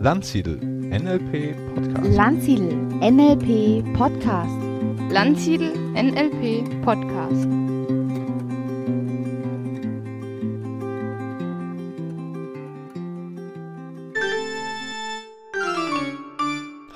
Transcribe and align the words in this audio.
Landsiedel 0.00 0.58
NLP 0.58 1.54
Podcast. 1.74 2.16
Landsiedel 2.16 2.74
NLP 3.00 3.94
Podcast. 3.94 4.50
Landsiedel 5.10 5.72
NLP 5.94 6.82
Podcast. 6.82 7.46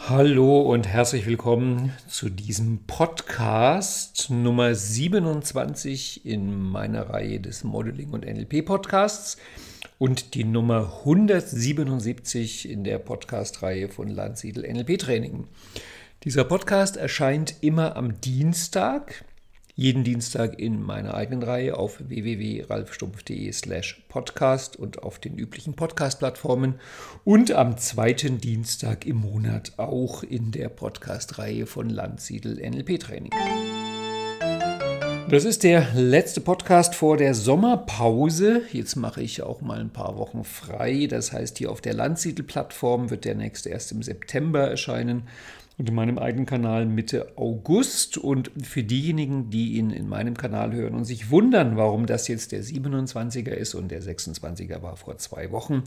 Hallo 0.09 0.63
und 0.63 0.89
herzlich 0.89 1.27
willkommen 1.27 1.93
zu 2.09 2.29
diesem 2.29 2.79
Podcast 2.87 3.28
Nummer 4.31 4.75
27 4.75 6.27
in 6.27 6.59
meiner 6.61 7.11
Reihe 7.11 7.39
des 7.39 7.63
Modeling 7.63 8.11
und 8.11 8.25
NLP 8.25 8.65
Podcasts 8.65 9.37
und 9.99 10.35
die 10.35 10.43
Nummer 10.43 10.99
177 11.05 12.69
in 12.69 12.83
der 12.83 12.99
Podcast-Reihe 12.99 13.91
von 13.91 14.09
Landsiedel 14.09 14.65
NLP 14.65 14.99
Training. 14.99 15.47
Dieser 16.25 16.43
Podcast 16.43 16.97
erscheint 16.97 17.55
immer 17.61 17.95
am 17.95 18.21
Dienstag 18.21 19.25
jeden 19.79 20.03
Dienstag 20.03 20.59
in 20.59 20.83
meiner 20.83 21.15
eigenen 21.15 21.45
Reihe 21.45 21.77
auf 21.77 22.01
www.ralfstumpf.de 22.01 23.53
slash 23.53 24.03
podcast 24.09 24.75
und 24.75 25.05
auf 25.05 25.21
den 25.21 25.39
üblichen 25.39 25.75
Podcast-Plattformen 25.75 26.81
und 27.25 27.53
am 27.53 27.79
zweiten 27.79 28.39
Dienstag 28.39 29.07
im 29.07 29.19
Monat 29.19 29.75
auch 29.77 30.25
in 30.25 30.51
der 30.51 30.69
Podcast-Reihe 30.69 31.67
von 31.67 31.91
Landsiedel 31.91 32.57
NLP 32.57 32.99
Training. 32.99 33.31
Das 35.31 35.45
ist 35.45 35.63
der 35.63 35.87
letzte 35.95 36.41
Podcast 36.41 36.97
vor 36.97 37.17
der 37.17 37.35
Sommerpause. 37.35 38.63
Jetzt 38.73 38.97
mache 38.97 39.23
ich 39.23 39.43
auch 39.43 39.61
mal 39.61 39.79
ein 39.79 39.93
paar 39.93 40.17
Wochen 40.17 40.43
frei. 40.43 41.07
Das 41.09 41.33
heißt, 41.33 41.57
hier 41.57 41.71
auf 41.71 41.81
der 41.81 41.95
Landsiedel-Plattform 41.95 43.11
wird 43.11 43.25
der 43.25 43.37
nächste 43.37 43.69
erst 43.69 43.93
im 43.93 44.03
September 44.03 44.69
erscheinen 44.69 45.29
und 45.79 45.89
in 45.89 45.95
meinem 45.95 46.19
eigenen 46.19 46.45
Kanal 46.45 46.87
Mitte 46.87 47.33
August. 47.37 48.19
Und 48.19 48.51
für 48.63 48.83
diejenigen, 48.83 49.49
die 49.49 49.75
ihn 49.75 49.91
in 49.91 50.09
meinem 50.09 50.37
Kanal 50.37 50.73
hören 50.73 50.95
und 50.95 51.05
sich 51.05 51.31
wundern, 51.31 51.77
warum 51.77 52.07
das 52.07 52.27
jetzt 52.27 52.51
der 52.51 52.65
27er 52.65 53.53
ist 53.53 53.75
und 53.75 53.89
der 53.91 54.03
26er 54.03 54.83
war 54.83 54.97
vor 54.97 55.19
zwei 55.19 55.53
Wochen. 55.53 55.85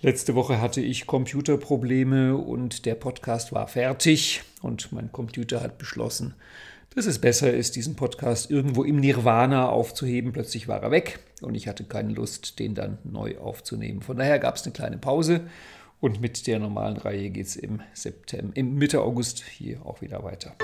Letzte 0.00 0.36
Woche 0.36 0.60
hatte 0.60 0.80
ich 0.80 1.06
Computerprobleme 1.06 2.36
und 2.36 2.86
der 2.86 2.94
Podcast 2.94 3.52
war 3.52 3.66
fertig 3.66 4.42
und 4.62 4.92
mein 4.92 5.10
Computer 5.10 5.60
hat 5.60 5.78
beschlossen, 5.78 6.34
dass 6.94 7.06
es 7.06 7.18
besser 7.18 7.52
ist, 7.52 7.74
diesen 7.74 7.96
Podcast 7.96 8.52
irgendwo 8.52 8.84
im 8.84 9.00
Nirvana 9.00 9.68
aufzuheben. 9.68 10.30
Plötzlich 10.32 10.68
war 10.68 10.80
er 10.80 10.92
weg 10.92 11.18
und 11.42 11.56
ich 11.56 11.66
hatte 11.66 11.82
keine 11.82 12.12
Lust, 12.12 12.60
den 12.60 12.76
dann 12.76 12.98
neu 13.02 13.38
aufzunehmen. 13.38 14.00
Von 14.00 14.16
daher 14.16 14.38
gab 14.38 14.54
es 14.54 14.62
eine 14.62 14.72
kleine 14.72 14.98
Pause 14.98 15.40
und 16.04 16.20
mit 16.20 16.46
der 16.46 16.58
normalen 16.58 16.98
Reihe 16.98 17.30
geht 17.30 17.46
es 17.46 17.56
im 17.56 17.80
September, 17.94 18.54
im 18.58 18.74
Mitte 18.74 19.00
August 19.00 19.42
hier 19.42 19.86
auch 19.86 20.02
wieder 20.02 20.22
weiter. 20.22 20.54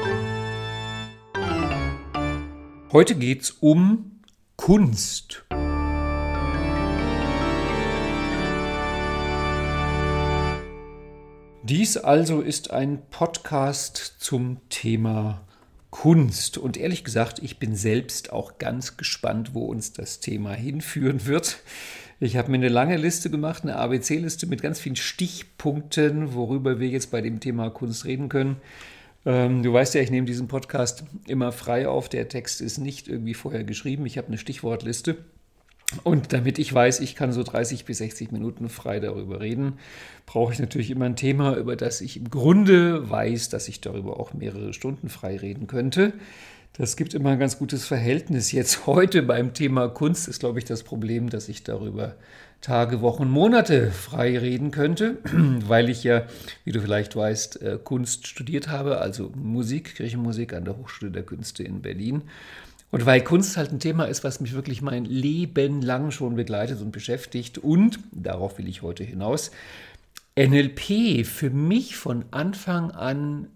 Heute 2.92 3.14
geht 3.14 3.40
es 3.40 3.50
um 3.52 4.20
Kunst. 4.56 5.46
Dies 11.62 11.96
also 11.96 12.42
ist 12.42 12.70
ein 12.70 13.00
Podcast 13.08 14.16
zum 14.18 14.58
Thema 14.68 15.46
Kunst. 15.88 16.58
Und 16.58 16.76
ehrlich 16.76 17.02
gesagt, 17.02 17.38
ich 17.38 17.58
bin 17.58 17.74
selbst 17.74 18.30
auch 18.30 18.58
ganz 18.58 18.98
gespannt, 18.98 19.54
wo 19.54 19.64
uns 19.64 19.94
das 19.94 20.20
Thema 20.20 20.52
hinführen 20.52 21.24
wird. 21.24 21.62
Ich 22.22 22.36
habe 22.36 22.50
mir 22.50 22.58
eine 22.58 22.68
lange 22.68 22.98
Liste 22.98 23.30
gemacht, 23.30 23.62
eine 23.62 23.76
ABC-Liste 23.76 24.46
mit 24.46 24.60
ganz 24.60 24.78
vielen 24.78 24.96
Stichpunkten, 24.96 26.34
worüber 26.34 26.78
wir 26.78 26.88
jetzt 26.88 27.10
bei 27.10 27.22
dem 27.22 27.40
Thema 27.40 27.70
Kunst 27.70 28.04
reden 28.04 28.28
können. 28.28 28.56
Ähm, 29.24 29.62
du 29.62 29.72
weißt 29.72 29.94
ja, 29.94 30.02
ich 30.02 30.10
nehme 30.10 30.26
diesen 30.26 30.46
Podcast 30.46 31.04
immer 31.26 31.50
frei 31.50 31.88
auf. 31.88 32.10
Der 32.10 32.28
Text 32.28 32.60
ist 32.60 32.76
nicht 32.76 33.08
irgendwie 33.08 33.32
vorher 33.32 33.64
geschrieben. 33.64 34.04
Ich 34.04 34.18
habe 34.18 34.28
eine 34.28 34.36
Stichwortliste. 34.36 35.16
Und 36.04 36.34
damit 36.34 36.58
ich 36.58 36.72
weiß, 36.72 37.00
ich 37.00 37.16
kann 37.16 37.32
so 37.32 37.42
30 37.42 37.86
bis 37.86 37.98
60 37.98 38.32
Minuten 38.32 38.68
frei 38.68 39.00
darüber 39.00 39.40
reden, 39.40 39.78
brauche 40.26 40.52
ich 40.52 40.58
natürlich 40.58 40.90
immer 40.90 41.06
ein 41.06 41.16
Thema, 41.16 41.56
über 41.56 41.74
das 41.74 42.02
ich 42.02 42.18
im 42.18 42.28
Grunde 42.28 43.08
weiß, 43.08 43.48
dass 43.48 43.66
ich 43.66 43.80
darüber 43.80 44.20
auch 44.20 44.34
mehrere 44.34 44.74
Stunden 44.74 45.08
frei 45.08 45.38
reden 45.38 45.66
könnte. 45.68 46.12
Das 46.74 46.96
gibt 46.96 47.14
immer 47.14 47.30
ein 47.30 47.38
ganz 47.38 47.58
gutes 47.58 47.84
Verhältnis. 47.84 48.52
Jetzt 48.52 48.86
heute 48.86 49.22
beim 49.22 49.54
Thema 49.54 49.88
Kunst 49.88 50.28
ist, 50.28 50.40
glaube 50.40 50.60
ich, 50.60 50.64
das 50.64 50.82
Problem, 50.82 51.28
dass 51.28 51.48
ich 51.48 51.64
darüber 51.64 52.14
Tage, 52.60 53.00
Wochen, 53.00 53.28
Monate 53.28 53.90
frei 53.90 54.38
reden 54.38 54.70
könnte, 54.70 55.18
weil 55.66 55.88
ich 55.88 56.04
ja, 56.04 56.26
wie 56.64 56.72
du 56.72 56.80
vielleicht 56.80 57.16
weißt, 57.16 57.62
äh, 57.62 57.78
Kunst 57.82 58.26
studiert 58.26 58.68
habe, 58.68 58.98
also 58.98 59.32
Musik, 59.34 59.96
Kirchenmusik 59.96 60.52
an 60.52 60.64
der 60.64 60.76
Hochschule 60.76 61.10
der 61.10 61.22
Künste 61.22 61.64
in 61.64 61.82
Berlin. 61.82 62.22
Und 62.90 63.06
weil 63.06 63.22
Kunst 63.22 63.56
halt 63.56 63.72
ein 63.72 63.80
Thema 63.80 64.04
ist, 64.04 64.24
was 64.24 64.40
mich 64.40 64.52
wirklich 64.52 64.82
mein 64.82 65.04
Leben 65.04 65.80
lang 65.80 66.10
schon 66.10 66.34
begleitet 66.34 66.80
und 66.80 66.92
beschäftigt 66.92 67.58
und, 67.58 68.00
darauf 68.12 68.58
will 68.58 68.68
ich 68.68 68.82
heute 68.82 69.04
hinaus, 69.04 69.52
NLP 70.38 71.24
für 71.24 71.50
mich 71.50 71.96
von 71.96 72.24
Anfang 72.30 72.90
an 72.90 73.48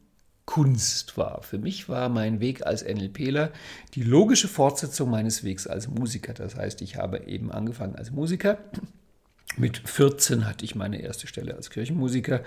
Kunst 0.47 1.17
war. 1.17 1.43
Für 1.43 1.59
mich 1.59 1.89
war 1.89 2.09
mein 2.09 2.41
Weg 2.41 2.67
als 2.67 2.85
NLPler 2.85 3.51
die 3.95 4.03
logische 4.03 4.49
Fortsetzung 4.49 5.11
meines 5.11 5.43
Wegs 5.43 5.67
als 5.67 5.89
Musiker. 5.89 6.35
Das 6.35 6.57
heißt, 6.57 6.83
ich 6.83 6.97
habe 6.97 7.27
eben 7.27 7.51
angefangen 7.51 7.97
als 7.97 8.11
Musiker. 8.11 8.59
Mit 9.57 9.79
14 9.79 10.47
hatte 10.47 10.65
ich 10.65 10.75
meine 10.75 11.01
erste 11.01 11.27
Stelle 11.27 11.55
als 11.55 11.71
Kirchenmusiker. 11.71 12.43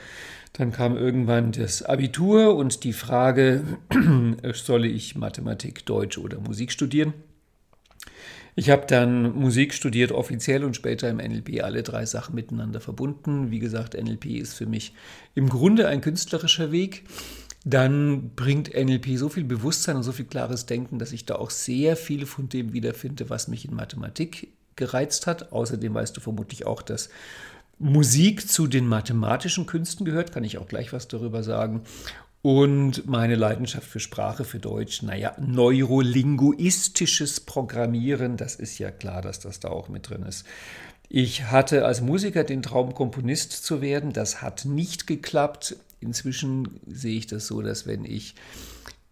Dann 0.54 0.72
kam 0.72 0.98
irgendwann 0.98 1.54
das 1.54 1.82
Abitur 1.82 2.56
und 2.56 2.84
die 2.84 2.94
Frage, 2.94 3.64
solle 4.54 4.88
ich 4.88 5.16
Mathematik, 5.16 5.86
Deutsch 5.86 6.18
oder 6.18 6.40
Musik 6.40 6.72
studieren? 6.72 7.14
Ich 8.56 8.72
habe 8.72 8.88
dann 8.88 9.36
Musik 9.36 9.74
studiert, 9.74 10.12
offiziell 10.12 10.64
und 10.64 10.76
später 10.76 11.10
im 11.10 11.18
NLP 11.18 11.64
alle 11.64 11.84
drei 11.84 12.06
Sachen 12.06 12.36
miteinander 12.36 12.82
verbunden. 12.82 13.52
Wie 13.52 13.60
gesagt, 13.60 13.94
NLP 13.94 14.26
ist 14.26 14.56
für 14.56 14.66
mich 14.66 14.94
im 15.36 15.48
Grunde 15.48 15.88
ein 15.88 16.02
künstlerischer 16.02 16.72
Weg 16.72 17.04
dann 17.70 18.30
bringt 18.36 18.74
NLP 18.74 19.18
so 19.18 19.28
viel 19.28 19.44
Bewusstsein 19.44 19.98
und 19.98 20.04
so 20.04 20.14
viel 20.14 20.26
klares 20.26 20.66
Denken, 20.66 21.00
dass 21.00 21.12
ich 21.12 21.26
da 21.26 21.36
auch 21.36 21.50
sehr 21.50 21.98
viel 21.98 22.26
von 22.26 22.48
dem 22.48 22.72
wiederfinde, 22.72 23.30
was 23.30 23.50
mich 23.50 23.66
in 23.66 23.76
Mathematik 23.76 24.54
gereizt 24.78 25.28
hat. 25.28 25.52
Außerdem 25.52 25.94
weißt 25.94 26.16
du 26.16 26.22
vermutlich 26.22 26.66
auch, 26.66 26.82
dass 26.82 27.10
Musik 27.78 28.48
zu 28.48 28.68
den 28.68 28.88
mathematischen 28.88 29.66
Künsten 29.66 30.06
gehört, 30.06 30.32
kann 30.32 30.46
ich 30.46 30.58
auch 30.58 30.70
gleich 30.70 30.94
was 30.94 31.10
darüber 31.10 31.44
sagen. 31.44 31.82
Und 32.42 33.06
meine 33.06 33.36
Leidenschaft 33.36 33.88
für 33.88 34.00
Sprache, 34.00 34.46
für 34.46 34.60
Deutsch, 34.60 35.02
naja, 35.02 35.36
neurolinguistisches 35.38 37.42
Programmieren, 37.42 38.38
das 38.38 38.56
ist 38.56 38.78
ja 38.78 38.92
klar, 38.92 39.22
dass 39.22 39.42
das 39.42 39.60
da 39.60 39.68
auch 39.68 39.90
mit 39.90 40.10
drin 40.10 40.24
ist. 40.24 40.46
Ich 41.10 41.52
hatte 41.52 41.86
als 41.86 42.00
Musiker 42.00 42.46
den 42.46 42.62
Traum, 42.62 42.94
Komponist 42.94 43.52
zu 43.52 43.82
werden. 43.82 44.14
Das 44.14 44.42
hat 44.42 44.64
nicht 44.64 45.08
geklappt 45.08 45.76
inzwischen 46.00 46.80
sehe 46.88 47.18
ich 47.18 47.28
das 47.28 47.48
so, 47.48 47.62
dass 47.62 47.88
wenn 47.88 48.06
ich 48.06 48.36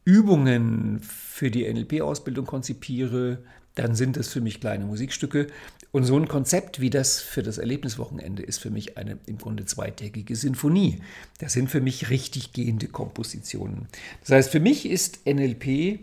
Übungen 0.03 0.99
für 1.01 1.49
die 1.49 1.71
NLP-Ausbildung 1.71 2.45
konzipiere, 2.45 3.39
dann 3.73 3.93
sind 3.95 4.17
das 4.17 4.29
für 4.29 4.41
mich 4.41 4.61
kleine 4.61 4.85
Musikstücke. 4.85 5.47
Und 5.91 6.05
so 6.05 6.17
ein 6.17 6.27
Konzept 6.27 6.79
wie 6.79 6.89
das 6.89 7.19
für 7.21 7.43
das 7.43 7.57
Erlebniswochenende 7.57 8.43
ist 8.43 8.59
für 8.59 8.69
mich 8.69 8.97
eine 8.97 9.17
im 9.25 9.37
Grunde 9.37 9.65
zweitägige 9.65 10.35
Sinfonie. 10.35 11.01
Das 11.39 11.53
sind 11.53 11.69
für 11.69 11.81
mich 11.81 12.09
richtig 12.09 12.53
gehende 12.53 12.87
Kompositionen. 12.87 13.87
Das 14.21 14.31
heißt, 14.31 14.51
für 14.51 14.59
mich 14.59 14.85
ist 14.89 15.25
NLP 15.25 15.99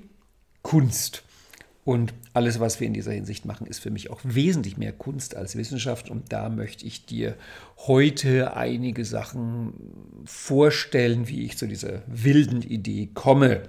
Kunst. 0.63 1.23
Und 1.85 2.15
alles, 2.33 2.61
was 2.61 2.79
wir 2.79 2.87
in 2.87 2.95
dieser 2.95 3.11
Hinsicht 3.11 3.45
machen, 3.45 3.67
ist 3.67 3.81
für 3.81 3.91
mich 3.91 4.11
auch 4.11 4.21
wesentlich 4.23 4.77
mehr 4.77 4.93
Kunst 4.93 5.35
als 5.35 5.57
Wissenschaft. 5.57 6.11
Und 6.11 6.33
da 6.33 6.49
möchte 6.49 6.87
ich 6.87 7.07
dir 7.07 7.35
heute 7.77 8.57
einige 8.57 9.05
Sachen 9.05 9.75
vorstellen, 10.25 11.27
wie 11.27 11.45
ich 11.45 11.59
zu 11.59 11.67
dieser 11.67 12.03
wilden 12.07 12.63
Idee 12.63 13.09
komme. 13.13 13.65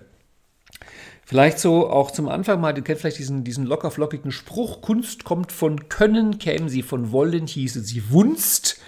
Vielleicht 1.26 1.58
so 1.58 1.90
auch 1.90 2.12
zum 2.12 2.28
Anfang 2.28 2.62
mal, 2.62 2.74
du 2.74 2.84
kennst 2.84 3.02
vielleicht 3.02 3.18
diesen, 3.18 3.44
diesen 3.44 3.66
lockerflockigen 3.66 4.32
Spruch, 4.32 4.82
Kunst 4.82 5.24
kommt 5.24 5.52
von 5.52 5.90
Können, 5.90 6.38
käme 6.38 6.70
sie 6.70 6.84
von 6.84 7.12
Wollen, 7.12 7.48
hieße 7.48 7.82
sie 7.82 8.12
Wunst. 8.12 8.80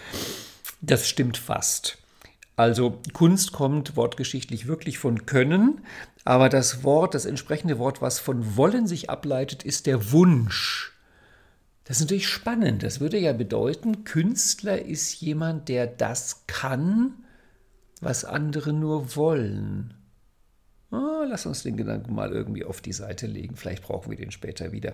Das 0.81 1.07
stimmt 1.07 1.37
fast. 1.37 1.97
Also 2.55 2.99
Kunst 3.13 3.51
kommt 3.51 3.97
wortgeschichtlich 3.97 4.67
wirklich 4.67 4.97
von 4.97 5.25
Können, 5.25 5.81
aber 6.23 6.49
das 6.49 6.83
Wort, 6.83 7.13
das 7.13 7.25
entsprechende 7.25 7.77
Wort, 7.79 8.01
was 8.01 8.19
von 8.19 8.55
Wollen 8.55 8.87
sich 8.87 9.09
ableitet, 9.09 9.63
ist 9.63 9.85
der 9.87 10.11
Wunsch. 10.11 10.93
Das 11.83 11.97
ist 11.97 12.03
natürlich 12.03 12.29
spannend. 12.29 12.81
Das 12.81 12.99
würde 12.99 13.19
ja 13.19 13.33
bedeuten, 13.33 14.05
Künstler 14.05 14.81
ist 14.81 15.21
jemand, 15.21 15.69
der 15.69 15.85
das 15.85 16.45
kann, 16.47 17.13
was 18.01 18.25
andere 18.25 18.73
nur 18.73 19.15
wollen. 19.15 19.93
Oh, 20.91 21.23
lass 21.27 21.45
uns 21.45 21.63
den 21.63 21.77
Gedanken 21.77 22.15
mal 22.15 22.31
irgendwie 22.31 22.63
auf 22.63 22.81
die 22.81 22.93
Seite 22.93 23.27
legen. 23.27 23.55
Vielleicht 23.55 23.83
brauchen 23.83 24.09
wir 24.09 24.17
den 24.17 24.31
später 24.31 24.71
wieder. 24.71 24.93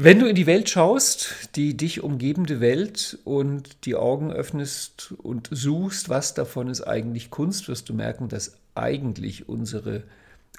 Wenn 0.00 0.20
du 0.20 0.26
in 0.26 0.36
die 0.36 0.46
Welt 0.46 0.70
schaust, 0.70 1.48
die 1.56 1.76
dich 1.76 2.04
umgebende 2.04 2.60
Welt 2.60 3.18
und 3.24 3.84
die 3.84 3.96
Augen 3.96 4.30
öffnest 4.30 5.12
und 5.18 5.48
suchst, 5.50 6.08
was 6.08 6.34
davon 6.34 6.68
ist 6.68 6.82
eigentlich 6.82 7.30
Kunst, 7.30 7.66
wirst 7.66 7.88
du 7.88 7.94
merken, 7.94 8.28
dass 8.28 8.52
eigentlich 8.76 9.48
unsere, 9.48 10.04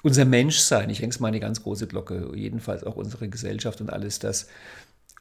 unser 0.02 0.26
Menschsein, 0.26 0.90
ich 0.90 1.00
hänge 1.00 1.12
es 1.12 1.20
mal 1.20 1.28
eine 1.28 1.40
ganz 1.40 1.62
große 1.62 1.86
Glocke, 1.86 2.32
jedenfalls 2.34 2.84
auch 2.84 2.96
unsere 2.96 3.30
Gesellschaft 3.30 3.80
und 3.80 3.90
alles 3.90 4.18
das, 4.18 4.46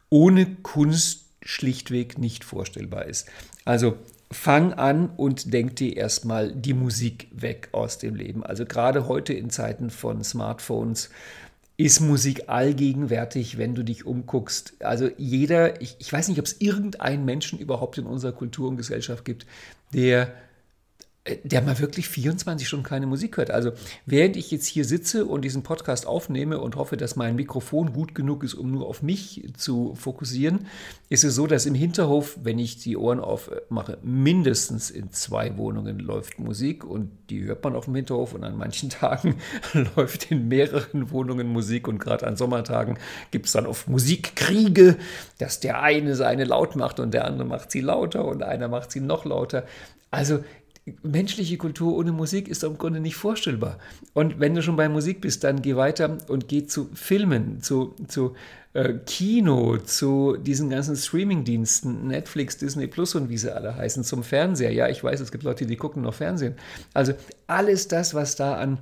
ohne 0.09 0.53
Kunst 0.63 1.23
schlichtweg 1.41 2.17
nicht 2.17 2.43
vorstellbar 2.43 3.05
ist. 3.05 3.29
Also 3.63 3.95
fang 4.29 4.73
an 4.73 5.11
und 5.15 5.53
denk 5.53 5.77
dir 5.77 5.95
erstmal 5.95 6.51
die 6.51 6.73
Musik 6.73 7.29
weg 7.31 7.69
aus 7.71 7.99
dem 7.99 8.15
Leben. 8.15 8.43
Also 8.43 8.65
gerade 8.65 9.07
heute 9.07 9.31
in 9.31 9.49
Zeiten 9.49 9.89
von 9.89 10.25
Smartphones, 10.25 11.09
ist 11.79 12.01
Musik 12.01 12.49
allgegenwärtig, 12.49 13.57
wenn 13.57 13.73
du 13.73 13.83
dich 13.83 14.05
umguckst. 14.05 14.73
Also 14.81 15.09
jeder, 15.17 15.81
ich, 15.81 15.95
ich 15.99 16.11
weiß 16.11 16.27
nicht, 16.27 16.37
ob 16.37 16.45
es 16.45 16.59
irgendeinen 16.59 17.23
Menschen 17.23 17.57
überhaupt 17.57 17.97
in 17.97 18.05
unserer 18.05 18.33
Kultur 18.33 18.67
und 18.67 18.75
Gesellschaft 18.75 19.23
gibt, 19.23 19.45
der 19.93 20.29
der 21.43 21.61
mal 21.61 21.77
wirklich 21.79 22.07
24 22.07 22.67
Stunden 22.67 22.85
keine 22.85 23.05
Musik 23.05 23.37
hört. 23.37 23.51
Also 23.51 23.71
während 24.05 24.37
ich 24.37 24.51
jetzt 24.51 24.65
hier 24.65 24.85
sitze 24.85 25.25
und 25.25 25.43
diesen 25.43 25.63
Podcast 25.63 26.07
aufnehme 26.07 26.59
und 26.59 26.75
hoffe, 26.75 26.97
dass 26.97 27.15
mein 27.15 27.35
Mikrofon 27.35 27.93
gut 27.93 28.15
genug 28.15 28.43
ist, 28.43 28.53
um 28.53 28.71
nur 28.71 28.87
auf 28.87 29.01
mich 29.01 29.51
zu 29.57 29.95
fokussieren, 29.95 30.67
ist 31.09 31.23
es 31.23 31.35
so, 31.35 31.45
dass 31.45 31.65
im 31.65 31.75
Hinterhof, 31.75 32.37
wenn 32.41 32.57
ich 32.57 32.77
die 32.77 32.95
Ohren 32.95 33.19
aufmache, 33.19 33.97
mindestens 34.01 34.89
in 34.89 35.11
zwei 35.11 35.57
Wohnungen 35.57 35.99
läuft 35.99 36.39
Musik 36.39 36.83
und 36.85 37.11
die 37.29 37.43
hört 37.43 37.63
man 37.63 37.75
auf 37.75 37.85
dem 37.85 37.95
Hinterhof 37.95 38.33
und 38.33 38.43
an 38.43 38.57
manchen 38.57 38.89
Tagen 38.89 39.35
läuft 39.95 40.31
in 40.31 40.47
mehreren 40.47 41.11
Wohnungen 41.11 41.47
Musik 41.47 41.87
und 41.87 41.99
gerade 41.99 42.25
an 42.25 42.37
Sommertagen 42.37 42.97
gibt 43.31 43.47
es 43.47 43.51
dann 43.51 43.67
oft 43.67 43.87
Musikkriege, 43.87 44.97
dass 45.37 45.59
der 45.59 45.81
eine 45.81 46.15
seine 46.15 46.45
laut 46.45 46.75
macht 46.75 46.99
und 46.99 47.13
der 47.13 47.25
andere 47.25 47.45
macht 47.45 47.71
sie 47.71 47.81
lauter 47.81 48.25
und 48.25 48.41
einer 48.41 48.67
macht 48.67 48.91
sie 48.91 49.01
noch 49.01 49.25
lauter. 49.25 49.65
Also 50.11 50.43
menschliche 51.03 51.57
Kultur 51.57 51.95
ohne 51.95 52.11
Musik 52.11 52.47
ist 52.47 52.63
im 52.63 52.77
Grunde 52.77 52.99
nicht 52.99 53.15
vorstellbar. 53.15 53.77
Und 54.13 54.39
wenn 54.39 54.55
du 54.55 54.61
schon 54.61 54.75
bei 54.75 54.89
Musik 54.89 55.21
bist, 55.21 55.43
dann 55.43 55.61
geh 55.61 55.75
weiter 55.75 56.17
und 56.27 56.47
geh 56.47 56.65
zu 56.65 56.89
Filmen, 56.93 57.61
zu, 57.61 57.95
zu 58.07 58.35
äh, 58.73 58.93
Kino, 59.05 59.77
zu 59.77 60.37
diesen 60.37 60.69
ganzen 60.69 60.95
Streaming-Diensten, 60.95 62.07
Netflix, 62.07 62.57
Disney 62.57 62.87
Plus 62.87 63.15
und 63.15 63.29
wie 63.29 63.37
sie 63.37 63.53
alle 63.53 63.75
heißen, 63.75 64.03
zum 64.03 64.23
Fernseher. 64.23 64.71
Ja, 64.71 64.87
ich 64.87 65.03
weiß, 65.03 65.19
es 65.19 65.31
gibt 65.31 65.43
Leute, 65.43 65.65
die 65.65 65.75
gucken 65.75 66.03
noch 66.03 66.13
Fernsehen. 66.13 66.55
Also 66.93 67.13
alles 67.47 67.87
das, 67.87 68.13
was 68.13 68.35
da 68.35 68.55
an 68.55 68.79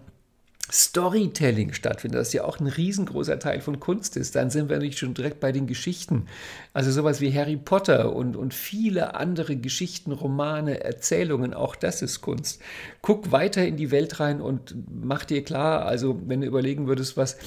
Storytelling 0.71 1.73
stattfindet, 1.73 2.19
das 2.19 2.33
ja 2.33 2.43
auch 2.43 2.59
ein 2.59 2.67
riesengroßer 2.67 3.39
Teil 3.39 3.61
von 3.61 3.79
Kunst 3.79 4.17
ist, 4.17 4.35
dann 4.35 4.49
sind 4.49 4.69
wir 4.69 4.79
nicht 4.79 4.99
schon 4.99 5.13
direkt 5.13 5.39
bei 5.39 5.51
den 5.51 5.67
Geschichten. 5.67 6.27
Also 6.73 6.91
sowas 6.91 7.21
wie 7.21 7.33
Harry 7.33 7.57
Potter 7.57 8.13
und, 8.13 8.35
und 8.35 8.53
viele 8.53 9.15
andere 9.15 9.55
Geschichten, 9.55 10.11
Romane, 10.11 10.83
Erzählungen, 10.83 11.53
auch 11.53 11.75
das 11.75 12.01
ist 12.01 12.21
Kunst. 12.21 12.61
Guck 13.01 13.31
weiter 13.31 13.65
in 13.65 13.77
die 13.77 13.91
Welt 13.91 14.19
rein 14.19 14.41
und 14.41 14.75
mach 14.89 15.23
dir 15.23 15.43
klar, 15.43 15.85
also 15.85 16.19
wenn 16.25 16.41
du 16.41 16.47
überlegen 16.47 16.87
würdest, 16.87 17.15
was 17.15 17.37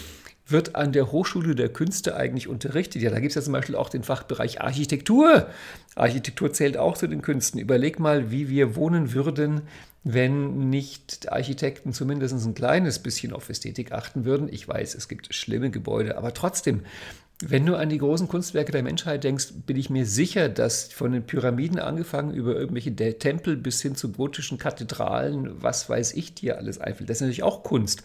wird 0.50 0.76
an 0.76 0.92
der 0.92 1.12
Hochschule 1.12 1.54
der 1.54 1.68
Künste 1.68 2.16
eigentlich 2.16 2.48
unterrichtet? 2.48 3.02
Ja, 3.02 3.10
da 3.10 3.20
gibt 3.20 3.30
es 3.30 3.36
ja 3.36 3.42
zum 3.42 3.52
Beispiel 3.52 3.76
auch 3.76 3.88
den 3.88 4.02
Fachbereich 4.02 4.60
Architektur. 4.60 5.48
Architektur 5.94 6.52
zählt 6.52 6.76
auch 6.76 6.96
zu 6.96 7.06
den 7.06 7.22
Künsten. 7.22 7.60
Überleg 7.60 7.98
mal, 7.98 8.30
wie 8.30 8.48
wir 8.48 8.76
wohnen 8.76 9.12
würden, 9.12 9.62
wenn 10.04 10.70
nicht 10.70 11.30
Architekten 11.30 11.92
zumindest 11.92 12.34
ein 12.46 12.54
kleines 12.54 12.98
bisschen 13.00 13.32
auf 13.32 13.48
Ästhetik 13.48 13.92
achten 13.92 14.24
würden. 14.24 14.48
Ich 14.50 14.66
weiß, 14.66 14.94
es 14.94 15.08
gibt 15.08 15.34
schlimme 15.34 15.70
Gebäude, 15.70 16.16
aber 16.16 16.32
trotzdem, 16.32 16.82
wenn 17.42 17.64
du 17.64 17.74
an 17.74 17.88
die 17.88 17.98
großen 17.98 18.28
Kunstwerke 18.28 18.72
der 18.72 18.82
Menschheit 18.82 19.24
denkst, 19.24 19.48
bin 19.66 19.76
ich 19.76 19.88
mir 19.88 20.04
sicher, 20.04 20.48
dass 20.48 20.92
von 20.92 21.12
den 21.12 21.24
Pyramiden 21.24 21.78
angefangen 21.78 22.34
über 22.34 22.54
irgendwelche 22.54 22.94
Tempel 22.94 23.56
bis 23.56 23.80
hin 23.80 23.94
zu 23.94 24.12
gotischen 24.12 24.58
Kathedralen, 24.58 25.50
was 25.62 25.88
weiß 25.88 26.12
ich 26.14 26.34
dir 26.34 26.58
alles 26.58 26.78
einfällt. 26.78 27.08
Das 27.08 27.18
ist 27.18 27.22
natürlich 27.22 27.42
auch 27.42 27.62
Kunst. 27.62 28.02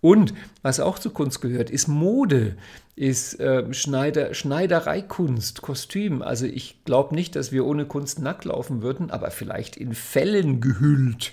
Und 0.00 0.32
was 0.62 0.80
auch 0.80 0.98
zu 0.98 1.10
Kunst 1.10 1.40
gehört, 1.40 1.70
ist 1.70 1.88
Mode, 1.88 2.56
ist 2.94 3.40
äh, 3.40 3.72
Schneider, 3.72 4.34
Schneidereikunst, 4.34 5.62
Kostüm. 5.62 6.22
Also 6.22 6.46
ich 6.46 6.84
glaube 6.84 7.14
nicht, 7.14 7.36
dass 7.36 7.52
wir 7.52 7.66
ohne 7.66 7.86
Kunst 7.86 8.20
nackt 8.20 8.44
laufen 8.44 8.82
würden, 8.82 9.10
aber 9.10 9.30
vielleicht 9.30 9.76
in 9.76 9.94
Fellen 9.94 10.60
gehüllt. 10.60 11.32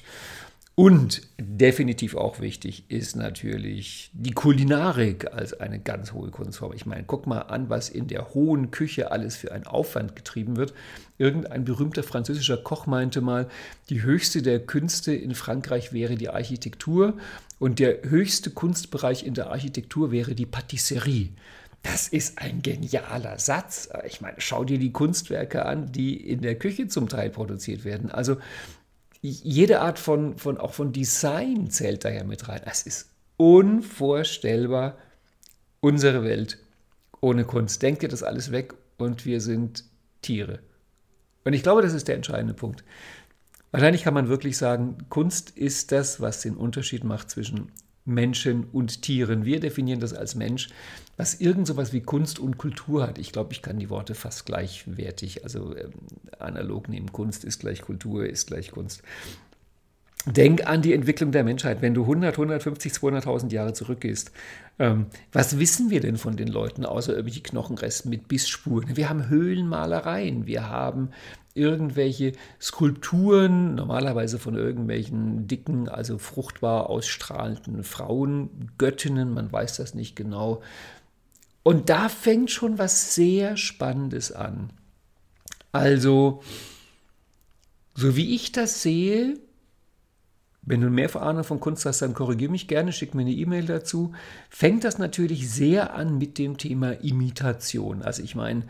Und 0.78 1.22
definitiv 1.40 2.16
auch 2.16 2.42
wichtig 2.42 2.84
ist 2.92 3.16
natürlich 3.16 4.12
die 4.12 4.34
Kulinarik 4.34 5.34
als 5.34 5.54
eine 5.54 5.80
ganz 5.80 6.12
hohe 6.12 6.32
Kunstform. 6.32 6.74
Ich 6.74 6.86
meine, 6.86 7.06
guck 7.08 7.28
mal 7.28 7.44
an, 7.44 7.70
was 7.70 7.88
in 7.88 8.08
der 8.08 8.34
hohen 8.34 8.72
Küche 8.72 9.10
alles 9.10 9.38
für 9.38 9.54
einen 9.54 9.68
Aufwand 9.68 10.18
getrieben 10.18 10.58
wird. 10.58 10.74
Irgendein 11.18 11.64
berühmter 11.64 12.04
französischer 12.04 12.58
Koch 12.58 12.88
meinte 12.88 13.22
mal, 13.22 13.48
die 13.90 14.04
höchste 14.04 14.42
der 14.42 14.60
Künste 14.60 15.14
in 15.14 15.34
Frankreich 15.34 15.94
wäre 15.94 16.16
die 16.16 16.28
Architektur 16.28 17.14
und 17.60 17.80
der 17.80 18.04
höchste 18.04 18.50
Kunstbereich 18.50 19.26
in 19.26 19.34
der 19.34 19.52
Architektur 19.52 20.12
wäre 20.12 20.36
die 20.36 20.46
Patisserie. 20.46 21.30
Das 21.84 22.08
ist 22.08 22.40
ein 22.40 22.62
genialer 22.62 23.38
Satz. 23.38 23.90
Ich 24.08 24.20
meine, 24.20 24.38
schau 24.40 24.64
dir 24.64 24.80
die 24.80 24.92
Kunstwerke 24.92 25.66
an, 25.66 25.92
die 25.92 26.16
in 26.16 26.42
der 26.42 26.56
Küche 26.56 26.88
zum 26.88 27.08
Teil 27.08 27.30
produziert 27.30 27.86
werden. 27.86 28.10
Also 28.12 28.38
jede 29.22 29.82
Art 29.82 30.00
von, 30.00 30.38
von, 30.38 30.58
auch 30.58 30.74
von 30.74 30.92
Design 30.94 31.70
zählt 31.70 32.04
da 32.04 32.10
ja 32.10 32.24
mit 32.24 32.48
rein. 32.48 32.62
Es 32.66 32.84
ist 32.84 33.10
unvorstellbar, 33.38 34.98
unsere 35.80 36.24
Welt 36.24 36.58
ohne 37.22 37.46
Kunst. 37.46 37.82
Denkt 37.82 38.04
ihr 38.04 38.10
das 38.10 38.24
alles 38.24 38.52
weg 38.52 38.74
und 38.98 39.26
wir 39.26 39.42
sind 39.42 39.84
Tiere. 40.22 40.60
Und 41.44 41.54
ich 41.54 41.64
glaube, 41.64 41.82
das 41.84 41.94
ist 41.94 42.08
der 42.08 42.16
entscheidende 42.16 42.56
Punkt. 42.56 42.84
Wahrscheinlich 43.72 44.04
kann 44.04 44.14
man 44.14 44.30
wirklich 44.30 44.58
sagen, 44.58 44.98
Kunst 45.10 45.50
ist 45.50 45.92
das, 45.92 46.22
was 46.22 46.42
den 46.42 46.56
Unterschied 46.56 47.04
macht 47.04 47.30
zwischen 47.30 47.72
Menschen 48.06 48.66
und 48.72 49.02
Tieren. 49.02 49.46
Wir 49.46 49.60
definieren 49.60 50.00
das 50.00 50.14
als 50.14 50.36
Mensch, 50.36 50.70
was 51.18 51.42
irgend 51.42 51.68
sowas 51.68 51.92
wie 51.92 52.02
Kunst 52.02 52.40
und 52.40 52.58
Kultur 52.58 53.08
hat. 53.08 53.18
Ich 53.18 53.32
glaube, 53.32 53.52
ich 53.52 53.62
kann 53.62 53.80
die 53.80 53.90
Worte 53.90 54.16
fast 54.16 54.46
gleichwertig, 54.46 55.44
also 55.44 55.76
ähm, 55.76 55.92
analog 56.40 56.88
nehmen. 56.88 57.12
Kunst 57.12 57.44
ist 57.44 57.60
gleich 57.60 57.82
Kultur, 57.82 58.26
ist 58.26 58.48
gleich 58.48 58.72
Kunst. 58.72 59.02
Denk 60.28 60.68
an 60.68 60.82
die 60.82 60.94
Entwicklung 60.94 61.32
der 61.32 61.44
Menschheit. 61.44 61.82
Wenn 61.82 61.94
du 61.94 62.02
100, 62.02 62.34
150, 62.34 62.94
200.000 62.94 63.52
Jahre 63.52 63.74
zurückgehst, 63.74 64.32
ähm, 64.78 65.08
was 65.32 65.58
wissen 65.60 65.90
wir 65.90 66.02
denn 66.02 66.18
von 66.18 66.36
den 66.36 66.48
Leuten, 66.48 66.86
außer 66.86 67.14
irgendwelche 67.14 67.42
Knochenresten 67.42 68.10
mit 68.10 68.28
Bissspuren? 68.28 68.98
Wir 68.98 69.10
haben 69.10 69.30
Höhlenmalereien, 69.30 70.46
wir 70.46 70.70
haben 70.70 71.12
irgendwelche 71.54 72.34
Skulpturen, 72.62 73.76
normalerweise 73.76 74.40
von 74.40 74.56
irgendwelchen 74.56 75.48
dicken, 75.48 75.88
also 75.88 76.18
fruchtbar 76.18 76.90
ausstrahlenden 76.90 77.84
Frauen, 77.84 78.72
Göttinnen, 78.78 79.34
man 79.34 79.52
weiß 79.52 79.78
das 79.78 79.94
nicht 79.94 80.16
genau. 80.16 80.62
Und 81.64 81.90
da 81.90 82.10
fängt 82.10 82.52
schon 82.52 82.78
was 82.78 83.16
sehr 83.16 83.56
Spannendes 83.56 84.34
an. 84.34 84.72
Also, 85.72 86.44
so 87.96 88.16
wie 88.18 88.36
ich 88.36 88.52
das 88.52 88.82
sehe, 88.82 89.40
wenn 90.66 90.82
du 90.82 90.90
mehr 90.90 91.16
Ahnung 91.16 91.44
von 91.44 91.60
Kunst 91.60 91.86
hast, 91.86 92.02
dann 92.02 92.14
korrigiere 92.14 92.52
mich 92.52 92.68
gerne, 92.68 92.92
schick 92.92 93.14
mir 93.14 93.22
eine 93.22 93.32
E-Mail 93.32 93.66
dazu. 93.66 94.14
Fängt 94.50 94.84
das 94.84 94.98
natürlich 94.98 95.50
sehr 95.50 95.94
an 95.94 96.18
mit 96.18 96.38
dem 96.38 96.58
Thema 96.58 96.92
Imitation. 97.04 98.02
Also 98.02 98.24
ich 98.24 98.36
meine, 98.36 98.64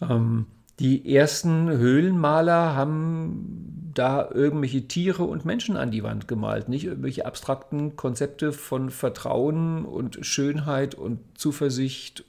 ähm, 0.00 0.46
die 0.80 1.14
ersten 1.14 1.68
Höhlenmaler 1.68 2.74
haben 2.74 3.90
da 3.94 4.28
irgendwelche 4.32 4.88
Tiere 4.88 5.22
und 5.22 5.44
Menschen 5.44 5.76
an 5.76 5.92
die 5.92 6.02
Wand 6.02 6.26
gemalt, 6.26 6.68
nicht 6.68 6.84
irgendwelche 6.84 7.26
abstrakten 7.26 7.94
Konzepte 7.94 8.52
von 8.52 8.90
Vertrauen 8.90 9.84
und 9.84 10.26
Schönheit 10.26 10.96
und 10.96 11.20
Zuversicht 11.38 12.24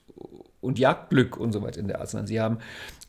und 0.61 0.77
Jagdglück 0.77 1.37
und 1.37 1.53
so 1.53 1.63
weiter 1.63 1.79
in 1.79 1.87
der 1.87 2.01
Art, 2.01 2.09
sondern 2.09 2.27
sie 2.27 2.39
haben 2.39 2.59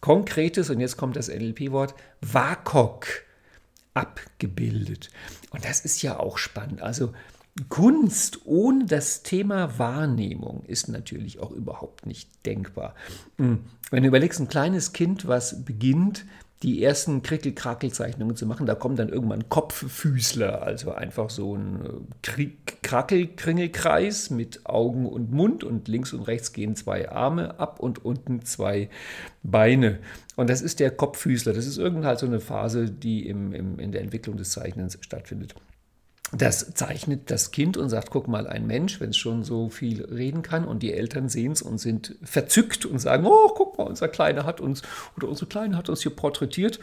konkretes, 0.01 0.71
und 0.71 0.81
jetzt 0.81 0.97
kommt 0.97 1.17
das 1.17 1.29
NLP-Wort, 1.29 1.95
WAKOK 2.23 3.25
abgebildet. 3.97 5.11
Und 5.50 5.65
das 5.65 5.81
ist 5.81 6.03
ja 6.03 6.19
auch 6.21 6.38
spannend. 6.38 6.83
Also 6.83 7.12
Kunst 7.69 8.41
ohne 8.45 8.85
das 8.85 9.23
Thema 9.23 9.79
Wahrnehmung 9.79 10.62
ist 10.67 10.88
natürlich 10.88 11.38
auch 11.41 11.50
überhaupt 11.50 12.05
nicht 12.05 12.29
denkbar. 12.45 12.95
Hm. 13.38 13.65
Wenn 13.91 14.03
du 14.03 14.09
überlegst, 14.09 14.41
ein 14.41 14.49
kleines 14.49 14.93
Kind, 14.93 15.26
was 15.26 15.65
beginnt, 15.65 16.26
die 16.63 16.83
ersten 16.83 17.23
Krickel-Krackel-Zeichnungen 17.23 18.35
zu 18.35 18.47
machen, 18.47 18.67
da 18.67 18.75
kommen 18.75 18.97
dann 18.97 19.11
irgendwann 19.11 19.49
Kopffüßler, 19.49 20.63
also 20.63 20.93
einfach 20.93 21.29
so 21.29 21.55
ein 21.55 22.07
äh, 22.39 22.49
Krackel-Kringelkreis 22.83 24.31
mit 24.31 24.65
Augen 24.65 25.07
und 25.07 25.33
Mund 25.33 25.65
und 25.65 25.87
links 25.87 26.15
und 26.15 26.23
rechts 26.23 26.53
gehen 26.53 26.75
zwei 26.75 27.11
Arme 27.11 27.61
ab 27.61 27.79
und 27.79 28.05
unten 28.05 28.43
zwei 28.45 28.89
Beine. 29.43 29.99
Und 30.37 30.49
das 30.49 30.63
ist 30.63 30.81
der 30.81 30.91
Kopffüßler. 30.91 31.53
Das 31.53 31.67
ist 31.67 31.77
irgendwann 31.77 32.07
halt 32.07 32.19
so 32.21 32.27
eine 32.27 32.41
Phase, 32.41 32.91
die 32.91 33.29
im, 33.29 33.53
im, 33.53 33.79
in 33.79 33.93
der 33.93 34.01
Entwicklung 34.01 34.37
des 34.37 34.51
Zeichnens 34.51 34.99
stattfindet. 35.03 35.55
Das 36.38 36.75
zeichnet 36.75 37.31
das 37.31 37.50
Kind 37.50 37.76
und 37.76 37.88
sagt, 37.88 38.11
guck 38.11 38.28
mal, 38.28 38.47
ein 38.47 38.66
Mensch, 38.66 39.00
wenn 39.00 39.11
es 39.11 39.16
schon 39.16 39.45
so 39.45 39.69
viel 39.69 40.05
reden 40.05 40.43
kann 40.43 40.64
und 40.64 40.83
die 40.83 40.93
Eltern 40.93 41.28
sehen 41.28 41.52
es 41.52 41.62
und 41.62 41.78
sind 41.78 42.16
verzückt 42.23 42.87
und 42.87 42.99
sagen, 42.99 43.26
oh, 43.26 43.49
guck 43.55 43.78
mal, 43.78 43.85
unser 43.85 44.09
Kleiner 44.09 44.45
hat 44.45 44.61
uns 44.61 44.83
oder 45.16 45.28
unsere 45.28 45.47
Kleine 45.47 45.76
hat 45.76 45.88
uns 45.88 46.02
hier 46.02 46.14
porträtiert. 46.14 46.81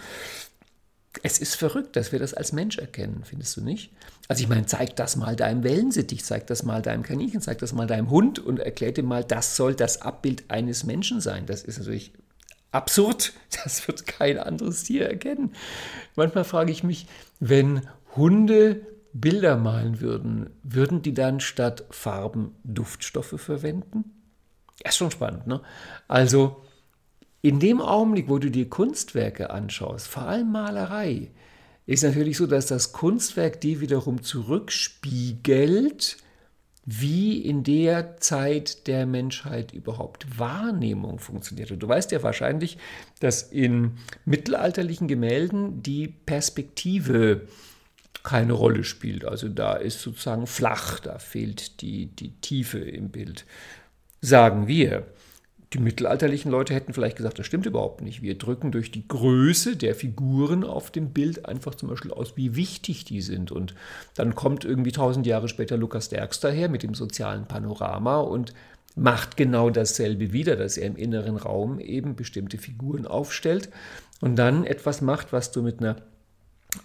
Es 1.21 1.39
ist 1.39 1.55
verrückt, 1.55 1.95
dass 1.95 2.11
wir 2.11 2.19
das 2.19 2.33
als 2.33 2.53
Mensch 2.53 2.77
erkennen, 2.77 3.23
findest 3.23 3.55
du 3.57 3.61
nicht? 3.61 3.91
Also 4.27 4.41
ich 4.41 4.49
meine, 4.49 4.65
zeig 4.65 4.95
das 4.95 5.15
mal 5.15 5.35
deinem 5.35 5.63
Wellensittich, 5.63 6.23
zeig 6.23 6.47
das 6.47 6.63
mal 6.63 6.81
deinem 6.81 7.03
Kaninchen, 7.03 7.41
zeig 7.41 7.59
das 7.59 7.73
mal 7.73 7.85
deinem 7.85 8.09
Hund 8.09 8.39
und 8.39 8.59
erklär 8.59 8.93
dir 8.93 9.03
mal, 9.03 9.23
das 9.23 9.55
soll 9.55 9.75
das 9.75 10.01
Abbild 10.01 10.45
eines 10.47 10.85
Menschen 10.85 11.21
sein. 11.21 11.45
Das 11.45 11.63
ist 11.63 11.77
natürlich 11.77 12.13
absurd. 12.71 13.33
Das 13.63 13.87
wird 13.87 14.07
kein 14.07 14.39
anderes 14.39 14.83
Tier 14.83 15.07
erkennen. 15.07 15.53
Manchmal 16.15 16.43
frage 16.43 16.71
ich 16.71 16.83
mich, 16.83 17.05
wenn 17.39 17.87
Hunde 18.15 18.81
Bilder 19.13 19.57
malen 19.57 20.01
würden, 20.01 20.49
würden 20.63 21.01
die 21.01 21.13
dann 21.13 21.39
statt 21.39 21.85
Farben 21.91 22.55
Duftstoffe 22.63 23.39
verwenden? 23.39 24.05
Ja, 24.83 24.89
ist 24.89 24.97
schon 24.97 25.11
spannend, 25.11 25.47
ne? 25.47 25.61
Also, 26.07 26.63
in 27.41 27.59
dem 27.59 27.81
Augenblick, 27.81 28.29
wo 28.29 28.39
du 28.39 28.49
dir 28.49 28.69
Kunstwerke 28.69 29.49
anschaust, 29.49 30.07
vor 30.07 30.23
allem 30.23 30.51
Malerei, 30.51 31.31
ist 31.85 32.03
natürlich 32.03 32.37
so, 32.37 32.47
dass 32.47 32.67
das 32.67 32.93
Kunstwerk 32.93 33.59
die 33.61 33.81
wiederum 33.81 34.23
zurückspiegelt, 34.23 36.17
wie 36.85 37.41
in 37.41 37.63
der 37.63 38.17
Zeit 38.17 38.87
der 38.87 39.05
Menschheit 39.05 39.73
überhaupt 39.73 40.39
Wahrnehmung 40.39 41.19
funktioniert. 41.19 41.71
Und 41.71 41.79
du 41.79 41.87
weißt 41.87 42.11
ja 42.11 42.23
wahrscheinlich, 42.23 42.77
dass 43.19 43.43
in 43.43 43.91
mittelalterlichen 44.25 45.07
Gemälden 45.07 45.81
die 45.81 46.07
Perspektive 46.07 47.47
keine 48.23 48.53
Rolle 48.53 48.83
spielt. 48.83 49.25
Also 49.25 49.49
da 49.49 49.73
ist 49.73 50.01
sozusagen 50.01 50.47
flach, 50.47 50.99
da 50.99 51.19
fehlt 51.19 51.81
die, 51.81 52.07
die 52.07 52.31
Tiefe 52.39 52.79
im 52.79 53.09
Bild. 53.09 53.45
Sagen 54.21 54.67
wir, 54.67 55.05
die 55.73 55.79
mittelalterlichen 55.79 56.51
Leute 56.51 56.73
hätten 56.73 56.93
vielleicht 56.93 57.17
gesagt, 57.17 57.39
das 57.39 57.45
stimmt 57.45 57.65
überhaupt 57.65 58.01
nicht. 58.01 58.21
Wir 58.21 58.37
drücken 58.37 58.71
durch 58.71 58.91
die 58.91 59.07
Größe 59.07 59.75
der 59.75 59.95
Figuren 59.95 60.63
auf 60.63 60.91
dem 60.91 61.09
Bild 61.09 61.45
einfach 61.47 61.75
zum 61.75 61.89
Beispiel 61.89 62.11
aus, 62.11 62.37
wie 62.37 62.55
wichtig 62.55 63.05
die 63.05 63.21
sind. 63.21 63.51
Und 63.51 63.73
dann 64.15 64.35
kommt 64.35 64.65
irgendwie 64.65 64.91
tausend 64.91 65.25
Jahre 65.25 65.49
später 65.49 65.75
Lukas 65.75 66.09
Derks 66.09 66.39
daher 66.39 66.69
mit 66.69 66.83
dem 66.83 66.93
sozialen 66.93 67.45
Panorama 67.47 68.19
und 68.19 68.53
macht 68.95 69.35
genau 69.35 69.71
dasselbe 69.71 70.31
wieder, 70.31 70.55
dass 70.55 70.77
er 70.77 70.87
im 70.87 70.95
inneren 70.95 71.37
Raum 71.37 71.79
eben 71.79 72.15
bestimmte 72.15 72.59
Figuren 72.59 73.07
aufstellt 73.07 73.69
und 74.21 74.35
dann 74.35 74.65
etwas 74.65 75.01
macht, 75.01 75.33
was 75.33 75.51
du 75.51 75.63
mit 75.63 75.79
einer 75.79 75.95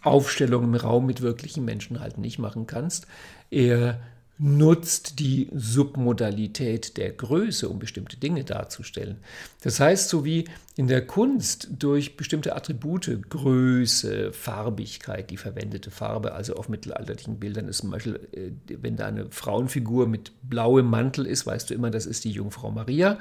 Aufstellung 0.03 0.65
im 0.65 0.75
Raum 0.75 1.07
mit 1.07 1.21
wirklichen 1.23 1.65
Menschen 1.65 2.01
halt 2.01 2.19
nicht 2.19 2.39
machen 2.39 2.67
kannst. 2.67 3.07
Er 3.51 4.01
nutzt 4.39 5.19
die 5.19 5.49
Submodalität 5.53 6.97
der 6.97 7.11
Größe, 7.11 7.69
um 7.69 7.81
bestimmte 7.81 8.17
Dinge 8.17 8.45
darzustellen. 8.45 9.19
Das 9.63 9.81
heißt, 9.81 10.09
so 10.09 10.25
wie 10.25 10.45
in 10.77 10.87
der 10.87 11.05
Kunst 11.05 11.69
durch 11.77 12.17
bestimmte 12.17 12.55
Attribute, 12.55 13.29
Größe, 13.29 14.33
Farbigkeit, 14.33 15.31
die 15.31 15.37
verwendete 15.37 15.91
Farbe, 15.91 16.35
also 16.35 16.55
auf 16.55 16.69
mittelalterlichen 16.69 17.41
Bildern 17.41 17.67
ist 17.67 17.79
zum 17.79 17.91
Beispiel, 17.91 18.21
äh, 18.33 18.77
wenn 18.81 18.95
da 18.95 19.07
eine 19.07 19.27
Frauenfigur 19.29 20.07
mit 20.07 20.31
blauem 20.43 20.87
Mantel 20.87 21.27
ist, 21.27 21.45
weißt 21.45 21.71
du 21.71 21.75
immer, 21.75 21.91
das 21.91 22.07
ist 22.07 22.25
die 22.25 22.31
Jungfrau 22.31 22.71
Maria. 22.71 23.19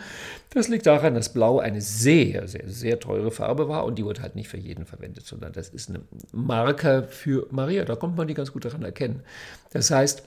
Das 0.52 0.68
liegt 0.68 0.86
daran, 0.86 1.16
dass 1.16 1.34
Blau 1.34 1.58
eine 1.58 1.82
sehr, 1.82 2.48
sehr, 2.48 2.70
sehr 2.70 3.00
teure 3.00 3.32
Farbe 3.32 3.68
war 3.68 3.86
und 3.86 3.98
die 3.98 4.06
wird 4.06 4.22
halt 4.22 4.36
nicht 4.36 4.50
für 4.50 4.58
jeden 4.58 4.86
verwendet, 4.86 5.26
sondern 5.26 5.52
das 5.52 5.70
ist 5.70 5.90
ein 5.90 6.00
Marker 6.32 7.04
für 7.06 7.48
Maria. 7.50 7.86
Da 7.86 7.96
kommt 7.96 8.18
man 8.18 8.28
die 8.28 8.36
ganz 8.36 8.54
gut 8.54 8.66
daran 8.66 8.84
erkennen. 8.84 9.24
Das 9.72 9.90
heißt, 9.90 10.22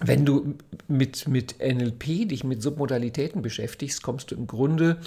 wenn 0.00 0.24
du 0.24 0.56
mit, 0.88 1.28
mit 1.28 1.56
NLP 1.60 2.28
dich 2.28 2.44
mit 2.44 2.62
Submodalitäten 2.62 3.42
beschäftigst, 3.42 4.02
kommst 4.02 4.30
du 4.30 4.34
im 4.34 4.46
Grunde, 4.46 4.98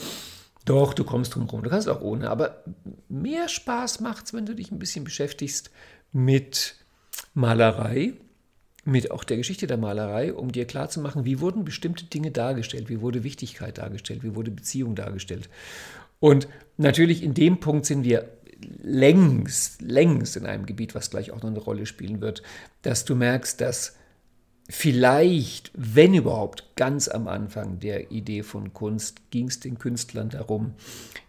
doch, 0.65 0.93
du 0.93 1.03
kommst 1.03 1.35
drum 1.35 1.43
rum, 1.43 1.63
du 1.63 1.69
kannst 1.69 1.87
auch 1.87 2.01
ohne, 2.01 2.29
aber 2.29 2.63
mehr 3.09 3.47
Spaß 3.47 4.01
macht 4.01 4.25
es, 4.25 4.33
wenn 4.33 4.45
du 4.45 4.53
dich 4.53 4.71
ein 4.71 4.79
bisschen 4.79 5.03
beschäftigst 5.03 5.71
mit 6.11 6.75
Malerei, 7.33 8.13
mit 8.83 9.11
auch 9.11 9.23
der 9.23 9.37
Geschichte 9.37 9.67
der 9.67 9.77
Malerei, 9.77 10.33
um 10.33 10.51
dir 10.51 10.65
klarzumachen, 10.65 11.25
wie 11.25 11.41
wurden 11.41 11.65
bestimmte 11.65 12.05
Dinge 12.05 12.31
dargestellt, 12.31 12.89
wie 12.89 13.01
wurde 13.01 13.23
Wichtigkeit 13.23 13.77
dargestellt, 13.77 14.23
wie 14.23 14.35
wurde 14.35 14.51
Beziehung 14.51 14.95
dargestellt. 14.95 15.49
Und 16.19 16.47
natürlich 16.77 17.21
in 17.23 17.33
dem 17.33 17.59
Punkt 17.59 17.85
sind 17.85 18.03
wir 18.03 18.29
längst, 18.81 19.81
längst 19.81 20.37
in 20.37 20.45
einem 20.45 20.65
Gebiet, 20.65 20.95
was 20.95 21.09
gleich 21.09 21.31
auch 21.31 21.41
noch 21.41 21.49
eine 21.49 21.59
Rolle 21.59 21.85
spielen 21.85 22.21
wird, 22.21 22.41
dass 22.81 23.05
du 23.05 23.15
merkst, 23.15 23.61
dass 23.61 23.96
Vielleicht, 24.69 25.71
wenn 25.75 26.13
überhaupt, 26.13 26.75
ganz 26.75 27.07
am 27.07 27.29
Anfang 27.29 27.79
der 27.79 28.11
Idee 28.11 28.43
von 28.43 28.73
Kunst 28.73 29.31
ging 29.31 29.47
es 29.47 29.61
den 29.61 29.79
Künstlern 29.79 30.29
darum, 30.29 30.73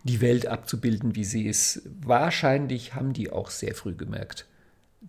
die 0.03 0.21
Welt 0.21 0.47
abzubilden, 0.47 1.15
wie 1.15 1.23
sie 1.25 1.47
ist. 1.47 1.83
Wahrscheinlich 2.01 2.95
haben 2.95 3.13
die 3.13 3.31
auch 3.31 3.51
sehr 3.51 3.77
früh 3.77 3.95
gemerkt, 3.95 4.48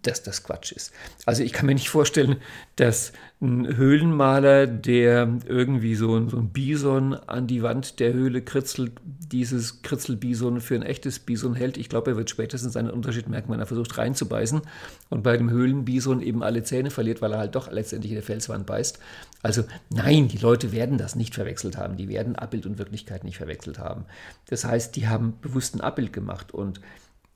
dass 0.04 0.24
das 0.24 0.44
Quatsch 0.44 0.72
ist. 0.72 0.92
Also 1.26 1.44
ich 1.44 1.54
kann 1.54 1.66
mir 1.66 1.74
nicht 1.74 1.90
vorstellen, 1.90 2.38
dass 2.76 3.12
ein 3.42 3.78
Höhlenmaler, 3.78 4.68
der 4.68 5.40
irgendwie 5.46 5.96
so 5.96 6.16
ein, 6.16 6.30
so 6.30 6.38
ein 6.38 6.50
Bison 6.50 7.14
an 7.14 7.48
die 7.48 7.64
Wand 7.64 8.00
der 8.00 8.14
Höhle 8.14 8.42
kritzelt, 8.42 8.94
dieses 9.04 9.82
Kritzelbison 9.82 10.60
für 10.60 10.76
ein 10.76 10.84
echtes 10.84 11.20
Bison 11.20 11.56
hält. 11.56 11.78
Ich 11.78 11.88
glaube, 11.88 12.12
er 12.12 12.18
wird 12.18 12.30
spätestens 12.30 12.76
einen 12.76 12.90
Unterschied 12.90 13.30
merken, 13.30 13.52
wenn 13.52 13.60
er 13.60 13.66
versucht 13.66 13.98
reinzubeißen 13.98 14.62
und 15.10 15.24
bei 15.24 15.38
dem 15.38 15.50
Höhlenbison 15.50 16.22
eben 16.22 16.44
alle 16.44 16.64
Zähne 16.64 16.92
verliert, 16.92 17.22
weil 17.22 17.32
er 17.32 17.40
halt 17.40 17.56
doch 17.56 17.72
letztendlich 17.72 18.12
in 18.12 18.18
der 18.18 18.24
Felswand 18.24 18.66
beißt. 18.66 19.00
Also 19.42 19.64
nein, 19.90 20.28
die 20.28 20.38
Leute 20.38 20.74
werden 20.74 20.98
das 20.98 21.16
nicht 21.16 21.34
verwechselt 21.34 21.78
haben. 21.78 21.96
Die 21.96 22.10
werden 22.10 22.36
Abbild 22.36 22.66
und 22.66 22.78
Wirklichkeit 22.78 23.24
nicht 23.24 23.38
verwechselt 23.38 23.80
haben. 23.80 24.06
Das 24.48 24.66
heißt, 24.66 24.98
die 24.98 25.08
haben 25.08 25.36
bewusst 25.40 25.76
ein 25.76 25.82
Abbild 25.82 26.12
gemacht 26.12 26.54
und 26.54 26.82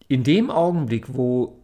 in 0.09 0.23
dem 0.23 0.51
Augenblick, 0.51 1.13
wo 1.13 1.62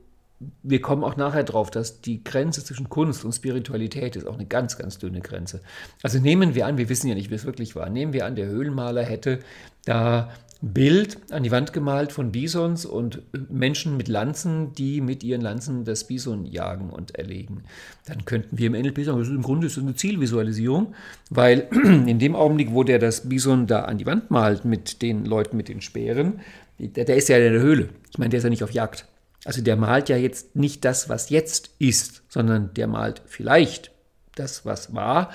wir 0.64 0.82
kommen 0.82 1.04
auch 1.04 1.18
nachher 1.18 1.44
drauf, 1.44 1.70
dass 1.70 2.02
die 2.02 2.24
Grenze 2.24 2.64
zwischen 2.64 2.90
Kunst 2.90 3.26
und 3.26 3.34
Spiritualität 3.34 4.16
ist 4.16 4.26
auch 4.26 4.36
eine 4.36 4.46
ganz, 4.46 4.78
ganz 4.78 4.98
dünne 4.98 5.20
Grenze. 5.20 5.62
Also 6.02 6.20
nehmen 6.20 6.56
wir 6.56 6.66
an, 6.66 6.78
wir 6.78 6.90
wissen 6.90 7.08
ja 7.08 7.16
nicht, 7.16 7.30
wie 7.30 7.36
es 7.36 7.46
wirklich 7.46 7.76
war, 7.76 7.90
nehmen 7.90 8.14
wir 8.14 8.26
an, 8.26 8.36
der 8.36 8.48
Höhlenmaler 8.48 9.04
hätte 9.04 9.40
da 9.86 10.30
ein 10.62 10.74
Bild 10.74 11.18
an 11.32 11.44
die 11.44 11.52
Wand 11.52 11.72
gemalt 11.72 12.12
von 12.12 12.32
Bisons 12.32 12.86
und 12.86 13.22
Menschen 13.50 13.96
mit 13.98 14.08
Lanzen, 14.08 14.74
die 14.74 15.02
mit 15.02 15.24
ihren 15.24 15.42
Lanzen 15.42 15.86
das 15.86 16.06
Bison 16.06 16.46
jagen 16.46 16.90
und 16.90 17.16
erlegen. 17.16 17.64
Dann 18.06 18.26
könnten 18.26 18.58
wir 18.58 18.68
im 18.68 18.74
NLP 18.74 19.06
sagen, 19.06 19.24
im 19.24 19.42
Grunde 19.42 19.68
ist 19.68 19.78
das 19.78 19.84
eine 19.84 19.96
Zielvisualisierung, 19.96 20.94
weil 21.30 21.68
in 21.84 22.20
dem 22.20 22.36
Augenblick, 22.36 22.72
wo 22.72 22.84
der 22.84 23.00
das 23.00 23.30
Bison 23.30 23.68
da 23.68 23.84
an 23.84 23.98
die 23.98 24.06
Wand 24.06 24.32
malt 24.32 24.66
mit 24.66 25.02
den 25.02 25.26
Leuten 25.26 25.56
mit 25.56 25.70
den 25.70 25.82
Speeren, 25.82 26.42
der, 26.78 27.06
der 27.06 27.16
ist 27.16 27.30
ja 27.30 27.38
in 27.38 27.54
der 27.54 27.62
Höhle. 27.62 27.90
Ich 28.12 28.18
meine, 28.18 28.30
der 28.30 28.40
ist 28.40 28.44
ja 28.44 28.50
nicht 28.50 28.64
auf 28.64 28.72
Jagd. 28.72 29.06
Also 29.46 29.62
der 29.62 29.76
malt 29.76 30.10
ja 30.10 30.18
jetzt 30.18 30.56
nicht 30.56 30.84
das, 30.86 31.10
was 31.10 31.30
jetzt 31.30 31.72
ist, 31.80 32.24
sondern 32.30 32.74
der 32.74 32.88
malt 32.88 33.22
vielleicht 33.26 33.92
das, 34.36 34.66
was 34.66 34.94
war, 34.94 35.32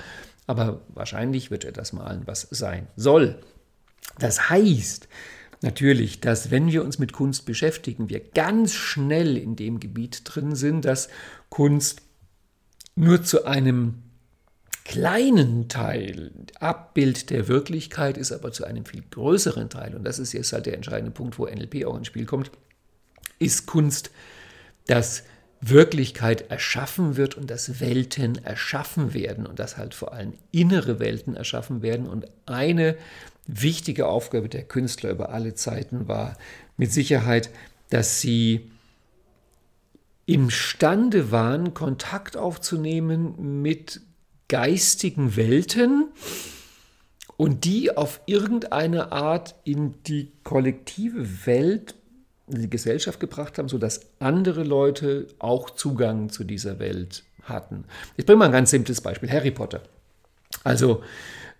aber 0.47 0.81
wahrscheinlich 0.89 1.51
wird 1.51 1.65
er 1.65 1.71
das 1.71 1.93
malen, 1.93 2.23
was 2.25 2.47
sein 2.51 2.87
soll. 2.95 3.39
Das 4.19 4.49
heißt 4.49 5.07
natürlich, 5.61 6.19
dass 6.21 6.51
wenn 6.51 6.71
wir 6.71 6.83
uns 6.83 6.99
mit 6.99 7.13
Kunst 7.13 7.45
beschäftigen, 7.45 8.09
wir 8.09 8.19
ganz 8.19 8.73
schnell 8.73 9.37
in 9.37 9.55
dem 9.55 9.79
Gebiet 9.79 10.21
drin 10.23 10.55
sind, 10.55 10.85
dass 10.85 11.09
Kunst 11.49 12.01
nur 12.95 13.23
zu 13.23 13.45
einem 13.45 14.03
kleinen 14.85 15.67
Teil 15.67 16.31
Abbild 16.59 17.31
der 17.31 17.47
Wirklichkeit 17.47 18.17
ist, 18.17 18.31
aber 18.31 18.51
zu 18.51 18.65
einem 18.65 18.85
viel 18.85 19.03
größeren 19.09 19.69
Teil, 19.69 19.95
und 19.95 20.03
das 20.03 20.19
ist 20.19 20.31
jetzt 20.33 20.53
halt 20.53 20.67
der 20.67 20.75
entscheidende 20.75 21.11
Punkt, 21.11 21.39
wo 21.39 21.47
NLP 21.47 21.85
auch 21.85 21.97
ins 21.97 22.07
Spiel 22.07 22.25
kommt, 22.25 22.51
ist 23.39 23.65
Kunst, 23.65 24.11
dass 24.87 25.23
Wirklichkeit 25.61 26.51
erschaffen 26.51 27.17
wird 27.17 27.35
und 27.35 27.49
dass 27.49 27.79
Welten 27.79 28.43
erschaffen 28.43 29.13
werden 29.13 29.47
und 29.47 29.59
dass 29.59 29.77
halt 29.77 29.93
vor 29.93 30.13
allem 30.13 30.33
innere 30.51 30.99
Welten 30.99 31.35
erschaffen 31.35 31.81
werden. 31.81 32.07
Und 32.07 32.27
eine 32.45 32.97
wichtige 33.47 34.07
Aufgabe 34.07 34.49
der 34.49 34.63
Künstler 34.63 35.09
über 35.09 35.29
alle 35.29 35.55
Zeiten 35.55 36.07
war 36.07 36.37
mit 36.77 36.91
Sicherheit, 36.91 37.49
dass 37.89 38.21
sie 38.21 38.71
imstande 40.25 41.31
waren, 41.31 41.73
Kontakt 41.73 42.35
aufzunehmen 42.37 43.61
mit 43.61 44.01
geistigen 44.47 45.35
Welten 45.35 46.09
und 47.37 47.65
die 47.65 47.95
auf 47.95 48.21
irgendeine 48.25 49.11
Art 49.11 49.55
in 49.63 50.01
die 50.03 50.31
kollektive 50.43 51.45
Welt 51.45 51.95
die 52.47 52.69
Gesellschaft 52.69 53.19
gebracht 53.19 53.57
haben, 53.57 53.69
sodass 53.69 54.01
andere 54.19 54.63
Leute 54.63 55.27
auch 55.39 55.69
Zugang 55.71 56.29
zu 56.29 56.43
dieser 56.43 56.79
Welt 56.79 57.23
hatten. 57.43 57.85
Ich 58.17 58.25
bringe 58.25 58.39
mal 58.39 58.45
ein 58.45 58.51
ganz 58.51 58.71
simples 58.71 59.01
Beispiel, 59.01 59.29
Harry 59.29 59.51
Potter. 59.51 59.81
Also 60.63 61.01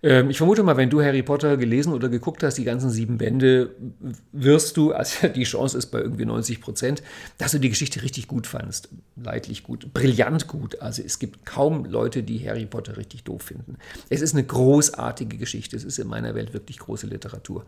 Ähm, 0.02 0.30
ich 0.30 0.36
vermute 0.36 0.62
mal, 0.62 0.76
wenn 0.76 0.90
du 0.90 1.02
Harry 1.02 1.22
Potter 1.22 1.56
gelesen 1.56 1.92
oder 1.92 2.08
geguckt 2.08 2.42
hast, 2.42 2.58
die 2.58 2.64
ganzen 2.64 2.90
sieben 2.90 3.18
Bände, 3.18 3.74
wirst 4.32 4.76
du, 4.76 4.92
also 4.92 5.28
die 5.34 5.44
Chance 5.44 5.76
ist 5.76 5.86
bei 5.86 5.98
irgendwie 6.00 6.24
90 6.24 6.60
Prozent, 6.60 7.02
dass 7.38 7.52
du 7.52 7.58
die 7.58 7.70
Geschichte 7.70 8.02
richtig 8.02 8.28
gut 8.28 8.46
fandst. 8.46 8.88
Leidlich 9.16 9.62
gut, 9.62 9.92
brillant 9.92 10.46
gut. 10.46 10.80
Also 10.80 11.02
es 11.02 11.18
gibt 11.18 11.46
kaum 11.46 11.84
Leute, 11.86 12.22
die 12.22 12.46
Harry 12.48 12.66
Potter 12.66 12.96
richtig 12.96 13.24
doof 13.24 13.42
finden. 13.42 13.78
Es 14.08 14.20
ist 14.20 14.34
eine 14.34 14.44
großartige 14.44 15.38
Geschichte. 15.38 15.76
Es 15.76 15.84
ist 15.84 15.98
in 15.98 16.08
meiner 16.08 16.34
Welt 16.34 16.52
wirklich 16.52 16.78
große 16.78 17.06
Literatur. 17.06 17.64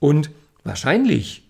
Und 0.00 0.30
wahrscheinlich 0.64 1.45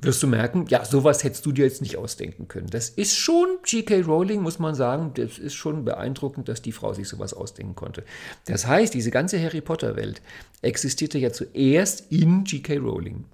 wirst 0.00 0.22
du 0.22 0.26
merken, 0.26 0.66
ja, 0.68 0.84
sowas 0.84 1.24
hättest 1.24 1.44
du 1.44 1.52
dir 1.52 1.64
jetzt 1.64 1.82
nicht 1.82 1.96
ausdenken 1.96 2.46
können. 2.46 2.68
Das 2.68 2.88
ist 2.88 3.16
schon 3.16 3.58
G.K. 3.64 4.02
Rowling, 4.02 4.40
muss 4.40 4.58
man 4.58 4.74
sagen. 4.74 5.12
Das 5.14 5.38
ist 5.38 5.54
schon 5.54 5.84
beeindruckend, 5.84 6.48
dass 6.48 6.62
die 6.62 6.72
Frau 6.72 6.94
sich 6.94 7.08
sowas 7.08 7.34
ausdenken 7.34 7.74
konnte. 7.74 8.04
Das 8.44 8.66
heißt, 8.66 8.94
diese 8.94 9.10
ganze 9.10 9.42
Harry 9.42 9.60
Potter-Welt 9.60 10.22
existierte 10.62 11.18
ja 11.18 11.32
zuerst 11.32 12.12
in 12.12 12.44
G.K. 12.44 12.76
Rowling. 12.78 13.24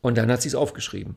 Und 0.00 0.18
dann 0.18 0.30
hat 0.30 0.42
sie 0.42 0.48
es 0.48 0.54
aufgeschrieben. 0.54 1.14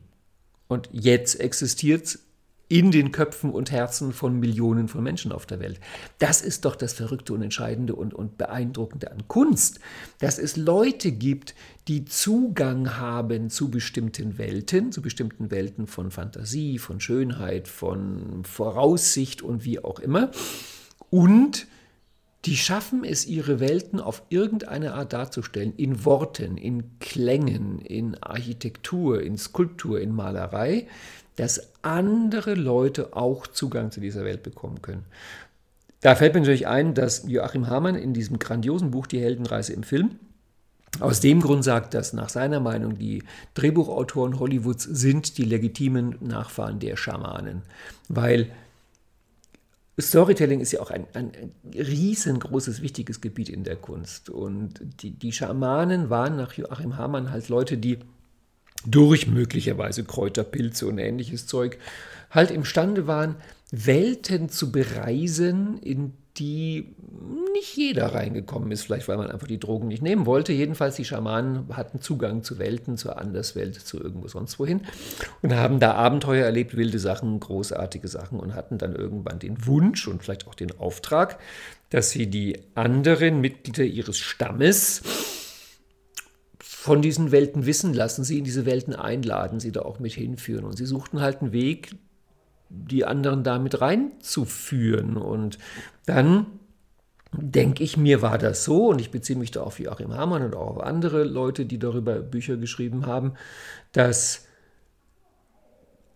Und 0.68 0.88
jetzt 0.92 1.40
existiert 1.40 2.06
es 2.06 2.27
in 2.68 2.90
den 2.90 3.12
Köpfen 3.12 3.50
und 3.50 3.70
Herzen 3.70 4.12
von 4.12 4.38
Millionen 4.38 4.88
von 4.88 5.02
Menschen 5.02 5.32
auf 5.32 5.46
der 5.46 5.58
Welt. 5.58 5.80
Das 6.18 6.42
ist 6.42 6.64
doch 6.64 6.76
das 6.76 6.92
Verrückte 6.92 7.32
und 7.32 7.42
Entscheidende 7.42 7.94
und, 7.94 8.12
und 8.12 8.36
Beeindruckende 8.36 9.10
an 9.10 9.26
Kunst, 9.26 9.80
dass 10.18 10.38
es 10.38 10.56
Leute 10.56 11.12
gibt, 11.12 11.54
die 11.88 12.04
Zugang 12.04 12.98
haben 12.98 13.48
zu 13.48 13.70
bestimmten 13.70 14.36
Welten, 14.36 14.92
zu 14.92 15.00
bestimmten 15.00 15.50
Welten 15.50 15.86
von 15.86 16.10
Fantasie, 16.10 16.78
von 16.78 17.00
Schönheit, 17.00 17.68
von 17.68 18.44
Voraussicht 18.44 19.40
und 19.40 19.64
wie 19.64 19.82
auch 19.82 19.98
immer. 19.98 20.30
Und 21.08 21.66
die 22.44 22.56
schaffen 22.56 23.04
es, 23.04 23.26
ihre 23.26 23.58
Welten 23.58 24.00
auf 24.00 24.22
irgendeine 24.28 24.94
Art 24.94 25.12
darzustellen, 25.12 25.74
in 25.76 26.04
Worten, 26.04 26.56
in 26.56 26.98
Klängen, 27.00 27.80
in 27.80 28.16
Architektur, 28.22 29.22
in 29.22 29.36
Skulptur, 29.36 30.00
in 30.00 30.14
Malerei, 30.14 30.86
dass 31.38 31.72
andere 31.82 32.54
Leute 32.54 33.16
auch 33.16 33.46
Zugang 33.46 33.90
zu 33.90 34.00
dieser 34.00 34.24
Welt 34.24 34.42
bekommen 34.42 34.82
können. 34.82 35.04
Da 36.00 36.14
fällt 36.14 36.34
mir 36.34 36.40
natürlich 36.40 36.66
ein, 36.66 36.94
dass 36.94 37.24
Joachim 37.26 37.68
Hamann 37.68 37.94
in 37.94 38.12
diesem 38.12 38.38
grandiosen 38.38 38.90
Buch 38.90 39.06
Die 39.06 39.20
Heldenreise 39.20 39.72
im 39.72 39.82
Film 39.82 40.10
aus 41.00 41.20
dem 41.20 41.40
Grund 41.40 41.62
sagt, 41.62 41.94
dass 41.94 42.12
nach 42.12 42.28
seiner 42.28 42.60
Meinung 42.60 42.98
die 42.98 43.22
Drehbuchautoren 43.54 44.40
Hollywoods 44.40 44.84
sind 44.84 45.38
die 45.38 45.44
legitimen 45.44 46.16
Nachfahren 46.20 46.80
der 46.80 46.96
Schamanen, 46.96 47.62
weil 48.08 48.50
Storytelling 50.00 50.60
ist 50.60 50.72
ja 50.72 50.80
auch 50.80 50.90
ein, 50.90 51.06
ein, 51.14 51.32
riesengroßes, 51.74 52.82
wichtiges 52.82 53.20
Gebiet 53.20 53.48
in 53.48 53.64
der 53.64 53.76
Kunst. 53.76 54.30
Und 54.30 54.80
die, 55.02 55.10
die 55.10 55.32
Schamanen 55.32 56.08
waren 56.08 56.36
nach 56.36 56.52
Joachim 56.52 56.96
Hamann 56.96 57.30
halt 57.30 57.48
Leute, 57.48 57.78
die 57.78 57.98
durch 58.86 59.26
möglicherweise 59.26 60.04
Kräuter, 60.04 60.44
Pilze 60.44 60.86
und 60.86 60.98
ähnliches 60.98 61.46
Zeug 61.46 61.78
halt 62.30 62.50
imstande 62.50 63.06
waren, 63.06 63.36
Welten 63.70 64.48
zu 64.48 64.72
bereisen, 64.72 65.78
in 65.82 66.14
die 66.38 66.94
nicht 67.52 67.76
jeder 67.76 68.14
reingekommen 68.14 68.70
ist, 68.70 68.82
vielleicht 68.82 69.08
weil 69.08 69.16
man 69.16 69.30
einfach 69.30 69.48
die 69.48 69.58
Drogen 69.58 69.88
nicht 69.88 70.02
nehmen 70.02 70.24
wollte. 70.24 70.52
Jedenfalls 70.52 70.96
die 70.96 71.04
Schamanen 71.04 71.76
hatten 71.76 72.00
Zugang 72.00 72.44
zu 72.44 72.58
Welten, 72.58 72.96
zur 72.96 73.18
Anderswelt, 73.18 73.74
zu 73.74 74.00
irgendwo 74.00 74.28
sonst 74.28 74.58
wohin 74.58 74.82
und 75.42 75.54
haben 75.54 75.80
da 75.80 75.94
Abenteuer 75.94 76.44
erlebt, 76.44 76.76
wilde 76.76 76.98
Sachen, 76.98 77.40
großartige 77.40 78.08
Sachen 78.08 78.38
und 78.38 78.54
hatten 78.54 78.78
dann 78.78 78.94
irgendwann 78.94 79.38
den 79.38 79.66
Wunsch 79.66 80.06
und 80.06 80.22
vielleicht 80.22 80.46
auch 80.46 80.54
den 80.54 80.78
Auftrag, 80.78 81.38
dass 81.90 82.10
sie 82.10 82.28
die 82.28 82.60
anderen 82.74 83.40
Mitglieder 83.40 83.84
ihres 83.84 84.18
Stammes 84.18 85.02
von 86.88 87.02
diesen 87.02 87.32
Welten 87.32 87.66
wissen 87.66 87.92
lassen, 87.92 88.24
sie 88.24 88.38
in 88.38 88.44
diese 88.44 88.64
Welten 88.64 88.96
einladen, 88.96 89.60
sie 89.60 89.72
da 89.72 89.82
auch 89.82 89.98
mit 89.98 90.14
hinführen. 90.14 90.64
Und 90.64 90.78
sie 90.78 90.86
suchten 90.86 91.20
halt 91.20 91.42
einen 91.42 91.52
Weg, 91.52 91.94
die 92.70 93.04
anderen 93.04 93.44
damit 93.44 93.82
reinzuführen. 93.82 95.18
Und 95.18 95.58
dann 96.06 96.46
denke 97.32 97.84
ich, 97.84 97.98
mir 97.98 98.22
war 98.22 98.38
das 98.38 98.64
so, 98.64 98.88
und 98.88 99.02
ich 99.02 99.10
beziehe 99.10 99.38
mich 99.38 99.50
da 99.50 99.64
auf 99.64 99.78
Joachim 99.78 100.14
Hamann 100.14 100.42
und 100.42 100.56
auch 100.56 100.76
auf 100.76 100.82
andere 100.82 101.24
Leute, 101.24 101.66
die 101.66 101.78
darüber 101.78 102.20
Bücher 102.20 102.56
geschrieben 102.56 103.04
haben, 103.04 103.34
dass 103.92 104.46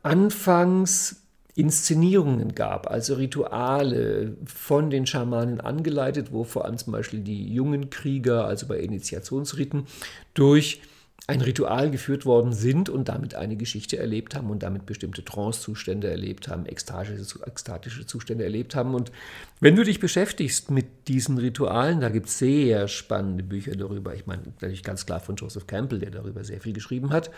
anfangs 0.02 1.21
Inszenierungen 1.54 2.54
gab, 2.54 2.90
also 2.90 3.14
Rituale 3.14 4.36
von 4.46 4.88
den 4.88 5.06
Schamanen 5.06 5.60
angeleitet, 5.60 6.28
wo 6.32 6.44
vor 6.44 6.64
allem 6.64 6.78
zum 6.78 6.92
Beispiel 6.92 7.20
die 7.20 7.52
jungen 7.52 7.90
Krieger, 7.90 8.46
also 8.46 8.66
bei 8.66 8.78
Initiationsriten, 8.78 9.86
durch 10.32 10.80
ein 11.28 11.40
Ritual 11.40 11.90
geführt 11.90 12.26
worden 12.26 12.52
sind 12.52 12.88
und 12.88 13.08
damit 13.08 13.36
eine 13.36 13.56
Geschichte 13.56 13.96
erlebt 13.96 14.34
haben 14.34 14.50
und 14.50 14.64
damit 14.64 14.86
bestimmte 14.86 15.24
Trance-Zustände 15.24 16.10
erlebt 16.10 16.48
haben, 16.48 16.66
ekstatische, 16.66 17.38
ekstatische 17.46 18.06
Zustände 18.06 18.42
erlebt 18.42 18.74
haben. 18.74 18.94
Und 18.94 19.12
wenn 19.60 19.76
du 19.76 19.84
dich 19.84 20.00
beschäftigst 20.00 20.72
mit 20.72 21.06
diesen 21.06 21.38
Ritualen, 21.38 22.00
da 22.00 22.08
gibt 22.08 22.26
es 22.26 22.38
sehr 22.38 22.88
spannende 22.88 23.44
Bücher 23.44 23.76
darüber. 23.76 24.16
Ich 24.16 24.26
meine, 24.26 24.42
natürlich 24.42 24.82
ganz 24.82 25.06
klar 25.06 25.20
von 25.20 25.36
Joseph 25.36 25.68
Campbell, 25.68 26.00
der 26.00 26.10
darüber 26.10 26.42
sehr 26.42 26.60
viel 26.60 26.72
geschrieben 26.72 27.10
hat. 27.10 27.30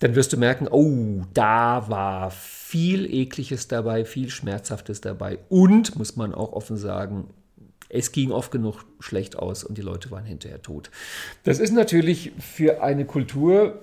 Dann 0.00 0.14
wirst 0.14 0.32
du 0.32 0.38
merken, 0.38 0.66
oh, 0.70 1.22
da 1.34 1.90
war 1.90 2.30
viel 2.30 3.12
Ekliges 3.12 3.68
dabei, 3.68 4.06
viel 4.06 4.30
Schmerzhaftes 4.30 5.02
dabei 5.02 5.40
und, 5.50 5.94
muss 5.96 6.16
man 6.16 6.34
auch 6.34 6.54
offen 6.54 6.78
sagen, 6.78 7.28
es 7.88 8.12
ging 8.12 8.32
oft 8.32 8.50
genug 8.50 8.84
schlecht 9.00 9.38
aus 9.38 9.64
und 9.64 9.78
die 9.78 9.82
Leute 9.82 10.10
waren 10.10 10.24
hinterher 10.24 10.62
tot. 10.62 10.90
Das 11.44 11.58
ist 11.58 11.72
natürlich 11.72 12.32
für 12.38 12.82
eine 12.82 13.04
Kultur 13.04 13.80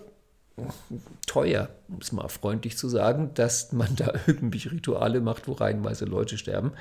teuer, 1.26 1.70
um 1.88 1.98
es 2.00 2.12
mal 2.12 2.28
freundlich 2.28 2.78
zu 2.78 2.88
sagen, 2.88 3.32
dass 3.34 3.72
man 3.72 3.96
da 3.96 4.14
irgendwelche 4.28 4.72
Rituale 4.72 5.20
macht, 5.20 5.48
wo 5.48 5.54
reihenweise 5.54 6.06
Leute 6.06 6.38
sterben. 6.38 6.72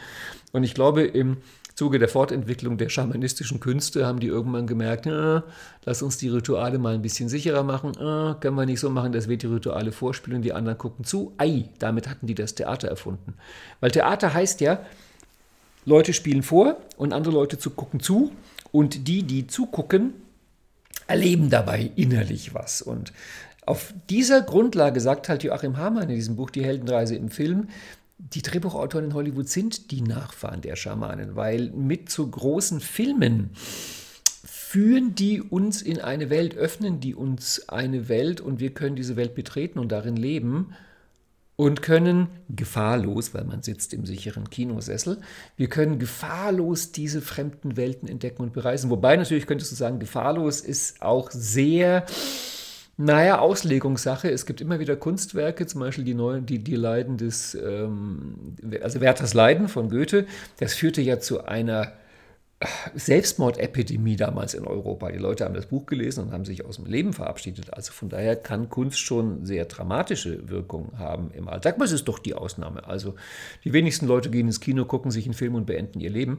Und 0.52 0.64
ich 0.64 0.74
glaube, 0.74 1.02
im 1.04 1.38
Zuge 1.74 1.98
der 1.98 2.08
Fortentwicklung 2.08 2.76
der 2.76 2.90
schamanistischen 2.90 3.60
Künste 3.60 4.06
haben 4.06 4.20
die 4.20 4.26
irgendwann 4.26 4.66
gemerkt, 4.66 5.06
ah, 5.06 5.44
lass 5.84 6.02
uns 6.02 6.18
die 6.18 6.28
Rituale 6.28 6.78
mal 6.78 6.94
ein 6.94 7.00
bisschen 7.02 7.30
sicherer 7.30 7.62
machen. 7.62 7.96
Ah, 7.96 8.36
können 8.38 8.56
wir 8.56 8.66
nicht 8.66 8.80
so 8.80 8.90
machen, 8.90 9.12
dass 9.12 9.26
wir 9.26 9.38
die 9.38 9.46
Rituale 9.46 9.90
vorspielen 9.90 10.36
und 10.36 10.42
die 10.42 10.52
anderen 10.52 10.76
gucken 10.76 11.06
zu. 11.06 11.32
Ei, 11.38 11.70
damit 11.78 12.10
hatten 12.10 12.26
die 12.26 12.34
das 12.34 12.54
Theater 12.54 12.88
erfunden. 12.88 13.34
Weil 13.80 13.90
Theater 13.90 14.34
heißt 14.34 14.60
ja, 14.60 14.84
Leute 15.84 16.12
spielen 16.12 16.42
vor 16.42 16.76
und 16.96 17.12
andere 17.12 17.34
Leute 17.34 17.58
zu 17.58 17.70
gucken 17.70 18.00
zu 18.00 18.32
und 18.70 19.08
die, 19.08 19.22
die 19.22 19.46
zugucken, 19.46 20.14
erleben 21.06 21.50
dabei 21.50 21.90
innerlich 21.96 22.54
was. 22.54 22.82
Und 22.82 23.12
auf 23.66 23.92
dieser 24.08 24.42
Grundlage 24.42 25.00
sagt 25.00 25.28
halt 25.28 25.42
Joachim 25.42 25.76
Hamann 25.76 26.08
in 26.08 26.16
diesem 26.16 26.36
Buch 26.36 26.50
Die 26.50 26.64
Heldenreise 26.64 27.16
im 27.16 27.28
Film, 27.30 27.68
die 28.18 28.42
Drehbuchautoren 28.42 29.06
in 29.06 29.14
Hollywood 29.14 29.48
sind 29.48 29.90
die 29.90 30.00
Nachfahren 30.00 30.60
der 30.60 30.76
Schamanen, 30.76 31.34
weil 31.34 31.70
mit 31.70 32.10
so 32.10 32.26
großen 32.26 32.80
Filmen 32.80 33.50
führen 34.24 35.14
die 35.14 35.42
uns 35.42 35.82
in 35.82 36.00
eine 36.00 36.30
Welt, 36.30 36.56
öffnen 36.56 37.00
die 37.00 37.14
uns 37.14 37.68
eine 37.68 38.08
Welt 38.08 38.40
und 38.40 38.60
wir 38.60 38.72
können 38.72 38.96
diese 38.96 39.16
Welt 39.16 39.34
betreten 39.34 39.78
und 39.78 39.90
darin 39.90 40.16
leben 40.16 40.72
und 41.56 41.82
können 41.82 42.28
gefahrlos, 42.48 43.34
weil 43.34 43.44
man 43.44 43.62
sitzt 43.62 43.92
im 43.92 44.06
sicheren 44.06 44.48
Kinosessel, 44.48 45.18
wir 45.56 45.68
können 45.68 45.98
gefahrlos 45.98 46.92
diese 46.92 47.20
fremden 47.20 47.76
Welten 47.76 48.08
entdecken 48.08 48.42
und 48.42 48.52
bereisen. 48.52 48.90
Wobei 48.90 49.16
natürlich 49.16 49.46
könntest 49.46 49.70
du 49.70 49.76
sagen, 49.76 49.98
gefahrlos 49.98 50.60
ist 50.60 51.02
auch 51.02 51.30
sehr, 51.30 52.06
naja, 52.96 53.38
Auslegungssache. 53.38 54.30
Es 54.30 54.46
gibt 54.46 54.60
immer 54.60 54.80
wieder 54.80 54.96
Kunstwerke, 54.96 55.66
zum 55.66 55.80
Beispiel 55.80 56.04
die, 56.04 56.14
neuen, 56.14 56.46
die, 56.46 56.58
die 56.58 56.76
Leiden 56.76 57.18
des, 57.18 57.54
ähm, 57.54 58.56
also 58.82 59.00
Werthers 59.00 59.34
Leiden 59.34 59.68
von 59.68 59.90
Goethe, 59.90 60.26
das 60.58 60.74
führte 60.74 61.02
ja 61.02 61.20
zu 61.20 61.44
einer 61.44 61.92
Selbstmordepidemie 62.94 64.16
damals 64.16 64.54
in 64.54 64.66
Europa. 64.66 65.10
Die 65.10 65.18
Leute 65.18 65.44
haben 65.44 65.54
das 65.54 65.66
Buch 65.66 65.86
gelesen 65.86 66.24
und 66.24 66.32
haben 66.32 66.44
sich 66.44 66.64
aus 66.64 66.76
dem 66.76 66.86
Leben 66.86 67.12
verabschiedet. 67.12 67.72
Also 67.74 67.92
von 67.92 68.08
daher 68.08 68.36
kann 68.36 68.68
Kunst 68.68 68.98
schon 68.98 69.44
sehr 69.44 69.64
dramatische 69.64 70.48
Wirkungen 70.48 70.98
haben 70.98 71.30
im 71.32 71.48
Alltag. 71.48 71.76
Aber 71.76 71.84
es 71.84 71.92
ist 71.92 72.08
doch 72.08 72.18
die 72.18 72.34
Ausnahme. 72.34 72.86
Also 72.86 73.14
die 73.64 73.72
wenigsten 73.72 74.06
Leute 74.06 74.30
gehen 74.30 74.46
ins 74.46 74.60
Kino, 74.60 74.84
gucken 74.84 75.10
sich 75.10 75.24
einen 75.24 75.34
Film 75.34 75.54
und 75.54 75.66
beenden 75.66 76.00
ihr 76.00 76.10
Leben. 76.10 76.38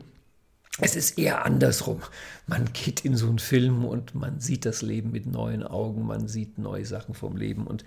Es 0.79 0.95
ist 0.95 1.19
eher 1.19 1.45
andersrum. 1.45 2.01
Man 2.47 2.73
geht 2.73 3.05
in 3.05 3.15
so 3.15 3.27
einen 3.27 3.39
Film 3.39 3.85
und 3.85 4.15
man 4.15 4.39
sieht 4.39 4.65
das 4.65 4.81
Leben 4.81 5.11
mit 5.11 5.27
neuen 5.27 5.61
Augen, 5.61 6.07
man 6.07 6.27
sieht 6.27 6.57
neue 6.57 6.85
Sachen 6.85 7.13
vom 7.13 7.37
Leben. 7.37 7.67
Und 7.67 7.85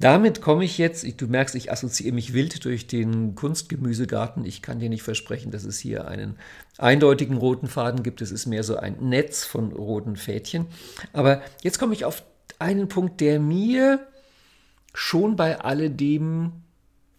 damit 0.00 0.40
komme 0.40 0.64
ich 0.64 0.78
jetzt, 0.78 1.06
du 1.20 1.26
merkst, 1.26 1.54
ich 1.54 1.70
assoziiere 1.70 2.14
mich 2.14 2.32
wild 2.32 2.64
durch 2.64 2.86
den 2.86 3.34
Kunstgemüsegarten. 3.34 4.46
Ich 4.46 4.62
kann 4.62 4.78
dir 4.80 4.88
nicht 4.88 5.02
versprechen, 5.02 5.50
dass 5.50 5.64
es 5.64 5.78
hier 5.78 6.08
einen 6.08 6.36
eindeutigen 6.78 7.36
roten 7.36 7.68
Faden 7.68 8.02
gibt. 8.02 8.22
Es 8.22 8.32
ist 8.32 8.46
mehr 8.46 8.64
so 8.64 8.76
ein 8.76 8.96
Netz 9.00 9.44
von 9.44 9.72
roten 9.72 10.16
Fädchen. 10.16 10.66
Aber 11.12 11.42
jetzt 11.62 11.78
komme 11.78 11.92
ich 11.92 12.06
auf 12.06 12.22
einen 12.58 12.88
Punkt, 12.88 13.20
der 13.20 13.40
mir 13.40 14.00
schon 14.94 15.36
bei 15.36 15.60
alledem 15.60 16.52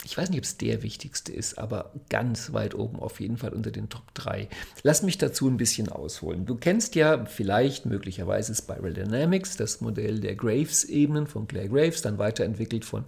ich 0.03 0.17
weiß 0.17 0.29
nicht, 0.29 0.39
ob 0.39 0.45
es 0.45 0.57
der 0.57 0.83
wichtigste 0.83 1.31
ist, 1.31 1.57
aber 1.57 1.91
ganz 2.09 2.53
weit 2.53 2.75
oben 2.75 2.99
auf 2.99 3.19
jeden 3.19 3.37
Fall 3.37 3.53
unter 3.53 3.71
den 3.71 3.89
Top 3.89 4.13
3. 4.15 4.47
Lass 4.83 5.03
mich 5.03 5.17
dazu 5.17 5.47
ein 5.47 5.57
bisschen 5.57 5.89
ausholen. 5.89 6.45
Du 6.45 6.55
kennst 6.55 6.95
ja 6.95 7.25
vielleicht 7.25 7.85
möglicherweise 7.85 8.55
Spiral 8.55 8.93
Dynamics, 8.93 9.57
das 9.57 9.81
Modell 9.81 10.19
der 10.19 10.35
Graves-Ebenen 10.35 11.27
von 11.27 11.47
Claire 11.47 11.69
Graves, 11.69 12.01
dann 12.01 12.17
weiterentwickelt 12.17 12.85
von 12.85 13.05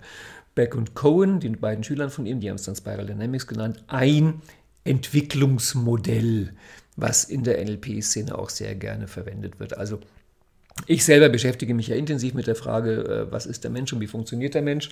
Beck 0.56 0.76
und 0.76 0.94
Cohen, 0.94 1.40
den 1.40 1.60
beiden 1.60 1.84
Schülern 1.84 2.12
von 2.12 2.26
ihm, 2.26 2.40
die 2.40 2.50
haben 2.50 2.58
es 2.58 2.64
dann 2.64 2.76
Spiral 2.76 3.08
Dynamics 3.08 3.48
genannt, 3.48 3.84
ein 3.88 4.42
Entwicklungsmodell, 4.84 6.54
was 6.96 7.24
in 7.24 7.44
der 7.44 7.64
NLP-Szene 7.64 8.38
auch 8.38 8.50
sehr 8.50 8.76
gerne 8.76 9.08
verwendet 9.08 9.60
wird. 9.60 9.78
Also 9.78 10.00
ich 10.88 11.06
selber 11.06 11.30
beschäftige 11.30 11.74
mich 11.74 11.88
ja 11.88 11.96
intensiv 11.96 12.34
mit 12.34 12.48
der 12.48 12.56
Frage, 12.56 13.04
äh, 13.04 13.32
was 13.32 13.46
ist 13.46 13.64
der 13.64 13.72
Mensch 13.72 13.94
und 13.94 14.02
wie 14.02 14.08
funktioniert 14.08 14.54
der 14.54 14.62
Mensch 14.62 14.90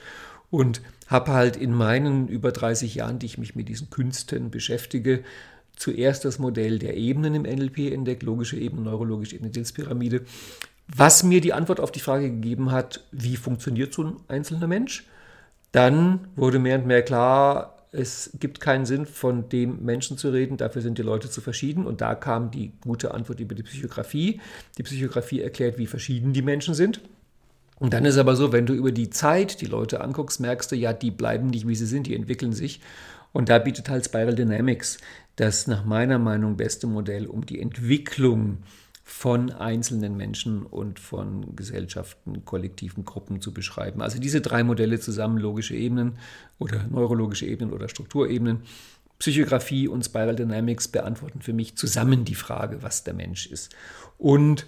und 0.49 0.81
habe 1.07 1.31
halt 1.31 1.55
in 1.55 1.73
meinen 1.73 2.27
über 2.27 2.51
30 2.51 2.95
Jahren, 2.95 3.19
die 3.19 3.25
ich 3.25 3.37
mich 3.37 3.55
mit 3.55 3.69
diesen 3.69 3.89
Künsten 3.89 4.51
beschäftige, 4.51 5.23
zuerst 5.75 6.25
das 6.25 6.37
Modell 6.37 6.77
der 6.77 6.95
Ebenen 6.95 7.33
im 7.33 7.43
NLP 7.43 7.91
entdeckt, 7.91 8.23
logische 8.23 8.57
Ebene, 8.57 8.83
neurologische 8.83 9.35
Ebene, 9.35 9.49
Dienstpyramide, 9.49 10.21
was 10.87 11.23
mir 11.23 11.41
die 11.41 11.53
Antwort 11.53 11.79
auf 11.79 11.91
die 11.91 11.99
Frage 11.99 12.29
gegeben 12.29 12.71
hat, 12.71 13.03
wie 13.11 13.37
funktioniert 13.37 13.93
so 13.93 14.03
ein 14.03 14.15
einzelner 14.27 14.67
Mensch. 14.67 15.07
Dann 15.71 16.27
wurde 16.35 16.59
mehr 16.59 16.77
und 16.77 16.85
mehr 16.85 17.01
klar, 17.01 17.80
es 17.91 18.31
gibt 18.39 18.61
keinen 18.61 18.85
Sinn, 18.85 19.05
von 19.05 19.49
dem 19.49 19.83
Menschen 19.83 20.17
zu 20.17 20.29
reden, 20.29 20.57
dafür 20.57 20.81
sind 20.81 20.97
die 20.97 21.01
Leute 21.01 21.29
zu 21.29 21.41
verschieden. 21.41 21.85
Und 21.85 22.01
da 22.01 22.15
kam 22.15 22.49
die 22.49 22.71
gute 22.81 23.13
Antwort 23.13 23.39
über 23.39 23.53
die 23.53 23.63
Psychografie. 23.63 24.39
Die 24.77 24.83
Psychografie 24.83 25.41
erklärt, 25.41 25.77
wie 25.77 25.87
verschieden 25.87 26.31
die 26.31 26.41
Menschen 26.41 26.73
sind. 26.73 27.01
Und 27.79 27.93
dann 27.93 28.05
ist 28.05 28.17
aber 28.17 28.35
so, 28.35 28.53
wenn 28.53 28.65
du 28.65 28.73
über 28.73 28.91
die 28.91 29.09
Zeit 29.09 29.59
die 29.59 29.65
Leute 29.65 30.01
anguckst, 30.01 30.39
merkst 30.39 30.71
du, 30.71 30.75
ja, 30.75 30.93
die 30.93 31.11
bleiben 31.11 31.47
nicht, 31.47 31.67
wie 31.67 31.75
sie 31.75 31.87
sind, 31.87 32.07
die 32.07 32.15
entwickeln 32.15 32.53
sich. 32.53 32.79
Und 33.33 33.49
da 33.49 33.59
bietet 33.59 33.89
halt 33.89 34.05
Spiral 34.05 34.35
Dynamics 34.35 34.99
das 35.35 35.67
nach 35.67 35.83
meiner 35.83 36.19
Meinung 36.19 36.57
beste 36.57 36.87
Modell, 36.87 37.25
um 37.25 37.45
die 37.45 37.59
Entwicklung 37.59 38.59
von 39.11 39.51
einzelnen 39.51 40.15
Menschen 40.15 40.65
und 40.65 40.97
von 40.97 41.53
Gesellschaften, 41.55 42.45
kollektiven 42.45 43.03
Gruppen 43.03 43.41
zu 43.41 43.53
beschreiben. 43.53 44.01
Also 44.01 44.19
diese 44.19 44.39
drei 44.39 44.63
Modelle 44.63 45.01
zusammen, 45.01 45.37
logische 45.37 45.75
Ebenen 45.75 46.17
oder 46.59 46.87
neurologische 46.89 47.45
Ebenen 47.45 47.73
oder 47.73 47.89
Strukturebenen, 47.89 48.61
Psychografie 49.19 49.89
und 49.89 50.05
Spiral 50.05 50.37
Dynamics 50.37 50.87
beantworten 50.87 51.41
für 51.41 51.51
mich 51.51 51.75
zusammen 51.75 52.23
die 52.23 52.35
Frage, 52.35 52.83
was 52.83 53.03
der 53.03 53.13
Mensch 53.13 53.47
ist. 53.47 53.75
Und 54.17 54.65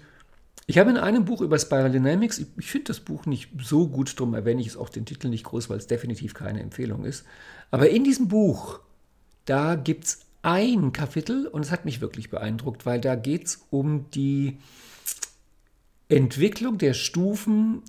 ich 0.68 0.78
habe 0.78 0.90
in 0.92 0.98
einem 0.98 1.24
Buch 1.24 1.40
über 1.40 1.58
Spiral 1.58 1.92
Dynamics, 1.92 2.46
ich 2.58 2.70
finde 2.70 2.88
das 2.88 3.00
Buch 3.00 3.26
nicht 3.26 3.50
so 3.62 3.88
gut, 3.88 4.14
darum 4.20 4.34
erwähne 4.34 4.60
ich 4.62 4.68
es 4.68 4.78
auch 4.78 4.90
den 4.90 5.06
Titel 5.06 5.30
nicht 5.30 5.46
groß, 5.46 5.70
weil 5.70 5.78
es 5.78 5.88
definitiv 5.88 6.34
keine 6.34 6.60
Empfehlung 6.60 7.06
ist. 7.06 7.24
Aber 7.72 7.90
in 7.90 8.04
diesem 8.04 8.28
Buch, 8.28 8.82
da 9.46 9.76
gibt 9.76 10.04
es 10.04 10.20
ein 10.44 10.92
Kapitel 10.94 11.48
und 11.48 11.62
es 11.66 11.72
hat 11.72 11.86
mich 11.86 12.02
wirklich 12.02 12.30
beeindruckt, 12.30 12.86
weil 12.86 13.02
da 13.02 13.16
geht 13.16 13.46
es 13.48 13.66
um 13.72 14.10
die 14.12 14.60
Entwicklung 16.10 16.78
der 16.78 16.94
Stufen 16.94 17.82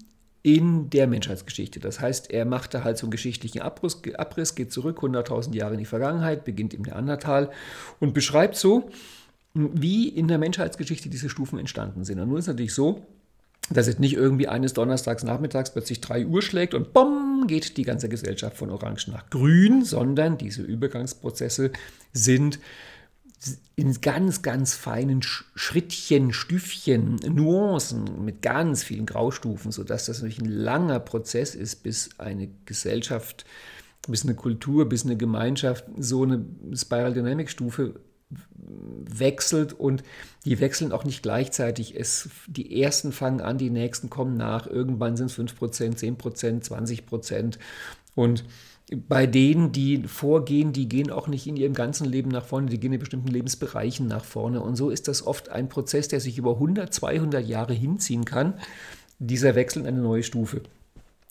in 0.43 0.89
der 0.91 1.07
Menschheitsgeschichte. 1.07 1.81
Das 1.81 2.01
heißt, 2.01 2.31
er 2.31 2.45
macht 2.45 2.75
da 2.75 2.85
halt 2.85 2.97
so 2.97 3.07
einen 3.07 3.11
geschichtlichen 3.11 3.61
Abriss, 3.61 4.01
Abriss 4.17 4.55
geht 4.55 4.73
zurück 4.73 5.01
100.000 5.01 5.55
Jahre 5.55 5.75
in 5.75 5.81
die 5.81 5.85
Vergangenheit, 5.85 6.45
beginnt 6.45 6.75
im 6.75 6.83
Neandertal 6.83 7.51
und 7.99 8.15
beschreibt 8.15 8.57
so, 8.57 8.91
wie 9.55 10.09
in 10.09 10.29
der 10.29 10.39
Menschheitsgeschichte 10.39 11.09
diese 11.09 11.31
Stufen 11.31 11.59
entstanden 11.59 12.05
sind. 12.05 12.21
Und 12.21 12.29
nun 12.29 12.39
ist 12.39 12.45
es 12.45 12.49
natürlich 12.49 12.75
so, 12.75 13.07
dass 13.71 13.87
es 13.87 13.99
nicht 13.99 14.15
irgendwie 14.15 14.49
eines 14.49 14.75
Donnerstags 14.75 15.23
nachmittags 15.23 15.73
plötzlich 15.73 16.01
3 16.01 16.27
Uhr 16.27 16.43
schlägt 16.43 16.75
und 16.75 16.93
bumm 16.93 17.47
geht 17.47 17.77
die 17.77 17.85
ganze 17.85 18.09
Gesellschaft 18.09 18.57
von 18.57 18.71
Orange 18.71 19.11
nach 19.11 19.31
Grün, 19.31 19.85
sondern 19.85 20.39
diese 20.39 20.63
Übergangsprozesse 20.63 21.71
sind 22.13 22.59
in 23.77 24.01
ganz, 24.01 24.43
ganz 24.43 24.75
feinen 24.75 25.21
Schrittchen, 25.23 26.33
Stüfchen, 26.33 27.17
Nuancen 27.29 28.25
mit 28.25 28.43
ganz 28.43 28.83
vielen 28.83 29.07
Graustufen, 29.07 29.73
sodass 29.73 30.07
das 30.07 30.19
natürlich 30.19 30.41
ein 30.41 30.51
langer 30.51 31.01
Prozess 31.01 31.55
ist, 31.55 31.83
bis 31.83 32.11
eine 32.19 32.49
Gesellschaft, 32.65 33.45
bis 34.09 34.25
eine 34.25 34.35
Kultur, 34.35 34.89
bis 34.89 35.05
eine 35.05 35.17
Gemeinschaft 35.17 35.85
so 35.99 36.23
eine 36.23 36.45
Spiral 36.75 37.13
Dynamic 37.13 37.51
Stufe 37.51 38.01
wechselt 38.57 39.73
und 39.73 40.03
die 40.45 40.61
wechseln 40.61 40.93
auch 40.93 41.05
nicht 41.05 41.23
gleichzeitig. 41.23 41.99
Es, 41.99 42.29
die 42.47 42.81
ersten 42.83 43.13
fangen 43.13 43.41
an, 43.41 43.59
die 43.59 43.71
nächsten 43.71 44.11
kommen 44.11 44.37
nach. 44.37 44.67
Irgendwann 44.67 45.17
sind 45.17 45.31
es 45.31 45.39
5%, 45.39 45.99
10%, 45.99 46.69
20%. 46.69 47.59
Und 48.15 48.45
bei 49.09 49.27
denen, 49.27 49.73
die 49.73 50.03
vorgehen, 50.03 50.73
die 50.73 50.89
gehen 50.89 51.11
auch 51.11 51.27
nicht 51.27 51.47
in 51.47 51.57
ihrem 51.57 51.75
ganzen 51.75 52.07
Leben 52.07 52.31
nach 52.31 52.45
vorne, 52.45 52.69
die 52.69 52.79
gehen 52.79 52.93
in 52.93 53.01
bestimmten 53.01 53.29
Lebensbereichen 53.29 54.07
nach 54.07 54.25
vorne. 54.25 54.61
Und 54.61 54.77
so 54.77 54.91
ist 54.91 55.09
das 55.09 55.27
oft 55.27 55.49
ein 55.49 55.69
Prozess, 55.69 56.09
der 56.09 56.21
sich 56.21 56.37
über 56.37 56.55
100, 56.55 56.93
200 56.93 57.47
Jahre 57.47 57.73
hinziehen 57.73 58.25
kann, 58.25 58.55
dieser 59.19 59.55
Wechsel 59.55 59.81
in 59.81 59.89
eine 59.89 60.01
neue 60.01 60.23
Stufe. 60.23 60.63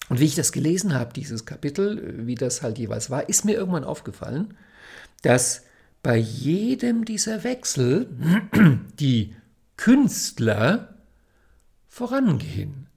Und 0.09 0.19
wie 0.19 0.25
ich 0.25 0.35
das 0.35 0.51
gelesen 0.51 0.93
habe, 0.93 1.13
dieses 1.13 1.45
Kapitel, 1.45 2.25
wie 2.27 2.35
das 2.35 2.61
halt 2.61 2.77
jeweils 2.77 3.09
war, 3.09 3.29
ist 3.29 3.45
mir 3.45 3.53
irgendwann 3.53 3.83
aufgefallen, 3.83 4.55
dass 5.21 5.63
bei 6.03 6.17
jedem 6.17 7.05
dieser 7.05 7.43
Wechsel 7.43 8.07
die 8.99 9.33
Künstler 9.77 10.99
vorangehen. 11.87 12.87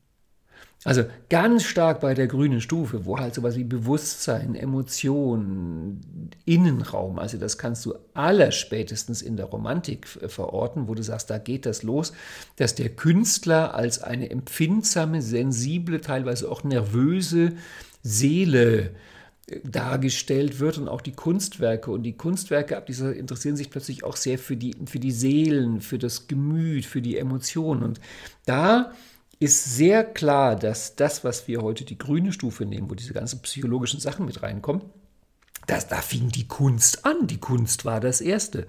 Also 0.84 1.04
ganz 1.30 1.64
stark 1.64 2.00
bei 2.00 2.14
der 2.14 2.28
grünen 2.28 2.60
Stufe, 2.60 3.06
wo 3.06 3.18
halt 3.18 3.34
sowas 3.34 3.56
wie 3.56 3.64
Bewusstsein, 3.64 4.54
Emotion, 4.54 6.00
Innenraum, 6.44 7.18
also 7.18 7.38
das 7.38 7.58
kannst 7.58 7.84
du 7.86 7.94
allerspätestens 8.14 9.20
in 9.20 9.36
der 9.36 9.46
Romantik 9.46 10.06
verorten, 10.06 10.86
wo 10.86 10.94
du 10.94 11.02
sagst, 11.02 11.28
da 11.28 11.38
geht 11.38 11.66
das 11.66 11.82
los, 11.82 12.12
dass 12.54 12.76
der 12.76 12.90
Künstler 12.90 13.74
als 13.74 14.00
eine 14.00 14.30
empfindsame, 14.30 15.22
sensible, 15.22 16.00
teilweise 16.00 16.48
auch 16.48 16.62
nervöse 16.62 17.54
Seele 18.04 18.90
dargestellt 19.62 20.58
wird 20.58 20.78
und 20.78 20.88
auch 20.88 21.00
die 21.00 21.12
Kunstwerke. 21.12 21.90
Und 21.90 22.02
die 22.02 22.16
Kunstwerke 22.16 22.76
ab 22.76 22.86
dieser 22.86 23.14
interessieren 23.14 23.56
sich 23.56 23.70
plötzlich 23.70 24.02
auch 24.02 24.16
sehr 24.16 24.38
für 24.38 24.56
die, 24.56 24.74
für 24.86 24.98
die 24.98 25.12
Seelen, 25.12 25.80
für 25.80 25.98
das 25.98 26.26
Gemüt, 26.26 26.84
für 26.84 27.00
die 27.00 27.16
Emotionen. 27.16 27.82
Und 27.82 28.00
da 28.44 28.92
ist 29.38 29.76
sehr 29.76 30.02
klar, 30.04 30.56
dass 30.56 30.96
das, 30.96 31.22
was 31.22 31.46
wir 31.46 31.62
heute 31.62 31.84
die 31.84 31.98
grüne 31.98 32.32
Stufe 32.32 32.64
nehmen, 32.64 32.90
wo 32.90 32.94
diese 32.94 33.12
ganzen 33.12 33.40
psychologischen 33.42 34.00
Sachen 34.00 34.26
mit 34.26 34.42
reinkommen, 34.42 34.82
das, 35.66 35.88
da 35.88 35.96
fing 35.96 36.28
die 36.28 36.46
Kunst 36.46 37.04
an. 37.04 37.26
Die 37.26 37.38
Kunst 37.38 37.84
war 37.84 38.00
das 38.00 38.20
Erste. 38.20 38.66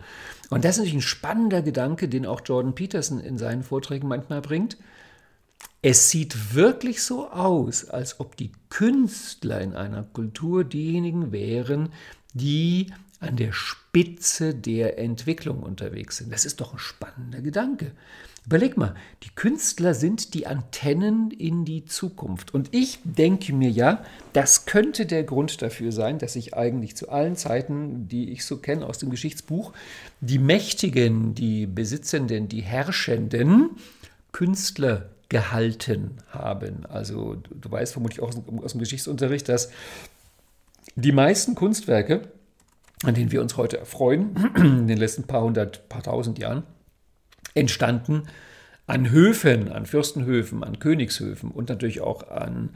Und 0.50 0.64
das 0.64 0.72
ist 0.72 0.78
natürlich 0.78 0.96
ein 0.96 1.02
spannender 1.02 1.62
Gedanke, 1.62 2.10
den 2.10 2.26
auch 2.26 2.42
Jordan 2.44 2.76
Peterson 2.76 3.20
in 3.20 3.38
seinen 3.38 3.64
Vorträgen 3.64 4.08
manchmal 4.08 4.42
bringt. 4.42 4.78
Es 5.90 6.10
sieht 6.10 6.54
wirklich 6.54 7.02
so 7.02 7.30
aus, 7.30 7.86
als 7.86 8.20
ob 8.20 8.36
die 8.36 8.52
Künstler 8.68 9.62
in 9.62 9.74
einer 9.74 10.04
Kultur 10.04 10.66
diejenigen 10.66 11.32
wären, 11.32 11.94
die 12.34 12.88
an 13.22 13.38
der 13.38 13.54
Spitze 13.54 14.54
der 14.54 15.00
Entwicklung 15.00 15.64
unterwegs 15.64 16.18
sind. 16.18 16.34
Das 16.34 16.44
ist 16.44 16.60
doch 16.60 16.74
ein 16.74 16.80
spannender 16.80 17.40
Gedanke. 17.40 17.94
Überleg 18.46 18.76
mal, 18.76 18.96
die 19.24 19.30
Künstler 19.34 19.94
sind 19.94 20.34
die 20.34 20.46
Antennen 20.46 21.32
in 21.32 21.64
die 21.64 21.86
Zukunft. 21.86 22.54
Und 22.54 22.68
ich 22.74 23.00
denke 23.06 23.54
mir 23.54 23.70
ja, 23.70 24.04
das 24.34 24.66
könnte 24.66 25.06
der 25.06 25.24
Grund 25.24 25.62
dafür 25.62 25.94
sein, 25.94 26.20
dass 26.20 26.34
sich 26.34 26.54
eigentlich 26.54 26.98
zu 26.98 27.08
allen 27.08 27.38
Zeiten, 27.38 28.10
die 28.10 28.30
ich 28.32 28.44
so 28.44 28.58
kenne 28.58 28.86
aus 28.86 28.98
dem 28.98 29.10
Geschichtsbuch, 29.10 29.72
die 30.20 30.40
Mächtigen, 30.40 31.34
die 31.34 31.66
Besitzenden, 31.66 32.50
die 32.50 32.62
Herrschenden 32.62 33.70
Künstler 34.34 35.12
gehalten 35.30 36.18
haben. 36.30 36.86
Also 36.86 37.36
du 37.36 37.72
weißt 37.72 37.94
vermutlich 37.94 38.22
auch 38.22 38.32
aus 38.64 38.72
dem 38.72 38.80
Geschichtsunterricht, 38.80 39.50
dass 39.50 39.72
die 40.96 41.12
meisten 41.12 41.56
Kunstwerke, 41.56 42.30
an 43.04 43.14
denen 43.14 43.32
wir 43.32 43.42
uns 43.42 43.58
heute 43.58 43.78
erfreuen, 43.78 44.52
in 44.56 44.88
den 44.88 44.98
letzten 44.98 45.24
paar 45.24 45.44
hundert, 45.44 45.90
paar 45.90 46.04
tausend 46.04 46.40
Jahren, 46.40 46.64
entstanden 47.54 48.24
an 48.88 49.10
Höfen, 49.12 49.70
an 49.72 49.86
Fürstenhöfen, 49.86 50.64
an 50.64 50.80
Königshöfen 50.80 51.52
und 51.52 51.70
natürlich 51.70 52.02
auch 52.02 52.30
an 52.30 52.70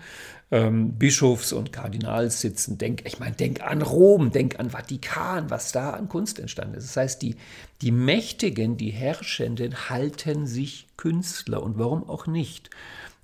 ähm, 0.52 0.94
Bischofs- 1.00 1.54
und 1.54 1.72
Kardinalssitzen. 1.72 2.78
Denk, 2.78 3.04
ich 3.06 3.20
meine, 3.20 3.36
denk 3.36 3.62
an 3.62 3.82
Rom, 3.82 4.32
denk 4.32 4.60
an 4.60 4.70
Vatikan, 4.70 5.50
was 5.50 5.72
da 5.72 5.92
an 5.92 6.10
Kunst 6.10 6.40
entstanden 6.40 6.76
ist. 6.76 6.90
Das 6.90 6.98
heißt, 6.98 7.22
die, 7.22 7.38
die 7.82 7.92
Mächtigen, 7.92 8.76
die 8.78 8.92
Herrschenden 8.92 9.90
halten 9.90 10.46
sich 10.46 10.88
Künstler 10.98 11.64
und 11.64 11.80
warum 11.80 12.08
auch 12.08 12.28
nicht? 12.28 12.70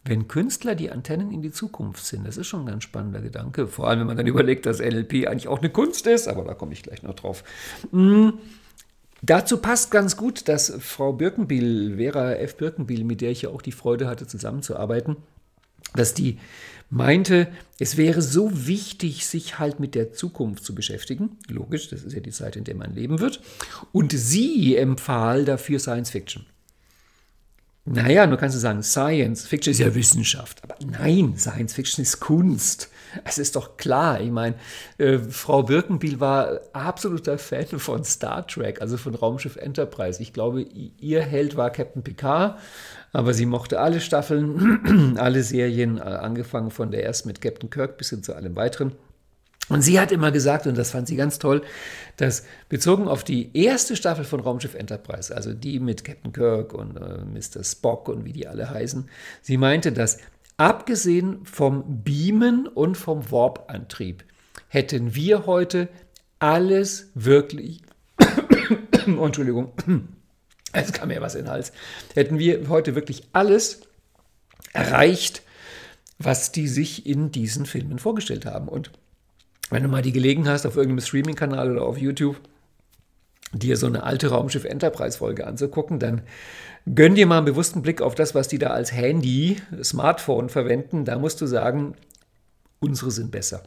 Wenn 0.06 0.30
Künstler 0.30 0.74
die 0.74 0.90
Antennen 0.90 1.32
in 1.32 1.42
die 1.42 1.52
Zukunft 1.52 2.06
sind, 2.06 2.26
das 2.26 2.38
ist 2.38 2.48
schon 2.48 2.62
ein 2.62 2.68
ganz 2.68 2.84
spannender 2.84 3.20
Gedanke. 3.20 3.68
Vor 3.68 3.90
allem, 3.90 4.00
wenn 4.00 4.08
man 4.08 4.18
dann 4.18 4.28
überlegt, 4.28 4.66
dass 4.66 4.80
NLP 4.80 5.28
eigentlich 5.28 5.50
auch 5.50 5.60
eine 5.60 5.70
Kunst 5.70 6.08
ist, 6.08 6.30
aber 6.30 6.46
da 6.46 6.54
komme 6.54 6.72
ich 6.72 6.82
gleich 6.82 7.04
noch 7.04 7.14
drauf. 7.14 7.44
Hm. 7.92 8.34
Dazu 9.22 9.58
passt 9.58 9.92
ganz 9.92 10.16
gut, 10.16 10.48
dass 10.48 10.74
Frau 10.80 11.12
Birkenbiel, 11.12 11.98
Vera 11.98 12.34
F. 12.34 12.56
Birkenbiel, 12.56 13.04
mit 13.04 13.20
der 13.20 13.32
ich 13.32 13.42
ja 13.42 13.50
auch 13.50 13.62
die 13.62 13.72
Freude 13.72 14.08
hatte, 14.08 14.28
zusammenzuarbeiten, 14.28 15.18
dass 15.96 16.14
die 16.14 16.38
meinte, 16.90 17.48
es 17.80 17.98
wäre 17.98 18.22
so 18.22 18.68
wichtig, 18.68 19.26
sich 19.26 19.60
halt 19.60 19.80
mit 19.80 19.96
der 19.96 20.14
Zukunft 20.14 20.64
zu 20.64 20.74
beschäftigen. 20.74 21.38
Logisch, 21.48 21.90
das 21.90 22.04
ist 22.04 22.14
ja 22.14 22.20
die 22.20 22.32
Zeit, 22.32 22.56
in 22.56 22.64
der 22.64 22.76
man 22.76 22.94
leben 22.94 23.20
wird. 23.20 23.42
Und 23.92 24.12
sie 24.14 24.76
empfahl 24.76 25.46
dafür 25.46 25.80
Science 25.80 26.12
Fiction. 26.12 26.46
Naja, 27.86 28.28
nur 28.28 28.38
kannst 28.38 28.56
du 28.56 28.60
sagen, 28.60 28.84
Science 28.84 29.48
Fiction 29.48 29.72
ist 29.72 29.80
ja 29.80 29.96
Wissenschaft. 29.96 30.62
Aber 30.64 30.76
nein, 30.86 31.36
Science 31.38 31.74
Fiction 31.74 32.02
ist 32.02 32.20
Kunst. 32.20 32.90
Es 33.26 33.38
ist 33.38 33.56
doch 33.56 33.78
klar. 33.78 34.22
Ich 34.22 34.32
meine, 34.32 34.56
äh, 34.98 35.18
Frau 35.18 35.64
Birkenbiel 35.64 36.20
war 36.20 36.62
absoluter 36.74 37.38
Fan 37.38 37.66
von 37.66 38.04
Star 38.04 38.46
Trek, 38.48 38.82
also 38.82 38.98
von 38.98 39.16
Raumschiff 39.16 39.56
Enterprise. 39.56 40.22
Ich 40.22 40.34
glaube, 40.34 40.62
ihr 40.62 41.22
Held 41.22 41.56
war 41.58 41.70
Captain 41.70 42.04
Picard, 42.04 42.58
aber 43.14 43.34
sie 43.34 43.46
mochte 43.46 43.80
alle 43.80 44.00
Staffeln, 44.00 45.16
alle 45.18 45.44
Serien, 45.44 45.98
äh, 45.98 46.02
angefangen 46.02 46.72
von 46.72 46.92
der 46.92 47.06
ersten 47.06 47.28
mit 47.28 47.42
Captain 47.42 47.70
Kirk 47.70 47.98
bis 47.98 48.10
hin 48.10 48.24
zu 48.24 48.36
allem 48.36 48.56
weiteren. 48.56 48.94
Und 49.70 49.82
sie 49.82 50.00
hat 50.00 50.12
immer 50.12 50.32
gesagt, 50.32 50.66
und 50.66 50.78
das 50.78 50.92
fand 50.92 51.08
sie 51.08 51.18
ganz 51.18 51.40
toll, 51.40 51.62
dass 52.16 52.46
bezogen 52.70 53.08
auf 53.08 53.24
die 53.24 53.52
erste 53.54 53.98
Staffel 53.98 54.24
von 54.24 54.40
Raumschiff 54.40 54.76
Enterprise, 54.76 55.36
also 55.36 55.54
die 55.54 55.80
mit 55.80 56.06
Captain 56.06 56.32
Kirk 56.32 56.74
und 56.74 56.96
äh, 56.96 57.26
Mr. 57.26 57.64
Spock 57.64 58.08
und 58.08 58.24
wie 58.24 58.32
die 58.32 58.48
alle 58.48 58.70
heißen, 58.70 59.10
sie 59.42 59.58
meinte, 59.58 59.92
dass 59.92 60.20
abgesehen 60.58 61.46
vom 61.46 62.04
Beamen 62.04 62.68
und 62.68 62.96
vom 62.96 63.32
Warp-Antrieb 63.32 64.24
hätten 64.68 65.16
wir 65.16 65.46
heute 65.46 65.88
alles 66.40 67.12
wirklich, 67.14 67.82
Entschuldigung, 69.06 69.72
es 70.74 70.92
kam 70.92 71.10
mir 71.10 71.22
was 71.22 71.36
in 71.36 71.46
den 71.46 71.52
Hals, 71.52 71.72
hätten 72.16 72.40
wir 72.40 72.68
heute 72.70 72.96
wirklich 72.96 73.24
alles 73.34 73.82
erreicht, 74.74 75.44
was 76.20 76.52
die 76.52 76.68
sich 76.68 77.06
in 77.06 77.32
diesen 77.32 77.66
Filmen 77.66 78.00
vorgestellt 78.00 78.46
haben. 78.46 78.68
Und 78.68 78.92
wenn 79.70 79.84
du 79.84 79.90
mal 79.90 80.02
die 80.02 80.12
Gelegenheit 80.12 80.54
hast, 80.54 80.66
auf 80.66 80.76
irgendeinem 80.76 81.06
Streaming-Kanal 81.06 81.72
oder 81.72 81.84
auf 81.84 81.98
YouTube 81.98 82.40
dir 83.54 83.78
so 83.78 83.88
eine 83.88 84.04
alte 84.04 84.30
Raumschiff 84.30 84.66
Enterprise-Folge 84.66 85.48
anzugucken, 85.48 86.00
dann 86.00 86.22
gönn 86.94 87.16
dir 87.16 87.26
mal 87.26 87.38
einen 87.38 87.46
bewussten 87.46 87.82
Blick 87.82 88.02
auf 88.02 88.16
das, 88.16 88.36
was 88.36 88.48
die 88.48 88.60
da 88.60 88.68
als 88.68 88.92
Handy, 88.92 89.58
Smartphone 89.84 90.50
verwenden. 90.50 91.06
Da 91.06 91.18
musst 91.18 91.42
du 91.42 91.46
sagen, 91.46 91.96
unsere 92.80 93.12
sind 93.12 93.32
besser. 93.32 93.64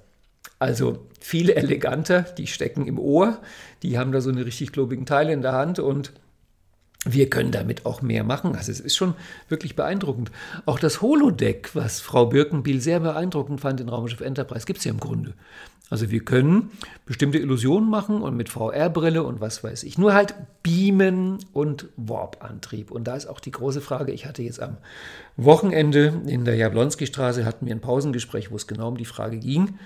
Also 0.59 1.07
viel 1.21 1.51
eleganter, 1.51 2.23
die 2.23 2.47
stecken 2.47 2.87
im 2.87 2.99
Ohr, 2.99 3.41
die 3.83 3.99
haben 3.99 4.13
da 4.13 4.21
so 4.21 4.31
eine 4.31 4.45
richtig 4.45 4.73
klobigen 4.73 5.07
Teile 5.07 5.33
in 5.33 5.43
der 5.43 5.53
Hand 5.53 5.79
und 5.79 6.13
wir 7.07 7.31
können 7.31 7.51
damit 7.51 7.87
auch 7.87 8.03
mehr 8.03 8.25
machen. 8.25 8.55
Also 8.55 8.71
es 8.71 8.81
ist 8.81 8.95
schon 8.95 9.15
wirklich 9.49 9.75
beeindruckend. 9.75 10.31
Auch 10.67 10.79
das 10.79 11.01
Holodeck, 11.01 11.75
was 11.75 12.01
Frau 12.01 12.27
Birkenbiel 12.27 12.83
sehr 12.83 13.01
beeindruckend 13.01 13.61
fand 13.61 13.81
in 13.81 13.89
Raumschiff 13.89 14.21
Enterprise, 14.21 14.67
gibt 14.67 14.81
es 14.81 14.85
ja 14.85 14.91
im 14.91 15.01
Grunde. 15.01 15.33
Also 15.91 16.11
wir 16.11 16.21
können 16.25 16.71
bestimmte 17.05 17.39
Illusionen 17.39 17.91
machen 17.91 18.23
und 18.23 18.37
mit 18.37 18.49
VR-Brille 18.49 19.25
und 19.25 19.41
was 19.41 19.65
weiß 19.65 19.83
ich. 19.83 19.99
Nur 19.99 20.15
halt 20.15 20.35
Beamen 20.63 21.39
und 21.53 21.89
Warp-Antrieb. 21.97 22.93
Und 22.93 23.09
da 23.09 23.17
ist 23.17 23.27
auch 23.27 23.41
die 23.41 23.51
große 23.51 23.81
Frage, 23.81 24.13
ich 24.13 24.25
hatte 24.25 24.43
jetzt 24.43 24.63
am 24.63 24.77
Wochenende 25.37 26.23
in 26.27 26.45
der 26.45 26.55
Jablonski-Straße, 26.55 27.45
hatten 27.45 27.67
wir 27.67 27.75
ein 27.75 27.81
Pausengespräch, 27.81 28.53
wo 28.53 28.57
es 28.57 28.69
genau 28.69 28.89
um 28.89 28.97
die 28.97 29.05
Frage 29.05 29.39
ging. 29.39 29.79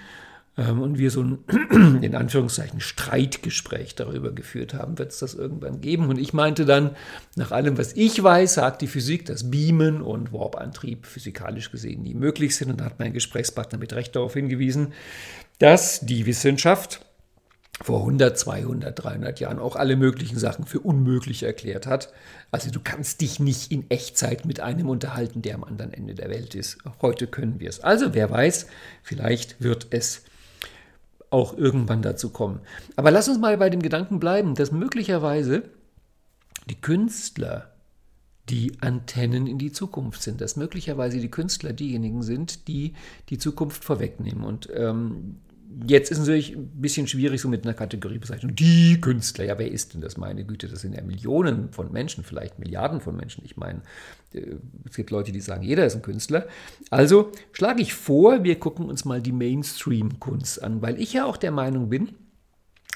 Ähm, 0.57 0.81
und 0.81 0.99
wir 0.99 1.11
so 1.11 1.23
ein, 1.23 1.39
in 2.03 2.15
Anführungszeichen, 2.15 2.81
Streitgespräch 2.81 3.95
darüber 3.95 4.31
geführt 4.31 4.75
haben, 4.75 4.99
wird 4.99 5.11
es 5.11 5.19
das 5.19 5.35
irgendwann 5.35 5.81
geben. 5.81 6.09
Und 6.09 6.19
ich 6.19 6.33
meinte 6.33 6.65
dann, 6.65 6.91
nach 7.35 7.51
allem, 7.51 7.77
was 7.79 7.95
ich 7.95 8.23
weiß, 8.23 8.55
sagt 8.55 8.83
die 8.83 8.87
Physik, 8.87 9.25
dass 9.27 9.51
Beamen 9.51 10.01
und 10.01 10.33
Warp-Antrieb 10.33 11.07
physikalisch 11.07 11.71
gesehen 11.71 12.03
nie 12.03 12.15
möglich 12.15 12.57
sind. 12.57 12.71
Und 12.71 12.81
da 12.81 12.85
hat 12.85 12.99
mein 12.99 13.13
Gesprächspartner 13.13 13.79
mit 13.79 13.95
Recht 13.95 14.15
darauf 14.15 14.35
hingewiesen, 14.35 14.93
dass 15.59 16.01
die 16.01 16.27
Wissenschaft 16.27 17.05
vor 17.83 18.01
100, 18.01 18.39
200, 18.39 19.05
300 19.05 19.41
Jahren 19.41 19.59
auch 19.59 19.77
alle 19.77 19.97
möglichen 19.97 20.39
Sachen 20.39 20.65
für 20.65 20.81
unmöglich 20.81 21.43
erklärt 21.43 21.87
hat. 21.87 22.13
Also 22.51 22.71
du 22.71 22.81
kannst 22.83 23.21
dich 23.21 23.41
nicht 23.41 23.73
in 23.73 23.91
Echtzeit 23.91 24.45
mit 24.45 24.61
einem 24.61 24.89
unterhalten, 24.89 25.43
der 25.43 25.57
am 25.57 25.65
anderen 25.65 25.93
Ende 25.93 26.15
der 26.15 26.31
Welt 26.31 26.55
ist. 26.55 26.79
Heute 27.03 27.27
können 27.27 27.59
wir 27.59 27.69
es. 27.69 27.81
Also 27.81 28.15
wer 28.15 28.31
weiß, 28.31 28.69
vielleicht 29.03 29.61
wird 29.61 29.89
es 29.91 30.23
auch 31.31 31.57
irgendwann 31.57 32.01
dazu 32.01 32.31
kommen. 32.31 32.61
Aber 32.95 33.11
lass 33.11 33.29
uns 33.29 33.39
mal 33.39 33.57
bei 33.59 33.71
dem 33.71 33.83
Gedanken 33.83 34.21
bleiben, 34.21 34.55
dass 34.55 34.71
möglicherweise 34.71 35.65
die 36.71 36.81
Künstler 36.81 37.73
die 38.49 38.73
Antennen 38.81 39.47
in 39.47 39.59
die 39.59 39.73
Zukunft 39.73 40.23
sind, 40.23 40.41
dass 40.41 40.57
möglicherweise 40.57 41.19
die 41.19 41.31
Künstler 41.31 41.73
diejenigen 41.73 42.23
sind, 42.23 42.69
die 42.69 42.93
die 43.31 43.39
Zukunft 43.39 43.85
vorwegnehmen. 43.85 44.45
Und 44.45 44.69
ähm, 44.75 45.41
Jetzt 45.87 46.11
ist 46.11 46.19
es 46.19 46.27
natürlich 46.27 46.55
ein 46.55 46.81
bisschen 46.81 47.07
schwierig, 47.07 47.41
so 47.41 47.49
mit 47.49 47.65
einer 47.65 47.75
Kategoriebezeichnung. 47.75 48.55
Die 48.55 49.01
Künstler, 49.01 49.45
ja, 49.45 49.59
wer 49.59 49.71
ist 49.71 49.95
denn 49.95 50.01
das? 50.01 50.17
Meine 50.17 50.45
Güte, 50.45 50.69
das 50.69 50.83
sind 50.83 50.95
ja 50.95 51.03
Millionen 51.03 51.73
von 51.73 51.91
Menschen, 51.93 52.23
vielleicht 52.23 52.59
Milliarden 52.59 53.01
von 53.01 53.17
Menschen. 53.17 53.45
Ich 53.45 53.57
meine, 53.57 53.83
äh, 54.33 54.57
es 54.89 54.97
gibt 54.97 55.11
Leute, 55.11 55.33
die 55.33 55.41
sagen, 55.41 55.63
jeder 55.63 55.87
ist 55.87 55.97
ein 55.97 56.03
Künstler. 56.03 56.47
Also 56.91 57.33
schlage 57.53 57.83
ich 57.83 57.95
vor, 57.95 58.45
wir 58.45 58.59
gucken 58.59 58.87
uns 58.87 59.05
mal 59.05 59.21
die 59.21 59.33
Mainstream-Kunst 59.33 60.63
an, 60.63 60.83
weil 60.83 61.01
ich 61.01 61.13
ja 61.13 61.25
auch 61.25 61.37
der 61.37 61.51
Meinung 61.51 61.89
bin, 61.89 62.11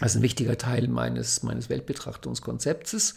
das 0.01 0.13
ist 0.13 0.21
ein 0.21 0.23
wichtiger 0.23 0.57
Teil 0.57 0.89
meines, 0.89 1.43
meines 1.43 1.69
Weltbetrachtungskonzeptes, 1.69 3.17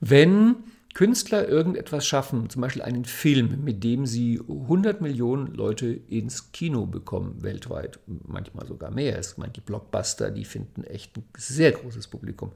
wenn 0.00 0.56
Künstler 0.92 1.48
irgendetwas 1.48 2.04
schaffen, 2.04 2.50
zum 2.50 2.62
Beispiel 2.62 2.82
einen 2.82 3.04
Film, 3.04 3.62
mit 3.64 3.84
dem 3.84 4.06
sie 4.06 4.40
100 4.40 5.00
Millionen 5.00 5.54
Leute 5.54 5.86
ins 5.86 6.50
Kino 6.52 6.86
bekommen, 6.86 7.42
weltweit, 7.42 8.00
manchmal 8.26 8.66
sogar 8.66 8.90
mehr. 8.90 9.16
Es 9.18 9.38
meint 9.38 9.56
die 9.56 9.60
Blockbuster, 9.60 10.30
die 10.30 10.44
finden 10.44 10.82
echt 10.82 11.16
ein 11.16 11.24
sehr 11.36 11.72
großes 11.72 12.08
Publikum. 12.08 12.52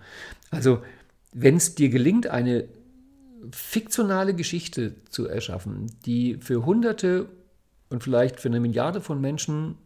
Also, 0.51 0.83
wenn 1.33 1.57
es 1.57 1.77
dir 1.77 1.91
gelingt, 1.91 2.27
eine 2.27 2.69
fiktionale 3.53 4.35
Geschichte 4.35 4.95
zu 5.11 5.27
erschaffen, 5.29 5.93
die 6.05 6.39
für 6.41 6.65
Hunderte 6.65 7.27
und 7.91 8.03
vielleicht 8.03 8.41
für 8.41 8.49
eine 8.49 8.61
Milliarde 8.61 9.01
von 9.01 9.21
Menschen 9.21 9.77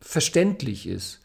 verständlich 0.00 0.88
ist, 0.88 1.20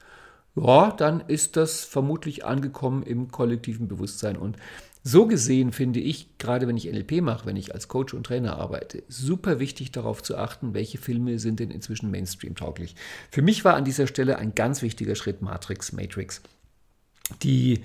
ja, 0.56 0.92
dann 0.92 1.22
ist 1.22 1.56
das 1.58 1.84
vermutlich 1.84 2.46
angekommen 2.46 3.04
im 3.04 3.32
kollektiven 3.32 3.88
Bewusstsein. 3.88 4.36
Und 4.36 4.58
so 5.04 5.28
gesehen 5.28 5.72
finde 5.72 6.00
ich, 6.00 6.38
gerade 6.38 6.68
wenn 6.68 6.76
ich 6.76 6.92
NLP 6.92 7.22
mache, 7.22 7.46
wenn 7.46 7.56
ich 7.56 7.74
als 7.74 7.88
Coach 7.88 8.14
und 8.14 8.26
Trainer 8.26 8.58
arbeite, 8.58 9.04
super 9.08 9.60
wichtig 9.60 9.92
darauf 9.92 10.22
zu 10.22 10.38
achten, 10.38 10.74
welche 10.74 10.98
Filme 10.98 11.40
sind 11.40 11.60
denn 11.60 11.72
inzwischen 11.72 12.12
Mainstream-tauglich. 12.12 12.96
Für 13.32 13.42
mich 13.42 13.64
war 13.64 13.76
an 13.76 13.86
dieser 13.86 14.08
Stelle 14.08 14.38
ein 14.38 14.56
ganz 14.56 14.82
wichtiger 14.82 15.16
Schritt 15.16 15.42
Matrix, 15.42 15.94
Matrix. 15.94 16.42
Die, 17.44 17.84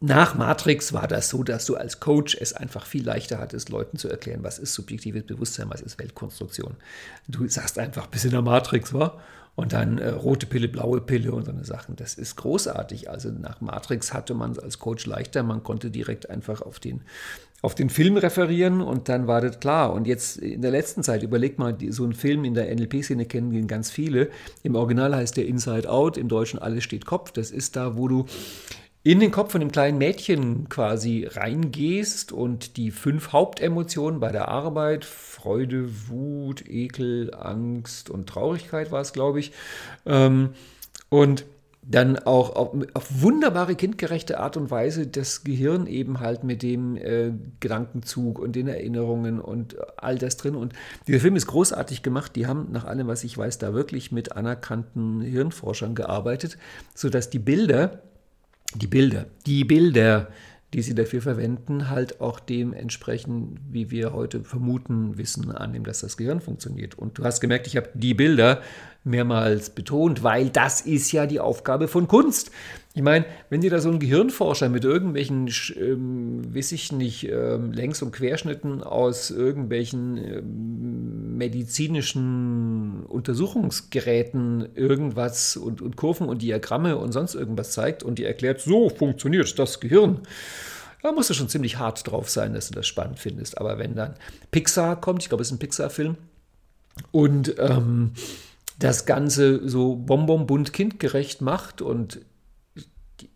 nach 0.00 0.36
Matrix 0.36 0.92
war 0.92 1.08
das 1.08 1.28
so, 1.28 1.42
dass 1.42 1.66
du 1.66 1.74
als 1.76 2.00
Coach 2.00 2.36
es 2.40 2.52
einfach 2.52 2.86
viel 2.86 3.04
leichter 3.04 3.38
hattest, 3.38 3.68
Leuten 3.68 3.98
zu 3.98 4.08
erklären, 4.08 4.44
was 4.44 4.58
ist 4.58 4.74
subjektives 4.74 5.24
Bewusstsein, 5.24 5.68
was 5.68 5.80
ist 5.80 5.98
Weltkonstruktion. 5.98 6.76
Du 7.26 7.46
sagst 7.48 7.78
einfach, 7.78 8.06
bis 8.06 8.24
in 8.24 8.30
der 8.30 8.42
Matrix 8.42 8.94
war 8.94 9.20
und 9.56 9.72
dann 9.72 9.98
äh, 9.98 10.10
rote 10.10 10.46
Pille, 10.46 10.68
blaue 10.68 11.00
Pille 11.00 11.32
und 11.32 11.46
so 11.46 11.50
eine 11.50 11.64
Sachen. 11.64 11.96
Das 11.96 12.14
ist 12.14 12.36
großartig. 12.36 13.10
Also 13.10 13.30
nach 13.30 13.62
Matrix 13.62 14.12
hatte 14.12 14.34
man 14.34 14.52
es 14.52 14.58
als 14.58 14.78
Coach 14.78 15.06
leichter. 15.06 15.42
Man 15.42 15.62
konnte 15.62 15.90
direkt 15.90 16.28
einfach 16.28 16.60
auf 16.60 16.78
den, 16.78 17.00
auf 17.62 17.74
den 17.74 17.88
Film 17.88 18.18
referieren 18.18 18.82
und 18.82 19.08
dann 19.08 19.26
war 19.26 19.40
das 19.40 19.58
klar. 19.58 19.94
Und 19.94 20.06
jetzt 20.06 20.36
in 20.36 20.60
der 20.60 20.70
letzten 20.70 21.02
Zeit, 21.02 21.22
überleg 21.22 21.58
mal, 21.58 21.72
die, 21.72 21.90
so 21.90 22.04
einen 22.04 22.12
Film 22.12 22.44
in 22.44 22.52
der 22.52 22.72
NLP-Szene 22.72 23.24
kennen 23.24 23.50
den 23.50 23.66
ganz 23.66 23.90
viele. 23.90 24.28
Im 24.62 24.74
Original 24.74 25.16
heißt 25.16 25.38
der 25.38 25.46
Inside 25.46 25.90
Out, 25.90 26.18
im 26.18 26.28
Deutschen 26.28 26.58
Alles 26.58 26.84
steht 26.84 27.06
Kopf. 27.06 27.32
Das 27.32 27.50
ist 27.50 27.76
da, 27.76 27.96
wo 27.96 28.08
du 28.08 28.26
in 29.06 29.20
den 29.20 29.30
Kopf 29.30 29.52
von 29.52 29.60
dem 29.60 29.70
kleinen 29.70 29.98
Mädchen 29.98 30.68
quasi 30.68 31.28
reingehst 31.30 32.32
und 32.32 32.76
die 32.76 32.90
fünf 32.90 33.32
Hauptemotionen 33.32 34.18
bei 34.18 34.32
der 34.32 34.48
Arbeit, 34.48 35.04
Freude, 35.04 36.08
Wut, 36.08 36.68
Ekel, 36.68 37.32
Angst 37.32 38.10
und 38.10 38.28
Traurigkeit 38.28 38.90
war 38.90 39.00
es, 39.00 39.12
glaube 39.12 39.38
ich, 39.38 39.52
ähm, 40.06 40.54
und 41.08 41.44
dann 41.82 42.18
auch 42.18 42.56
auf, 42.56 42.74
auf, 42.94 43.22
wunderbare 43.22 43.76
kindgerechte 43.76 44.40
Art 44.40 44.56
und 44.56 44.72
Weise 44.72 45.06
das 45.06 45.44
Gehirn 45.44 45.86
eben 45.86 46.18
halt 46.18 46.42
mit 46.42 46.64
dem 46.64 46.96
äh, 46.96 47.30
Gedankenzug 47.60 48.40
und 48.40 48.56
den 48.56 48.66
Erinnerungen 48.66 49.40
und 49.40 49.76
all 49.96 50.18
das 50.18 50.36
drin. 50.36 50.56
Und 50.56 50.72
dieser 51.06 51.20
Film 51.20 51.36
ist 51.36 51.46
großartig 51.46 52.02
gemacht. 52.02 52.34
Die 52.34 52.48
haben 52.48 52.72
nach 52.72 52.84
allem, 52.84 53.06
was 53.06 53.22
ich 53.22 53.38
weiß, 53.38 53.58
da 53.58 53.72
wirklich 53.72 54.10
mit 54.10 54.32
anerkannten 54.32 55.20
Hirnforschern 55.20 55.94
gearbeitet, 55.94 56.58
sodass 56.96 57.30
die 57.30 57.38
Bilder, 57.38 58.02
die 58.74 58.86
Bilder, 58.86 59.26
die 59.46 59.64
Bilder, 59.64 60.28
die 60.74 60.82
sie 60.82 60.94
dafür 60.94 61.22
verwenden, 61.22 61.88
halt 61.88 62.20
auch 62.20 62.40
dem 62.40 62.72
entsprechen, 62.72 63.58
wie 63.70 63.90
wir 63.90 64.12
heute 64.12 64.42
vermuten, 64.42 65.16
wissen, 65.16 65.50
annehmen, 65.52 65.84
dass 65.84 66.00
das 66.00 66.16
Gehirn 66.16 66.40
funktioniert. 66.40 66.98
Und 66.98 67.18
du 67.18 67.24
hast 67.24 67.40
gemerkt, 67.40 67.66
ich 67.66 67.76
habe 67.76 67.88
die 67.94 68.14
Bilder 68.14 68.60
mehrmals 69.04 69.70
betont, 69.70 70.22
weil 70.22 70.50
das 70.50 70.80
ist 70.80 71.12
ja 71.12 71.26
die 71.26 71.40
Aufgabe 71.40 71.86
von 71.86 72.08
Kunst. 72.08 72.50
Ich 72.94 73.02
meine, 73.02 73.24
wenn 73.50 73.60
dir 73.60 73.70
da 73.70 73.78
so 73.78 73.90
ein 73.90 74.00
Gehirnforscher 74.00 74.68
mit 74.68 74.84
irgendwelchen, 74.84 75.48
ähm, 75.76 76.54
weiß 76.54 76.72
ich 76.72 76.92
nicht, 76.92 77.28
ähm, 77.28 77.72
Längs- 77.72 78.02
und 78.02 78.10
Querschnitten 78.10 78.82
aus 78.82 79.30
irgendwelchen 79.30 80.16
ähm, 80.18 81.36
medizinischen 81.36 82.65
Untersuchungsgeräten 83.06 84.74
irgendwas 84.74 85.56
und, 85.56 85.80
und 85.82 85.96
Kurven 85.96 86.28
und 86.28 86.42
Diagramme 86.42 86.96
und 86.96 87.12
sonst 87.12 87.34
irgendwas 87.34 87.72
zeigt 87.72 88.02
und 88.02 88.18
dir 88.18 88.26
erklärt, 88.26 88.60
so 88.60 88.90
funktioniert 88.90 89.58
das 89.58 89.80
Gehirn. 89.80 90.20
Da 91.02 91.12
musst 91.12 91.30
du 91.30 91.34
schon 91.34 91.48
ziemlich 91.48 91.78
hart 91.78 92.10
drauf 92.10 92.28
sein, 92.28 92.54
dass 92.54 92.68
du 92.68 92.74
das 92.74 92.86
spannend 92.86 93.18
findest. 93.18 93.58
Aber 93.58 93.78
wenn 93.78 93.94
dann 93.94 94.14
Pixar 94.50 95.00
kommt, 95.00 95.22
ich 95.22 95.28
glaube, 95.28 95.42
es 95.42 95.48
ist 95.48 95.54
ein 95.54 95.58
Pixar-Film, 95.60 96.16
und 97.10 97.54
ähm, 97.58 98.12
das 98.78 99.06
Ganze 99.06 99.68
so 99.68 99.96
bonbon 99.96 100.46
bunt 100.46 100.72
kindgerecht 100.72 101.40
macht 101.40 101.82
und 101.82 102.20
die, 103.20 103.30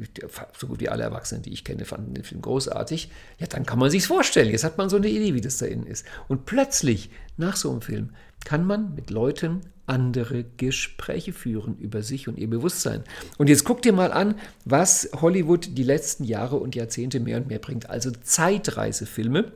so 0.59 0.67
gut 0.67 0.81
wie 0.81 0.91
alle 0.91 1.05
Erwachsenen, 1.05 1.43
die 1.43 1.53
ich 1.53 1.65
kenne, 1.65 1.87
fanden 1.87 2.13
den 2.13 2.25
Film 2.25 2.43
großartig, 2.43 3.11
ja, 3.39 3.47
dann 3.47 3.65
kann 3.65 3.79
man 3.79 3.91
sich's 3.91 4.07
vorstellen. 4.07 4.51
Jetzt 4.51 4.65
hat 4.65 4.77
man 4.77 4.91
so 4.91 4.97
eine 4.97 5.09
Idee, 5.09 5.35
wie 5.35 5.41
das 5.41 5.57
da 5.57 5.67
innen 5.67 5.87
ist. 5.87 6.05
Und 6.29 6.45
plötzlich, 6.45 7.11
nach 7.39 7.57
so 7.57 7.71
einem 7.71 7.81
Film, 7.81 8.11
kann 8.45 8.65
man 8.65 8.95
mit 8.95 9.11
Leuten 9.11 9.61
andere 9.87 10.45
Gespräche 10.57 11.33
führen 11.33 11.77
über 11.77 12.03
sich 12.03 12.29
und 12.29 12.39
ihr 12.39 12.49
Bewusstsein. 12.49 13.03
Und 13.39 13.49
jetzt 13.49 13.65
guck 13.65 13.83
dir 13.83 13.93
mal 13.93 14.13
an, 14.13 14.37
was 14.65 15.11
Hollywood 15.21 15.77
die 15.77 15.83
letzten 15.83 16.25
Jahre 16.25 16.57
und 16.57 16.77
Jahrzehnte 16.77 17.19
mehr 17.19 17.39
und 17.39 17.49
mehr 17.49 17.59
bringt. 17.59 17.91
Also 17.91 18.11
Zeitreisefilme 18.11 19.53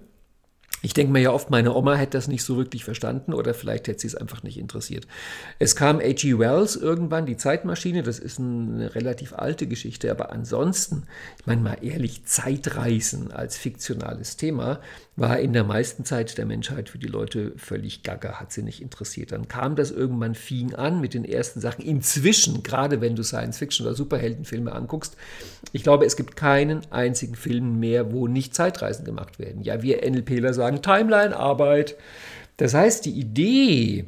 ich 0.85 0.92
denke 0.92 1.14
mir 1.14 1.20
ja 1.23 1.31
oft, 1.31 1.49
meine 1.49 1.75
Oma 1.75 1.94
hätte 1.94 2.18
das 2.18 2.29
nicht 2.29 2.44
so 2.44 2.59
wirklich 2.59 2.85
verstanden 2.85 3.33
oder 3.33 3.55
vielleicht 3.55 3.88
hätte 3.88 4.01
sie 4.01 4.07
es 4.07 4.14
einfach 4.14 4.42
nicht 4.42 4.59
interessiert. 4.59 5.07
Es 5.59 5.77
kam 5.77 5.99
H.G. 5.99 6.38
Wells 6.38 6.77
irgendwann, 6.77 7.25
die 7.25 7.38
Zeitmaschine, 7.38 8.03
das 8.03 8.18
ist 8.18 8.38
eine 8.38 8.94
relativ 8.94 9.33
alte 9.33 9.66
Geschichte, 9.66 10.11
aber 10.11 10.31
ansonsten, 10.31 11.05
ich 11.40 11.47
meine 11.47 11.62
mal 11.62 11.79
ehrlich, 11.81 12.27
Zeitreisen 12.27 13.33
als 13.33 13.57
fiktionales 13.57 14.37
Thema 14.37 14.79
war 15.16 15.38
in 15.38 15.53
der 15.53 15.64
meisten 15.64 16.05
Zeit 16.05 16.37
der 16.37 16.44
Menschheit 16.44 16.88
für 16.88 16.99
die 16.99 17.07
Leute 17.07 17.53
völlig 17.57 18.03
gaga, 18.03 18.40
hat 18.40 18.53
sie 18.53 18.62
nicht 18.62 18.83
interessiert. 18.83 19.33
Dann 19.33 19.49
kam 19.49 19.77
das 19.77 19.90
irgendwann, 19.90 20.35
fing 20.35 20.75
an 20.75 21.01
mit 21.01 21.14
den 21.14 21.25
ersten 21.25 21.61
Sachen. 21.61 21.85
Inzwischen, 21.85 22.62
gerade 22.62 23.01
wenn 23.01 23.14
du 23.14 23.23
Science-Fiction 23.23 23.87
oder 23.87 23.94
Superheldenfilme 23.94 24.73
anguckst, 24.73 25.16
ich 25.73 25.83
glaube, 25.83 26.05
es 26.05 26.16
gibt 26.16 26.37
keinen 26.37 26.81
einzigen 26.90 27.37
Film 27.37 27.79
mehr, 27.79 28.12
wo 28.12 28.27
nicht 28.27 28.55
Zeitreisen 28.55 29.05
gemacht 29.05 29.38
werden. 29.38 29.62
Ja, 29.62 29.83
wir 29.83 30.09
NLPler 30.11 30.53
sagen 30.53 30.73
Timeline-Arbeit. 30.82 31.96
Das 32.56 32.74
heißt, 32.74 33.04
die 33.04 33.18
Idee, 33.18 34.06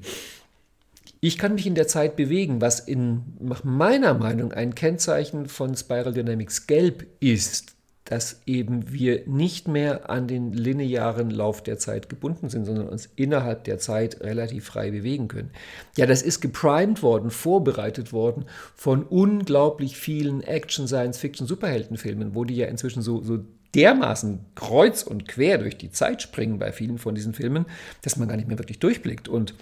ich 1.21 1.39
kann 1.39 1.55
mich 1.55 1.67
in 1.67 1.75
der 1.75 1.89
Zeit 1.89 2.17
bewegen, 2.17 2.61
was 2.61 2.81
in 2.81 3.23
meiner 3.65 4.15
Meinung 4.15 4.53
ein 4.53 4.75
Kennzeichen 4.75 5.47
von 5.47 5.75
Spiral 5.77 6.13
Dynamics 6.13 6.67
Gelb 6.67 7.07
ist, 7.21 7.77
dass 8.07 8.43
eben 8.47 8.93
wir 8.93 9.27
nicht 9.27 9.67
mehr 9.67 10.09
an 10.09 10.29
den 10.29 10.53
linearen 10.53 11.31
Lauf 11.31 11.63
der 11.63 11.79
Zeit 11.79 12.09
gebunden 12.09 12.49
sind, 12.49 12.65
sondern 12.65 12.89
uns 12.89 13.09
innerhalb 13.17 13.65
der 13.65 13.79
Zeit 13.79 14.21
relativ 14.21 14.67
frei 14.67 14.93
bewegen 14.93 15.27
können. 15.27 15.51
Ja, 15.97 16.07
das 16.07 16.23
ist 16.23 16.41
geprimed 16.41 17.03
worden, 17.03 17.31
vorbereitet 17.31 18.13
worden 18.13 18.45
von 18.77 19.03
unglaublich 19.03 19.97
vielen 19.97 20.41
Action, 20.43 20.87
Science 20.87 21.19
Fiction, 21.19 21.49
Superheldenfilmen, 21.49 22.37
wo 22.37 22.45
die 22.45 22.55
ja 22.55 22.67
inzwischen 22.67 23.03
so, 23.03 23.23
so 23.23 23.41
dermaßen 23.77 24.41
kreuz 24.55 25.03
und 25.03 25.29
quer 25.29 25.59
durch 25.59 25.77
die 25.77 25.91
Zeit 25.91 26.23
springen 26.23 26.59
bei 26.59 26.73
vielen 26.73 26.99
von 26.99 27.15
diesen 27.15 27.35
Filmen, 27.35 27.67
dass 28.03 28.17
man 28.17 28.27
gar 28.27 28.37
nicht 28.37 28.49
mehr 28.49 28.59
wirklich 28.59 28.79
durchblickt. 28.79 29.29
Und 29.29 29.55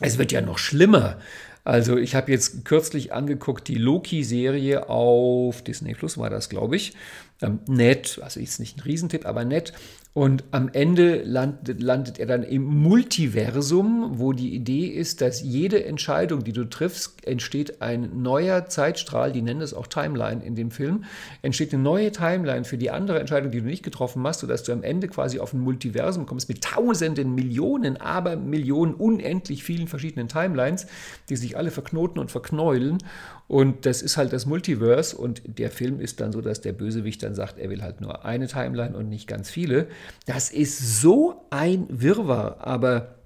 es 0.00 0.18
wird 0.18 0.30
ja 0.30 0.42
noch 0.42 0.58
schlimmer. 0.58 1.18
Also 1.64 1.96
ich 1.96 2.14
habe 2.14 2.30
jetzt 2.30 2.64
kürzlich 2.64 3.12
angeguckt 3.12 3.68
die 3.68 3.76
Loki-Serie 3.76 4.88
auf 4.88 5.62
Disney 5.62 5.94
Plus 5.94 6.16
war 6.16 6.30
das, 6.30 6.48
glaube 6.48 6.76
ich. 6.76 6.94
Ähm, 7.42 7.60
nett, 7.66 8.20
also 8.22 8.40
ist 8.40 8.60
nicht 8.60 8.78
ein 8.78 8.82
Riesentipp, 8.82 9.26
aber 9.26 9.44
nett. 9.44 9.72
Und 10.12 10.42
am 10.50 10.68
Ende 10.72 11.22
landet, 11.22 11.80
landet, 11.80 12.18
er 12.18 12.26
dann 12.26 12.42
im 12.42 12.64
Multiversum, 12.64 14.18
wo 14.18 14.32
die 14.32 14.56
Idee 14.56 14.86
ist, 14.86 15.20
dass 15.20 15.40
jede 15.40 15.84
Entscheidung, 15.84 16.42
die 16.42 16.52
du 16.52 16.64
triffst, 16.64 17.24
entsteht 17.24 17.80
ein 17.80 18.20
neuer 18.20 18.66
Zeitstrahl, 18.66 19.30
die 19.30 19.40
nennen 19.40 19.60
es 19.60 19.72
auch 19.72 19.86
Timeline 19.86 20.44
in 20.44 20.56
dem 20.56 20.72
Film, 20.72 21.04
entsteht 21.42 21.72
eine 21.72 21.84
neue 21.84 22.10
Timeline 22.10 22.64
für 22.64 22.76
die 22.76 22.90
andere 22.90 23.20
Entscheidung, 23.20 23.52
die 23.52 23.60
du 23.60 23.66
nicht 23.66 23.84
getroffen 23.84 24.26
hast, 24.26 24.40
sodass 24.40 24.64
du 24.64 24.72
am 24.72 24.82
Ende 24.82 25.06
quasi 25.06 25.38
auf 25.38 25.52
ein 25.52 25.60
Multiversum 25.60 26.26
kommst 26.26 26.48
mit 26.48 26.64
tausenden, 26.64 27.36
Millionen, 27.36 27.96
aber 27.96 28.34
Millionen, 28.34 28.94
unendlich 28.94 29.62
vielen 29.62 29.86
verschiedenen 29.86 30.26
Timelines, 30.26 30.88
die 31.28 31.36
sich 31.36 31.56
alle 31.56 31.70
verknoten 31.70 32.18
und 32.18 32.32
verknäulen. 32.32 32.98
Und 33.46 33.84
das 33.84 34.00
ist 34.00 34.16
halt 34.16 34.32
das 34.32 34.46
Multiverse 34.46 35.16
und 35.16 35.42
der 35.44 35.70
Film 35.70 35.98
ist 35.98 36.20
dann 36.20 36.30
so, 36.30 36.40
dass 36.40 36.60
der 36.60 36.72
Bösewicht 36.72 37.22
dann 37.22 37.34
sagt, 37.34 37.58
er 37.58 37.68
will 37.68 37.82
halt 37.82 38.00
nur 38.00 38.24
eine 38.24 38.46
Timeline 38.46 38.96
und 38.96 39.08
nicht 39.08 39.26
ganz 39.26 39.50
viele. 39.50 39.88
Das 40.26 40.50
ist 40.50 41.00
so 41.00 41.46
ein 41.50 41.86
Wirrwarr, 41.88 42.58
aber 42.60 43.16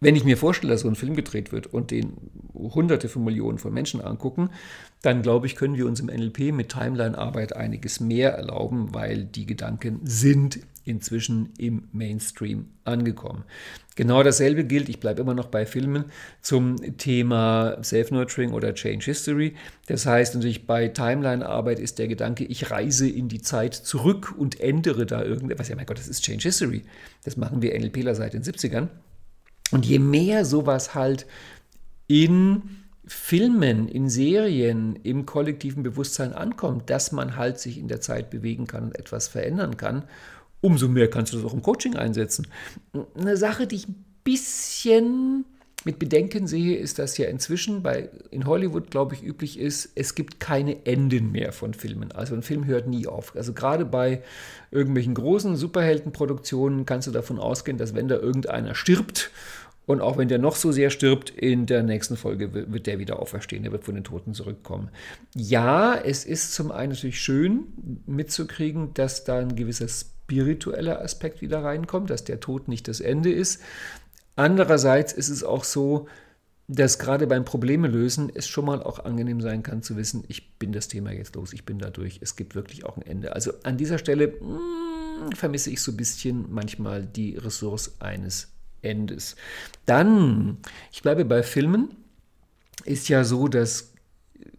wenn 0.00 0.16
ich 0.16 0.24
mir 0.24 0.36
vorstelle, 0.36 0.72
dass 0.72 0.82
so 0.82 0.88
ein 0.88 0.96
Film 0.96 1.16
gedreht 1.16 1.50
wird 1.50 1.66
und 1.66 1.90
den 1.90 2.30
Hunderte 2.52 3.08
von 3.08 3.24
Millionen 3.24 3.58
von 3.58 3.72
Menschen 3.72 4.02
angucken, 4.02 4.50
dann 5.00 5.22
glaube 5.22 5.46
ich, 5.46 5.56
können 5.56 5.76
wir 5.76 5.86
uns 5.86 6.00
im 6.00 6.06
NLP 6.06 6.52
mit 6.52 6.70
Timeline-Arbeit 6.70 7.56
einiges 7.56 8.00
mehr 8.00 8.34
erlauben, 8.34 8.92
weil 8.92 9.24
die 9.24 9.46
Gedanken 9.46 10.00
sind 10.04 10.60
inzwischen 10.84 11.50
im 11.58 11.88
Mainstream 11.92 12.66
angekommen. 12.84 13.44
Genau 13.96 14.22
dasselbe 14.22 14.64
gilt, 14.64 14.88
ich 14.88 14.98
bleibe 14.98 15.22
immer 15.22 15.34
noch 15.34 15.46
bei 15.46 15.66
Filmen, 15.66 16.06
zum 16.42 16.76
Thema 16.98 17.78
Self-Nurturing 17.82 18.52
oder 18.52 18.74
Change 18.74 19.04
History. 19.04 19.54
Das 19.86 20.04
heißt 20.04 20.34
natürlich, 20.34 20.66
bei 20.66 20.88
Timeline-Arbeit 20.88 21.78
ist 21.78 21.98
der 21.98 22.08
Gedanke, 22.08 22.44
ich 22.44 22.70
reise 22.70 23.08
in 23.08 23.28
die 23.28 23.40
Zeit 23.40 23.74
zurück 23.74 24.34
und 24.36 24.60
ändere 24.60 25.06
da 25.06 25.22
irgendetwas. 25.22 25.68
Ja, 25.68 25.76
mein 25.76 25.86
Gott, 25.86 25.98
das 25.98 26.08
ist 26.08 26.24
Change 26.24 26.42
History. 26.42 26.82
Das 27.24 27.36
machen 27.36 27.62
wir 27.62 27.78
NLPler 27.78 28.14
seit 28.14 28.34
den 28.34 28.42
70ern. 28.42 28.88
Und 29.70 29.86
je 29.86 29.98
mehr 29.98 30.44
sowas 30.44 30.94
halt 30.94 31.26
in 32.06 32.62
Filmen, 33.06 33.88
in 33.88 34.08
Serien, 34.08 34.96
im 34.96 35.26
kollektiven 35.26 35.82
Bewusstsein 35.82 36.32
ankommt, 36.32 36.88
dass 36.88 37.12
man 37.12 37.36
halt 37.36 37.58
sich 37.58 37.78
in 37.78 37.88
der 37.88 38.00
Zeit 38.00 38.30
bewegen 38.30 38.66
kann 38.66 38.84
und 38.84 38.98
etwas 38.98 39.28
verändern 39.28 39.76
kann, 39.76 40.04
umso 40.64 40.88
mehr 40.88 41.10
kannst 41.10 41.32
du 41.32 41.36
das 41.36 41.44
auch 41.44 41.52
im 41.52 41.60
Coaching 41.60 41.94
einsetzen. 41.94 42.46
Eine 43.14 43.36
Sache, 43.36 43.66
die 43.66 43.76
ich 43.76 43.86
ein 43.86 44.02
bisschen 44.24 45.44
mit 45.84 45.98
Bedenken 45.98 46.46
sehe, 46.46 46.78
ist, 46.78 46.98
dass 46.98 47.18
ja 47.18 47.26
inzwischen 47.26 47.82
bei, 47.82 48.08
in 48.30 48.46
Hollywood, 48.46 48.90
glaube 48.90 49.14
ich, 49.14 49.22
üblich 49.22 49.58
ist, 49.58 49.90
es 49.94 50.14
gibt 50.14 50.40
keine 50.40 50.86
Enden 50.86 51.32
mehr 51.32 51.52
von 51.52 51.74
Filmen. 51.74 52.12
Also 52.12 52.34
ein 52.34 52.40
Film 52.40 52.64
hört 52.64 52.86
nie 52.86 53.06
auf. 53.06 53.36
Also 53.36 53.52
gerade 53.52 53.84
bei 53.84 54.22
irgendwelchen 54.70 55.12
großen 55.12 55.54
Superheldenproduktionen 55.56 56.86
kannst 56.86 57.08
du 57.08 57.12
davon 57.12 57.38
ausgehen, 57.38 57.76
dass 57.76 57.94
wenn 57.94 58.08
da 58.08 58.16
irgendeiner 58.16 58.74
stirbt, 58.74 59.30
und 59.86 60.00
auch 60.00 60.16
wenn 60.16 60.28
der 60.28 60.38
noch 60.38 60.56
so 60.56 60.72
sehr 60.72 60.88
stirbt, 60.88 61.28
in 61.28 61.66
der 61.66 61.82
nächsten 61.82 62.16
Folge 62.16 62.54
wird 62.54 62.86
der 62.86 62.98
wieder 62.98 63.20
auferstehen, 63.20 63.64
der 63.64 63.72
wird 63.72 63.84
von 63.84 63.94
den 63.94 64.04
Toten 64.04 64.32
zurückkommen. 64.32 64.88
Ja, 65.34 65.94
es 65.94 66.24
ist 66.24 66.54
zum 66.54 66.72
einen 66.72 66.92
natürlich 66.92 67.20
schön 67.20 67.64
mitzukriegen, 68.06 68.94
dass 68.94 69.24
da 69.24 69.40
ein 69.40 69.56
gewisser 69.56 69.88
spiritueller 70.24 71.00
Aspekt 71.00 71.42
wieder 71.42 71.62
reinkommt, 71.62 72.10
dass 72.10 72.24
der 72.24 72.40
Tod 72.40 72.68
nicht 72.68 72.88
das 72.88 73.00
Ende 73.00 73.30
ist. 73.30 73.60
Andererseits 74.36 75.12
ist 75.12 75.28
es 75.28 75.44
auch 75.44 75.64
so, 75.64 76.08
dass 76.66 76.98
gerade 76.98 77.26
beim 77.26 77.44
Probleme 77.44 77.88
lösen 77.88 78.32
es 78.34 78.48
schon 78.48 78.64
mal 78.64 78.82
auch 78.82 79.04
angenehm 79.04 79.42
sein 79.42 79.62
kann 79.62 79.82
zu 79.82 79.96
wissen, 79.96 80.24
ich 80.28 80.58
bin 80.58 80.72
das 80.72 80.88
Thema 80.88 81.12
jetzt 81.12 81.34
los, 81.34 81.52
ich 81.52 81.66
bin 81.66 81.78
da 81.78 81.90
durch, 81.90 82.20
es 82.22 82.36
gibt 82.36 82.54
wirklich 82.54 82.86
auch 82.86 82.96
ein 82.96 83.02
Ende. 83.02 83.34
Also 83.34 83.52
an 83.64 83.76
dieser 83.76 83.98
Stelle 83.98 84.28
mh, 84.28 85.26
hm, 85.26 85.32
vermisse 85.32 85.70
ich 85.70 85.82
so 85.82 85.92
ein 85.92 85.96
bisschen 85.98 86.46
manchmal 86.50 87.04
die 87.04 87.36
Ressource 87.36 87.96
eines 88.00 88.48
Endes. 88.80 89.36
Dann, 89.84 90.56
ich 90.90 91.02
bleibe 91.02 91.26
bei 91.26 91.42
Filmen, 91.42 91.90
ist 92.84 93.08
ja 93.08 93.24
so, 93.24 93.48
dass 93.48 93.93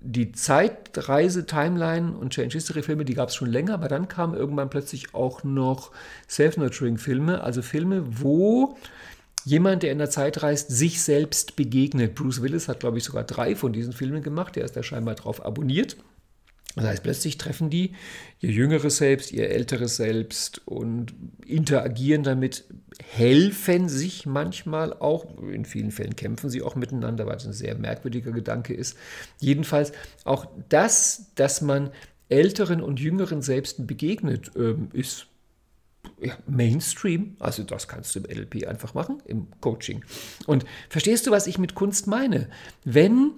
die 0.06 0.32
Zeitreise, 0.32 1.46
Timeline 1.46 2.16
und 2.16 2.32
Change 2.32 2.54
History 2.54 2.84
Filme, 2.84 3.06
die 3.06 3.16
gab 3.16 3.30
es 3.30 3.36
schon 3.36 3.50
länger, 3.50 3.74
aber 3.74 3.88
dann 3.88 4.08
kamen 4.08 4.36
irgendwann 4.36 4.70
plötzlich 4.70 5.14
auch 5.14 5.44
noch 5.44 5.92
Self-Nurturing 6.30 6.98
Filme, 6.98 7.42
also 7.42 7.62
Filme, 7.62 8.04
wo 8.22 8.78
jemand, 9.44 9.84
der 9.84 9.92
in 9.92 9.98
der 9.98 10.10
Zeit 10.10 10.44
reist, 10.44 10.70
sich 10.70 11.02
selbst 11.02 11.56
begegnet. 11.56 12.16
Bruce 12.16 12.42
Willis 12.42 12.68
hat, 12.68 12.80
glaube 12.80 12.98
ich, 13.00 13.04
sogar 13.04 13.24
drei 13.24 13.56
von 13.56 13.74
diesen 13.74 13.94
Filmen 13.94 14.22
gemacht, 14.22 14.56
der 14.56 14.66
ist 14.66 14.76
da 14.76 14.84
scheinbar 14.84 15.16
drauf 15.16 15.44
abonniert. 15.44 15.98
Das 16.76 16.86
heißt, 16.86 17.04
plötzlich 17.04 17.38
treffen 17.38 17.70
die 17.70 17.94
ihr 18.42 18.52
jüngeres 18.52 18.98
Selbst, 18.98 19.32
ihr 19.32 19.50
älteres 19.50 19.96
Selbst 19.96 20.62
und 20.66 21.14
interagieren 21.46 22.24
damit, 22.24 22.66
helfen 23.04 23.88
sich 23.88 24.26
manchmal 24.26 24.94
auch, 24.94 25.42
in 25.42 25.66
vielen 25.66 25.92
Fällen 25.92 26.16
kämpfen 26.16 26.50
sie 26.50 26.62
auch 26.62 26.76
miteinander, 26.76 27.26
weil 27.26 27.38
es 27.38 27.46
ein 27.46 27.54
sehr 27.54 27.76
merkwürdiger 27.76 28.32
Gedanke 28.32 28.74
ist. 28.74 28.98
Jedenfalls 29.40 29.94
auch 30.26 30.48
das, 30.70 31.32
dass 31.36 31.62
man 31.62 31.92
älteren 32.28 32.82
und 32.82 33.00
jüngeren 33.00 33.42
Selbsten 33.42 33.88
begegnet, 33.88 34.52
ähm, 34.56 34.90
ist 34.92 35.28
Mainstream. 36.48 37.36
Also 37.40 37.64
das 37.64 37.88
kannst 37.88 38.16
du 38.16 38.20
im 38.20 38.26
LP 38.26 38.68
einfach 38.68 38.94
machen, 38.94 39.22
im 39.26 39.48
Coaching. 39.62 40.04
Und 40.46 40.66
verstehst 40.90 41.26
du, 41.28 41.32
was 41.32 41.48
ich 41.48 41.58
mit 41.58 41.76
Kunst 41.76 42.08
meine? 42.08 42.50
Wenn 42.84 43.32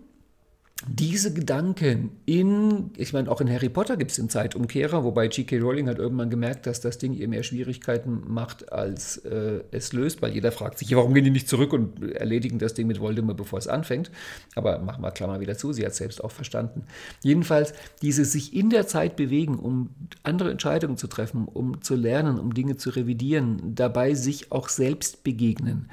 diese 0.86 1.34
Gedanken 1.34 2.11
in, 2.28 2.91
ich 2.97 3.11
meine, 3.11 3.32
auch 3.32 3.41
in 3.41 3.49
Harry 3.49 3.67
Potter 3.67 3.97
gibt 3.97 4.11
es 4.11 4.17
den 4.17 4.30
Zeitumkehrer, 4.30 5.03
wobei 5.03 5.28
G.K. 5.28 5.57
Rowling 5.57 5.89
hat 5.89 5.97
irgendwann 5.97 6.30
gemerkt, 6.30 6.67
dass 6.67 6.82
das 6.82 6.99
Ding 6.99 7.13
ihr 7.13 7.28
mehr 7.28 7.41
Schwierigkeiten 7.41 8.21
macht, 8.28 8.71
als 8.71 9.17
äh, 9.17 9.61
es 9.71 9.91
löst, 9.91 10.21
weil 10.21 10.34
jeder 10.34 10.51
fragt 10.51 10.78
sich, 10.78 10.95
warum 10.95 11.15
gehen 11.15 11.23
die 11.23 11.32
nicht 11.32 11.49
zurück 11.49 11.73
und 11.73 12.13
erledigen 12.13 12.59
das 12.59 12.75
Ding 12.75 12.86
mit 12.86 12.99
Voldemort, 12.99 13.38
bevor 13.38 13.57
es 13.57 13.67
anfängt. 13.67 14.11
Aber 14.55 14.78
machen 14.78 15.01
wir 15.01 15.11
Klammer 15.11 15.39
wieder 15.39 15.57
zu, 15.57 15.73
sie 15.73 15.84
hat 15.84 15.93
es 15.93 15.97
selbst 15.97 16.23
auch 16.23 16.32
verstanden. 16.32 16.84
Jedenfalls, 17.23 17.73
dieses 18.03 18.32
sich 18.32 18.55
in 18.55 18.69
der 18.69 18.86
Zeit 18.86 19.15
bewegen, 19.15 19.57
um 19.57 19.89
andere 20.21 20.51
Entscheidungen 20.51 20.97
zu 20.97 21.07
treffen, 21.07 21.47
um 21.47 21.82
zu 21.82 21.95
lernen, 21.95 22.38
um 22.38 22.53
Dinge 22.53 22.78
zu 22.78 22.91
revidieren, 22.91 23.73
dabei 23.73 24.13
sich 24.13 24.51
auch 24.51 24.69
selbst 24.69 25.23
begegnen, 25.23 25.89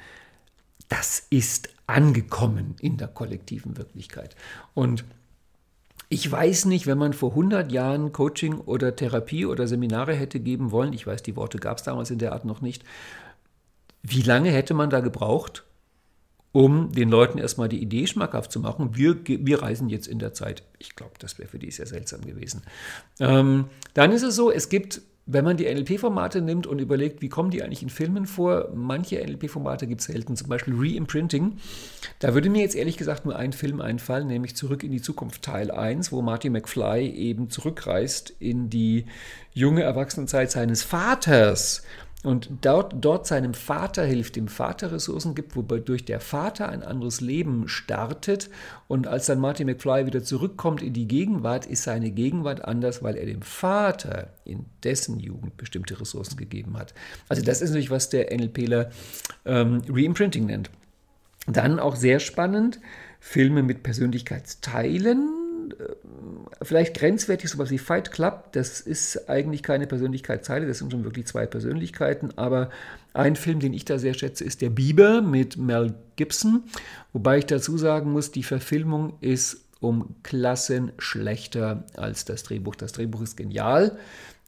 das 0.89 1.25
ist 1.31 1.69
angekommen 1.87 2.75
in 2.79 2.97
der 2.97 3.07
kollektiven 3.07 3.77
Wirklichkeit. 3.77 4.35
Und 4.73 5.05
ich 6.09 6.31
weiß 6.31 6.65
nicht, 6.65 6.87
wenn 6.87 6.97
man 6.97 7.13
vor 7.13 7.31
100 7.31 7.71
Jahren 7.71 8.11
Coaching 8.11 8.59
oder 8.59 8.95
Therapie 8.95 9.45
oder 9.45 9.67
Seminare 9.67 10.13
hätte 10.13 10.39
geben 10.39 10.71
wollen, 10.71 10.93
ich 10.93 11.07
weiß, 11.07 11.23
die 11.23 11.35
Worte 11.35 11.57
gab 11.57 11.77
es 11.77 11.83
damals 11.83 12.11
in 12.11 12.19
der 12.19 12.33
Art 12.33 12.45
noch 12.45 12.61
nicht, 12.61 12.83
wie 14.03 14.21
lange 14.21 14.51
hätte 14.51 14.73
man 14.73 14.89
da 14.89 14.99
gebraucht, 14.99 15.63
um 16.51 16.91
den 16.93 17.09
Leuten 17.09 17.37
erstmal 17.37 17.67
die 17.67 17.81
Idee 17.81 18.07
schmackhaft 18.07 18.51
zu 18.51 18.59
machen, 18.59 18.95
wir, 18.95 19.17
wir 19.25 19.61
reisen 19.61 19.89
jetzt 19.89 20.07
in 20.07 20.19
der 20.19 20.33
Zeit. 20.33 20.63
Ich 20.79 20.95
glaube, 20.95 21.13
das 21.19 21.37
wäre 21.37 21.49
für 21.49 21.59
die 21.59 21.71
sehr 21.71 21.87
seltsam 21.87 22.21
gewesen. 22.21 22.61
Ähm, 23.19 23.65
dann 23.93 24.11
ist 24.11 24.23
es 24.23 24.35
so, 24.35 24.51
es 24.51 24.69
gibt 24.69 25.01
wenn 25.27 25.43
man 25.43 25.57
die 25.57 25.65
NLP-Formate 25.65 26.41
nimmt 26.41 26.67
und 26.67 26.79
überlegt, 26.79 27.21
wie 27.23 27.29
kommen 27.29 27.49
die 27.49 27.63
eigentlich 27.63 27.81
in 27.81 27.89
Filmen 27.89 28.27
vor, 28.27 28.69
manche 28.75 29.15
NLP-Formate 29.15 29.87
gibt 29.87 30.01
es 30.01 30.07
selten, 30.07 30.35
zum 30.35 30.49
Beispiel 30.49 30.75
Reimprinting. 30.77 31.57
Da 32.19 32.35
würde 32.35 32.51
mir 32.51 32.61
jetzt 32.61 32.75
ehrlich 32.75 32.95
gesagt 32.95 33.25
nur 33.25 33.35
ein 33.35 33.51
Film 33.51 33.81
einfallen, 33.81 34.27
nämlich 34.27 34.55
Zurück 34.55 34.83
in 34.83 34.91
die 34.91 35.01
Zukunft 35.01 35.41
Teil 35.41 35.71
1, 35.71 36.11
wo 36.11 36.21
Marty 36.21 36.51
McFly 36.51 37.09
eben 37.09 37.49
zurückreist 37.49 38.35
in 38.39 38.69
die 38.69 39.05
junge 39.51 39.81
Erwachsenenzeit 39.81 40.51
seines 40.51 40.83
Vaters 40.83 41.81
und 42.25 42.49
dort, 42.61 42.95
dort 43.05 43.27
seinem 43.27 43.53
Vater 43.53 44.03
hilft, 44.03 44.35
dem 44.35 44.47
Vater 44.47 44.91
Ressourcen 44.91 45.35
gibt, 45.35 45.55
wobei 45.55 45.79
durch 45.79 46.05
der 46.05 46.19
Vater 46.19 46.69
ein 46.69 46.81
anderes 46.81 47.21
Leben 47.21 47.67
startet. 47.67 48.49
Und 48.87 49.05
als 49.05 49.27
dann 49.27 49.39
Marty 49.39 49.63
McFly 49.63 50.07
wieder 50.07 50.23
zurückkommt 50.23 50.81
in 50.81 50.93
die 50.93 51.07
Gegenwart, 51.07 51.67
ist 51.67 51.83
seine 51.83 52.09
Gegenwart 52.09 52.65
anders, 52.65 53.03
weil 53.03 53.15
er 53.15 53.27
dem 53.27 53.43
Vater 53.43 54.33
in 54.43 54.65
dessen 54.83 55.19
Jugend 55.19 55.55
bestimmte 55.57 56.01
Ressourcen 56.01 56.35
gegeben 56.35 56.79
hat. 56.79 56.95
Also 57.29 57.43
das 57.43 57.61
ist 57.61 57.69
natürlich, 57.69 57.91
was 57.91 58.09
der 58.09 58.35
NLPler 58.35 58.89
ähm, 59.45 59.83
Reimprinting 59.87 60.47
nennt. 60.47 60.71
Dann 61.45 61.79
auch 61.79 61.95
sehr 61.95 62.19
spannend, 62.19 62.79
Filme 63.19 63.61
mit 63.61 63.83
Persönlichkeitsteilen 63.83 65.44
vielleicht 66.65 66.95
grenzwertig 66.95 67.49
sowas 67.49 67.69
wie 67.69 67.77
Fight 67.77 68.11
Club. 68.11 68.51
Das 68.51 68.81
ist 68.81 69.29
eigentlich 69.29 69.63
keine 69.63 69.87
Persönlichkeitszeile, 69.87 70.67
das 70.67 70.79
sind 70.79 70.91
schon 70.91 71.03
wirklich 71.03 71.27
zwei 71.27 71.45
Persönlichkeiten. 71.45 72.37
Aber 72.37 72.69
ein 73.13 73.35
Film, 73.35 73.59
den 73.59 73.73
ich 73.73 73.85
da 73.85 73.97
sehr 73.97 74.13
schätze, 74.13 74.43
ist 74.43 74.61
Der 74.61 74.69
Biber 74.69 75.21
mit 75.21 75.57
Mel 75.57 75.93
Gibson. 76.15 76.63
Wobei 77.13 77.39
ich 77.39 77.45
dazu 77.45 77.77
sagen 77.77 78.11
muss, 78.11 78.31
die 78.31 78.43
Verfilmung 78.43 79.13
ist 79.21 79.61
um 79.79 80.15
Klassen 80.23 80.91
schlechter 80.97 81.83
als 81.95 82.25
das 82.25 82.43
Drehbuch. 82.43 82.75
Das 82.75 82.91
Drehbuch 82.91 83.21
ist 83.21 83.37
genial. 83.37 83.97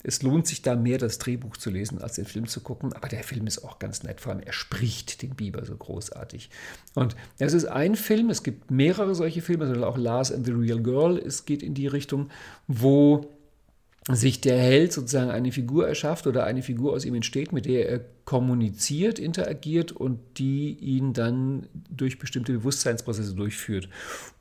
Es 0.04 0.22
lohnt 0.22 0.48
sich 0.48 0.62
da 0.62 0.76
mehr, 0.76 0.98
das 0.98 1.18
Drehbuch 1.18 1.58
zu 1.58 1.70
lesen, 1.70 2.02
als 2.02 2.14
den 2.14 2.26
Film 2.26 2.48
zu 2.48 2.62
gucken. 2.62 2.94
Aber 2.94 3.08
der 3.08 3.24
Film 3.24 3.48
ist 3.48 3.64
auch 3.64 3.80
ganz 3.80 4.04
nett. 4.04 4.22
Vor 4.22 4.32
allem, 4.32 4.42
er 4.42 4.54
spricht 4.54 5.22
den 5.22 5.36
Biber 5.36 5.66
so 5.66 5.76
großartig. 5.76 6.50
Und 6.94 7.16
es 7.40 7.54
ist 7.54 7.66
ein 7.66 7.96
Film, 7.96 8.30
es 8.30 8.44
gibt 8.44 8.72
mehrere 8.72 9.16
solche 9.16 9.42
Filme, 9.42 9.66
also 9.66 9.86
auch 9.86 9.98
Lars 9.98 10.32
and 10.32 10.46
the 10.46 10.52
Real 10.52 10.82
Girl, 10.82 11.18
es 11.18 11.46
geht 11.46 11.64
in 11.64 11.74
die 11.74 11.88
Richtung, 11.88 12.30
wo 12.68 13.37
sich 14.16 14.40
der 14.40 14.58
Held 14.58 14.94
sozusagen 14.94 15.32
eine 15.32 15.52
Figur 15.52 15.88
erschafft 15.88 16.28
oder 16.28 16.46
eine 16.46 16.64
Figur 16.64 16.94
aus 16.94 17.04
ihm 17.04 17.16
entsteht, 17.16 17.52
mit 17.52 17.66
der 17.66 17.90
er 17.90 18.02
kommuniziert, 18.24 19.20
interagiert 19.20 19.92
und 19.92 20.20
die 20.38 20.78
ihn 20.80 21.14
dann 21.14 21.68
durch 21.90 22.18
bestimmte 22.18 22.54
Bewusstseinsprozesse 22.54 23.36
durchführt. 23.36 23.90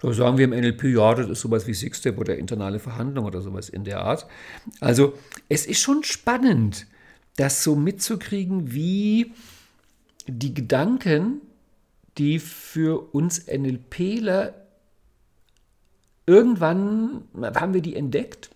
Da 0.01 0.13
sagen 0.13 0.39
wir 0.39 0.45
im 0.45 0.53
NLP, 0.53 0.85
ja, 0.85 1.15
das 1.15 1.29
ist 1.29 1.41
sowas 1.41 1.67
wie 1.67 1.75
Six-Step 1.75 2.17
oder 2.19 2.39
internale 2.39 2.79
Verhandlung 2.79 3.25
oder 3.25 3.41
sowas 3.41 3.69
in 3.69 3.83
der 3.83 4.01
Art. 4.01 4.27
Also 4.81 5.15
es 5.49 5.67
ist 5.67 5.81
schon 5.81 6.05
spannend, 6.05 6.87
das 7.37 7.65
so 7.65 7.75
mitzukriegen, 7.75 8.73
wie 8.73 9.33
die 10.29 10.55
Gedanken, 10.55 11.41
die 12.19 12.39
für 12.39 13.15
uns 13.15 13.47
NLPler 13.47 14.55
irgendwann 16.25 17.23
haben 17.35 17.75
wir 17.75 17.83
die 17.83 17.95
entdeckt 17.95 18.51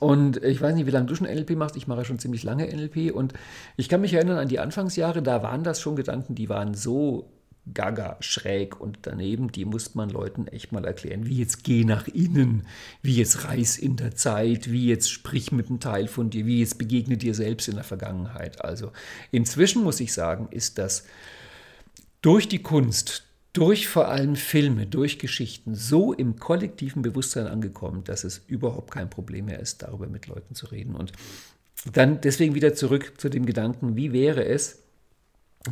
und 0.00 0.42
ich 0.42 0.60
weiß 0.60 0.74
nicht, 0.74 0.86
wie 0.86 0.90
lange 0.90 1.06
du 1.06 1.14
schon 1.14 1.26
NLP 1.26 1.56
machst. 1.56 1.76
Ich 1.76 1.86
mache 1.86 2.04
schon 2.04 2.18
ziemlich 2.18 2.42
lange 2.42 2.66
NLP. 2.66 3.12
Und 3.12 3.32
ich 3.76 3.88
kann 3.88 4.00
mich 4.00 4.14
erinnern 4.14 4.38
an 4.38 4.48
die 4.48 4.58
Anfangsjahre, 4.58 5.22
da 5.22 5.42
waren 5.42 5.64
das 5.64 5.80
schon 5.80 5.96
Gedanken, 5.96 6.34
die 6.34 6.48
waren 6.48 6.74
so 6.74 7.30
gaga, 7.74 8.16
schräg 8.20 8.80
und 8.80 9.00
daneben, 9.02 9.52
die 9.52 9.64
muss 9.64 9.94
man 9.94 10.08
Leuten 10.08 10.46
echt 10.46 10.72
mal 10.72 10.84
erklären. 10.84 11.26
Wie 11.26 11.38
jetzt 11.38 11.64
geh 11.64 11.84
nach 11.84 12.08
innen, 12.08 12.66
wie 13.02 13.16
jetzt 13.16 13.44
reis 13.44 13.76
in 13.76 13.96
der 13.96 14.14
Zeit, 14.14 14.70
wie 14.70 14.88
jetzt 14.88 15.10
sprich 15.10 15.52
mit 15.52 15.68
einem 15.68 15.80
Teil 15.80 16.08
von 16.08 16.30
dir, 16.30 16.46
wie 16.46 16.60
jetzt 16.60 16.78
begegne 16.78 17.16
dir 17.16 17.34
selbst 17.34 17.68
in 17.68 17.74
der 17.74 17.84
Vergangenheit. 17.84 18.64
Also 18.64 18.92
inzwischen 19.32 19.84
muss 19.84 20.00
ich 20.00 20.12
sagen, 20.12 20.48
ist 20.50 20.78
das 20.78 21.04
durch 22.22 22.48
die 22.48 22.62
Kunst, 22.62 23.27
durch 23.52 23.88
vor 23.88 24.08
allem 24.08 24.36
Filme, 24.36 24.86
durch 24.86 25.18
Geschichten 25.18 25.74
so 25.74 26.12
im 26.12 26.38
kollektiven 26.38 27.02
Bewusstsein 27.02 27.46
angekommen, 27.46 28.04
dass 28.04 28.24
es 28.24 28.42
überhaupt 28.46 28.92
kein 28.92 29.10
Problem 29.10 29.46
mehr 29.46 29.60
ist, 29.60 29.82
darüber 29.82 30.06
mit 30.06 30.26
Leuten 30.26 30.54
zu 30.54 30.66
reden. 30.66 30.94
Und 30.94 31.12
dann 31.92 32.20
deswegen 32.20 32.54
wieder 32.54 32.74
zurück 32.74 33.14
zu 33.18 33.28
dem 33.28 33.46
Gedanken, 33.46 33.96
wie 33.96 34.12
wäre 34.12 34.44
es, 34.44 34.78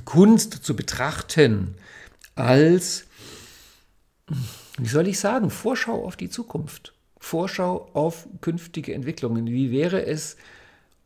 Kunst 0.04 0.52
zu 0.52 0.74
betrachten 0.74 1.74
als, 2.34 3.06
wie 4.78 4.88
soll 4.88 5.08
ich 5.08 5.18
sagen, 5.18 5.50
Vorschau 5.50 6.04
auf 6.04 6.16
die 6.16 6.28
Zukunft, 6.28 6.92
Vorschau 7.18 7.88
auf 7.92 8.28
künftige 8.40 8.94
Entwicklungen. 8.94 9.46
Wie 9.46 9.70
wäre 9.70 10.04
es, 10.06 10.36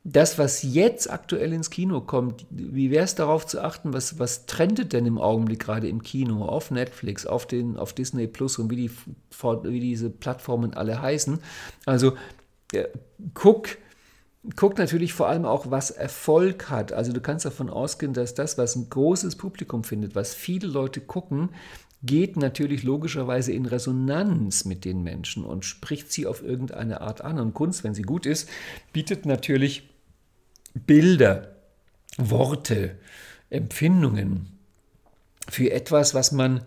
das, 0.03 0.39
was 0.39 0.63
jetzt 0.63 1.11
aktuell 1.11 1.53
ins 1.53 1.69
Kino 1.69 2.01
kommt, 2.01 2.47
wie 2.49 2.91
wäre 2.91 3.05
es 3.05 3.15
darauf 3.15 3.47
zu 3.47 3.61
achten, 3.61 3.93
was, 3.93 4.19
was 4.19 4.47
trendet 4.47 4.95
denn 4.95 5.05
im 5.05 5.19
Augenblick 5.19 5.61
gerade 5.61 5.89
im 5.89 6.03
Kino, 6.03 6.45
auf 6.47 6.71
Netflix, 6.71 7.27
auf, 7.27 7.47
den, 7.47 7.77
auf 7.77 7.93
Disney 7.93 8.27
Plus 8.27 8.59
und 8.59 8.71
wie, 8.71 8.77
die, 8.77 8.91
wie 8.91 9.81
diese 9.81 10.09
Plattformen 10.09 10.73
alle 10.73 11.03
heißen. 11.03 11.39
Also 11.85 12.15
äh, 12.73 12.89
guck, 13.35 13.69
guck 14.57 14.79
natürlich 14.79 15.13
vor 15.13 15.29
allem 15.29 15.45
auch, 15.45 15.71
was 15.71 15.91
Erfolg 15.91 16.71
hat. 16.71 16.95
Also 16.95 17.13
du 17.13 17.21
kannst 17.21 17.45
davon 17.45 17.69
ausgehen, 17.69 18.15
dass 18.15 18.35
das, 18.35 18.57
was 18.57 18.77
ein 18.77 18.89
großes 18.89 19.37
Publikum 19.37 19.85
findet, 19.85 20.15
was 20.15 20.35
viele 20.35 20.67
Leute 20.67 21.03
gucken, 21.03 21.51
geht 22.03 22.37
natürlich 22.37 22.83
logischerweise 22.83 23.53
in 23.53 23.67
Resonanz 23.67 24.65
mit 24.65 24.85
den 24.85 25.03
Menschen 25.03 25.45
und 25.45 25.65
spricht 25.65 26.11
sie 26.11 26.27
auf 26.27 26.43
irgendeine 26.43 27.01
Art 27.03 27.23
an. 27.23 27.39
Und 27.39 27.55
Kunst, 27.55 27.85
wenn 27.85 27.95
sie 27.95 28.03
gut 28.03 28.27
ist, 28.27 28.49
bietet 28.93 29.27
natürlich 29.27 29.89
Bilder, 30.75 31.57
Worte, 32.17 32.97
Empfindungen 33.51 34.59
für 35.49 35.71
etwas, 35.71 36.15
was 36.15 36.33
man 36.33 36.63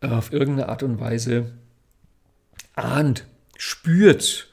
auf 0.00 0.32
irgendeine 0.32 0.68
Art 0.68 0.82
und 0.82 0.98
Weise 0.98 1.52
ahnt, 2.74 3.24
spürt, 3.56 4.48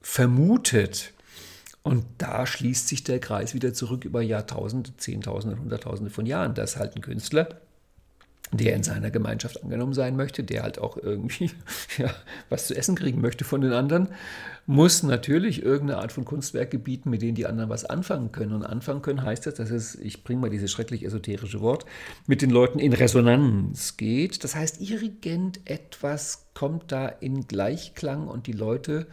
vermutet. 0.00 1.12
Und 1.82 2.04
da 2.18 2.46
schließt 2.46 2.88
sich 2.88 3.04
der 3.04 3.20
Kreis 3.20 3.52
wieder 3.52 3.74
zurück 3.74 4.04
über 4.04 4.22
Jahrtausende, 4.22 4.96
Zehntausende, 4.96 5.58
Hunderttausende 5.58 6.10
von 6.10 6.24
Jahren, 6.24 6.54
dass 6.54 6.76
halt 6.76 6.96
ein 6.96 7.02
Künstler 7.02 7.60
der 8.52 8.76
in 8.76 8.82
seiner 8.82 9.10
Gemeinschaft 9.10 9.62
angenommen 9.62 9.92
sein 9.92 10.16
möchte, 10.16 10.44
der 10.44 10.62
halt 10.62 10.78
auch 10.78 10.96
irgendwie 10.96 11.50
ja, 11.98 12.14
was 12.48 12.66
zu 12.66 12.76
essen 12.76 12.94
kriegen 12.94 13.20
möchte 13.20 13.44
von 13.44 13.60
den 13.60 13.72
anderen, 13.72 14.08
muss 14.66 15.02
natürlich 15.02 15.62
irgendeine 15.62 16.00
Art 16.00 16.12
von 16.12 16.24
Kunstwerke 16.24 16.78
bieten, 16.78 17.10
mit 17.10 17.22
denen 17.22 17.34
die 17.34 17.46
anderen 17.46 17.70
was 17.70 17.84
anfangen 17.84 18.32
können. 18.32 18.52
Und 18.52 18.64
anfangen 18.64 19.02
können 19.02 19.22
heißt 19.22 19.46
das, 19.46 19.54
dass 19.54 19.70
es, 19.70 19.94
ich 19.96 20.24
bringe 20.24 20.40
mal 20.40 20.50
dieses 20.50 20.70
schrecklich 20.70 21.04
esoterische 21.04 21.60
Wort, 21.60 21.86
mit 22.26 22.42
den 22.42 22.50
Leuten 22.50 22.78
in 22.78 22.92
Resonanz 22.92 23.96
geht. 23.96 24.42
Das 24.44 24.54
heißt, 24.54 24.80
irgend 24.80 25.60
etwas 25.64 26.46
kommt 26.54 26.90
da 26.90 27.06
in 27.08 27.46
Gleichklang 27.46 28.26
und 28.26 28.46
die 28.46 28.52
Leute 28.52 29.06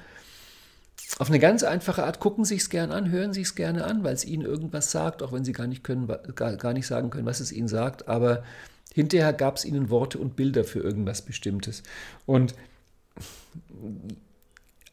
auf 1.19 1.29
eine 1.29 1.39
ganz 1.39 1.63
einfache 1.63 2.03
Art 2.03 2.19
gucken 2.19 2.45
sich 2.45 2.61
es 2.61 2.69
gern 2.69 2.91
an, 2.91 3.11
hören 3.11 3.33
sich 3.33 3.43
es 3.43 3.55
gerne 3.55 3.83
an, 3.83 4.03
weil 4.03 4.13
es 4.13 4.25
ihnen 4.25 4.43
irgendwas 4.43 4.91
sagt, 4.91 5.21
auch 5.21 5.31
wenn 5.31 5.45
sie 5.45 5.51
gar 5.51 5.67
nicht 5.67 5.83
können, 5.83 6.11
gar 6.35 6.73
nicht 6.73 6.87
sagen 6.87 7.11
können, 7.11 7.25
was 7.25 7.39
es 7.39 7.51
ihnen 7.51 7.67
sagt, 7.67 8.07
aber 8.07 8.43
Hinterher 8.93 9.33
gab 9.33 9.57
es 9.57 9.65
ihnen 9.65 9.89
Worte 9.89 10.17
und 10.19 10.35
Bilder 10.35 10.63
für 10.63 10.79
irgendwas 10.79 11.23
Bestimmtes. 11.23 11.83
Und 12.25 12.55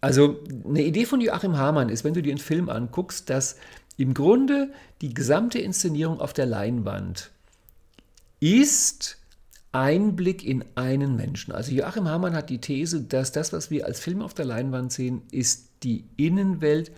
also 0.01 0.40
eine 0.64 0.82
Idee 0.82 1.07
von 1.07 1.20
Joachim 1.20 1.57
Hamann 1.57 1.90
ist, 1.90 2.03
wenn 2.03 2.14
du 2.14 2.22
dir 2.22 2.32
einen 2.32 2.38
Film 2.38 2.68
anguckst, 2.68 3.30
dass 3.30 3.57
im 3.96 4.14
Grunde 4.14 4.72
die 5.03 5.14
gesamte 5.14 5.59
Inszenierung 5.59 6.20
auf 6.20 6.32
der 6.32 6.46
Leinwand 6.46 7.30
ist 8.40 9.18
Einblick 9.72 10.44
in 10.44 10.64
einen 10.74 11.16
Menschen. 11.16 11.53
Also 11.53 11.72
Joachim 11.72 12.09
Hamann 12.09 12.34
hat 12.34 12.51
die 12.51 12.61
These, 12.61 13.03
dass 13.03 13.30
das, 13.30 13.53
was 13.53 13.70
wir 13.70 13.86
als 13.86 14.01
Film 14.01 14.22
auf 14.22 14.34
der 14.34 14.46
Leinwand 14.46 14.92
sehen, 14.92 15.22
ist 15.30 15.68
die 15.82 16.05
Innenwelt 16.16 16.90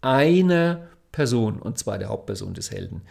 einer 0.00 0.86
Person, 1.12 1.60
und 1.60 1.78
zwar 1.78 1.98
der 1.98 2.08
Hauptperson 2.08 2.54
des 2.54 2.70
Helden. 2.70 3.02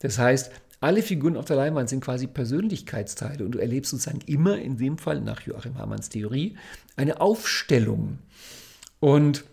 Das 0.00 0.18
heißt, 0.18 0.50
alle 0.82 1.02
Figuren 1.02 1.36
auf 1.36 1.44
der 1.44 1.56
Leinwand 1.56 1.88
sind 1.88 2.02
quasi 2.02 2.26
Persönlichkeitsteile 2.26 3.44
und 3.44 3.52
du 3.52 3.58
erlebst 3.58 3.92
sozusagen 3.92 4.20
immer 4.26 4.58
in 4.58 4.76
dem 4.78 4.98
Fall, 4.98 5.20
nach 5.20 5.40
Joachim 5.42 5.78
Hamanns 5.78 6.08
Theorie, 6.08 6.56
eine 6.96 7.20
Aufstellung. 7.20 8.18
Und 8.98 9.44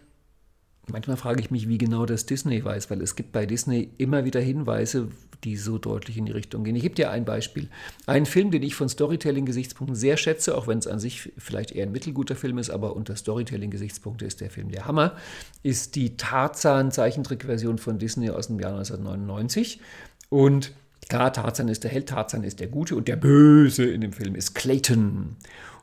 manchmal 0.87 1.17
frage 1.17 1.39
ich 1.39 1.51
mich, 1.51 1.67
wie 1.67 1.77
genau 1.77 2.07
das 2.07 2.25
Disney 2.25 2.65
weiß, 2.65 2.89
weil 2.89 3.01
es 3.01 3.15
gibt 3.15 3.31
bei 3.31 3.45
Disney 3.45 3.91
immer 3.99 4.25
wieder 4.25 4.39
Hinweise, 4.39 5.09
die 5.43 5.55
so 5.55 5.77
deutlich 5.77 6.17
in 6.17 6.25
die 6.25 6.31
Richtung 6.31 6.63
gehen. 6.63 6.75
Ich 6.75 6.81
gebe 6.81 6.95
dir 6.95 7.11
ein 7.11 7.25
Beispiel. 7.25 7.69
Ein 8.07 8.25
Film, 8.25 8.49
den 8.49 8.63
ich 8.63 8.73
von 8.73 8.89
Storytelling-Gesichtspunkten 8.89 9.95
sehr 9.95 10.17
schätze, 10.17 10.57
auch 10.57 10.67
wenn 10.67 10.79
es 10.79 10.87
an 10.87 10.99
sich 10.99 11.31
vielleicht 11.37 11.71
eher 11.71 11.85
ein 11.85 11.91
mittelguter 11.91 12.35
Film 12.35 12.57
ist, 12.57 12.71
aber 12.71 12.95
unter 12.95 13.15
Storytelling-Gesichtspunkte 13.15 14.25
ist 14.25 14.41
der 14.41 14.49
Film 14.49 14.71
der 14.71 14.85
Hammer, 14.85 15.15
ist 15.61 15.95
die 15.95 16.17
Tarzan-Zeichentrick-Version 16.17 17.77
von 17.77 17.99
Disney 17.99 18.31
aus 18.31 18.47
dem 18.47 18.59
Jahr 18.59 18.71
1999. 18.71 19.79
Und 20.29 20.73
klar, 21.07 21.31
Tarzan 21.33 21.67
ist 21.67 21.83
der 21.83 21.91
Held, 21.91 22.09
Tarzan 22.09 22.43
ist 22.43 22.59
der 22.59 22.67
Gute 22.67 22.95
und 22.95 23.07
der 23.07 23.15
Böse 23.15 23.85
in 23.85 24.01
dem 24.01 24.13
Film 24.13 24.35
ist 24.35 24.55
Clayton. 24.55 25.35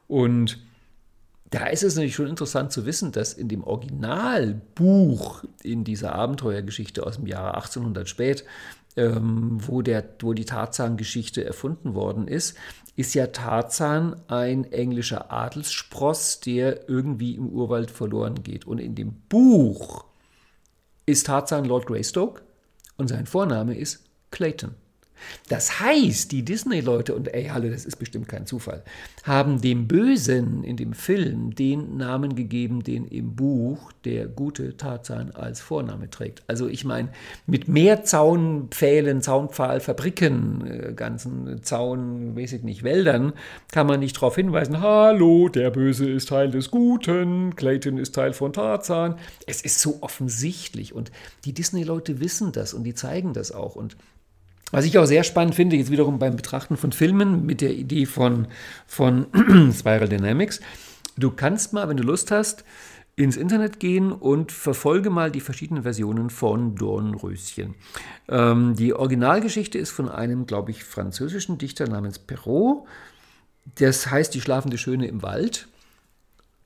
Und 0.09 0.59
da 1.51 1.67
ist 1.67 1.83
es 1.83 1.95
natürlich 1.95 2.17
schon 2.17 2.27
interessant 2.27 2.73
zu 2.73 2.87
wissen, 2.87 3.13
dass 3.13 3.33
in 3.33 3.49
dem 3.49 3.65
Originalbuch 3.65 5.45
in 5.63 5.85
dieser 5.85 6.15
Abenteuergeschichte 6.15 7.07
aus 7.07 7.17
dem 7.17 7.27
Jahre 7.27 7.55
1800 7.55 8.09
spät 8.09 8.45
ähm, 8.97 9.59
wo, 9.67 9.83
der, 9.83 10.05
wo 10.21 10.33
die 10.33 10.47
Tarzan-Geschichte 10.47 11.45
erfunden 11.45 11.95
worden 11.95 12.29
ist, 12.29 12.57
ist 12.97 13.15
ja 13.15 13.27
Tarzan 13.27 14.17
ein 14.27 14.65
englischer 14.73 15.31
Adelsspross, 15.31 16.41
der 16.41 16.89
irgendwie 16.89 17.35
im 17.35 17.49
Urwald 17.51 17.91
verloren 17.91 18.43
geht. 18.43 18.67
Und 18.67 18.79
in 18.79 18.95
dem 18.95 19.13
Buch 19.29 20.07
ist 21.05 21.27
Tarzan 21.27 21.67
Lord 21.67 21.87
Greystoke 21.87 22.43
und 22.97 23.09
sein 23.09 23.27
Vorname 23.27 23.77
ist 23.77 24.05
Clayton. 24.31 24.75
Das 25.49 25.81
heißt, 25.81 26.33
die 26.33 26.45
Disney-Leute, 26.45 27.15
und 27.15 27.33
ey, 27.33 27.47
hallo, 27.47 27.69
das 27.69 27.85
ist 27.85 27.97
bestimmt 27.97 28.29
kein 28.29 28.47
Zufall, 28.47 28.83
haben 29.25 29.61
dem 29.61 29.89
Bösen 29.89 30.65
in 30.65 30.77
dem 30.77 30.93
Film 30.93 31.55
den 31.55 31.97
Namen 31.97 32.35
gegeben, 32.35 32.83
den 32.83 33.07
im 33.07 33.35
Buch 33.35 33.93
der 34.05 34.27
gute 34.27 34.77
Tarzan 34.77 35.33
als 35.33 35.61
Vorname 35.61 36.11
trägt. 36.11 36.43
Also 36.47 36.69
ich 36.69 36.85
meine, 36.85 37.09
mit 37.47 37.69
mehr 37.69 38.05
Zaunpfählen, 38.05 39.23
Zaunpfahlfabriken, 39.23 40.67
äh, 40.67 40.93
ganzen 40.95 41.63
Zaun, 41.63 42.37
weiß 42.37 42.53
ich 42.55 42.63
nicht, 42.63 42.83
Wäldern, 42.83 43.33
kann 43.73 43.87
man 43.87 44.01
nicht 44.01 44.17
darauf 44.17 44.37
hinweisen, 44.37 44.81
hallo, 44.81 45.49
der 45.49 45.71
Böse 45.71 46.09
ist 46.09 46.29
Teil 46.29 46.51
des 46.51 46.71
Guten, 46.71 47.55
Clayton 47.57 47.99
ist 47.99 48.15
Teil 48.15 48.33
von 48.33 48.53
Tarzan. 48.53 49.17
Es 49.47 49.63
ist 49.63 49.81
so 49.81 49.99
offensichtlich 50.01 50.95
und 50.95 51.11
die 51.45 51.53
Disney-Leute 51.53 52.21
wissen 52.21 52.53
das 52.53 52.75
und 52.75 52.85
die 52.85 52.95
zeigen 52.95 53.33
das 53.33 53.53
auch 53.53 53.77
und 53.77 53.97
was 54.73 54.85
ich 54.85 54.99
auch 54.99 55.07
sehr 55.07 55.25
spannend 55.25 55.55
finde, 55.55 55.77
jetzt 55.77 55.91
wiederum 55.91 56.19
beim 56.19 56.37
Betrachten 56.37 56.77
von 56.77 56.93
Filmen 56.93 57.47
mit 57.47 57.61
der 57.61 57.73
Idee 57.73 58.07
von, 58.07 58.49
von 58.87 59.27
Spiral 59.73 60.09
Dynamics, 60.09 60.61
du 61.17 61.31
kannst 61.31 61.73
mal, 61.73 61.89
wenn 61.89 61.97
du 61.97 62.03
Lust 62.03 62.31
hast, 62.31 62.65
ins 63.17 63.39
Internet 63.39 63.81
gehen 63.81 64.13
und 64.13 64.53
verfolge 64.53 65.09
mal 65.09 65.31
die 65.31 65.41
verschiedenen 65.41 65.85
Versionen 65.85 66.29
von 66.29 66.75
Dornröschen. 66.75 67.75
Ähm, 68.29 68.77
die 68.77 68.93
Originalgeschichte 68.93 69.79
ist 69.79 69.91
von 69.91 70.11
einem, 70.11 70.47
glaube 70.47 70.71
ich, 70.71 70.85
französischen 70.85 71.57
Dichter 71.57 71.89
namens 71.89 72.19
Perrault. 72.19 72.83
Das 73.77 74.11
heißt 74.11 74.35
Die 74.35 74.43
schlafende 74.43 74.77
Schöne 74.77 75.07
im 75.07 75.23
Wald. 75.23 75.67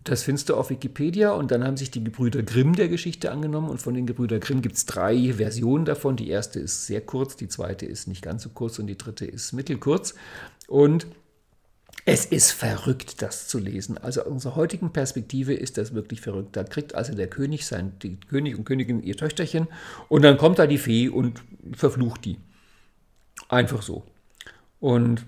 Das 0.05 0.23
findest 0.23 0.49
du 0.49 0.55
auf 0.55 0.71
Wikipedia 0.71 1.33
und 1.33 1.51
dann 1.51 1.63
haben 1.63 1.77
sich 1.77 1.91
die 1.91 2.03
Gebrüder 2.03 2.43
Grimm 2.43 2.75
der 2.75 2.89
Geschichte 2.89 3.31
angenommen 3.31 3.69
und 3.69 3.83
von 3.83 3.93
den 3.93 4.07
Gebrüder 4.07 4.39
Grimm 4.39 4.63
gibt 4.63 4.77
es 4.77 4.87
drei 4.87 5.35
Versionen 5.35 5.85
davon. 5.85 6.17
Die 6.17 6.31
erste 6.31 6.59
ist 6.59 6.87
sehr 6.87 7.03
kurz, 7.03 7.37
die 7.37 7.49
zweite 7.49 7.85
ist 7.85 8.09
nicht 8.09 8.23
ganz 8.23 8.43
so 8.43 8.49
kurz 8.49 8.79
und 8.79 8.87
die 8.87 8.97
dritte 8.97 9.27
ist 9.27 9.53
mittelkurz. 9.53 10.15
Und 10.69 11.07
es 12.07 12.25
ist 12.25 12.53
verrückt, 12.53 13.21
das 13.21 13.47
zu 13.47 13.59
lesen. 13.59 13.99
Also 13.99 14.23
aus 14.23 14.29
unserer 14.29 14.57
heutigen 14.57 14.91
Perspektive 14.91 15.53
ist 15.53 15.77
das 15.77 15.93
wirklich 15.93 16.23
verrückt. 16.23 16.57
Da 16.57 16.65
kriegt 16.65 16.95
also 16.95 17.15
der 17.15 17.29
König 17.29 17.67
sein, 17.67 17.93
die 18.03 18.17
König 18.17 18.57
und 18.57 18.65
Königin 18.65 19.03
ihr 19.03 19.17
Töchterchen 19.17 19.69
und 20.09 20.23
dann 20.23 20.39
kommt 20.39 20.59
da 20.59 20.67
die 20.67 20.79
Fee 20.79 21.11
und 21.11 21.43
verflucht 21.75 22.25
die. 22.25 22.39
Einfach 23.49 23.83
so. 23.83 24.05
Und 24.81 25.27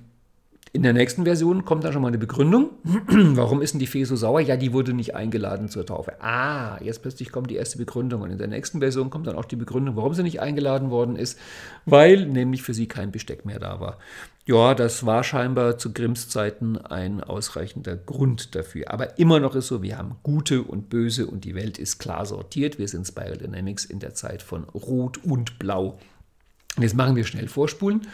in 0.74 0.82
der 0.82 0.94
nächsten 0.94 1.24
Version 1.24 1.66
kommt 1.66 1.84
dann 1.84 1.92
schon 1.92 2.00
mal 2.00 2.08
eine 2.08 2.18
Begründung. 2.18 2.70
Warum 2.84 3.60
ist 3.60 3.74
denn 3.74 3.78
die 3.78 3.86
Fee 3.86 4.04
so 4.04 4.16
sauer? 4.16 4.40
Ja, 4.40 4.56
die 4.56 4.72
wurde 4.72 4.94
nicht 4.94 5.14
eingeladen 5.14 5.68
zur 5.68 5.84
Taufe. 5.84 6.22
Ah, 6.22 6.78
jetzt 6.82 7.02
plötzlich 7.02 7.30
kommt 7.30 7.50
die 7.50 7.56
erste 7.56 7.76
Begründung. 7.76 8.22
Und 8.22 8.30
in 8.30 8.38
der 8.38 8.48
nächsten 8.48 8.78
Version 8.78 9.10
kommt 9.10 9.26
dann 9.26 9.36
auch 9.36 9.44
die 9.44 9.56
Begründung, 9.56 9.96
warum 9.96 10.14
sie 10.14 10.22
nicht 10.22 10.40
eingeladen 10.40 10.88
worden 10.88 11.16
ist. 11.16 11.38
Weil 11.84 12.24
nämlich 12.24 12.62
für 12.62 12.72
sie 12.72 12.88
kein 12.88 13.12
Besteck 13.12 13.44
mehr 13.44 13.58
da 13.58 13.80
war. 13.80 13.98
Ja, 14.46 14.74
das 14.74 15.04
war 15.04 15.22
scheinbar 15.24 15.76
zu 15.76 15.92
Grimms 15.92 16.30
Zeiten 16.30 16.78
ein 16.78 17.22
ausreichender 17.22 17.94
Grund 17.94 18.54
dafür. 18.54 18.90
Aber 18.90 19.18
immer 19.18 19.40
noch 19.40 19.54
ist 19.54 19.66
so, 19.66 19.82
wir 19.82 19.98
haben 19.98 20.16
gute 20.22 20.62
und 20.62 20.88
böse 20.88 21.26
und 21.26 21.44
die 21.44 21.54
Welt 21.54 21.78
ist 21.78 21.98
klar 21.98 22.24
sortiert. 22.24 22.78
Wir 22.78 22.88
sind 22.88 23.06
Spiral 23.06 23.36
Dynamics 23.36 23.84
in 23.84 23.98
der 23.98 24.14
Zeit 24.14 24.40
von 24.40 24.64
Rot 24.64 25.22
und 25.22 25.58
Blau. 25.58 25.98
Und 26.76 26.82
jetzt 26.82 26.96
machen 26.96 27.14
wir 27.14 27.24
schnell 27.24 27.48
Vorspulen 27.48 28.06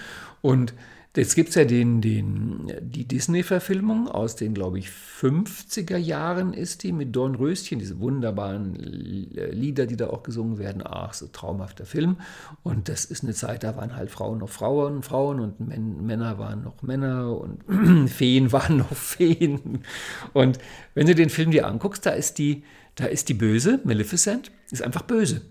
und 0.42 0.74
Jetzt 1.18 1.34
gibt 1.34 1.48
es 1.48 1.56
ja 1.56 1.64
den, 1.64 2.00
den, 2.00 2.72
die 2.80 3.04
Disney-Verfilmung 3.04 4.06
aus 4.06 4.36
den, 4.36 4.54
glaube 4.54 4.78
ich, 4.78 4.88
50er 4.88 5.96
Jahren 5.96 6.52
ist 6.54 6.84
die 6.84 6.92
mit 6.92 7.16
Dornröschen, 7.16 7.80
diese 7.80 7.98
wunderbaren 7.98 8.76
Lieder, 8.76 9.86
die 9.86 9.96
da 9.96 10.10
auch 10.10 10.22
gesungen 10.22 10.58
werden. 10.58 10.80
Ach, 10.86 11.12
so 11.12 11.26
traumhafter 11.26 11.86
Film. 11.86 12.18
Und 12.62 12.88
das 12.88 13.04
ist 13.04 13.24
eine 13.24 13.34
Zeit, 13.34 13.64
da 13.64 13.76
waren 13.76 13.96
halt 13.96 14.12
Frauen 14.12 14.38
noch 14.38 14.48
Frauen, 14.48 15.02
Frauen 15.02 15.40
und 15.40 15.58
Männer 15.58 16.38
waren 16.38 16.62
noch 16.62 16.82
Männer 16.82 17.36
und 17.36 18.08
Feen 18.10 18.52
waren 18.52 18.76
noch 18.76 18.94
Feen. 18.94 19.82
Und 20.34 20.58
wenn 20.94 21.08
du 21.08 21.16
den 21.16 21.30
Film 21.30 21.50
dir 21.50 21.66
anguckst, 21.66 22.06
da 22.06 22.10
ist 22.10 22.38
die, 22.38 22.62
da 22.94 23.06
ist 23.06 23.28
die 23.28 23.34
Böse, 23.34 23.80
Maleficent, 23.82 24.52
ist 24.70 24.82
einfach 24.82 25.02
böse 25.02 25.42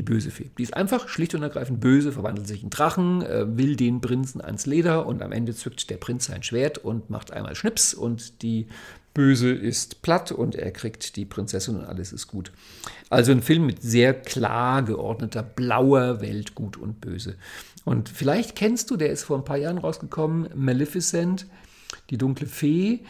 die 0.00 0.02
böse 0.02 0.30
Fee. 0.30 0.50
Die 0.56 0.62
ist 0.62 0.74
einfach 0.74 1.08
schlicht 1.08 1.34
und 1.34 1.42
ergreifend 1.42 1.80
böse, 1.80 2.10
verwandelt 2.10 2.48
sich 2.48 2.62
in 2.62 2.70
Drachen, 2.70 3.20
äh, 3.20 3.58
will 3.58 3.76
den 3.76 4.00
Prinzen 4.00 4.40
ans 4.40 4.64
Leder 4.64 5.04
und 5.04 5.20
am 5.20 5.30
Ende 5.30 5.54
zückt 5.54 5.90
der 5.90 5.98
Prinz 5.98 6.24
sein 6.24 6.42
Schwert 6.42 6.78
und 6.78 7.10
macht 7.10 7.32
einmal 7.32 7.54
Schnips 7.54 7.92
und 7.92 8.40
die 8.40 8.66
Böse 9.12 9.52
ist 9.52 10.00
platt 10.00 10.32
und 10.32 10.54
er 10.54 10.70
kriegt 10.70 11.16
die 11.16 11.26
Prinzessin 11.26 11.76
und 11.76 11.84
alles 11.84 12.14
ist 12.14 12.28
gut. 12.28 12.50
Also 13.10 13.32
ein 13.32 13.42
Film 13.42 13.66
mit 13.66 13.82
sehr 13.82 14.14
klar 14.14 14.82
geordneter 14.82 15.42
blauer 15.42 16.22
Welt, 16.22 16.54
gut 16.54 16.78
und 16.78 17.02
böse. 17.02 17.34
Und 17.84 18.08
vielleicht 18.08 18.56
kennst 18.56 18.90
du, 18.90 18.96
der 18.96 19.10
ist 19.10 19.24
vor 19.24 19.36
ein 19.36 19.44
paar 19.44 19.58
Jahren 19.58 19.78
rausgekommen, 19.78 20.48
Maleficent, 20.54 21.46
die 22.08 22.16
dunkle 22.16 22.46
Fee 22.46 23.00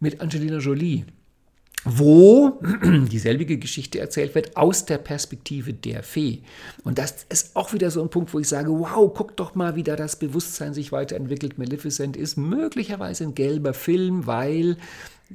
mit 0.00 0.20
Angelina 0.20 0.58
Jolie 0.58 1.04
wo 1.84 2.60
dieselbige 3.10 3.58
Geschichte 3.58 4.00
erzählt 4.00 4.34
wird 4.34 4.56
aus 4.56 4.84
der 4.84 4.98
Perspektive 4.98 5.72
der 5.72 6.02
Fee. 6.02 6.40
Und 6.84 6.98
das 6.98 7.26
ist 7.28 7.56
auch 7.56 7.72
wieder 7.72 7.90
so 7.90 8.02
ein 8.02 8.10
Punkt, 8.10 8.34
wo 8.34 8.38
ich 8.38 8.48
sage, 8.48 8.70
wow, 8.70 9.10
guck 9.14 9.36
doch 9.36 9.54
mal, 9.54 9.76
wie 9.76 9.82
da 9.82 9.96
das 9.96 10.16
Bewusstsein 10.16 10.74
sich 10.74 10.92
weiterentwickelt. 10.92 11.58
Maleficent 11.58 12.16
ist 12.16 12.36
möglicherweise 12.36 13.24
ein 13.24 13.34
gelber 13.34 13.74
Film, 13.74 14.26
weil 14.26 14.76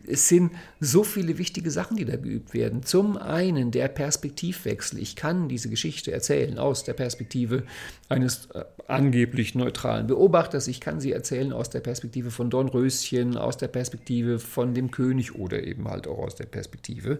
es 0.07 0.27
sind 0.27 0.51
so 0.79 1.03
viele 1.03 1.37
wichtige 1.37 1.71
Sachen, 1.71 1.97
die 1.97 2.05
da 2.05 2.15
geübt 2.17 2.53
werden. 2.53 2.83
Zum 2.83 3.17
einen 3.17 3.71
der 3.71 3.87
Perspektivwechsel. 3.87 4.99
Ich 4.99 5.15
kann 5.15 5.47
diese 5.47 5.69
Geschichte 5.69 6.11
erzählen 6.11 6.57
aus 6.57 6.83
der 6.83 6.93
Perspektive 6.93 7.63
eines 8.09 8.47
äh, 8.53 8.65
angeblich 8.87 9.55
neutralen 9.55 10.07
Beobachters. 10.07 10.67
Ich 10.67 10.81
kann 10.81 10.99
sie 10.99 11.11
erzählen 11.11 11.53
aus 11.53 11.69
der 11.69 11.79
Perspektive 11.79 12.31
von 12.31 12.49
Dornröschen, 12.49 13.37
aus 13.37 13.57
der 13.57 13.69
Perspektive 13.69 14.39
von 14.39 14.73
dem 14.73 14.91
König 14.91 15.35
oder 15.35 15.63
eben 15.63 15.87
halt 15.87 16.07
auch 16.07 16.19
aus 16.19 16.35
der 16.35 16.45
Perspektive 16.45 17.19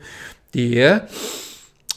der 0.56 1.08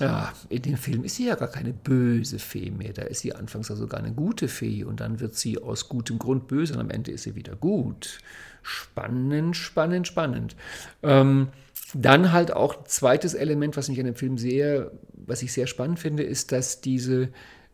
ja, 0.01 0.33
in 0.49 0.63
dem 0.63 0.77
Film 0.77 1.03
ist 1.03 1.17
sie 1.17 1.27
ja 1.27 1.35
gar 1.35 1.49
keine 1.49 1.73
böse 1.73 2.39
Fee 2.39 2.71
mehr. 2.71 2.93
Da 2.93 3.03
ist 3.03 3.21
sie 3.21 3.35
anfangs 3.35 3.69
also 3.69 3.83
sogar 3.83 3.99
eine 3.99 4.13
gute 4.13 4.47
Fee 4.47 4.85
und 4.85 5.01
dann 5.01 5.19
wird 5.19 5.35
sie 5.35 5.59
aus 5.59 5.89
gutem 5.89 6.21
Grund 6.21 6.47
böse 6.47 6.75
und 6.75 6.81
am 6.81 6.91
Ende 6.91 7.11
ist 7.11 7.25
sie 7.25 7.35
wieder 7.35 7.57
gut. 7.57 8.19
Spannend, 8.63 9.57
spannend, 9.57 10.07
spannend. 10.07 10.57
Ähm, 11.03 11.49
dann 11.95 12.33
halt 12.33 12.53
auch 12.53 12.85
zweites 12.85 13.35
Element, 13.35 13.77
was 13.77 13.89
mich 13.89 13.99
an 13.99 14.07
dem 14.07 14.15
Film 14.15 14.39
sehr, 14.39 14.91
was 15.15 15.43
ich 15.43 15.53
sehr 15.53 15.67
spannend 15.67 15.99
finde, 15.99 16.23
ist, 16.23 16.53
dass 16.53 16.81
diese 16.81 17.31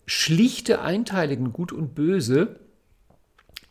schlichte 0.07 0.81
Einteilung 0.81 1.53
Gut 1.53 1.73
und 1.73 1.95
Böse 1.95 2.61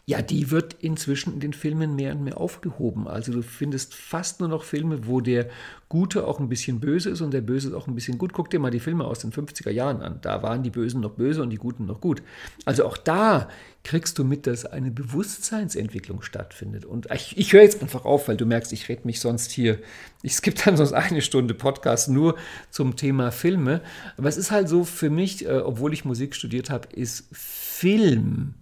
ja, 0.06 0.22
die 0.22 0.52
wird 0.52 0.76
inzwischen 0.82 1.36
in 1.36 1.40
den 1.40 1.54
Filmen 1.54 1.96
mehr 1.96 2.14
und 2.14 2.26
mehr 2.26 2.38
aufgehoben. 2.38 3.08
Also 3.08 3.32
du 3.32 3.42
findest 3.42 3.96
fast 3.96 4.42
nur 4.42 4.50
noch 4.50 4.66
Filme, 4.66 5.08
wo 5.08 5.22
der 5.22 5.48
Gute 5.88 6.28
auch 6.28 6.42
ein 6.42 6.50
bisschen 6.50 6.82
böse 6.82 7.10
ist 7.10 7.22
und 7.22 7.32
der 7.32 7.40
Böse 7.40 7.70
ist 7.70 7.74
auch 7.74 7.88
ein 7.88 7.96
bisschen 7.96 8.18
gut. 8.18 8.34
Guck 8.34 8.50
dir 8.50 8.60
mal 8.60 8.70
die 8.70 8.82
Filme 8.82 9.06
aus 9.06 9.20
den 9.20 9.32
50er 9.32 9.70
Jahren 9.70 10.02
an. 10.02 10.20
Da 10.22 10.44
waren 10.44 10.62
die 10.62 10.72
Bösen 10.72 11.00
noch 11.00 11.12
böse 11.12 11.42
und 11.42 11.52
die 11.52 11.58
Guten 11.58 11.86
noch 11.86 12.02
gut. 12.02 12.22
Also 12.66 12.84
auch 12.86 12.98
da 12.98 13.48
kriegst 13.86 14.18
du 14.20 14.26
mit, 14.26 14.46
dass 14.46 14.66
eine 14.66 14.92
Bewusstseinsentwicklung 14.92 16.22
stattfindet. 16.22 16.84
Und 16.84 17.08
ich, 17.14 17.38
ich 17.38 17.54
höre 17.54 17.62
jetzt 17.62 17.82
einfach 17.82 18.04
auf, 18.04 18.28
weil 18.28 18.36
du 18.36 18.46
merkst, 18.46 18.74
ich 18.74 18.90
rede 18.90 19.04
mich 19.06 19.22
sonst 19.22 19.52
hier, 19.52 19.80
ich 20.22 20.36
skippe 20.36 20.64
dann 20.66 20.76
sonst 20.76 20.92
eine 20.92 21.22
Stunde 21.22 21.54
Podcast 21.54 22.10
nur 22.10 22.36
zum 22.72 22.98
Thema 22.98 23.32
Filme. 23.32 23.82
Aber 24.18 24.28
es 24.28 24.36
ist 24.36 24.52
halt 24.52 24.68
so 24.68 24.84
für 24.84 25.10
mich, 25.10 25.46
äh, 25.46 25.60
obwohl 25.60 25.94
ich 25.94 26.04
Musik 26.04 26.36
studiert 26.36 26.70
habe, 26.70 26.90
ist 26.94 27.26
Film 27.32 28.56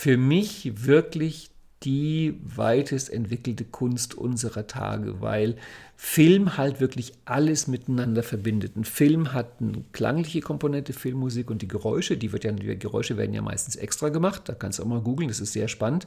für 0.00 0.16
mich 0.16 0.86
wirklich 0.86 1.50
die 1.82 2.40
weitest 2.42 3.12
entwickelte 3.12 3.66
Kunst 3.66 4.14
unserer 4.14 4.66
Tage, 4.66 5.20
weil 5.20 5.56
Film 5.94 6.56
halt 6.56 6.80
wirklich 6.80 7.12
alles 7.26 7.66
miteinander 7.66 8.22
verbindet. 8.22 8.76
Ein 8.76 8.84
Film 8.86 9.34
hat 9.34 9.60
eine 9.60 9.84
klangliche 9.92 10.40
Komponente, 10.40 10.94
Filmmusik 10.94 11.50
und 11.50 11.60
die 11.60 11.68
Geräusche, 11.68 12.16
die, 12.16 12.32
wird 12.32 12.44
ja, 12.44 12.52
die 12.52 12.78
Geräusche 12.78 13.18
werden 13.18 13.34
ja 13.34 13.42
meistens 13.42 13.76
extra 13.76 14.08
gemacht, 14.08 14.44
da 14.46 14.54
kannst 14.54 14.78
du 14.78 14.84
auch 14.84 14.88
mal 14.88 15.02
googeln, 15.02 15.28
das 15.28 15.40
ist 15.40 15.52
sehr 15.52 15.68
spannend. 15.68 16.06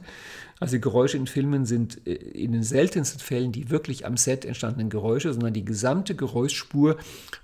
Also 0.58 0.80
Geräusche 0.80 1.16
in 1.16 1.28
Filmen 1.28 1.64
sind 1.64 2.04
äh, 2.04 2.14
in 2.14 2.50
den 2.50 2.64
seltensten 2.64 3.20
Fällen 3.20 3.52
die 3.52 3.70
wirklich 3.70 4.06
am 4.06 4.16
Set 4.16 4.44
entstandenen 4.44 4.90
Geräusche, 4.90 5.32
sondern 5.32 5.54
die 5.54 5.64
gesamte 5.64 6.16
Geräuschspur 6.16 6.96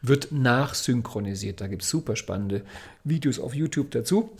wird 0.03 0.33
nachsynchronisiert. 0.33 1.61
Da 1.61 1.69
gibt 1.69 1.83
es 1.83 1.91
super 1.91 2.17
spannende 2.17 2.63
Videos 3.05 3.39
auf 3.39 3.55
YouTube 3.55 3.93
dazu. 3.93 4.31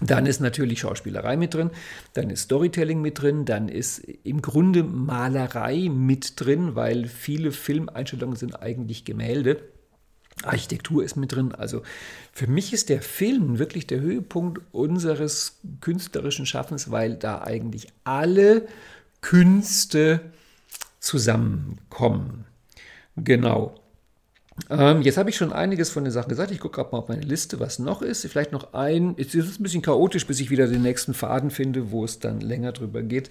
Dann 0.00 0.26
ist 0.26 0.40
natürlich 0.40 0.80
Schauspielerei 0.80 1.36
mit 1.36 1.54
drin, 1.54 1.70
dann 2.12 2.28
ist 2.28 2.42
Storytelling 2.42 3.00
mit 3.00 3.22
drin, 3.22 3.46
dann 3.46 3.68
ist 3.68 4.00
im 4.24 4.42
Grunde 4.42 4.82
Malerei 4.82 5.88
mit 5.88 6.38
drin, 6.38 6.74
weil 6.74 7.06
viele 7.06 7.50
Filmeinstellungen 7.50 8.36
sind 8.36 8.60
eigentlich 8.62 9.06
Gemälde. 9.06 9.62
Architektur 10.42 11.02
ist 11.02 11.16
mit 11.16 11.32
drin. 11.32 11.54
Also 11.54 11.82
für 12.32 12.46
mich 12.46 12.74
ist 12.74 12.90
der 12.90 13.00
Film 13.00 13.58
wirklich 13.58 13.86
der 13.86 14.00
Höhepunkt 14.00 14.60
unseres 14.72 15.60
künstlerischen 15.80 16.44
Schaffens, 16.44 16.90
weil 16.90 17.14
da 17.14 17.40
eigentlich 17.40 17.88
alle 18.04 18.68
Künste 19.22 20.20
zusammenkommen. 21.00 22.44
Genau. 23.16 23.74
Ähm, 24.70 25.02
jetzt 25.02 25.18
habe 25.18 25.30
ich 25.30 25.36
schon 25.36 25.52
einiges 25.52 25.90
von 25.90 26.04
den 26.04 26.12
Sachen 26.12 26.28
gesagt. 26.28 26.50
Ich 26.50 26.60
gucke 26.60 26.76
gerade 26.76 26.90
mal 26.92 26.98
auf 26.98 27.08
meine 27.08 27.22
Liste, 27.22 27.60
was 27.60 27.78
noch 27.78 28.02
ist. 28.02 28.26
Vielleicht 28.26 28.52
noch 28.52 28.72
ein. 28.72 29.14
Es 29.18 29.34
ist 29.34 29.60
ein 29.60 29.62
bisschen 29.62 29.82
chaotisch, 29.82 30.26
bis 30.26 30.40
ich 30.40 30.50
wieder 30.50 30.66
den 30.66 30.82
nächsten 30.82 31.14
Faden 31.14 31.50
finde, 31.50 31.90
wo 31.90 32.04
es 32.04 32.18
dann 32.18 32.40
länger 32.40 32.72
drüber 32.72 33.02
geht. 33.02 33.30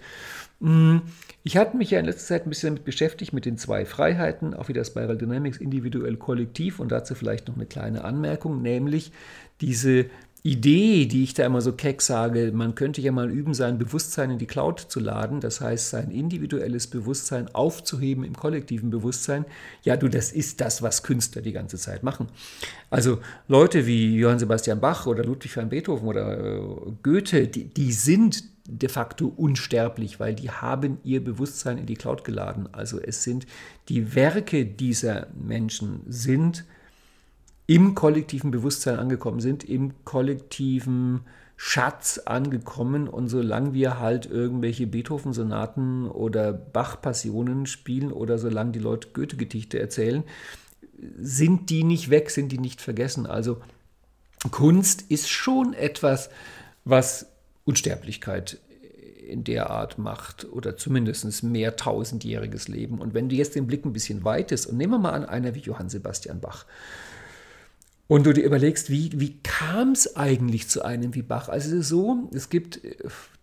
Mm, 0.60 0.98
ich 1.44 1.58
hatte 1.58 1.78
mich 1.78 1.92
ja 1.92 2.00
in 2.00 2.06
letzter 2.06 2.28
Zeit 2.28 2.46
ein 2.46 2.50
bisschen 2.50 2.70
damit 2.70 2.86
beschäftigt, 2.86 3.34
mit 3.34 3.46
den 3.46 3.58
zwei 3.58 3.86
Freiheiten, 3.86 4.54
auch 4.54 4.68
wieder 4.68 4.86
Spiral 4.86 5.18
Dynamics, 5.18 5.58
individuell, 5.58 6.16
kollektiv. 6.18 6.80
Und 6.80 6.92
dazu 6.92 7.16
vielleicht 7.16 7.48
noch 7.48 7.56
eine 7.56 7.66
kleine 7.66 8.04
Anmerkung, 8.04 8.62
nämlich 8.62 9.12
diese 9.62 10.06
Idee, 10.46 11.08
die 11.08 11.24
ich 11.24 11.34
da 11.34 11.44
immer 11.44 11.60
so 11.60 11.74
keck 11.74 12.04
sage, 12.04 12.52
man 12.54 12.76
könnte 12.76 13.02
ja 13.02 13.12
mal 13.12 13.32
üben, 13.32 13.56
sein 13.56 13.80
Bewusstsein 13.80 14.30
in 14.30 14.38
die 14.38 14.46
Cloud 14.46 14.80
zu 14.80 15.00
laden, 15.00 15.40
das 15.40 15.60
heißt, 15.60 15.90
sein 15.90 16.12
individuelles 16.12 16.86
Bewusstsein 16.86 17.48
aufzuheben 17.56 18.24
im 18.24 18.36
kollektiven 18.36 18.92
Bewusstsein. 18.92 19.46
Ja, 19.82 19.98
du, 19.98 20.08
das 20.08 20.32
ist 20.32 20.62
das, 20.62 20.84
was 20.84 21.02
Künstler 21.02 21.42
die 21.42 21.52
ganze 21.52 21.80
Zeit 21.80 22.04
machen. 22.04 22.28
Also 22.92 23.18
Leute 23.48 23.88
wie 23.88 24.18
Johann 24.18 24.38
Sebastian 24.38 24.80
Bach 24.80 25.08
oder 25.08 25.24
Ludwig 25.24 25.58
van 25.58 25.70
Beethoven 25.70 26.08
oder 26.08 26.38
äh, 26.38 26.62
Goethe, 27.02 27.48
die, 27.48 27.64
die 27.66 27.92
sind 27.92 28.44
de 28.68 28.88
facto 28.90 29.34
unsterblich, 29.36 30.20
weil 30.20 30.36
die 30.36 30.52
haben 30.52 31.00
ihr 31.04 31.24
Bewusstsein 31.24 31.80
in 31.80 31.88
die 31.88 31.96
Cloud 31.96 32.24
geladen. 32.24 32.70
Also 32.72 33.00
es 33.02 33.24
sind 33.24 33.48
die 33.90 34.14
Werke 34.14 34.64
dieser 34.64 35.26
Menschen 35.34 36.02
sind 36.06 36.66
im 37.68 37.96
kollektiven 37.96 38.52
Bewusstsein 38.52 39.00
angekommen 39.00 39.40
sind, 39.40 39.64
im 39.64 39.94
kollektiven 40.06 41.22
Schatz 41.58 42.20
angekommen. 42.20 43.08
Und 43.08 43.30
solange 43.30 43.74
wir 43.74 44.00
halt 44.00 44.26
irgendwelche 44.26 44.88
Beethoven-Sonaten 44.88 46.08
oder 46.08 46.54
Bach-Passionen 46.54 47.66
spielen 47.66 48.12
oder 48.12 48.38
solange 48.38 48.72
die 48.72 48.80
Leute 48.80 49.10
Goethe-Gedichte 49.14 49.80
erzählen, 49.80 50.24
sind 51.18 51.70
die 51.70 51.84
nicht 51.84 52.10
weg, 52.10 52.30
sind 52.30 52.52
die 52.52 52.58
nicht 52.58 52.82
vergessen. 52.82 53.26
Also 53.26 53.58
Kunst 54.52 55.04
ist 55.10 55.30
schon 55.30 55.74
etwas, 55.74 56.30
was 56.84 57.28
Unsterblichkeit 57.66 58.60
in 59.28 59.44
der 59.44 59.72
Art 59.72 59.98
macht 59.98 60.46
oder 60.52 60.78
zumindest 60.78 61.44
mehr 61.44 61.76
tausendjähriges 61.76 62.68
Leben. 62.68 63.00
Und 63.00 63.16
wenn 63.16 63.28
du 63.28 63.36
jetzt 63.36 63.56
den 63.56 63.66
Blick 63.66 63.84
ein 63.86 63.94
bisschen 63.94 64.24
weitest 64.24 64.68
und 64.68 64.78
nehmen 64.78 64.94
wir 64.94 65.00
mal 65.00 65.14
an 65.14 65.26
einer 65.26 65.56
wie 65.56 65.60
Johann 65.60 65.90
Sebastian 65.90 66.40
Bach, 66.40 66.66
und 68.08 68.28
du 68.28 68.34
dir 68.34 68.44
überlegst, 68.44 68.92
wie, 68.92 69.10
wie 69.20 69.40
kam 69.42 69.94
es 69.94 70.16
eigentlich 70.16 70.68
zu 70.68 70.86
einem 70.86 71.16
wie 71.16 71.24
Bach? 71.24 71.50
Also 71.50 71.70
es 71.70 71.74
ist 71.74 71.90
so, 71.90 72.30
es 72.36 72.50
gibt, 72.50 72.80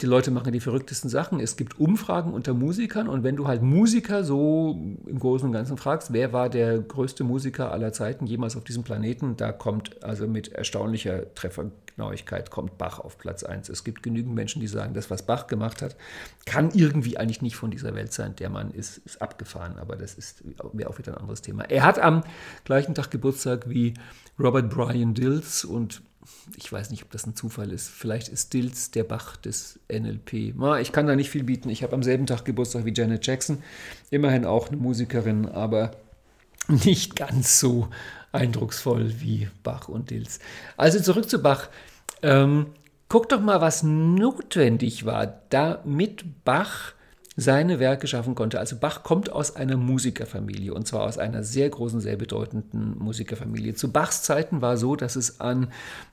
die 0.01 0.07
Leute 0.07 0.31
machen 0.31 0.53
die 0.53 0.61
verrücktesten 0.61 1.11
Sachen, 1.11 1.41
es 1.41 1.57
gibt 1.57 1.81
Umfragen 1.81 2.33
unter 2.33 2.55
Musikern 2.55 3.09
und 3.09 3.25
wenn 3.25 3.35
du 3.35 3.49
halt 3.49 3.63
Musiker 3.63 4.23
so 4.23 4.79
im 5.07 5.19
Großen 5.19 5.49
und 5.49 5.53
Ganzen 5.53 5.79
fragst, 5.79 6.13
wer 6.13 6.33
war 6.33 6.49
der 6.49 6.79
größte 6.79 7.25
Musiker 7.25 7.73
aller 7.73 7.93
Zeiten 7.93 8.27
jemals 8.27 8.57
auf 8.57 8.63
diesem 8.63 8.85
Planeten, 8.85 9.37
da 9.37 9.51
kommt 9.51 10.05
also 10.05 10.29
mit 10.29 10.53
erstaunlicher 10.53 11.35
Treffergenauigkeit 11.35 12.53
kommt 12.53 12.79
Bach 12.79 13.01
auf 13.01 13.19
Platz 13.19 13.43
1. 13.43 13.69
Es 13.69 13.83
gibt 13.83 14.05
genügend 14.05 14.37
Menschen, 14.37 14.61
die 14.61 14.69
sagen, 14.69 14.95
das, 14.95 15.11
was 15.11 15.27
Bach 15.27 15.49
gemacht 15.49 15.83
hat, 15.83 15.97
kann 16.47 16.71
irgendwie 16.73 17.19
eigentlich 17.19 17.43
nicht 17.43 17.57
von 17.57 17.73
dieser 17.73 17.97
Welt 17.97 18.13
sein. 18.13 18.37
Der 18.37 18.49
Mann 18.49 18.71
ist, 18.71 18.99
ist 18.99 19.21
abgefahren, 19.21 19.77
aber 19.81 19.97
das 19.97 20.15
ist 20.15 20.45
wäre 20.73 20.89
auch 20.89 20.99
wieder 20.99 21.15
ein 21.15 21.19
anderes 21.19 21.43
Thema. 21.43 21.65
Er 21.65 21.83
hat 21.83 21.99
am 21.99 22.23
gleichen 22.65 22.95
Tag 22.95 23.11
Geburtstag 23.11 23.69
wie 23.69 23.95
Robert 24.43 24.71
Brian 24.71 25.15
Dills 25.15 25.65
und 25.65 26.03
ich 26.57 26.73
weiß 26.73 26.91
nicht, 26.91 27.05
ob 27.05 27.11
das 27.11 27.27
ein 27.27 27.37
Zufall 27.37 27.71
ist. 27.71 27.89
Vielleicht 27.89 28.29
ist 28.29 28.53
Dills 28.53 28.91
der 28.91 29.05
Bach 29.05 29.37
des 29.37 29.79
NLP. 29.91 30.55
Ich 30.81 30.93
kann 30.93 31.07
da 31.07 31.15
nicht 31.15 31.31
viel 31.31 31.45
bieten. 31.45 31.69
Ich 31.69 31.83
habe 31.83 31.95
am 31.95 32.03
selben 32.03 32.27
Tag 32.27 32.45
Geburtstag 32.45 32.85
wie 32.85 32.93
Janet 32.93 33.27
Jackson. 33.27 33.63
Immerhin 34.11 34.45
auch 34.45 34.69
eine 34.69 34.77
Musikerin, 34.77 35.47
aber 35.47 35.93
nicht 36.69 37.17
ganz 37.17 37.61
so 37.61 37.89
eindrucksvoll 38.33 39.21
wie 39.21 39.49
Bach 39.63 39.89
und 39.89 40.11
Dills. 40.11 40.41
Also 40.77 41.01
zurück 41.01 41.29
zu 41.29 41.41
Bach. 41.41 41.69
Ähm, 42.23 42.67
guck 43.09 43.29
doch 43.29 43.41
mal, 43.41 43.61
was 43.61 43.83
notwendig 43.83 45.05
war, 45.05 45.43
damit 45.51 46.45
Bach 46.45 46.95
seine 47.35 47.81
Werke 47.81 48.07
schaffen 48.07 48.35
konnte. 48.35 48.59
Also 48.59 48.77
Bach 48.77 49.03
kommt 49.03 49.33
aus 49.33 49.57
einer 49.57 49.79
Musikerfamilie 49.79 50.75
und 50.75 50.87
zwar 50.87 51.03
aus 51.03 51.17
einer 51.17 51.43
sehr 51.43 51.69
großen, 51.71 52.01
sehr 52.01 52.17
bedeutenden 52.17 52.99
Musikerfamilie. 52.99 53.75
Zu 53.75 53.91
Bachs 53.91 54.23
Zeiten 54.23 54.61
war 54.61 54.77
so, 54.77 54.97
dass 54.97 55.17
es 55.17 55.41
an 55.41 55.69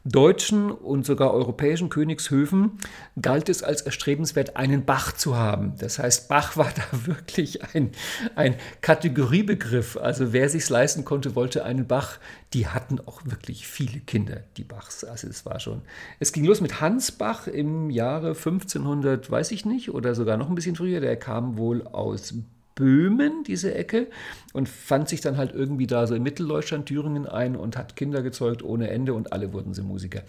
deutschen 0.05 0.71
und 0.71 1.05
sogar 1.05 1.33
europäischen 1.33 1.89
Königshöfen 1.89 2.79
galt 3.21 3.49
es 3.49 3.63
als 3.63 3.81
erstrebenswert, 3.81 4.55
einen 4.55 4.85
Bach 4.85 5.11
zu 5.11 5.35
haben. 5.35 5.73
Das 5.77 5.99
heißt, 5.99 6.29
Bach 6.29 6.55
war 6.55 6.71
da 6.73 6.83
wirklich 7.05 7.75
ein, 7.75 7.91
ein 8.35 8.55
Kategoriebegriff. 8.79 9.97
Also 9.97 10.31
wer 10.31 10.47
sich 10.47 10.69
leisten 10.69 11.03
konnte, 11.03 11.35
wollte 11.35 11.65
einen 11.65 11.85
Bach. 11.85 12.19
Die 12.53 12.67
hatten 12.67 12.99
auch 13.05 13.21
wirklich 13.25 13.67
viele 13.67 13.99
Kinder, 13.99 14.43
die 14.57 14.63
Bachs. 14.63 15.03
Also 15.03 15.27
es 15.27 15.45
war 15.45 15.59
schon. 15.59 15.81
Es 16.19 16.31
ging 16.31 16.45
los 16.45 16.61
mit 16.61 16.79
Hans 16.79 17.11
Bach 17.11 17.45
im 17.47 17.89
Jahre 17.89 18.29
1500, 18.29 19.29
weiß 19.29 19.51
ich 19.51 19.65
nicht, 19.65 19.91
oder 19.91 20.15
sogar 20.15 20.37
noch 20.37 20.49
ein 20.49 20.55
bisschen 20.55 20.75
früher. 20.75 21.01
Der 21.01 21.08
kam 21.15 21.57
wohl 21.57 21.83
aus 21.87 22.33
Böhmen, 22.75 23.43
diese 23.43 23.75
Ecke, 23.75 24.07
und 24.53 24.69
fand 24.69 25.09
sich 25.09 25.21
dann 25.21 25.37
halt 25.37 25.53
irgendwie 25.53 25.85
da 25.85 26.07
so 26.07 26.15
in 26.15 26.23
Mitteldeutschland, 26.23 26.85
Thüringen 26.85 27.27
ein 27.27 27.55
und 27.55 27.77
hat 27.77 27.95
Kinder 27.95 28.21
gezeugt 28.21 28.63
ohne 28.63 28.89
Ende 28.89 29.13
und 29.13 29.33
alle 29.33 29.51
wurden 29.53 29.73
sie 29.73 29.81
Musiker. 29.81 30.21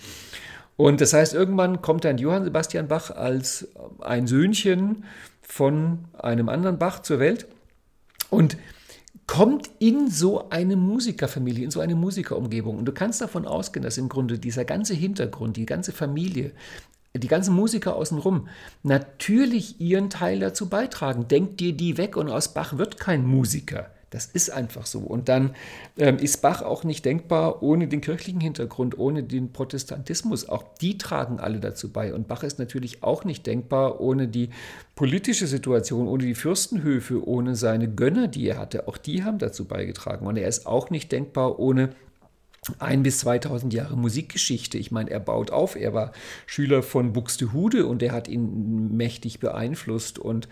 Und 0.77 1.01
das 1.01 1.13
heißt, 1.13 1.35
irgendwann 1.35 1.83
kommt 1.83 2.05
dann 2.05 2.19
Johann 2.19 2.45
Sebastian 2.45 2.89
Bach 2.89 3.11
als 3.11 3.69
ein 4.01 4.27
Söhnchen 4.27 5.05
von 5.43 6.07
einem 6.15 6.49
anderen 6.49 6.79
Bach 6.79 7.03
zur 7.03 7.19
Welt 7.19 7.47
und 8.31 8.57
kommt 9.27 9.71
in 9.79 10.11
so 10.11 10.49
eine 10.51 10.75
Musikerfamilie, 10.75 11.65
in 11.65 11.71
so 11.71 11.79
eine 11.81 11.95
Musikerumgebung. 11.95 12.79
Und 12.79 12.85
du 12.87 12.93
kannst 12.93 13.21
davon 13.21 13.47
ausgehen, 13.47 13.85
dass 13.85 13.97
im 13.97 14.09
Grunde 14.09 14.41
dieser 14.41 14.65
ganze 14.65 14.95
Hintergrund, 14.95 15.57
die 15.57 15.67
ganze 15.67 15.93
Familie, 15.93 16.51
die 17.17 17.29
ganzen 17.29 17.55
Musiker 17.55 17.97
außenrum 17.97 18.49
natürlich 18.83 19.81
ihren 19.81 20.11
Teil 20.11 20.39
dazu 20.39 20.69
beitragen. 20.69 21.29
Denkt 21.29 21.61
dir 21.61 21.73
die 21.73 21.97
weg 21.97 22.17
und 22.17 22.31
aus 22.31 22.55
Bach 22.55 22.79
wird 22.79 22.99
kein 22.99 23.27
Musiker. 23.27 23.91
Das 24.11 24.27
ist 24.27 24.51
einfach 24.51 24.87
so. 24.87 24.99
Und 24.99 25.29
dann 25.29 25.55
ähm, 25.97 26.19
ist 26.19 26.43
Bach 26.43 26.63
auch 26.63 26.83
nicht 26.83 27.05
denkbar 27.05 27.63
ohne 27.63 27.87
den 27.87 28.01
kirchlichen 28.01 28.41
Hintergrund, 28.41 28.99
ohne 28.99 29.23
den 29.23 29.53
Protestantismus. 29.53 30.49
Auch 30.49 30.65
die 30.81 30.99
tragen 30.99 31.39
alle 31.39 31.61
dazu 31.61 31.93
bei. 31.93 32.13
Und 32.13 32.27
Bach 32.27 32.43
ist 32.43 32.59
natürlich 32.59 33.05
auch 33.05 33.25
nicht 33.25 33.47
denkbar 33.47 34.01
ohne 34.01 34.27
die 34.27 34.51
politische 34.97 35.47
Situation, 35.47 36.09
ohne 36.09 36.25
die 36.25 36.35
Fürstenhöfe, 36.35 37.27
ohne 37.27 37.55
seine 37.55 37.89
Gönner, 37.89 38.27
die 38.27 38.49
er 38.49 38.59
hatte. 38.59 38.89
Auch 38.89 38.97
die 38.97 39.23
haben 39.23 39.39
dazu 39.39 39.65
beigetragen. 39.65 40.27
Und 40.27 40.37
er 40.37 40.49
ist 40.49 40.67
auch 40.67 40.91
nicht 40.91 41.13
denkbar 41.13 41.61
ohne 41.61 41.91
ein 42.79 43.03
bis 43.03 43.21
2000 43.21 43.73
Jahre 43.73 43.97
Musikgeschichte. 43.97 44.77
Ich 44.77 44.91
meine, 44.91 45.11
er 45.11 45.21
baut 45.21 45.51
auf. 45.51 45.77
Er 45.77 45.95
war 45.95 46.13
Schüler 46.47 46.83
von 46.83 47.13
Buxtehude 47.13 47.87
und 47.87 48.03
er 48.03 48.13
hat 48.13 48.29
ihn 48.29 48.97
mächtig 48.97 49.41
beeinflusst. 49.41 50.19
Und 50.19 50.47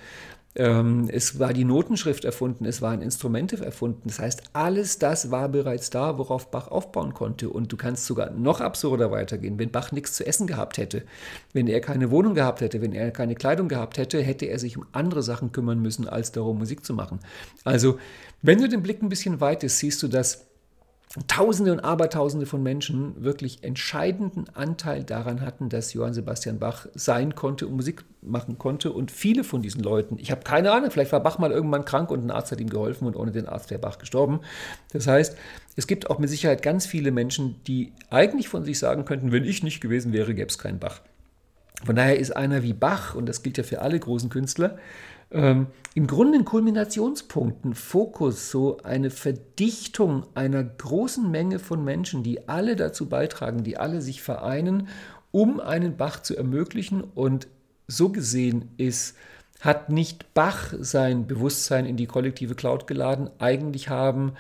ähm, 0.55 1.09
es 1.13 1.39
war 1.39 1.53
die 1.53 1.65
Notenschrift 1.65 2.25
erfunden, 2.25 2.65
es 2.65 2.81
waren 2.81 3.03
Instrumente 3.03 3.63
erfunden. 3.63 4.05
Das 4.07 4.19
heißt, 4.19 4.43
alles 4.55 4.99
das 4.99 5.31
war 5.31 5.51
bereits 5.51 5.91
da, 5.91 6.17
worauf 6.17 6.51
Bach 6.51 6.69
aufbauen 6.69 7.13
konnte. 7.13 7.51
Und 7.51 7.71
du 7.71 7.77
kannst 7.77 8.07
sogar 8.07 8.31
noch 8.31 8.63
absurder 8.63 9.11
weitergehen. 9.11 9.59
Wenn 9.59 9.71
Bach 9.71 9.93
nichts 9.93 10.15
zu 10.15 10.27
essen 10.27 10.47
gehabt 10.47 10.79
hätte, 10.79 11.05
wenn 11.53 11.69
er 11.69 11.83
keine 11.83 12.11
Wohnung 12.11 12.35
gehabt 12.35 12.63
hätte, 12.63 12.81
wenn 12.81 12.95
er 12.95 13.11
keine 13.11 13.35
Kleidung 13.35 13.69
gehabt 13.69 13.99
hätte, 13.99 14.23
hätte 14.23 14.47
er 14.47 14.59
sich 14.59 14.79
um 14.79 14.87
andere 14.93 15.23
Sachen 15.23 15.53
kümmern 15.53 15.81
müssen, 15.81 16.09
als 16.09 16.33
darum, 16.33 16.59
Musik 16.59 16.87
zu 16.87 16.95
machen. 16.95 17.21
Also, 17.65 17.99
wenn 18.41 18.61
du 18.61 18.69
den 18.69 18.83
Blick 18.83 19.03
ein 19.03 19.11
bisschen 19.11 19.41
weitest, 19.41 19.79
siehst 19.79 20.03
du, 20.03 20.09
dass 20.09 20.47
Tausende 21.27 21.73
und 21.73 21.81
Abertausende 21.81 22.45
von 22.45 22.63
Menschen 22.63 23.25
wirklich 23.25 23.65
entscheidenden 23.65 24.45
Anteil 24.53 25.05
daran 25.05 25.41
hatten, 25.41 25.71
dass 25.71 25.95
Johann 25.95 26.13
Sebastian 26.13 26.59
Bach 26.59 26.87
sein 26.95 27.35
konnte 27.35 27.67
und 27.67 27.77
Musik 27.77 28.05
machen 28.21 28.59
konnte. 28.59 28.93
Und 28.93 29.11
viele 29.11 29.43
von 29.43 29.63
diesen 29.63 29.83
Leuten, 29.83 30.19
ich 30.19 30.31
habe 30.31 30.43
keine 30.43 30.71
Ahnung, 30.71 30.91
vielleicht 30.91 31.13
war 31.13 31.21
Bach 31.21 31.39
mal 31.39 31.51
irgendwann 31.51 31.87
krank 31.87 32.11
und 32.11 32.27
ein 32.27 32.31
Arzt 32.31 32.53
hat 32.53 32.61
ihm 32.61 32.69
geholfen 32.69 33.07
und 33.07 33.17
ohne 33.17 33.33
den 33.33 33.49
Arzt 33.49 33.71
wäre 33.71 33.81
Bach 33.81 33.97
gestorben. 33.97 34.41
Das 34.93 35.07
heißt, 35.07 35.35
es 35.77 35.87
gibt 35.87 36.11
auch 36.11 36.19
mit 36.19 36.29
Sicherheit 36.29 36.63
ganz 36.63 36.85
viele 36.85 37.11
Menschen, 37.11 37.57
die 37.67 37.93
eigentlich 38.11 38.49
von 38.51 38.65
sich 38.65 38.79
sagen 38.79 39.07
könnten, 39.07 39.33
wenn 39.33 39.45
ich 39.45 39.63
nicht 39.63 39.81
gewesen 39.81 40.13
wäre, 40.13 40.35
gäbe 40.35 40.51
es 40.51 40.59
keinen 40.59 40.79
Bach. 40.79 41.01
Von 41.85 41.97
daher 41.97 42.19
ist 42.19 42.37
einer 42.37 42.63
wie 42.63 42.73
Bach, 42.75 43.15
und 43.15 43.27
das 43.27 43.43
gilt 43.43 43.57
ja 43.57 43.65
für 43.65 43.81
alle 43.81 43.99
großen 43.99 44.29
Künstler, 44.29 44.79
ähm, 45.31 45.66
im 45.95 46.07
Grunde 46.07 46.39
ein 46.39 46.45
Kulminationspunkt, 46.45 47.64
ein 47.64 47.74
Fokus, 47.74 48.51
so 48.51 48.79
eine 48.83 49.11
Verdichtung 49.11 50.24
einer 50.35 50.64
großen 50.64 51.31
Menge 51.31 51.59
von 51.59 51.85
Menschen, 51.85 52.22
die 52.22 52.49
alle 52.49 52.76
dazu 52.76 53.09
beitragen, 53.09 53.64
die 53.64 53.76
alle 53.76 54.01
sich 54.01 54.22
vereinen, 54.22 54.89
um 55.31 55.61
einen 55.61 55.97
Bach 55.97 56.22
zu 56.22 56.37
ermöglichen. 56.37 57.03
Und 57.03 57.49
so 57.87 58.11
gesehen 58.11 58.70
ist, 58.76 59.16
hat 59.61 59.91
nicht 59.91 60.35
Bach 60.35 60.72
sein 60.79 61.26
Bewusstsein 61.26 61.85
in 61.85 61.97
die 61.97 62.07
kollektive 62.07 62.55
Cloud 62.55 62.87
geladen, 62.87 63.29
eigentlich 63.39 63.89
haben 63.89 64.33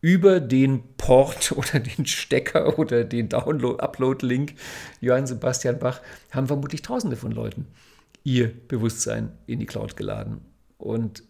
über 0.00 0.40
den 0.40 0.82
Port 0.96 1.52
oder 1.56 1.80
den 1.80 2.06
Stecker 2.06 2.78
oder 2.78 3.04
den 3.04 3.28
Download-Upload-Link 3.28 4.54
Johann 5.00 5.26
Sebastian 5.26 5.78
Bach 5.78 6.00
haben 6.30 6.46
vermutlich 6.46 6.82
Tausende 6.82 7.16
von 7.16 7.32
Leuten 7.32 7.66
ihr 8.24 8.52
Bewusstsein 8.68 9.32
in 9.46 9.58
die 9.58 9.66
Cloud 9.66 9.96
geladen 9.96 10.40
und 10.76 11.22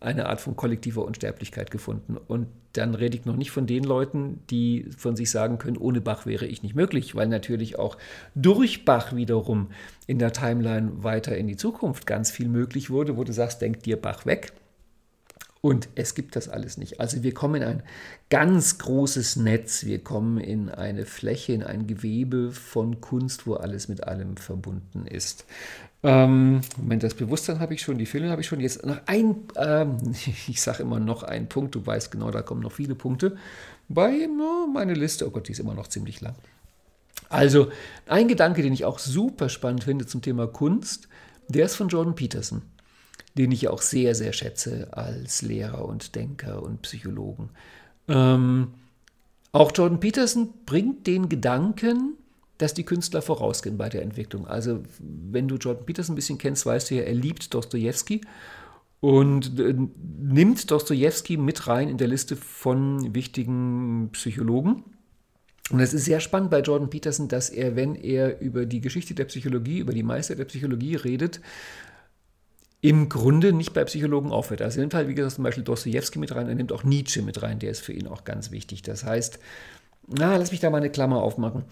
eine 0.00 0.26
Art 0.26 0.40
von 0.40 0.56
kollektiver 0.56 1.04
Unsterblichkeit 1.04 1.70
gefunden. 1.70 2.16
Und 2.16 2.48
dann 2.72 2.94
rede 2.94 3.16
ich 3.16 3.24
noch 3.24 3.36
nicht 3.36 3.50
von 3.50 3.66
den 3.66 3.82
Leuten, 3.82 4.40
die 4.50 4.86
von 4.96 5.16
sich 5.16 5.30
sagen 5.30 5.58
können, 5.58 5.76
ohne 5.76 6.00
Bach 6.00 6.26
wäre 6.26 6.46
ich 6.46 6.62
nicht 6.62 6.74
möglich, 6.74 7.14
weil 7.14 7.26
natürlich 7.26 7.78
auch 7.78 7.96
durch 8.34 8.84
Bach 8.84 9.14
wiederum 9.14 9.70
in 10.06 10.18
der 10.18 10.32
Timeline 10.32 11.02
weiter 11.02 11.36
in 11.36 11.48
die 11.48 11.56
Zukunft 11.56 12.06
ganz 12.06 12.30
viel 12.30 12.48
möglich 12.48 12.90
wurde, 12.90 13.16
wo 13.16 13.24
du 13.24 13.32
sagst, 13.32 13.60
denk 13.60 13.82
dir 13.82 14.00
Bach 14.00 14.26
weg. 14.26 14.52
Und 15.60 15.88
es 15.96 16.14
gibt 16.14 16.36
das 16.36 16.48
alles 16.48 16.78
nicht. 16.78 17.00
Also 17.00 17.24
wir 17.24 17.34
kommen 17.34 17.56
in 17.56 17.68
ein 17.68 17.82
ganz 18.30 18.78
großes 18.78 19.36
Netz, 19.36 19.84
wir 19.84 20.04
kommen 20.04 20.38
in 20.38 20.68
eine 20.68 21.04
Fläche, 21.04 21.52
in 21.52 21.64
ein 21.64 21.88
Gewebe 21.88 22.52
von 22.52 23.00
Kunst, 23.00 23.46
wo 23.46 23.54
alles 23.54 23.88
mit 23.88 24.04
allem 24.04 24.36
verbunden 24.36 25.06
ist. 25.06 25.46
Ähm, 26.02 26.60
Moment, 26.76 27.02
das 27.02 27.14
Bewusstsein 27.14 27.58
habe 27.58 27.74
ich 27.74 27.82
schon, 27.82 27.98
die 27.98 28.06
Filme 28.06 28.30
habe 28.30 28.40
ich 28.40 28.46
schon. 28.46 28.60
Jetzt 28.60 28.84
noch 28.86 29.00
ein, 29.06 29.36
ähm, 29.56 29.98
ich 30.48 30.60
sage 30.60 30.82
immer 30.82 31.00
noch 31.00 31.22
ein 31.22 31.48
Punkt, 31.48 31.74
du 31.74 31.84
weißt 31.84 32.10
genau, 32.10 32.30
da 32.30 32.42
kommen 32.42 32.62
noch 32.62 32.72
viele 32.72 32.94
Punkte. 32.94 33.36
Bei 33.88 34.26
no, 34.26 34.68
meine 34.72 34.94
Liste, 34.94 35.26
oh 35.26 35.30
Gott, 35.30 35.48
die 35.48 35.52
ist 35.52 35.60
immer 35.60 35.74
noch 35.74 35.88
ziemlich 35.88 36.20
lang. 36.20 36.34
Also, 37.30 37.70
ein 38.06 38.28
Gedanke, 38.28 38.62
den 38.62 38.72
ich 38.72 38.84
auch 38.84 38.98
super 38.98 39.48
spannend 39.48 39.84
finde 39.84 40.06
zum 40.06 40.22
Thema 40.22 40.46
Kunst, 40.46 41.08
der 41.48 41.66
ist 41.66 41.76
von 41.76 41.88
Jordan 41.88 42.14
Peterson 42.14 42.62
den 43.38 43.52
ich 43.52 43.68
auch 43.68 43.80
sehr, 43.80 44.14
sehr 44.16 44.32
schätze 44.32 44.88
als 44.90 45.42
Lehrer 45.42 45.84
und 45.84 46.16
Denker 46.16 46.60
und 46.62 46.82
Psychologen. 46.82 47.50
Ähm, 48.08 48.74
auch 49.52 49.70
Jordan 49.74 50.00
Peterson 50.00 50.52
bringt 50.66 51.06
den 51.06 51.28
Gedanken, 51.28 52.17
dass 52.58 52.74
die 52.74 52.84
Künstler 52.84 53.22
vorausgehen 53.22 53.78
bei 53.78 53.88
der 53.88 54.02
Entwicklung. 54.02 54.46
Also 54.46 54.80
wenn 54.98 55.48
du 55.48 55.56
Jordan 55.56 55.86
Peterson 55.86 56.12
ein 56.12 56.16
bisschen 56.16 56.38
kennst, 56.38 56.66
weißt 56.66 56.90
du 56.90 56.96
ja, 56.96 57.02
er 57.02 57.14
liebt 57.14 57.54
Dostoevsky 57.54 58.20
und 59.00 59.58
äh, 59.60 59.74
nimmt 60.20 60.70
Dostoevsky 60.70 61.36
mit 61.36 61.68
rein 61.68 61.88
in 61.88 61.98
der 61.98 62.08
Liste 62.08 62.36
von 62.36 63.14
wichtigen 63.14 64.10
Psychologen. 64.12 64.84
Und 65.70 65.80
es 65.80 65.94
ist 65.94 66.06
sehr 66.06 66.20
spannend 66.20 66.50
bei 66.50 66.60
Jordan 66.60 66.90
Peterson, 66.90 67.28
dass 67.28 67.50
er, 67.50 67.76
wenn 67.76 67.94
er 67.94 68.40
über 68.40 68.66
die 68.66 68.80
Geschichte 68.80 69.14
der 69.14 69.26
Psychologie, 69.26 69.78
über 69.78 69.92
die 69.92 70.02
Meister 70.02 70.34
der 70.34 70.46
Psychologie 70.46 70.96
redet, 70.96 71.40
im 72.80 73.08
Grunde 73.08 73.52
nicht 73.52 73.74
bei 73.74 73.84
Psychologen 73.84 74.30
aufhört. 74.30 74.62
Also 74.62 74.78
er 74.78 74.82
nimmt 74.82 74.94
halt, 74.94 75.08
wie 75.08 75.14
gesagt, 75.14 75.34
zum 75.34 75.44
Beispiel 75.44 75.64
Dostoevsky 75.64 76.18
mit 76.18 76.34
rein, 76.34 76.48
er 76.48 76.54
nimmt 76.54 76.72
auch 76.72 76.84
Nietzsche 76.84 77.22
mit 77.22 77.42
rein, 77.42 77.58
der 77.58 77.70
ist 77.70 77.80
für 77.80 77.92
ihn 77.92 78.06
auch 78.06 78.24
ganz 78.24 78.50
wichtig. 78.50 78.82
Das 78.82 79.04
heißt, 79.04 79.38
na, 80.10 80.36
lass 80.36 80.50
mich 80.50 80.60
da 80.60 80.70
mal 80.70 80.78
eine 80.78 80.90
Klammer 80.90 81.22
aufmachen. 81.22 81.64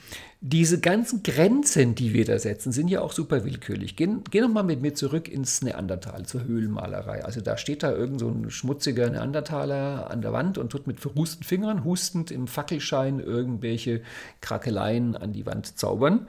Diese 0.42 0.78
ganzen 0.78 1.22
Grenzen, 1.22 1.94
die 1.94 2.12
wir 2.12 2.26
da 2.26 2.38
setzen, 2.38 2.70
sind 2.70 2.88
ja 2.88 3.00
auch 3.00 3.12
super 3.12 3.44
willkürlich. 3.44 3.96
Geh, 3.96 4.08
geh 4.30 4.40
noch 4.42 4.50
mal 4.50 4.62
mit 4.62 4.82
mir 4.82 4.94
zurück 4.94 5.28
ins 5.28 5.62
Neandertal, 5.62 6.26
zur 6.26 6.44
Höhlenmalerei. 6.44 7.24
Also 7.24 7.40
da 7.40 7.56
steht 7.56 7.82
da 7.82 7.90
irgend 7.92 8.20
so 8.20 8.28
ein 8.28 8.50
schmutziger 8.50 9.08
Neandertaler 9.08 10.10
an 10.10 10.20
der 10.20 10.34
Wand 10.34 10.58
und 10.58 10.68
tut 10.68 10.86
mit 10.86 11.00
verrußten 11.00 11.44
Fingern, 11.44 11.84
hustend 11.84 12.30
im 12.30 12.46
Fackelschein 12.46 13.20
irgendwelche 13.20 14.02
Krakeleien 14.42 15.16
an 15.16 15.32
die 15.32 15.46
Wand 15.46 15.78
zaubern. 15.78 16.28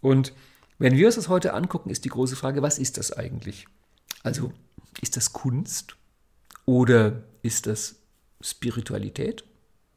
Und 0.00 0.32
wenn 0.78 0.96
wir 0.96 1.06
uns 1.06 1.16
das 1.16 1.28
heute 1.28 1.54
angucken, 1.54 1.90
ist 1.90 2.04
die 2.04 2.10
große 2.10 2.36
Frage, 2.36 2.62
was 2.62 2.78
ist 2.78 2.98
das 2.98 3.12
eigentlich? 3.12 3.66
Also 4.22 4.52
ist 5.00 5.16
das 5.16 5.32
Kunst 5.32 5.96
oder 6.66 7.24
ist 7.42 7.66
das 7.66 7.96
Spiritualität? 8.40 9.42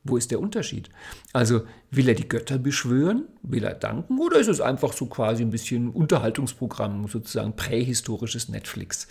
Wo 0.03 0.17
ist 0.17 0.31
der 0.31 0.39
Unterschied? 0.39 0.89
Also 1.31 1.61
will 1.91 2.09
er 2.09 2.15
die 2.15 2.27
Götter 2.27 2.57
beschwören? 2.57 3.25
Will 3.43 3.63
er 3.63 3.75
danken? 3.75 4.19
Oder 4.19 4.39
ist 4.39 4.47
es 4.47 4.59
einfach 4.59 4.93
so 4.93 5.05
quasi 5.05 5.43
ein 5.43 5.51
bisschen 5.51 5.89
Unterhaltungsprogramm, 5.89 7.07
sozusagen 7.07 7.55
prähistorisches 7.55 8.49
Netflix? 8.49 9.07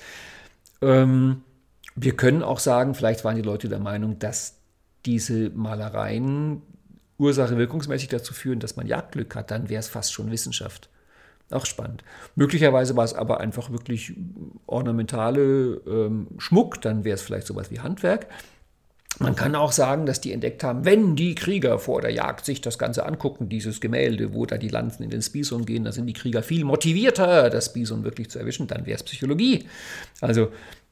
Ähm, 0.83 1.43
wir 1.95 2.17
können 2.17 2.43
auch 2.43 2.59
sagen, 2.59 2.95
vielleicht 2.95 3.25
waren 3.25 3.37
die 3.37 3.43
Leute 3.43 3.69
der 3.69 3.79
Meinung, 3.79 4.19
dass 4.19 4.57
diese 5.07 5.51
Malereien 5.51 6.63
Ursache-wirkungsmäßig 7.19 8.09
dazu 8.09 8.35
führen, 8.35 8.61
dass 8.61 8.77
man 8.77 8.87
Jagdglück 8.87 9.35
hat, 9.37 9.51
dann 9.51 9.69
wäre 9.69 9.81
es 9.81 9.89
fast 9.89 10.13
schon 10.13 10.31
Wissenschaft. 10.31 10.89
Auch 11.51 11.67
spannend. 11.67 12.05
Möglicherweise 12.37 12.97
war 12.97 13.05
es 13.05 13.13
aber 13.13 13.41
einfach 13.41 13.71
wirklich 13.71 14.15
ornamentale 14.67 15.81
ähm, 15.87 16.29
Schmuck, 16.39 16.81
dann 16.81 17.05
wäre 17.05 17.17
es 17.17 17.23
vielleicht 17.23 17.47
sowas 17.47 17.71
wie 17.71 17.81
Handwerk. 17.81 18.29
Man 19.21 19.37
kann 19.37 19.55
auch 19.55 19.73
sagen, 19.73 20.07
dass 20.07 20.21
die 20.21 20.33
entdeckt 20.33 20.65
haben, 20.65 20.85
wenn 20.85 21.15
die 21.15 21.35
Krieger 21.35 21.79
vor 21.79 22.01
der 22.01 22.11
Jagd 22.11 22.47
sich 22.47 22.61
das 22.61 22.79
Ganze 22.79 23.05
angucken, 23.05 23.49
dieses 23.49 23.81
Gemälde, 23.81 24.33
wo 24.33 24.47
da 24.47 24.57
die 24.57 24.69
Lanzen 24.69 25.03
in 25.03 25.11
den 25.11 25.23
Spison 25.23 25.67
gehen, 25.67 25.85
da 25.85 25.93
sind 25.93 26.07
die 26.07 26.15
Krieger 26.15 26.43
viel 26.43 26.65
motivierter, 26.65 27.51
das 27.51 27.67
Spison 27.67 28.03
wirklich 28.03 28.31
zu 28.31 28.39
erwischen, 28.39 28.67
dann 28.67 28.87
wäre 28.87 28.97
es 28.97 29.03
Psychologie. 29.03 29.69
Also 30.21 30.49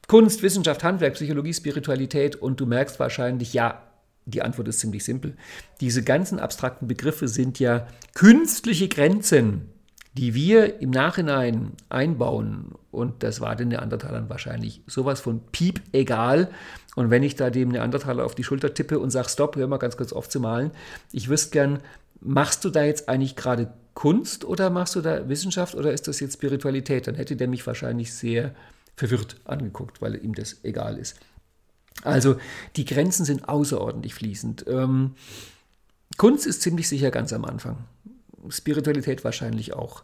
Kunst, 0.07 0.43
Wissenschaft, 0.43 0.83
Handwerk, 0.83 1.15
Psychologie, 1.15 1.53
Spiritualität 1.53 2.35
und 2.35 2.59
du 2.59 2.65
merkst 2.65 2.99
wahrscheinlich, 2.99 3.53
ja, 3.53 3.81
die 4.25 4.43
Antwort 4.43 4.67
ist 4.67 4.79
ziemlich 4.79 5.03
simpel. 5.03 5.35
Diese 5.81 6.03
ganzen 6.03 6.39
abstrakten 6.39 6.87
Begriffe 6.87 7.27
sind 7.27 7.59
ja 7.59 7.87
künstliche 8.13 8.87
Grenzen 8.87 9.69
die 10.19 10.33
wir 10.33 10.81
im 10.81 10.89
Nachhinein 10.89 11.71
einbauen, 11.87 12.73
und 12.91 13.23
das 13.23 13.39
war 13.39 13.55
den 13.55 13.69
Neandertalern 13.69 14.29
wahrscheinlich 14.29 14.81
sowas 14.87 15.19
von 15.19 15.41
piep 15.51 15.81
egal. 15.91 16.49
Und 16.95 17.09
wenn 17.11 17.23
ich 17.23 17.35
da 17.35 17.49
dem 17.49 17.69
Neandertaler 17.69 18.25
auf 18.25 18.35
die 18.35 18.43
Schulter 18.43 18.73
tippe 18.73 18.99
und 18.99 19.11
sage, 19.11 19.29
stopp, 19.29 19.55
hör 19.55 19.67
mal 19.67 19.77
ganz 19.77 19.95
kurz 19.95 20.11
auf 20.11 20.27
zu 20.27 20.39
malen, 20.39 20.71
ich 21.11 21.29
wüsste 21.29 21.51
gern, 21.51 21.79
machst 22.19 22.65
du 22.65 22.69
da 22.69 22.83
jetzt 22.83 23.07
eigentlich 23.07 23.35
gerade 23.35 23.73
Kunst 23.93 24.43
oder 24.45 24.69
machst 24.69 24.95
du 24.95 25.01
da 25.01 25.29
Wissenschaft 25.29 25.75
oder 25.75 25.91
ist 25.91 26.07
das 26.07 26.19
jetzt 26.19 26.33
Spiritualität? 26.33 27.07
Dann 27.07 27.15
hätte 27.15 27.35
der 27.35 27.47
mich 27.47 27.65
wahrscheinlich 27.67 28.13
sehr 28.13 28.55
verwirrt 28.95 29.37
angeguckt, 29.45 30.01
weil 30.01 30.15
ihm 30.23 30.33
das 30.33 30.63
egal 30.63 30.97
ist. 30.97 31.17
Also 32.03 32.37
die 32.75 32.85
Grenzen 32.85 33.25
sind 33.25 33.49
außerordentlich 33.49 34.13
fließend. 34.13 34.65
Ähm, 34.67 35.15
Kunst 36.17 36.47
ist 36.47 36.61
ziemlich 36.61 36.87
sicher 36.87 37.11
ganz 37.11 37.33
am 37.33 37.45
Anfang. 37.45 37.77
Spiritualität 38.49 39.23
wahrscheinlich 39.23 39.73
auch. 39.73 40.03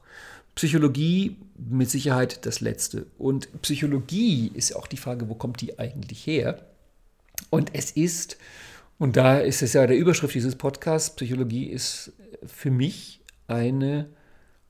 Psychologie 0.56 1.38
mit 1.58 1.89
Sicherheit 1.89 2.45
das 2.45 2.62
Letzte. 2.62 3.08
Und 3.18 3.62
Psychologie 3.62 4.51
ist 4.53 4.76
auch 4.76 4.88
die 4.88 4.97
Frage, 4.97 5.30
wo 5.30 5.36
kommt 5.36 5.62
die 5.62 5.78
eigentlich 5.78 6.26
her? 6.26 6.66
Und 7.49 7.72
es 7.74 7.91
ist, 7.91 8.38
und 8.97 9.18
da 9.18 9.39
ist 9.39 9.62
es 9.62 9.74
ja 9.74 9.86
der 9.86 9.97
Überschrift 9.97 10.34
dieses 10.34 10.56
Podcasts, 10.56 11.16
Psychologie 11.16 11.66
ist 11.66 12.14
für 12.45 12.72
mich 12.72 13.22
eine, 13.47 14.08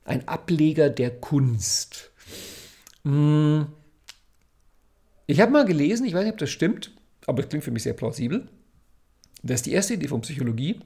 ein 0.03 0.27
Ableger 0.27 0.89
der 0.89 1.11
Kunst. 1.11 2.11
Hm. 3.03 3.67
Ich 5.27 5.39
habe 5.39 5.51
mal 5.51 5.65
gelesen, 5.65 6.05
ich 6.05 6.13
weiß 6.13 6.23
nicht, 6.23 6.33
ob 6.33 6.39
das 6.39 6.51
stimmt, 6.51 6.91
aber 7.27 7.43
es 7.43 7.49
klingt 7.49 7.63
für 7.63 7.71
mich 7.71 7.83
sehr 7.83 7.93
plausibel, 7.93 8.47
dass 9.43 9.61
die 9.61 9.71
erste 9.71 9.95
Idee 9.95 10.07
von 10.07 10.21
Psychologie 10.21 10.79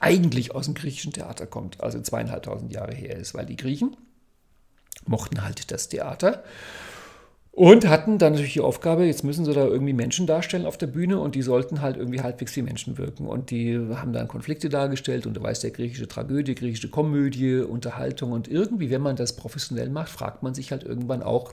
eigentlich 0.00 0.54
aus 0.54 0.66
dem 0.66 0.74
griechischen 0.74 1.12
Theater 1.12 1.46
kommt, 1.46 1.80
also 1.82 2.00
zweieinhalbtausend 2.00 2.72
Jahre 2.72 2.94
her 2.94 3.16
ist, 3.16 3.34
weil 3.34 3.46
die 3.46 3.56
Griechen 3.56 3.96
mochten 5.06 5.42
halt 5.42 5.70
das 5.70 5.88
Theater 5.88 6.44
und 7.52 7.86
hatten 7.86 8.16
dann 8.16 8.32
natürlich 8.32 8.54
die 8.54 8.62
Aufgabe, 8.62 9.04
jetzt 9.04 9.24
müssen 9.24 9.44
sie 9.44 9.52
da 9.52 9.66
irgendwie 9.66 9.92
Menschen 9.92 10.26
darstellen 10.26 10.64
auf 10.64 10.78
der 10.78 10.86
Bühne 10.86 11.20
und 11.20 11.34
die 11.34 11.42
sollten 11.42 11.82
halt 11.82 11.98
irgendwie 11.98 12.22
halbwegs 12.22 12.56
wie 12.56 12.62
Menschen 12.62 12.96
wirken. 12.96 13.26
Und 13.26 13.50
die 13.50 13.76
haben 13.94 14.14
dann 14.14 14.26
Konflikte 14.26 14.70
dargestellt 14.70 15.26
und 15.26 15.34
du 15.34 15.42
weißt, 15.42 15.62
der 15.62 15.70
griechische 15.70 16.08
Tragödie, 16.08 16.54
griechische 16.54 16.88
Komödie, 16.88 17.58
Unterhaltung 17.58 18.32
und 18.32 18.48
irgendwie, 18.48 18.88
wenn 18.88 19.02
man 19.02 19.16
das 19.16 19.36
professionell 19.36 19.90
macht, 19.90 20.08
fragt 20.08 20.42
man 20.42 20.54
sich 20.54 20.72
halt 20.72 20.82
irgendwann 20.82 21.22
auch, 21.22 21.52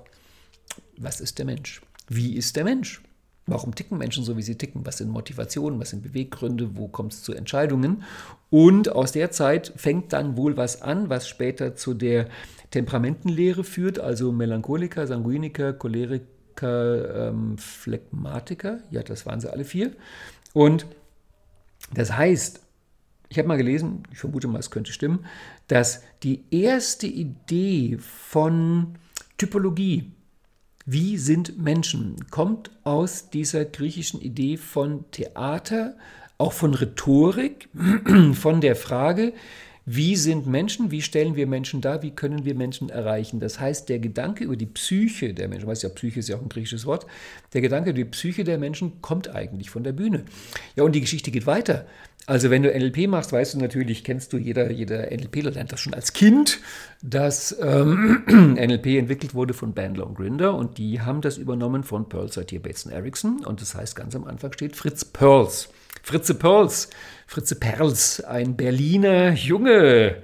was 0.95 1.19
ist 1.19 1.37
der 1.37 1.45
Mensch? 1.45 1.81
Wie 2.07 2.33
ist 2.33 2.55
der 2.55 2.63
Mensch? 2.63 3.01
Warum 3.49 3.75
ticken 3.75 3.97
Menschen 3.97 4.23
so, 4.23 4.37
wie 4.37 4.41
sie 4.41 4.57
ticken? 4.57 4.85
Was 4.85 4.97
sind 4.97 5.09
Motivationen? 5.09 5.79
Was 5.79 5.91
sind 5.91 6.03
Beweggründe? 6.03 6.77
Wo 6.77 6.87
kommt 6.87 7.13
es 7.13 7.23
zu 7.23 7.33
Entscheidungen? 7.33 8.03
Und 8.49 8.89
aus 8.89 9.11
der 9.11 9.31
Zeit 9.31 9.73
fängt 9.75 10.13
dann 10.13 10.37
wohl 10.37 10.57
was 10.57 10.81
an, 10.81 11.09
was 11.09 11.27
später 11.27 11.75
zu 11.75 11.93
der 11.93 12.27
Temperamentenlehre 12.71 13.63
führt, 13.63 13.99
also 13.99 14.31
Melancholiker, 14.31 15.07
Sanguiniker, 15.07 15.73
Choleriker, 15.73 17.29
ähm, 17.29 17.57
Phlegmatiker. 17.57 18.79
Ja, 18.91 19.01
das 19.01 19.25
waren 19.25 19.39
sie 19.39 19.51
alle 19.51 19.65
vier. 19.65 19.91
Und 20.53 20.85
das 21.93 22.15
heißt, 22.15 22.61
ich 23.29 23.37
habe 23.37 23.47
mal 23.47 23.57
gelesen, 23.57 24.03
ich 24.11 24.19
vermute 24.19 24.47
mal, 24.47 24.59
es 24.59 24.71
könnte 24.71 24.91
stimmen, 24.91 25.25
dass 25.67 26.03
die 26.23 26.43
erste 26.51 27.07
Idee 27.07 27.97
von 27.99 28.95
Typologie, 29.37 30.11
wie 30.91 31.19
sind 31.19 31.61
Menschen, 31.61 32.15
kommt 32.31 32.71
aus 32.83 33.29
dieser 33.29 33.63
griechischen 33.63 34.21
Idee 34.21 34.57
von 34.57 35.05
Theater, 35.11 35.95
auch 36.39 36.53
von 36.53 36.73
Rhetorik, 36.73 37.69
von 38.33 38.59
der 38.59 38.75
Frage, 38.75 39.33
wie 39.85 40.15
sind 40.15 40.47
Menschen, 40.47 40.89
wie 40.89 41.03
stellen 41.03 41.35
wir 41.35 41.45
Menschen 41.45 41.81
dar, 41.81 42.01
wie 42.01 42.09
können 42.09 42.43
wir 42.43 42.55
Menschen 42.55 42.89
erreichen. 42.89 43.39
Das 43.39 43.59
heißt, 43.59 43.87
der 43.87 43.99
Gedanke 43.99 44.43
über 44.43 44.55
die 44.55 44.65
Psyche 44.65 45.35
der 45.35 45.47
Menschen, 45.47 45.67
weißt 45.67 45.83
ja, 45.83 45.89
Psyche 45.89 46.21
ist 46.21 46.29
ja 46.29 46.37
auch 46.37 46.41
ein 46.41 46.49
griechisches 46.49 46.87
Wort, 46.87 47.05
der 47.53 47.61
Gedanke 47.61 47.91
über 47.91 47.97
die 47.97 48.05
Psyche 48.05 48.43
der 48.43 48.57
Menschen 48.57 48.99
kommt 49.01 49.29
eigentlich 49.29 49.69
von 49.69 49.83
der 49.83 49.93
Bühne. 49.93 50.23
Ja, 50.75 50.83
und 50.83 50.93
die 50.93 51.01
Geschichte 51.01 51.29
geht 51.29 51.45
weiter. 51.45 51.85
Also 52.29 52.51
wenn 52.51 52.61
du 52.61 52.69
NLP 52.69 53.07
machst, 53.07 53.33
weißt 53.33 53.55
du 53.55 53.57
natürlich, 53.57 54.03
kennst 54.03 54.33
du, 54.33 54.37
jeder, 54.37 54.69
jeder 54.69 55.09
NLPler 55.09 55.49
lernt 55.49 55.71
das 55.71 55.79
schon 55.79 55.95
als 55.95 56.13
Kind, 56.13 56.59
dass 57.01 57.57
ähm, 57.59 58.21
NLP 58.27 58.85
entwickelt 58.99 59.33
wurde 59.33 59.55
von 59.55 59.73
Bandler 59.73 60.05
und 60.05 60.13
Grinder 60.13 60.53
und 60.53 60.77
die 60.77 61.01
haben 61.01 61.21
das 61.21 61.39
übernommen 61.39 61.83
von 61.83 62.07
Pearl 62.07 62.31
Satir 62.31 62.61
Bateson 62.61 62.91
Erickson 62.91 63.43
und 63.43 63.61
das 63.61 63.73
heißt, 63.73 63.95
ganz 63.95 64.15
am 64.15 64.25
Anfang 64.25 64.53
steht 64.53 64.75
Fritz 64.75 65.05
Pearls. 65.05 65.69
Fritze 66.03 66.35
Perls, 66.35 66.91
Fritze 67.25 67.55
Perls, 67.55 68.21
ein 68.21 68.55
Berliner 68.55 69.31
Junge, 69.31 70.21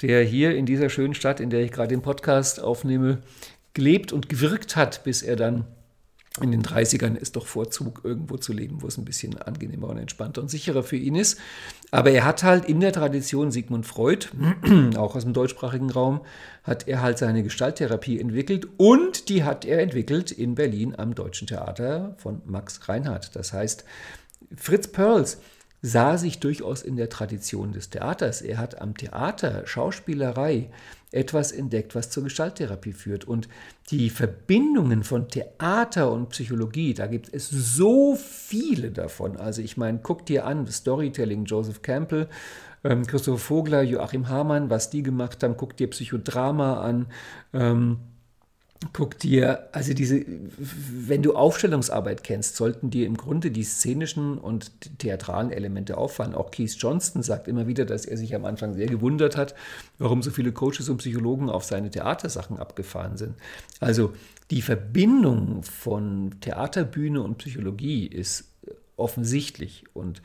der 0.00 0.24
hier 0.24 0.56
in 0.56 0.64
dieser 0.64 0.88
schönen 0.88 1.12
Stadt, 1.12 1.38
in 1.38 1.50
der 1.50 1.60
ich 1.60 1.70
gerade 1.70 1.88
den 1.88 2.00
Podcast 2.00 2.60
aufnehme, 2.62 3.18
gelebt 3.74 4.10
und 4.10 4.30
gewirkt 4.30 4.74
hat, 4.74 5.04
bis 5.04 5.20
er 5.20 5.36
dann 5.36 5.66
in 6.40 6.50
den 6.50 6.62
30ern 6.62 7.16
es 7.20 7.32
doch 7.32 7.46
vorzug, 7.46 8.00
irgendwo 8.04 8.36
zu 8.36 8.52
leben, 8.52 8.80
wo 8.80 8.86
es 8.86 8.96
ein 8.96 9.04
bisschen 9.04 9.36
angenehmer 9.40 9.88
und 9.88 9.98
entspannter 9.98 10.40
und 10.40 10.48
sicherer 10.48 10.82
für 10.82 10.96
ihn 10.96 11.14
ist. 11.14 11.38
Aber 11.90 12.10
er 12.10 12.24
hat 12.24 12.42
halt 12.42 12.64
in 12.64 12.80
der 12.80 12.92
Tradition 12.92 13.50
Sigmund 13.50 13.84
Freud, 13.84 14.28
auch 14.96 15.14
aus 15.14 15.24
dem 15.24 15.34
deutschsprachigen 15.34 15.90
Raum, 15.90 16.22
hat 16.62 16.88
er 16.88 17.02
halt 17.02 17.18
seine 17.18 17.42
Gestalttherapie 17.42 18.18
entwickelt 18.18 18.66
und 18.78 19.28
die 19.28 19.44
hat 19.44 19.64
er 19.66 19.80
entwickelt 19.80 20.30
in 20.30 20.54
Berlin 20.54 20.94
am 20.96 21.14
Deutschen 21.14 21.48
Theater 21.48 22.14
von 22.16 22.40
Max 22.46 22.88
Reinhardt. 22.88 23.36
Das 23.36 23.52
heißt, 23.52 23.84
Fritz 24.56 24.88
Perls 24.88 25.38
sah 25.82 26.16
sich 26.16 26.38
durchaus 26.38 26.82
in 26.82 26.96
der 26.96 27.08
Tradition 27.08 27.72
des 27.72 27.90
Theaters. 27.90 28.40
Er 28.40 28.58
hat 28.58 28.80
am 28.80 28.96
Theater, 28.96 29.66
Schauspielerei 29.66 30.70
etwas 31.12 31.52
entdeckt, 31.52 31.94
was 31.94 32.10
zur 32.10 32.24
Gestalttherapie 32.24 32.92
führt. 32.92 33.24
Und 33.24 33.48
die 33.90 34.10
Verbindungen 34.10 35.04
von 35.04 35.28
Theater 35.28 36.10
und 36.10 36.30
Psychologie, 36.30 36.94
da 36.94 37.06
gibt 37.06 37.32
es 37.32 37.48
so 37.48 38.16
viele 38.16 38.90
davon. 38.90 39.36
Also 39.36 39.62
ich 39.62 39.76
meine, 39.76 40.00
guck 40.02 40.26
dir 40.26 40.46
an, 40.46 40.66
Storytelling, 40.66 41.44
Joseph 41.44 41.82
Campbell, 41.82 42.28
ähm, 42.84 43.06
Christopher 43.06 43.38
Vogler, 43.38 43.82
Joachim 43.82 44.28
Hamann, 44.28 44.70
was 44.70 44.90
die 44.90 45.02
gemacht 45.02 45.42
haben, 45.42 45.56
guck 45.56 45.76
dir 45.76 45.88
Psychodrama 45.88 46.80
an. 46.80 47.06
Ähm, 47.52 47.98
Guck 48.92 49.18
dir, 49.18 49.68
also 49.72 49.94
diese, 49.94 50.24
wenn 50.26 51.22
du 51.22 51.34
Aufstellungsarbeit 51.36 52.24
kennst, 52.24 52.56
sollten 52.56 52.90
dir 52.90 53.06
im 53.06 53.16
Grunde 53.16 53.50
die 53.50 53.62
szenischen 53.62 54.38
und 54.38 54.98
theatralen 54.98 55.50
Elemente 55.50 55.96
auffallen. 55.96 56.34
Auch 56.34 56.50
Keith 56.50 56.74
Johnston 56.78 57.22
sagt 57.22 57.46
immer 57.46 57.66
wieder, 57.68 57.84
dass 57.84 58.06
er 58.06 58.16
sich 58.16 58.34
am 58.34 58.44
Anfang 58.44 58.74
sehr 58.74 58.88
gewundert 58.88 59.36
hat, 59.36 59.54
warum 59.98 60.22
so 60.22 60.30
viele 60.30 60.52
Coaches 60.52 60.88
und 60.88 60.96
Psychologen 60.96 61.48
auf 61.48 61.64
seine 61.64 61.90
Theatersachen 61.90 62.58
abgefahren 62.58 63.16
sind. 63.16 63.34
Also 63.78 64.14
die 64.50 64.62
Verbindung 64.62 65.62
von 65.62 66.34
Theaterbühne 66.40 67.22
und 67.22 67.38
Psychologie 67.38 68.06
ist 68.06 68.52
offensichtlich 68.96 69.84
und 69.94 70.22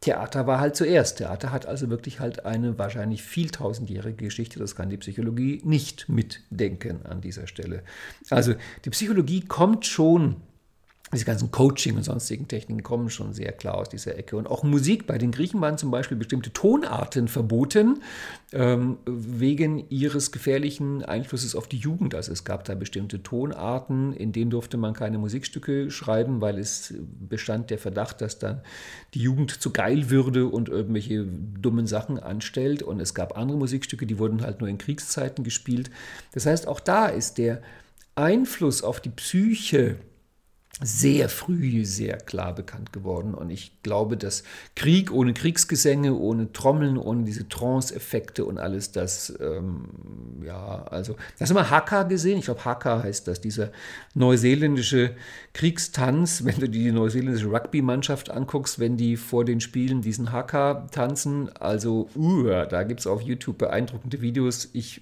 Theater 0.00 0.46
war 0.46 0.60
halt 0.60 0.76
zuerst. 0.76 1.18
Theater 1.18 1.52
hat 1.52 1.66
also 1.66 1.88
wirklich 1.90 2.20
halt 2.20 2.44
eine 2.44 2.78
wahrscheinlich 2.78 3.22
vieltausendjährige 3.22 4.24
Geschichte. 4.24 4.58
Das 4.58 4.76
kann 4.76 4.90
die 4.90 4.98
Psychologie 4.98 5.60
nicht 5.64 6.08
mitdenken 6.08 7.04
an 7.06 7.20
dieser 7.20 7.46
Stelle. 7.46 7.82
Also 8.30 8.54
die 8.84 8.90
Psychologie 8.90 9.40
kommt 9.40 9.86
schon 9.86 10.36
diese 11.12 11.24
ganzen 11.24 11.52
Coaching 11.52 11.96
und 11.96 12.02
sonstigen 12.02 12.48
Techniken 12.48 12.82
kommen 12.82 13.10
schon 13.10 13.32
sehr 13.32 13.52
klar 13.52 13.76
aus 13.76 13.88
dieser 13.88 14.18
Ecke. 14.18 14.36
Und 14.36 14.48
auch 14.48 14.64
Musik, 14.64 15.06
bei 15.06 15.18
den 15.18 15.30
Griechen 15.30 15.60
waren 15.60 15.78
zum 15.78 15.92
Beispiel 15.92 16.16
bestimmte 16.16 16.52
Tonarten 16.52 17.28
verboten, 17.28 18.02
ähm, 18.52 18.98
wegen 19.06 19.88
ihres 19.88 20.32
gefährlichen 20.32 21.04
Einflusses 21.04 21.54
auf 21.54 21.68
die 21.68 21.76
Jugend. 21.76 22.16
Also 22.16 22.32
es 22.32 22.42
gab 22.42 22.64
da 22.64 22.74
bestimmte 22.74 23.22
Tonarten, 23.22 24.14
in 24.14 24.32
denen 24.32 24.50
durfte 24.50 24.78
man 24.78 24.94
keine 24.94 25.18
Musikstücke 25.18 25.92
schreiben, 25.92 26.40
weil 26.40 26.58
es 26.58 26.92
bestand 27.28 27.70
der 27.70 27.78
Verdacht, 27.78 28.20
dass 28.20 28.40
dann 28.40 28.62
die 29.14 29.20
Jugend 29.20 29.52
zu 29.52 29.72
geil 29.72 30.10
würde 30.10 30.46
und 30.48 30.68
irgendwelche 30.68 31.24
dummen 31.24 31.86
Sachen 31.86 32.18
anstellt. 32.18 32.82
Und 32.82 32.98
es 32.98 33.14
gab 33.14 33.38
andere 33.38 33.58
Musikstücke, 33.58 34.06
die 34.06 34.18
wurden 34.18 34.42
halt 34.42 34.58
nur 34.58 34.68
in 34.68 34.78
Kriegszeiten 34.78 35.44
gespielt. 35.44 35.88
Das 36.32 36.46
heißt, 36.46 36.66
auch 36.66 36.80
da 36.80 37.06
ist 37.06 37.38
der 37.38 37.62
Einfluss 38.16 38.82
auf 38.82 39.00
die 39.00 39.10
Psyche, 39.10 39.98
sehr 40.82 41.30
früh 41.30 41.86
sehr 41.86 42.18
klar 42.18 42.54
bekannt 42.54 42.92
geworden. 42.92 43.32
Und 43.34 43.48
ich 43.48 43.72
glaube, 43.82 44.18
dass 44.18 44.42
Krieg 44.74 45.10
ohne 45.10 45.32
Kriegsgesänge, 45.32 46.14
ohne 46.14 46.52
Trommeln, 46.52 46.98
ohne 46.98 47.24
diese 47.24 47.48
Trance-Effekte 47.48 48.44
und 48.44 48.58
alles 48.58 48.92
das, 48.92 49.32
ähm, 49.40 49.86
ja, 50.44 50.84
also, 50.90 51.16
hast 51.40 51.48
du 51.48 51.54
mal 51.54 51.70
Haka 51.70 52.02
gesehen? 52.02 52.38
Ich 52.38 52.44
glaube, 52.44 52.66
Haka 52.66 53.02
heißt 53.02 53.26
das, 53.26 53.40
dieser 53.40 53.70
neuseeländische 54.12 55.16
Kriegstanz. 55.54 56.44
Wenn 56.44 56.60
du 56.60 56.68
die 56.68 56.92
neuseeländische 56.92 57.50
Rugby-Mannschaft 57.50 58.30
anguckst, 58.30 58.78
wenn 58.78 58.96
die 58.96 59.16
vor 59.16 59.44
den 59.44 59.60
Spielen 59.60 60.02
diesen 60.02 60.32
Haka 60.32 60.86
tanzen, 60.90 61.48
also, 61.56 62.10
uh, 62.14 62.44
da 62.68 62.82
gibt 62.82 63.00
es 63.00 63.06
auf 63.06 63.22
YouTube 63.22 63.58
beeindruckende 63.58 64.20
Videos. 64.20 64.68
Ich 64.74 65.00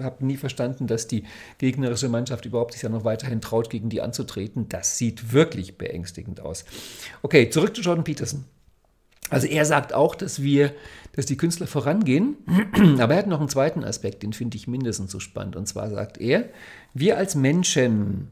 habe 0.00 0.24
nie 0.24 0.36
verstanden, 0.36 0.86
dass 0.86 1.06
die 1.06 1.24
gegnerische 1.58 2.08
Mannschaft 2.08 2.44
überhaupt 2.46 2.74
sich 2.74 2.82
ja 2.82 2.88
noch 2.88 3.04
weiterhin 3.04 3.40
traut, 3.40 3.70
gegen 3.70 3.88
die 3.88 4.00
anzutreten. 4.00 4.68
Das 4.68 4.98
sieht 4.98 5.32
wirklich 5.32 5.78
beängstigend 5.78 6.40
aus. 6.40 6.64
Okay, 7.22 7.50
zurück 7.50 7.74
zu 7.74 7.82
Jordan 7.82 8.04
Peterson. 8.04 8.44
Also 9.30 9.46
er 9.46 9.64
sagt 9.64 9.92
auch, 9.92 10.14
dass 10.14 10.42
wir, 10.42 10.72
dass 11.12 11.26
die 11.26 11.36
Künstler 11.36 11.66
vorangehen, 11.66 12.36
aber 12.98 13.14
er 13.14 13.18
hat 13.18 13.26
noch 13.26 13.40
einen 13.40 13.48
zweiten 13.48 13.84
Aspekt, 13.84 14.22
den 14.22 14.32
finde 14.32 14.56
ich 14.56 14.68
mindestens 14.68 15.10
so 15.12 15.20
spannend. 15.20 15.56
Und 15.56 15.66
zwar 15.66 15.90
sagt 15.90 16.18
er, 16.18 16.48
wir 16.94 17.18
als 17.18 17.34
Menschen 17.34 18.28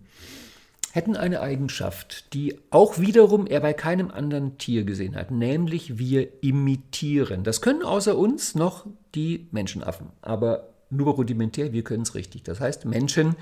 hätten 0.93 1.15
eine 1.15 1.43
Eigenschaft, 1.43 2.33
die 2.33 2.59
auch 2.71 2.99
wiederum 2.99 3.47
er 3.47 3.61
bei 3.61 3.75
keinem 3.75 4.11
anderen 4.11 4.57
Tier 4.57 4.85
gesehen 4.85 5.15
hat, 5.15 5.31
nämlich 5.31 5.99
wir 5.99 6.43
imitieren. 6.43 7.45
Das 7.45 7.61
können 7.61 7.83
außer 7.83 8.17
uns 8.17 8.55
noch 8.55 8.87
die 9.15 9.47
Menschenaffen, 9.51 10.07
aber 10.23 10.71
nur 10.91 11.15
rudimentär, 11.15 11.73
wir 11.73 11.83
können 11.83 12.03
es 12.03 12.15
richtig. 12.15 12.43
Das 12.45 12.61
heißt, 12.61 12.85
Menschen 12.85 13.37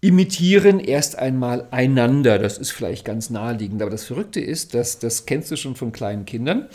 imitieren 0.00 0.78
erst 0.78 1.18
einmal 1.18 1.66
einander. 1.70 2.38
Das 2.38 2.58
ist 2.58 2.70
vielleicht 2.70 3.04
ganz 3.04 3.30
naheliegend, 3.30 3.82
aber 3.82 3.90
das 3.90 4.04
Verrückte 4.04 4.40
ist, 4.40 4.74
dass 4.74 4.98
das 4.98 5.26
kennst 5.26 5.50
du 5.50 5.56
schon 5.56 5.74
von 5.74 5.92
kleinen 5.92 6.24
Kindern. 6.24 6.68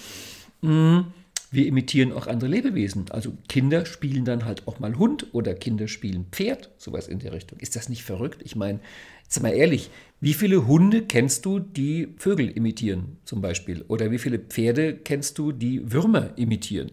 Hm, 0.61 1.05
wir 1.51 1.67
imitieren 1.67 2.11
auch 2.11 2.27
andere 2.27 2.49
Lebewesen. 2.49 3.05
Also 3.11 3.33
Kinder 3.47 3.85
spielen 3.85 4.25
dann 4.25 4.45
halt 4.45 4.67
auch 4.67 4.79
mal 4.79 4.97
Hund 4.97 5.27
oder 5.33 5.53
Kinder 5.53 5.87
spielen 5.87 6.25
Pferd, 6.31 6.71
sowas 6.77 7.07
in 7.07 7.19
der 7.19 7.31
Richtung. 7.31 7.59
Ist 7.59 7.75
das 7.75 7.89
nicht 7.89 8.03
verrückt? 8.03 8.41
Ich 8.43 8.55
meine, 8.55 8.79
jetzt 9.23 9.41
mal 9.41 9.53
ehrlich, 9.53 9.91
wie 10.23 10.33
viele 10.33 10.67
Hunde 10.67 11.01
kennst 11.01 11.43
du, 11.45 11.59
die 11.59 12.15
Vögel 12.17 12.49
imitieren 12.49 13.17
zum 13.25 13.41
Beispiel? 13.41 13.83
Oder 13.89 14.09
wie 14.09 14.17
viele 14.17 14.39
Pferde 14.39 14.95
kennst 14.95 15.37
du, 15.37 15.51
die 15.51 15.91
Würmer 15.91 16.29
imitieren? 16.37 16.91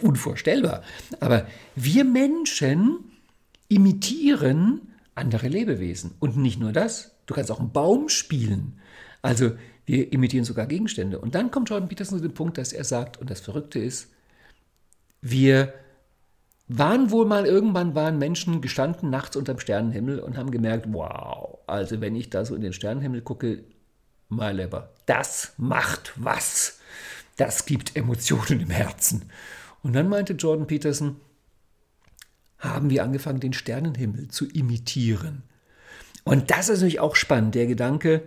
Unvorstellbar. 0.00 0.82
Aber 1.20 1.46
wir 1.76 2.04
Menschen 2.04 3.00
imitieren 3.68 4.80
andere 5.14 5.48
Lebewesen. 5.48 6.12
Und 6.20 6.38
nicht 6.38 6.58
nur 6.58 6.72
das, 6.72 7.14
du 7.26 7.34
kannst 7.34 7.50
auch 7.50 7.60
einen 7.60 7.70
Baum 7.70 8.08
spielen. 8.08 8.80
Also 9.20 9.50
Wir 9.88 10.12
imitieren 10.12 10.44
sogar 10.44 10.66
Gegenstände. 10.66 11.18
Und 11.18 11.34
dann 11.34 11.50
kommt 11.50 11.70
Jordan 11.70 11.88
Peterson 11.88 12.18
zu 12.18 12.22
dem 12.22 12.34
Punkt, 12.34 12.58
dass 12.58 12.74
er 12.74 12.84
sagt, 12.84 13.16
und 13.18 13.30
das 13.30 13.40
Verrückte 13.40 13.78
ist, 13.78 14.08
wir 15.22 15.72
waren 16.68 17.10
wohl 17.10 17.24
mal 17.24 17.46
irgendwann 17.46 17.94
waren 17.94 18.18
Menschen 18.18 18.60
gestanden 18.60 19.10
nachts 19.10 19.36
unterm 19.36 19.58
Sternenhimmel 19.58 20.20
und 20.20 20.36
haben 20.36 20.50
gemerkt, 20.50 20.86
wow, 20.92 21.58
also 21.66 22.00
wenn 22.00 22.14
ich 22.14 22.30
da 22.30 22.44
so 22.44 22.54
in 22.54 22.60
den 22.60 22.74
Sternenhimmel 22.74 23.22
gucke, 23.22 23.64
my 24.28 24.52
lieber, 24.52 24.90
das 25.06 25.54
macht 25.56 26.12
was. 26.16 26.78
Das 27.36 27.64
gibt 27.64 27.96
Emotionen 27.96 28.60
im 28.60 28.70
Herzen. 28.70 29.30
Und 29.82 29.94
dann 29.94 30.08
meinte 30.08 30.34
Jordan 30.34 30.66
Peterson, 30.66 31.16
haben 32.58 32.90
wir 32.90 33.04
angefangen, 33.04 33.40
den 33.40 33.52
Sternenhimmel 33.52 34.28
zu 34.28 34.46
imitieren. 34.46 35.44
Und 36.24 36.50
das 36.50 36.68
ist 36.68 36.80
natürlich 36.80 37.00
auch 37.00 37.16
spannend, 37.16 37.54
der 37.54 37.66
Gedanke, 37.66 38.24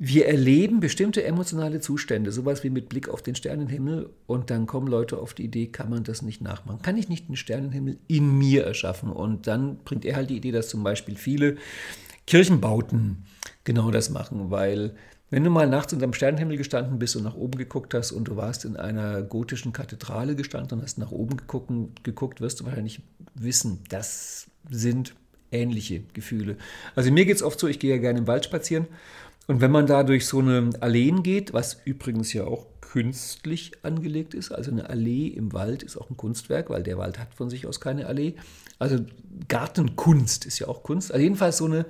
wir 0.00 0.26
erleben 0.26 0.78
bestimmte 0.78 1.24
emotionale 1.24 1.80
Zustände, 1.80 2.30
sowas 2.30 2.62
wie 2.62 2.70
mit 2.70 2.88
Blick 2.88 3.08
auf 3.08 3.20
den 3.20 3.34
Sternenhimmel, 3.34 4.10
und 4.26 4.48
dann 4.50 4.66
kommen 4.66 4.86
Leute 4.86 5.18
auf 5.18 5.34
die 5.34 5.44
Idee, 5.44 5.66
kann 5.66 5.90
man 5.90 6.04
das 6.04 6.22
nicht 6.22 6.40
nachmachen? 6.40 6.82
Kann 6.82 6.96
ich 6.96 7.08
nicht 7.08 7.28
den 7.28 7.36
Sternenhimmel 7.36 7.98
in 8.06 8.38
mir 8.38 8.64
erschaffen? 8.64 9.10
Und 9.10 9.48
dann 9.48 9.78
bringt 9.78 10.04
er 10.04 10.14
halt 10.14 10.30
die 10.30 10.36
Idee, 10.36 10.52
dass 10.52 10.68
zum 10.68 10.84
Beispiel 10.84 11.16
viele 11.16 11.56
Kirchenbauten 12.26 13.24
genau 13.64 13.90
das 13.90 14.08
machen, 14.10 14.52
weil 14.52 14.94
wenn 15.30 15.44
du 15.44 15.50
mal 15.50 15.68
nachts 15.68 15.92
unter 15.92 16.06
dem 16.06 16.14
Sternenhimmel 16.14 16.56
gestanden 16.56 16.98
bist 16.98 17.16
und 17.16 17.24
nach 17.24 17.34
oben 17.34 17.58
geguckt 17.58 17.92
hast 17.92 18.12
und 18.12 18.28
du 18.28 18.36
warst 18.36 18.64
in 18.64 18.76
einer 18.76 19.22
gotischen 19.22 19.72
Kathedrale 19.72 20.36
gestanden 20.36 20.78
und 20.78 20.84
hast 20.84 20.98
nach 20.98 21.10
oben 21.10 21.36
geguckt, 21.36 21.70
geguckt 22.04 22.40
wirst 22.40 22.60
du 22.60 22.64
wahrscheinlich 22.64 23.02
wissen, 23.34 23.80
das 23.88 24.46
sind 24.70 25.14
ähnliche 25.50 26.00
Gefühle. 26.12 26.56
Also 26.94 27.10
mir 27.10 27.26
geht 27.26 27.36
es 27.36 27.42
oft 27.42 27.58
so, 27.58 27.66
ich 27.66 27.78
gehe 27.78 27.94
ja 27.94 28.00
gerne 28.00 28.20
im 28.20 28.26
Wald 28.26 28.44
spazieren 28.44 28.86
und 29.48 29.62
wenn 29.62 29.70
man 29.70 29.86
da 29.86 30.04
durch 30.04 30.26
so 30.26 30.40
eine 30.40 30.70
Alleen 30.80 31.22
geht, 31.22 31.54
was 31.54 31.80
übrigens 31.86 32.34
ja 32.34 32.44
auch 32.44 32.66
künstlich 32.82 33.72
angelegt 33.82 34.34
ist, 34.34 34.52
also 34.52 34.70
eine 34.70 34.90
Allee 34.90 35.28
im 35.28 35.54
Wald 35.54 35.82
ist 35.82 35.96
auch 35.96 36.10
ein 36.10 36.18
Kunstwerk, 36.18 36.68
weil 36.68 36.82
der 36.82 36.98
Wald 36.98 37.18
hat 37.18 37.34
von 37.34 37.48
sich 37.48 37.66
aus 37.66 37.80
keine 37.80 38.06
Allee. 38.06 38.34
Also 38.78 38.98
Gartenkunst 39.48 40.44
ist 40.44 40.58
ja 40.58 40.68
auch 40.68 40.82
Kunst. 40.82 41.12
Also 41.12 41.22
jedenfalls 41.22 41.56
so 41.56 41.64
eine 41.64 41.86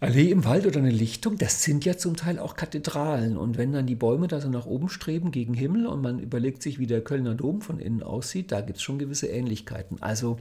Allee 0.00 0.32
im 0.32 0.44
Wald 0.44 0.66
oder 0.66 0.80
eine 0.80 0.90
Lichtung, 0.90 1.38
das 1.38 1.62
sind 1.62 1.84
ja 1.84 1.96
zum 1.96 2.16
Teil 2.16 2.40
auch 2.40 2.56
Kathedralen. 2.56 3.36
Und 3.36 3.56
wenn 3.56 3.72
dann 3.72 3.86
die 3.86 3.94
Bäume 3.94 4.26
da 4.26 4.40
so 4.40 4.48
nach 4.48 4.66
oben 4.66 4.88
streben 4.88 5.30
gegen 5.30 5.54
Himmel 5.54 5.86
und 5.86 6.02
man 6.02 6.18
überlegt 6.18 6.60
sich, 6.60 6.80
wie 6.80 6.88
der 6.88 7.04
Kölner 7.04 7.36
Dom 7.36 7.60
von 7.60 7.78
innen 7.78 8.02
aussieht, 8.02 8.50
da 8.50 8.62
gibt 8.62 8.78
es 8.78 8.82
schon 8.82 8.98
gewisse 8.98 9.28
Ähnlichkeiten. 9.28 10.02
Also 10.02 10.40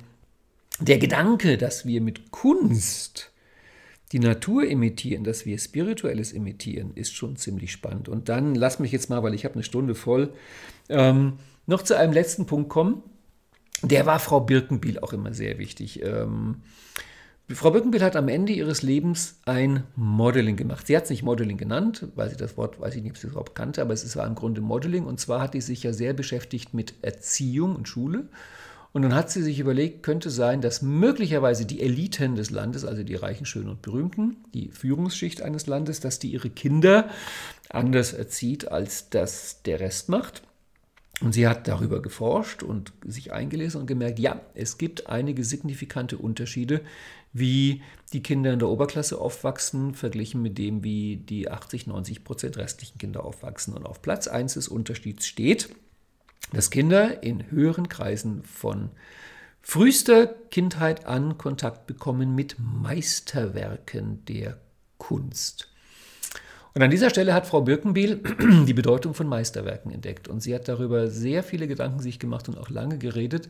der 0.80 0.98
Gedanke, 0.98 1.60
dass 1.60 1.86
wir 1.86 2.02
mit 2.02 2.32
Kunst 2.32 3.32
die 4.12 4.20
Natur 4.20 4.66
imitieren, 4.66 5.24
dass 5.24 5.46
wir 5.46 5.58
Spirituelles 5.58 6.34
imitieren, 6.34 6.92
ist 6.96 7.16
schon 7.16 7.38
ziemlich 7.38 7.72
spannend. 7.72 8.10
Und 8.10 8.30
dann 8.30 8.56
lass 8.56 8.80
mich 8.80 8.92
jetzt 8.92 9.10
mal, 9.10 9.24
weil 9.24 9.34
ich 9.34 9.46
habe 9.46 9.56
eine 9.56 9.64
Stunde 9.64 9.96
voll, 9.96 10.34
ähm, 10.90 11.34
noch 11.66 11.82
zu 11.82 11.98
einem 11.98 12.12
letzten 12.12 12.46
Punkt 12.46 12.70
kommen. 12.70 13.04
Der 13.84 14.06
war 14.06 14.20
Frau 14.20 14.42
Birkenbiel 14.42 15.00
auch 15.00 15.14
immer 15.14 15.34
sehr 15.34 15.58
wichtig. 15.58 16.04
Ähm, 16.04 16.58
Frau 17.50 17.72
Birkenbiel 17.72 18.04
hat 18.04 18.16
am 18.16 18.28
Ende 18.28 18.54
ihres 18.54 18.82
Lebens 18.82 19.40
ein 19.46 19.84
Modeling 19.96 20.56
gemacht. 20.56 20.88
Sie 20.88 20.96
hat 20.96 21.06
es 21.06 21.10
nicht 21.10 21.24
Modeling 21.24 21.58
genannt, 21.58 22.08
weil 22.16 22.30
sie 22.30 22.38
das 22.38 22.58
Wort, 22.58 22.80
weiß 22.80 22.96
ich 22.96 23.04
nicht, 23.04 23.12
ob 23.12 23.18
sie 23.18 23.28
es 23.28 23.32
überhaupt 23.32 23.56
kannte, 23.56 23.82
aber 23.82 23.94
es 23.94 24.16
war 24.16 24.28
im 24.28 24.36
Grunde 24.36 24.62
Modeling. 24.62 25.06
Und 25.06 25.20
zwar 25.20 25.42
hat 25.42 25.54
sie 25.54 25.62
sich 25.62 25.84
ja 25.84 25.94
sehr 25.94 26.14
beschäftigt 26.14 26.74
mit 26.74 26.96
Erziehung 27.02 27.76
und 27.76 27.88
Schule. 27.88 28.28
Und 28.94 29.04
dann 29.04 29.16
hat 29.16 29.32
sie 29.32 29.42
sich 29.42 29.60
überlegt, 29.60 30.04
könnte 30.04 30.30
sein, 30.30 30.60
dass 30.60 30.82
möglicherweise 30.82 31.66
die 31.66 31.82
Eliten 31.82 32.36
des 32.36 32.50
Landes, 32.50 32.84
also 32.84 33.04
die 33.04 33.16
Reichen, 33.16 33.46
Schönen 33.46 33.70
und 33.70 33.82
Berühmten, 33.82 34.38
die 34.54 34.70
Führungsschicht 34.70 35.42
eines 35.42 35.66
Landes, 35.68 36.02
dass 36.02 36.20
die 36.20 36.32
ihre 36.32 36.50
Kinder 36.50 37.10
anders 37.70 38.12
erzieht, 38.12 38.70
als 38.70 39.10
das 39.10 39.62
der 39.64 39.80
Rest 39.80 40.10
macht. 40.10 40.44
Und 41.22 41.34
sie 41.34 41.48
hat 41.48 41.68
darüber 41.68 42.02
geforscht 42.02 42.64
und 42.64 42.94
sich 43.06 43.32
eingelesen 43.32 43.82
und 43.82 43.88
gemerkt, 43.88 44.20
ja, 44.20 44.42
es 44.56 44.78
gibt 44.78 45.08
einige 45.08 45.44
signifikante 45.44 46.18
Unterschiede 46.18 46.82
wie 47.34 47.82
die 48.12 48.24
Kinder 48.24 48.52
in 48.52 48.60
der 48.60 48.68
Oberklasse 48.68 49.20
aufwachsen, 49.20 49.94
verglichen 49.94 50.42
mit 50.42 50.58
dem, 50.58 50.84
wie 50.84 51.18
die 51.18 51.50
80, 51.50 51.88
90 51.88 52.24
Prozent 52.24 52.58
restlichen 52.58 52.98
Kinder 52.98 53.24
aufwachsen. 53.24 53.74
Und 53.74 53.86
auf 53.86 54.02
Platz 54.02 54.28
1 54.28 54.56
des 54.56 54.68
Unterschieds 54.68 55.28
steht, 55.28 55.70
dass 56.52 56.70
Kinder 56.70 57.24
in 57.24 57.50
höheren 57.52 57.90
Kreisen 57.90 58.44
von 58.44 58.90
frühester 59.62 60.28
Kindheit 60.50 61.06
an 61.06 61.38
Kontakt 61.38 61.88
bekommen 61.88 62.36
mit 62.36 62.56
Meisterwerken 62.60 64.26
der 64.26 64.58
Kunst. 64.98 65.68
Und 66.74 66.82
an 66.82 66.92
dieser 66.92 67.10
Stelle 67.10 67.34
hat 67.34 67.48
Frau 67.48 67.62
Birkenbiel 67.62 68.22
die 68.66 68.74
Bedeutung 68.74 69.14
von 69.14 69.28
Meisterwerken 69.28 69.92
entdeckt. 69.92 70.28
Und 70.28 70.42
sie 70.42 70.56
hat 70.56 70.68
darüber 70.68 71.10
sehr 71.10 71.44
viele 71.44 71.68
Gedanken 71.68 72.00
sich 72.00 72.18
gemacht 72.18 72.48
und 72.48 72.58
auch 72.58 72.70
lange 72.70 72.98
geredet, 72.98 73.50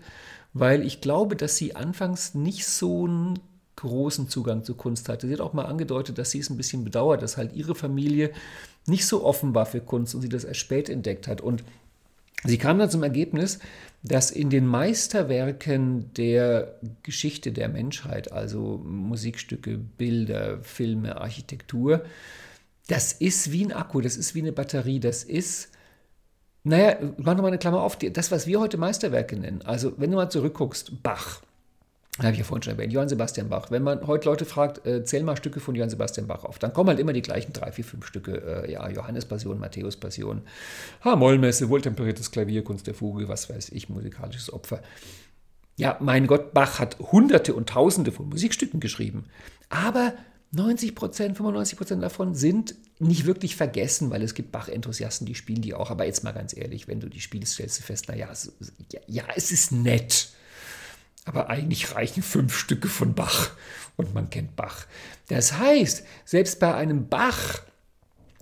weil 0.53 0.83
ich 0.85 1.01
glaube, 1.01 1.35
dass 1.35 1.55
sie 1.55 1.75
anfangs 1.75 2.33
nicht 2.33 2.65
so 2.65 3.07
ein 3.07 3.39
großen 3.75 4.27
Zugang 4.27 4.63
zu 4.63 4.75
Kunst 4.75 5.07
hatte. 5.07 5.27
Sie 5.27 5.33
hat 5.33 5.39
auch 5.39 5.53
mal 5.53 5.65
angedeutet, 5.65 6.17
dass 6.17 6.31
sie 6.31 6.39
es 6.39 6.49
ein 6.49 6.57
bisschen 6.57 6.83
bedauert, 6.83 7.21
dass 7.21 7.37
halt 7.37 7.53
ihre 7.53 7.75
Familie 7.75 8.31
nicht 8.85 9.05
so 9.05 9.23
offen 9.23 9.53
war 9.55 9.65
für 9.65 9.81
Kunst 9.81 10.15
und 10.15 10.21
sie 10.21 10.29
das 10.29 10.43
erst 10.43 10.59
spät 10.59 10.89
entdeckt 10.89 11.27
hat. 11.27 11.41
Und 11.41 11.63
sie 12.43 12.57
kam 12.57 12.79
dann 12.79 12.89
zum 12.89 13.03
Ergebnis, 13.03 13.59
dass 14.03 14.31
in 14.31 14.49
den 14.49 14.65
Meisterwerken 14.65 16.13
der 16.13 16.79
Geschichte 17.03 17.51
der 17.51 17.69
Menschheit, 17.69 18.31
also 18.31 18.81
Musikstücke, 18.83 19.77
Bilder, 19.77 20.63
Filme, 20.63 21.21
Architektur, 21.21 22.03
das 22.87 23.13
ist 23.13 23.51
wie 23.51 23.65
ein 23.65 23.71
Akku, 23.71 24.01
das 24.01 24.17
ist 24.17 24.33
wie 24.33 24.41
eine 24.41 24.51
Batterie, 24.51 24.99
das 24.99 25.23
ist, 25.23 25.69
naja, 26.63 26.97
mach 27.17 27.35
nochmal 27.35 27.47
eine 27.51 27.59
Klammer 27.59 27.81
auf, 27.81 27.97
das, 27.97 28.31
was 28.31 28.47
wir 28.47 28.59
heute 28.59 28.77
Meisterwerke 28.77 29.37
nennen. 29.37 29.61
Also, 29.61 29.93
wenn 29.97 30.11
du 30.11 30.17
mal 30.17 30.29
zurückguckst, 30.29 31.03
Bach, 31.03 31.41
habe 32.17 32.33
ich 32.33 32.39
ja 32.39 32.43
vorhin 32.43 32.61
schon 32.61 32.73
erwähnt, 32.73 32.91
Johann 32.91 33.07
Sebastian 33.07 33.47
Bach. 33.47 33.71
Wenn 33.71 33.83
man 33.83 34.05
heute 34.05 34.27
Leute 34.27 34.43
fragt, 34.45 34.85
äh, 34.85 35.03
zähl 35.05 35.23
mal 35.23 35.37
Stücke 35.37 35.61
von 35.61 35.75
Johann 35.75 35.89
Sebastian 35.89 36.27
Bach 36.27 36.43
auf, 36.43 36.59
dann 36.59 36.73
kommen 36.73 36.89
halt 36.89 36.99
immer 36.99 37.13
die 37.13 37.21
gleichen 37.21 37.53
drei, 37.53 37.71
vier, 37.71 37.85
fünf 37.85 38.05
Stücke. 38.05 38.65
Äh, 38.65 38.71
ja, 38.71 38.89
Johannes 38.89 39.25
Passion, 39.25 39.59
Matthäus 39.59 39.95
Passion, 39.95 40.41
H-Mollmesse, 41.05 41.69
wohltemperiertes 41.69 42.31
Klavier, 42.31 42.63
Kunst 42.65 42.87
der 42.87 42.95
Fuge, 42.95 43.29
was 43.29 43.49
weiß 43.49 43.69
ich, 43.69 43.87
musikalisches 43.87 44.51
Opfer. 44.51 44.81
Ja, 45.77 45.97
mein 46.01 46.27
Gott, 46.27 46.53
Bach 46.53 46.79
hat 46.79 46.99
hunderte 46.99 47.53
und 47.53 47.69
tausende 47.69 48.11
von 48.11 48.27
Musikstücken 48.27 48.81
geschrieben. 48.81 49.25
Aber 49.69 50.13
90 50.51 50.95
Prozent, 50.95 51.37
95 51.37 51.77
Prozent 51.77 52.03
davon 52.03 52.35
sind 52.35 52.75
nicht 52.99 53.25
wirklich 53.25 53.55
vergessen, 53.55 54.11
weil 54.11 54.21
es 54.21 54.33
gibt 54.33 54.51
Bach-Enthusiasten, 54.51 55.25
die 55.25 55.33
spielen 55.33 55.61
die 55.61 55.73
auch. 55.73 55.89
Aber 55.89 56.05
jetzt 56.05 56.25
mal 56.25 56.33
ganz 56.33 56.55
ehrlich, 56.55 56.89
wenn 56.89 56.99
du 56.99 57.07
die 57.07 57.21
spielst, 57.21 57.53
stellst 57.53 57.79
du 57.79 57.83
fest, 57.83 58.09
naja, 58.09 58.27
ja, 58.91 58.99
ja, 59.07 59.23
es 59.33 59.51
ist 59.51 59.71
nett. 59.71 60.33
Aber 61.25 61.49
eigentlich 61.49 61.93
reichen 61.93 62.23
fünf 62.23 62.55
Stücke 62.55 62.87
von 62.87 63.13
Bach 63.13 63.51
und 63.95 64.13
man 64.13 64.29
kennt 64.29 64.55
Bach. 64.55 64.85
Das 65.27 65.57
heißt, 65.57 66.03
selbst 66.25 66.59
bei 66.59 66.73
einem 66.73 67.07
Bach, 67.07 67.61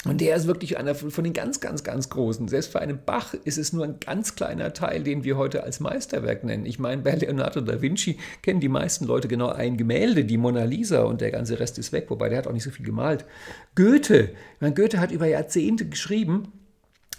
und 0.05 0.21
der 0.21 0.37
ist 0.37 0.47
wirklich 0.47 0.77
einer 0.77 0.95
von 0.95 1.23
den 1.25 1.33
ganz, 1.33 1.59
ganz, 1.59 1.83
ganz 1.83 2.07
großen. 2.07 2.47
Selbst 2.47 2.71
bei 2.71 2.79
einem 2.79 2.99
Bach 3.05 3.33
ist 3.33 3.57
es 3.57 3.73
nur 3.73 3.83
ein 3.83 3.99
ganz 3.99 4.35
kleiner 4.35 4.71
Teil, 4.71 5.03
den 5.03 5.25
wir 5.25 5.35
heute 5.35 5.63
als 5.63 5.81
Meisterwerk 5.81 6.45
nennen. 6.45 6.65
Ich 6.65 6.79
meine, 6.79 7.01
bei 7.01 7.15
Leonardo 7.15 7.59
da 7.59 7.81
Vinci 7.81 8.17
kennen 8.41 8.61
die 8.61 8.69
meisten 8.69 9.03
Leute 9.03 9.27
genau 9.27 9.49
ein 9.49 9.75
Gemälde, 9.75 10.23
die 10.23 10.37
Mona 10.37 10.63
Lisa, 10.63 11.03
und 11.03 11.19
der 11.19 11.31
ganze 11.31 11.59
Rest 11.59 11.77
ist 11.79 11.91
weg, 11.91 12.05
wobei 12.07 12.29
der 12.29 12.37
hat 12.37 12.47
auch 12.47 12.53
nicht 12.53 12.63
so 12.63 12.71
viel 12.71 12.85
gemalt. 12.85 13.25
Goethe, 13.75 14.31
ich 14.55 14.61
meine, 14.61 14.73
Goethe 14.73 15.01
hat 15.01 15.11
über 15.11 15.27
Jahrzehnte 15.27 15.85
geschrieben 15.85 16.53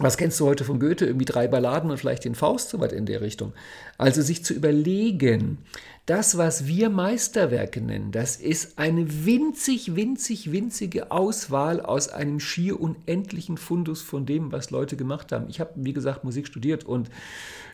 was 0.01 0.17
kennst 0.17 0.39
du 0.39 0.45
heute 0.45 0.63
von 0.63 0.79
Goethe? 0.79 1.05
Irgendwie 1.05 1.25
drei 1.25 1.47
Balladen 1.47 1.91
und 1.91 1.97
vielleicht 1.97 2.25
den 2.25 2.35
Faust, 2.35 2.69
so 2.69 2.79
weit 2.79 2.91
in 2.91 3.05
der 3.05 3.21
Richtung. 3.21 3.53
Also 3.97 4.21
sich 4.21 4.43
zu 4.43 4.53
überlegen, 4.53 5.59
das, 6.05 6.37
was 6.37 6.65
wir 6.65 6.89
Meisterwerke 6.89 7.81
nennen, 7.81 8.11
das 8.11 8.35
ist 8.35 8.79
eine 8.79 9.25
winzig, 9.25 9.95
winzig, 9.95 10.51
winzige 10.51 11.11
Auswahl 11.11 11.79
aus 11.79 12.09
einem 12.09 12.39
schier 12.39 12.79
unendlichen 12.79 13.57
Fundus 13.57 14.01
von 14.01 14.25
dem, 14.25 14.51
was 14.51 14.71
Leute 14.71 14.97
gemacht 14.97 15.31
haben. 15.31 15.45
Ich 15.49 15.59
habe, 15.59 15.71
wie 15.75 15.93
gesagt, 15.93 16.23
Musik 16.23 16.47
studiert 16.47 16.83
und 16.83 17.09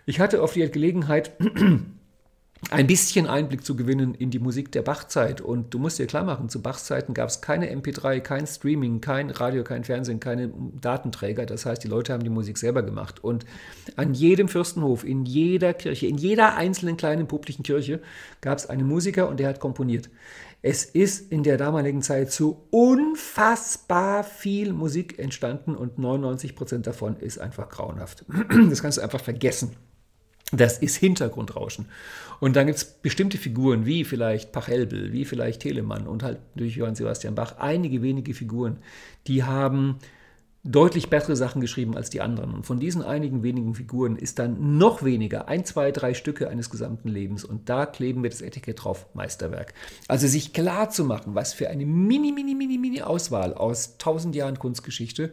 ich 0.06 0.20
hatte 0.20 0.42
auf 0.42 0.54
die 0.54 0.70
Gelegenheit, 0.70 1.32
ein 2.72 2.88
bisschen 2.88 3.28
Einblick 3.28 3.64
zu 3.64 3.76
gewinnen 3.76 4.16
in 4.16 4.32
die 4.32 4.40
Musik 4.40 4.72
der 4.72 4.82
Bachzeit. 4.82 5.42
Und 5.42 5.74
du 5.74 5.80
musst 5.80 6.00
dir 6.00 6.08
klar 6.08 6.24
machen, 6.24 6.50
zu 6.50 6.62
Bachs 6.62 6.86
Zeiten 6.86 7.14
gab 7.14 7.30
es 7.30 7.42
keine 7.42 7.74
MP3, 7.74 8.20
kein 8.20 8.48
Streaming, 8.48 9.00
kein 9.00 9.30
Radio, 9.30 9.64
kein 9.64 9.84
Fernsehen, 9.84 10.20
keine 10.20 10.52
Datenträger. 10.82 11.46
Das 11.46 11.66
heißt, 11.66 11.84
die 11.84 11.88
Leute 11.88 12.14
haben 12.14 12.24
die 12.24 12.30
Musik 12.30 12.58
selber 12.58 12.84
gemacht. 12.84 13.24
Und 13.24 13.46
an 13.96 14.14
jedem 14.14 14.48
Fürstenhof, 14.48 15.04
in 15.04 15.26
jeder 15.26 15.74
Kirche, 15.74 16.08
in 16.08 16.18
jeder 16.18 16.56
einzelnen 16.56 16.98
kleinen 16.98 17.28
publiken 17.28 17.64
Kirche 17.64 18.02
gab 18.42 18.58
es 18.58 18.68
einen 18.68 18.88
Musiker 18.88 19.30
und 19.30 19.40
der 19.40 19.50
hat 19.50 19.60
komponiert. 19.60 20.10
Es 20.64 20.84
ist 20.84 21.32
in 21.32 21.44
der 21.44 21.58
damaligen 21.58 22.02
Zeit 22.02 22.32
so 22.32 22.66
unfassbar 22.72 24.24
viel 24.24 24.74
Musik 24.74 25.20
entstanden 25.20 25.76
und 25.76 26.00
99 26.00 26.56
Prozent 26.56 26.88
davon 26.88 27.18
ist 27.18 27.38
einfach 27.38 27.70
grauenhaft. 27.70 28.26
Das 28.70 28.82
kannst 28.82 28.98
du 28.98 29.02
einfach 29.04 29.22
vergessen. 29.22 29.76
Das 30.52 30.78
ist 30.78 30.96
Hintergrundrauschen. 30.96 31.86
Und 32.40 32.56
dann 32.56 32.68
gibt 32.68 32.78
es 32.78 32.86
bestimmte 32.86 33.38
Figuren, 33.38 33.86
wie 33.86 34.06
vielleicht 34.06 34.52
Pachelbel, 34.52 35.12
wie 35.12 35.26
vielleicht 35.26 35.62
Telemann 35.62 36.08
und 36.08 36.24
halt 36.24 36.40
durch 36.56 36.76
Johann 36.76 36.96
Sebastian 36.96 37.36
Bach, 37.36 37.58
einige 37.58 38.02
wenige 38.02 38.34
Figuren, 38.34 38.78
die 39.28 39.44
haben 39.44 39.98
deutlich 40.64 41.10
bessere 41.10 41.36
Sachen 41.36 41.62
geschrieben 41.62 41.96
als 41.96 42.10
die 42.10 42.22
anderen. 42.22 42.54
Und 42.54 42.66
von 42.66 42.80
diesen 42.80 43.02
einigen 43.02 43.44
wenigen 43.44 43.76
Figuren 43.76 44.16
ist 44.16 44.40
dann 44.40 44.78
noch 44.78 45.04
weniger, 45.04 45.48
ein, 45.48 45.66
zwei, 45.66 45.92
drei 45.92 46.14
Stücke 46.14 46.50
eines 46.50 46.70
gesamten 46.70 47.08
Lebens. 47.08 47.44
Und 47.44 47.70
da 47.70 47.86
kleben 47.86 48.24
wir 48.24 48.30
das 48.30 48.42
Etikett 48.42 48.84
drauf, 48.84 49.08
Meisterwerk. 49.14 49.74
Also 50.08 50.28
sich 50.28 50.54
klar 50.54 50.90
zu 50.90 51.06
machen, 51.06 51.36
was 51.36 51.54
für 51.54 51.70
eine 51.70 51.86
mini, 51.86 52.32
mini, 52.32 52.54
mini, 52.54 52.78
mini 52.78 53.02
Auswahl 53.02 53.54
aus 53.54 53.98
tausend 53.98 54.36
Jahren 54.36 54.60
Kunstgeschichte, 54.60 55.32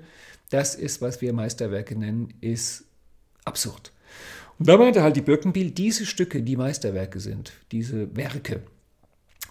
das 0.50 0.74
ist, 0.74 1.02
was 1.02 1.20
wir 1.20 1.32
Meisterwerke 1.32 1.98
nennen, 1.98 2.32
ist 2.40 2.84
absurd. 3.44 3.92
Und 4.58 4.68
da 4.68 4.76
meinte 4.76 5.02
halt 5.02 5.16
die 5.16 5.22
Birkenbiel, 5.22 5.70
diese 5.70 6.06
Stücke, 6.06 6.42
die 6.42 6.56
Meisterwerke 6.56 7.20
sind, 7.20 7.52
diese 7.72 8.16
Werke, 8.16 8.62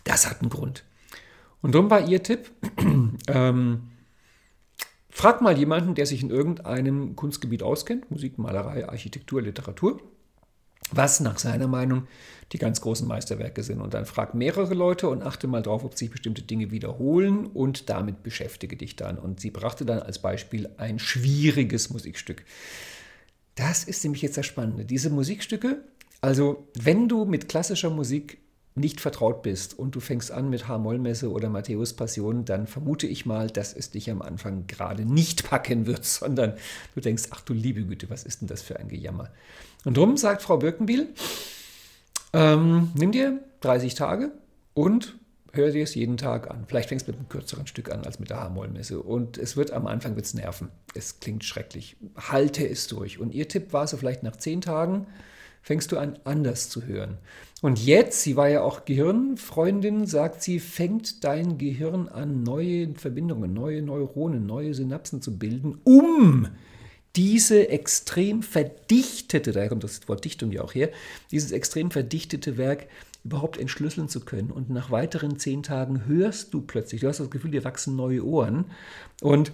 das 0.04 0.30
hat 0.30 0.42
einen 0.42 0.50
Grund. 0.50 0.84
Und 1.62 1.76
darum 1.76 1.90
war 1.90 2.08
ihr 2.08 2.22
Tipp, 2.22 2.52
ähm, 3.28 3.92
frag 5.10 5.42
mal 5.42 5.58
jemanden, 5.58 5.96
der 5.96 6.06
sich 6.06 6.22
in 6.22 6.30
irgendeinem 6.30 7.16
Kunstgebiet 7.16 7.64
auskennt, 7.64 8.12
Musik, 8.12 8.38
Malerei, 8.38 8.88
Architektur, 8.88 9.42
Literatur, 9.42 10.02
was 10.92 11.22
nach 11.22 11.40
seiner 11.40 11.68
Meinung 11.68 12.08
die 12.52 12.58
ganz 12.58 12.82
großen 12.82 13.08
Meisterwerke 13.08 13.64
sind. 13.64 13.82
Und 13.82 13.94
dann 13.94 14.06
frag 14.06 14.36
mehrere 14.36 14.74
Leute 14.74 15.08
und 15.10 15.24
achte 15.24 15.48
mal 15.48 15.62
drauf, 15.62 15.84
ob 15.84 15.98
sich 15.98 16.12
bestimmte 16.12 16.42
Dinge 16.42 16.72
wiederholen 16.72 17.48
und 17.48 17.90
damit 17.90 18.24
beschäftige 18.24 18.76
dich 18.76 18.96
dann. 18.96 19.18
Und 19.18 19.40
sie 19.40 19.50
brachte 19.50 19.86
dann 19.86 20.00
als 20.00 20.20
Beispiel 20.20 20.70
ein 20.78 21.00
schwieriges 21.00 21.90
Musikstück. 21.90 22.44
Das 23.56 23.84
ist 23.84 24.04
nämlich 24.04 24.22
jetzt 24.22 24.38
das 24.38 24.46
Spannende. 24.46 24.86
Diese 24.86 25.10
Musikstücke, 25.10 25.84
also 26.22 26.68
wenn 26.80 27.08
du 27.08 27.26
mit 27.26 27.50
klassischer 27.50 27.90
Musik 27.90 28.40
nicht 28.76 29.02
vertraut 29.02 29.44
bist 29.44 29.78
und 29.78 29.94
du 29.94 30.00
fängst 30.00 30.32
an 30.32 30.50
mit 30.50 30.68
H-Moll-Messe 30.68 31.30
oder 31.32 31.50
Matthäus 31.50 31.94
Passion, 31.94 32.44
dann 32.44 32.66
vermute 32.66 33.06
ich 33.06 33.26
mal, 33.26 33.48
dass 33.48 33.74
es 33.74 33.92
dich 33.92 34.10
am 34.10 34.22
Anfang 34.22 34.66
gerade 34.66 35.06
nicht 35.06 35.48
packen 35.48 35.86
wird, 35.86 36.06
sondern 36.06 36.54
du 36.96 37.02
denkst, 37.02 37.26
ach 37.30 37.42
du 37.42 37.54
liebe 37.54 37.84
Güte, 37.84 38.10
was 38.10 38.24
ist 38.24 38.42
denn 38.42 38.48
das 38.48 38.62
für 38.62 38.80
ein 38.80 38.88
Gejammer? 38.88 39.32
Und 39.86 39.98
darum 39.98 40.18
sagt 40.18 40.42
Frau 40.42 40.58
Birkenbiel, 40.58 41.10
ähm, 42.34 42.92
nimm 42.96 43.12
dir 43.12 43.44
30 43.62 43.94
Tage 43.94 44.32
und 44.74 45.16
hör 45.54 45.72
dir 45.72 45.84
es 45.84 45.96
jeden 45.96 46.18
Tag 46.18 46.50
an. 46.50 46.66
Vielleicht 46.68 46.90
fängst 46.90 47.08
du 47.08 47.12
mit 47.12 47.20
einem 47.20 47.30
kürzeren 47.30 47.68
Stück 47.68 47.92
an 47.92 48.04
als 48.04 48.20
mit 48.20 48.30
der 48.30 48.42
H-Moll-Messe. 48.42 49.00
Und 49.00 49.38
es 49.38 49.56
wird 49.56 49.72
am 49.72 49.88
Anfang 49.88 50.16
wird's 50.16 50.34
nerven. 50.34 50.70
Es 50.96 51.20
klingt 51.20 51.46
schrecklich. 51.46 51.96
Halte 52.16 52.68
es 52.68 52.88
durch. 52.88 53.20
Und 53.20 53.34
ihr 53.34 53.48
Tipp 53.48 53.72
war 53.72 53.88
so 53.88 53.98
vielleicht 53.98 54.24
nach 54.24 54.36
10 54.36 54.62
Tagen, 54.62 55.06
fängst 55.62 55.92
du 55.92 55.98
an, 55.98 56.20
anders 56.24 56.70
zu 56.70 56.86
hören. 56.86 57.18
Und 57.62 57.84
jetzt, 57.86 58.24
sie 58.24 58.36
war 58.36 58.50
ja 58.50 58.62
auch 58.62 58.84
Gehirnfreundin, 58.84 60.06
sagt 60.06 60.44
sie, 60.44 60.60
fängt 60.60 61.24
dein 61.24 61.58
Gehirn 61.58 62.10
an, 62.10 62.44
neue 62.44 62.94
Verbindungen, 62.96 63.54
neue 63.54 63.82
Neuronen, 63.82 64.46
neue 64.46 64.74
Synapsen 64.74 65.22
zu 65.22 65.38
bilden, 65.38 65.80
um 65.84 66.48
diese 67.16 67.70
extrem 67.70 68.42
verdichtete, 68.42 69.52
daher 69.52 69.70
kommt 69.70 69.84
das 69.84 70.08
Wort 70.10 70.26
Dichtung 70.26 70.52
ja 70.52 70.64
auch 70.64 70.74
her, 70.74 70.90
dieses 71.32 71.52
extrem 71.52 71.92
verdichtete 71.92 72.58
Werk 72.58 72.88
überhaupt 73.24 73.58
entschlüsseln 73.58 74.10
zu 74.10 74.22
können. 74.22 74.52
Und 74.52 74.70
nach 74.70 74.92
weiteren 74.92 75.40
zehn 75.40 75.64
Tagen 75.64 76.06
hörst 76.06 76.54
du 76.54 76.62
plötzlich, 76.62 77.02
du 77.02 77.08
hast 77.08 77.20
das 77.20 77.30
Gefühl, 77.30 77.52
dir 77.52 77.64
wachsen 77.64 77.96
neue 77.96 78.26
Ohren. 78.26 78.66
Und 79.22 79.52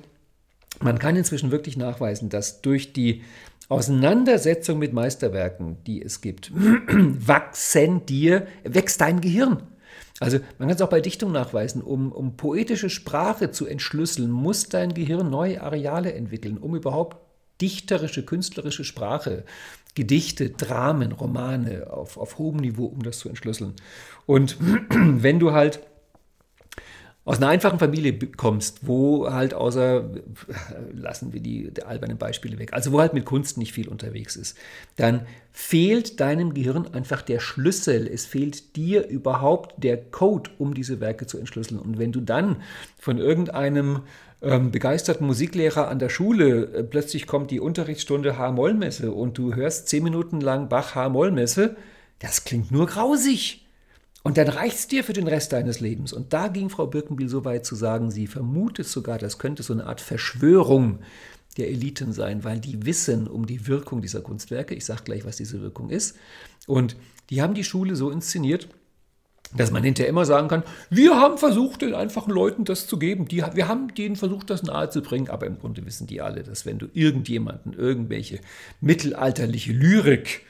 man 0.82 0.99
kann 0.99 1.15
inzwischen 1.15 1.51
wirklich 1.51 1.78
nachweisen, 1.78 2.30
dass 2.30 2.61
durch 2.61 2.93
die 2.93 3.24
Auseinandersetzung 3.67 4.80
mit 4.80 4.93
Meisterwerken, 4.93 5.78
die 5.86 6.01
es 6.01 6.22
gibt, 6.22 6.51
wachsen 6.55 8.05
dir, 8.05 8.47
wächst 8.63 9.01
dein 9.01 9.22
Gehirn. 9.22 9.63
Also 10.20 10.39
man 10.57 10.67
kann 10.67 10.76
es 10.76 10.82
auch 10.82 10.89
bei 10.89 11.01
Dichtung 11.01 11.32
nachweisen, 11.32 11.82
um, 11.82 12.11
um 12.11 12.36
poetische 12.36 12.89
Sprache 12.89 13.51
zu 13.51 13.67
entschlüsseln, 13.67 14.32
muss 14.32 14.67
dein 14.67 14.93
Gehirn 14.93 15.30
neue 15.30 15.61
Areale 15.61 16.13
entwickeln, 16.13 16.57
um 16.57 16.76
überhaupt 16.76 17.17
dichterische, 17.62 18.24
künstlerische 18.24 18.84
Sprache, 18.84 19.43
Gedichte, 19.95 20.51
Dramen, 20.51 21.12
Romane 21.12 21.91
auf, 21.91 22.18
auf 22.18 22.38
hohem 22.38 22.57
Niveau, 22.57 22.86
um 22.86 23.03
das 23.03 23.20
zu 23.20 23.28
entschlüsseln. 23.28 23.74
Und 24.26 24.57
wenn 24.89 25.39
du 25.39 25.51
halt 25.51 25.82
aus 27.26 27.38
einer 27.38 27.49
einfachen 27.49 27.78
Familie 27.78 28.17
kommst, 28.38 28.88
wo 28.88 29.30
halt 29.30 29.53
außer, 29.53 30.09
lassen 30.93 31.32
wir 31.32 31.41
die, 31.41 31.72
die 31.72 31.84
albernen 31.84 32.17
Beispiele 32.17 32.57
weg, 32.57 32.74
also 32.74 32.91
wo 32.91 32.99
halt 32.99 33.13
mit 33.13 33.26
Kunst 33.26 33.57
nicht 33.57 33.74
viel 33.74 33.88
unterwegs 33.88 34.36
ist, 34.36 34.57
dann 34.95 35.28
fehlt 35.51 36.20
deinem 36.20 36.53
Gehirn 36.53 36.88
einfach 36.93 37.22
der 37.22 37.39
Schlüssel. 37.39 38.07
Es 38.07 38.26
fehlt 38.26 38.76
dir 38.76 39.07
überhaupt 39.07 39.84
der 39.84 39.97
Code, 39.97 40.49
um 40.57 40.74
diese 40.74 40.99
Werke 41.01 41.28
zu 41.28 41.38
entschlüsseln. 41.38 41.80
Und 41.80 41.99
wenn 41.99 42.11
du 42.11 42.22
dann 42.22 42.63
von 42.97 43.17
irgendeinem 43.17 44.01
ähm, 44.41 44.72
begeisterten 44.72 45.28
Musiklehrer 45.28 45.89
an 45.89 45.99
der 45.99 46.09
Schule 46.09 46.63
äh, 46.74 46.84
plötzlich 46.84 47.28
kommt 47.28 47.51
die 47.51 47.59
Unterrichtsstunde 47.59 48.38
H-Moll-Messe 48.38 49.11
und 49.11 49.38
du 49.38 49.53
hörst 49.53 49.89
zehn 49.89 50.03
Minuten 50.03 50.39
lang 50.39 50.70
Bach 50.70 50.95
H-Moll-Messe, 50.95 51.76
das 52.20 52.45
klingt 52.45 52.72
nur 52.72 52.88
grausig. 52.88 53.65
Und 54.24 54.38
dann 54.38 54.49
reicht 54.49 54.78
es 54.78 54.88
dir 54.88 55.03
für 55.03 55.13
den 55.13 55.28
Rest 55.28 55.53
deines 55.53 55.80
Lebens. 55.80 56.11
Und 56.11 56.34
da 56.34 56.49
ging 56.49 56.70
Frau 56.70 56.88
Birkenbiel 56.88 57.30
so 57.30 57.45
weit 57.45 57.65
zu 57.65 57.76
sagen, 57.76 58.11
sie 58.11 58.28
vermutet 58.28 58.88
sogar, 58.88 59.17
das 59.17 59.38
könnte 59.38 59.63
so 59.63 59.74
eine 59.74 59.86
Art 59.86 60.01
Verschwörung 60.01 60.99
der 61.57 61.70
Eliten 61.70 62.11
sein, 62.11 62.43
weil 62.43 62.59
die 62.59 62.86
wissen 62.86 63.28
um 63.28 63.45
die 63.45 63.67
Wirkung 63.67 64.01
dieser 64.01 64.22
Kunstwerke. 64.22 64.76
Ich 64.76 64.86
sage 64.86 65.03
gleich, 65.03 65.26
was 65.26 65.38
diese 65.38 65.61
Wirkung 65.61 65.89
ist. 65.89 66.17
Und 66.67 66.95
die 67.30 67.41
haben 67.41 67.53
die 67.53 67.63
Schule 67.63 67.95
so 67.95 68.11
inszeniert, 68.11 68.67
dass 69.55 69.72
man 69.72 69.84
hinterher 69.84 70.09
immer 70.09 70.26
sagen 70.26 70.47
kann, 70.47 70.63
wir 70.91 71.15
haben 71.15 71.38
versucht, 71.38 71.82
den 71.82 71.95
einfachen 71.95 72.32
Leuten 72.32 72.65
das 72.65 72.86
zu 72.86 72.99
geben. 72.99 73.28
Die, 73.28 73.43
wir 73.53 73.67
haben 73.67 73.93
denen 73.95 74.15
versucht, 74.15 74.49
das 74.49 74.63
nahezubringen. 74.63 75.30
Aber 75.30 75.47
im 75.47 75.57
Grunde 75.57 75.86
wissen 75.86 76.05
die 76.05 76.22
alle, 76.22 76.43
dass 76.43 76.65
wenn 76.65 76.78
du 76.78 76.88
irgendjemanden 76.93 77.74
irgendwelche 77.74 78.39
mittelalterliche 78.80 79.74
Lyrik 79.74 80.43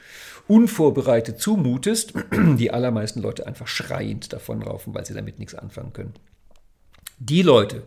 unvorbereitet 0.50 1.40
zumutest, 1.40 2.12
die 2.58 2.72
allermeisten 2.72 3.22
Leute 3.22 3.46
einfach 3.46 3.68
schreiend 3.68 4.32
davonlaufen, 4.32 4.92
weil 4.94 5.06
sie 5.06 5.14
damit 5.14 5.38
nichts 5.38 5.54
anfangen 5.54 5.92
können. 5.92 6.14
Die 7.18 7.42
Leute, 7.42 7.84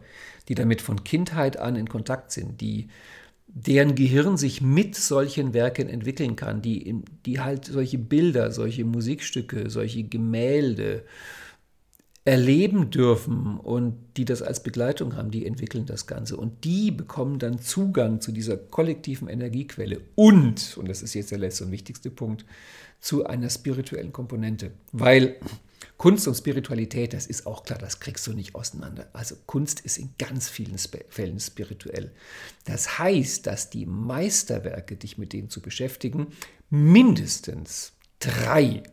die 0.48 0.56
damit 0.56 0.82
von 0.82 1.04
Kindheit 1.04 1.58
an 1.58 1.76
in 1.76 1.90
Kontakt 1.90 2.32
sind, 2.32 2.62
die 2.62 2.88
deren 3.48 3.96
Gehirn 3.96 4.38
sich 4.38 4.62
mit 4.62 4.96
solchen 4.96 5.54
Werken 5.54 5.90
entwickeln 5.90 6.36
kann, 6.36 6.62
die, 6.62 7.04
die 7.26 7.42
halt 7.42 7.66
solche 7.66 7.98
Bilder, 7.98 8.52
solche 8.52 8.86
Musikstücke, 8.86 9.70
solche 9.70 10.04
Gemälde, 10.04 11.04
erleben 12.26 12.90
dürfen 12.90 13.58
und 13.58 13.98
die 14.16 14.24
das 14.24 14.42
als 14.42 14.64
Begleitung 14.64 15.16
haben, 15.18 15.30
die 15.30 15.46
entwickeln 15.46 15.86
das 15.86 16.08
Ganze. 16.08 16.38
Und 16.38 16.64
die 16.64 16.92
bekommen 16.92 17.38
dann 17.38 17.60
Zugang 17.60 18.22
zu 18.22 18.32
dieser 18.32 18.56
kollektiven 18.56 19.28
Energiequelle 19.28 20.02
und, 20.16 20.78
und 20.78 20.88
das 20.88 21.02
ist 21.02 21.14
jetzt 21.16 21.32
der 21.32 21.40
letzte 21.40 21.66
und 21.66 21.72
wichtigste 21.72 22.10
Punkt, 22.10 22.46
zu 23.02 23.26
einer 23.26 23.50
spirituellen 23.50 24.14
Komponente. 24.14 24.72
Weil 24.94 25.36
Kunst 25.98 26.28
und 26.28 26.36
Spiritualität, 26.36 27.14
das 27.14 27.28
ist 27.28 27.46
auch 27.46 27.64
klar, 27.64 27.78
das 27.78 28.00
kriegst 28.00 28.26
du 28.28 28.34
nicht 28.34 28.56
auseinander. 28.56 29.10
Also 29.12 29.36
Kunst 29.46 29.82
ist 29.82 29.98
in 29.98 30.14
ganz 30.18 30.50
vielen 30.50 30.78
Fällen 30.78 31.40
spirituell. 31.40 32.12
Das 32.64 33.00
heißt, 33.00 33.46
dass 33.46 33.70
die 33.70 33.86
Meisterwerke, 33.86 34.96
dich 34.96 35.18
mit 35.18 35.34
denen 35.34 35.50
zu 35.50 35.62
beschäftigen, 35.62 36.28
mindestens 36.70 37.92
drei 38.20 38.84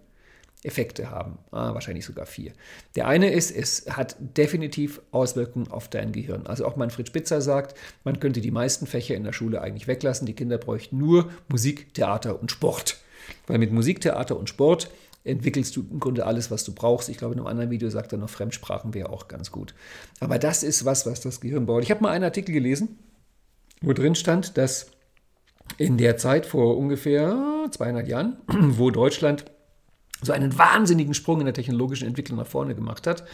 Effekte 0.62 1.10
haben. 1.10 1.38
Ah, 1.52 1.72
wahrscheinlich 1.72 2.04
sogar 2.04 2.26
vier. 2.26 2.52
Der 2.94 3.08
eine 3.08 3.32
ist, 3.32 3.50
es 3.50 3.86
hat 3.90 4.16
definitiv 4.18 5.00
Auswirkungen 5.10 5.68
auf 5.70 5.88
dein 5.88 6.12
Gehirn. 6.12 6.46
Also 6.46 6.66
auch 6.66 6.76
Manfred 6.76 7.06
Spitzer 7.06 7.40
sagt, 7.40 7.78
man 8.04 8.20
könnte 8.20 8.40
die 8.40 8.50
meisten 8.50 8.86
Fächer 8.86 9.14
in 9.14 9.24
der 9.24 9.32
Schule 9.32 9.62
eigentlich 9.62 9.88
weglassen. 9.88 10.26
Die 10.26 10.34
Kinder 10.34 10.58
bräuchten 10.58 10.98
nur 10.98 11.30
Musik, 11.48 11.94
Theater 11.94 12.40
und 12.40 12.50
Sport. 12.50 12.98
Weil 13.46 13.58
mit 13.58 13.72
Musik, 13.72 14.00
Theater 14.02 14.38
und 14.38 14.48
Sport 14.48 14.90
entwickelst 15.24 15.76
du 15.76 15.86
im 15.90 16.00
Grunde 16.00 16.26
alles, 16.26 16.50
was 16.50 16.64
du 16.64 16.74
brauchst. 16.74 17.08
Ich 17.08 17.16
glaube, 17.16 17.34
in 17.34 17.40
einem 17.40 17.46
anderen 17.46 17.70
Video 17.70 17.88
sagt 17.88 18.12
er 18.12 18.18
noch, 18.18 18.30
Fremdsprachen 18.30 18.92
wäre 18.94 19.10
auch 19.10 19.28
ganz 19.28 19.50
gut. 19.50 19.74
Aber 20.18 20.38
das 20.38 20.62
ist 20.62 20.84
was, 20.84 21.06
was 21.06 21.20
das 21.20 21.40
Gehirn 21.40 21.66
baut. 21.66 21.82
Ich 21.82 21.90
habe 21.90 22.02
mal 22.02 22.10
einen 22.10 22.24
Artikel 22.24 22.52
gelesen, 22.52 22.98
wo 23.80 23.92
drin 23.92 24.14
stand, 24.14 24.58
dass 24.58 24.90
in 25.78 25.96
der 25.98 26.16
Zeit 26.16 26.46
vor 26.46 26.76
ungefähr 26.76 27.66
200 27.70 28.08
Jahren, 28.08 28.38
wo 28.48 28.90
Deutschland 28.90 29.44
so 30.22 30.32
einen 30.32 30.56
wahnsinnigen 30.58 31.14
Sprung 31.14 31.40
in 31.40 31.46
der 31.46 31.54
technologischen 31.54 32.06
Entwicklung 32.06 32.38
nach 32.38 32.46
vorne 32.46 32.74
gemacht 32.74 33.06
hat 33.06 33.24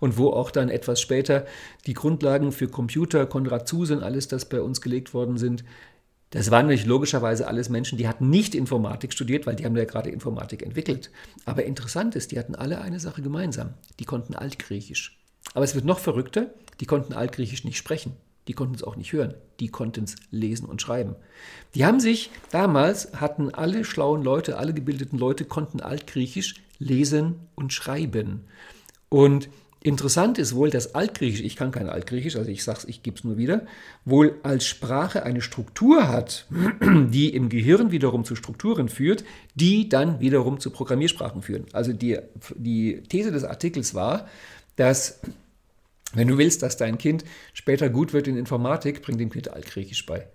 und 0.00 0.18
wo 0.18 0.30
auch 0.30 0.50
dann 0.50 0.68
etwas 0.68 1.00
später 1.00 1.46
die 1.86 1.94
Grundlagen 1.94 2.52
für 2.52 2.68
Computer, 2.68 3.26
Konrad 3.26 3.68
Zuse 3.68 4.02
alles 4.02 4.28
das 4.28 4.48
bei 4.48 4.60
uns 4.60 4.80
gelegt 4.80 5.14
worden 5.14 5.38
sind. 5.38 5.64
Das 6.30 6.50
waren 6.50 6.66
natürlich 6.66 6.86
logischerweise 6.86 7.46
alles 7.46 7.68
Menschen, 7.68 7.98
die 7.98 8.08
hatten 8.08 8.30
nicht 8.30 8.54
Informatik 8.54 9.12
studiert, 9.12 9.46
weil 9.46 9.54
die 9.54 9.66
haben 9.66 9.76
ja 9.76 9.84
gerade 9.84 10.10
Informatik 10.10 10.62
entwickelt. 10.62 11.10
Aber 11.44 11.64
interessant 11.64 12.16
ist, 12.16 12.32
die 12.32 12.38
hatten 12.38 12.54
alle 12.54 12.80
eine 12.80 13.00
Sache 13.00 13.20
gemeinsam. 13.20 13.74
Die 14.00 14.06
konnten 14.06 14.34
Altgriechisch. 14.34 15.18
Aber 15.52 15.64
es 15.64 15.74
wird 15.74 15.84
noch 15.84 15.98
verrückter, 15.98 16.46
die 16.80 16.86
konnten 16.86 17.12
Altgriechisch 17.12 17.64
nicht 17.64 17.76
sprechen. 17.76 18.16
Die 18.48 18.52
konnten 18.54 18.74
es 18.74 18.82
auch 18.82 18.96
nicht 18.96 19.12
hören. 19.12 19.34
Die 19.60 19.68
konnten 19.68 20.04
es 20.04 20.16
lesen 20.30 20.66
und 20.66 20.82
schreiben. 20.82 21.14
Die 21.74 21.84
haben 21.84 22.00
sich 22.00 22.30
damals, 22.50 23.20
hatten 23.20 23.54
alle 23.54 23.84
schlauen 23.84 24.22
Leute, 24.22 24.58
alle 24.58 24.74
gebildeten 24.74 25.18
Leute, 25.18 25.44
konnten 25.44 25.80
Altgriechisch 25.80 26.56
lesen 26.78 27.36
und 27.54 27.72
schreiben. 27.72 28.44
Und 29.08 29.48
Interessant 29.84 30.38
ist 30.38 30.54
wohl, 30.54 30.70
dass 30.70 30.94
Altgriechisch, 30.94 31.40
ich 31.40 31.56
kann 31.56 31.72
kein 31.72 31.88
Altgriechisch, 31.88 32.36
also 32.36 32.48
ich 32.48 32.62
sage 32.62 32.78
es, 32.78 32.84
ich 32.84 33.02
gebe 33.02 33.16
es 33.16 33.24
nur 33.24 33.36
wieder, 33.36 33.66
wohl 34.04 34.38
als 34.44 34.64
Sprache 34.64 35.24
eine 35.24 35.40
Struktur 35.40 36.06
hat, 36.06 36.46
die 36.80 37.34
im 37.34 37.48
Gehirn 37.48 37.90
wiederum 37.90 38.24
zu 38.24 38.36
Strukturen 38.36 38.88
führt, 38.88 39.24
die 39.56 39.88
dann 39.88 40.20
wiederum 40.20 40.60
zu 40.60 40.70
Programmiersprachen 40.70 41.42
führen. 41.42 41.66
Also 41.72 41.92
die, 41.92 42.18
die 42.54 43.02
These 43.08 43.32
des 43.32 43.42
Artikels 43.42 43.92
war, 43.92 44.28
dass 44.76 45.18
wenn 46.14 46.28
du 46.28 46.38
willst, 46.38 46.62
dass 46.62 46.76
dein 46.76 46.98
Kind 46.98 47.24
später 47.52 47.88
gut 47.88 48.12
wird 48.12 48.28
in 48.28 48.36
Informatik, 48.36 49.02
bring 49.02 49.18
dem 49.18 49.30
Kind 49.30 49.52
Altgriechisch 49.52 50.06
bei. 50.06 50.26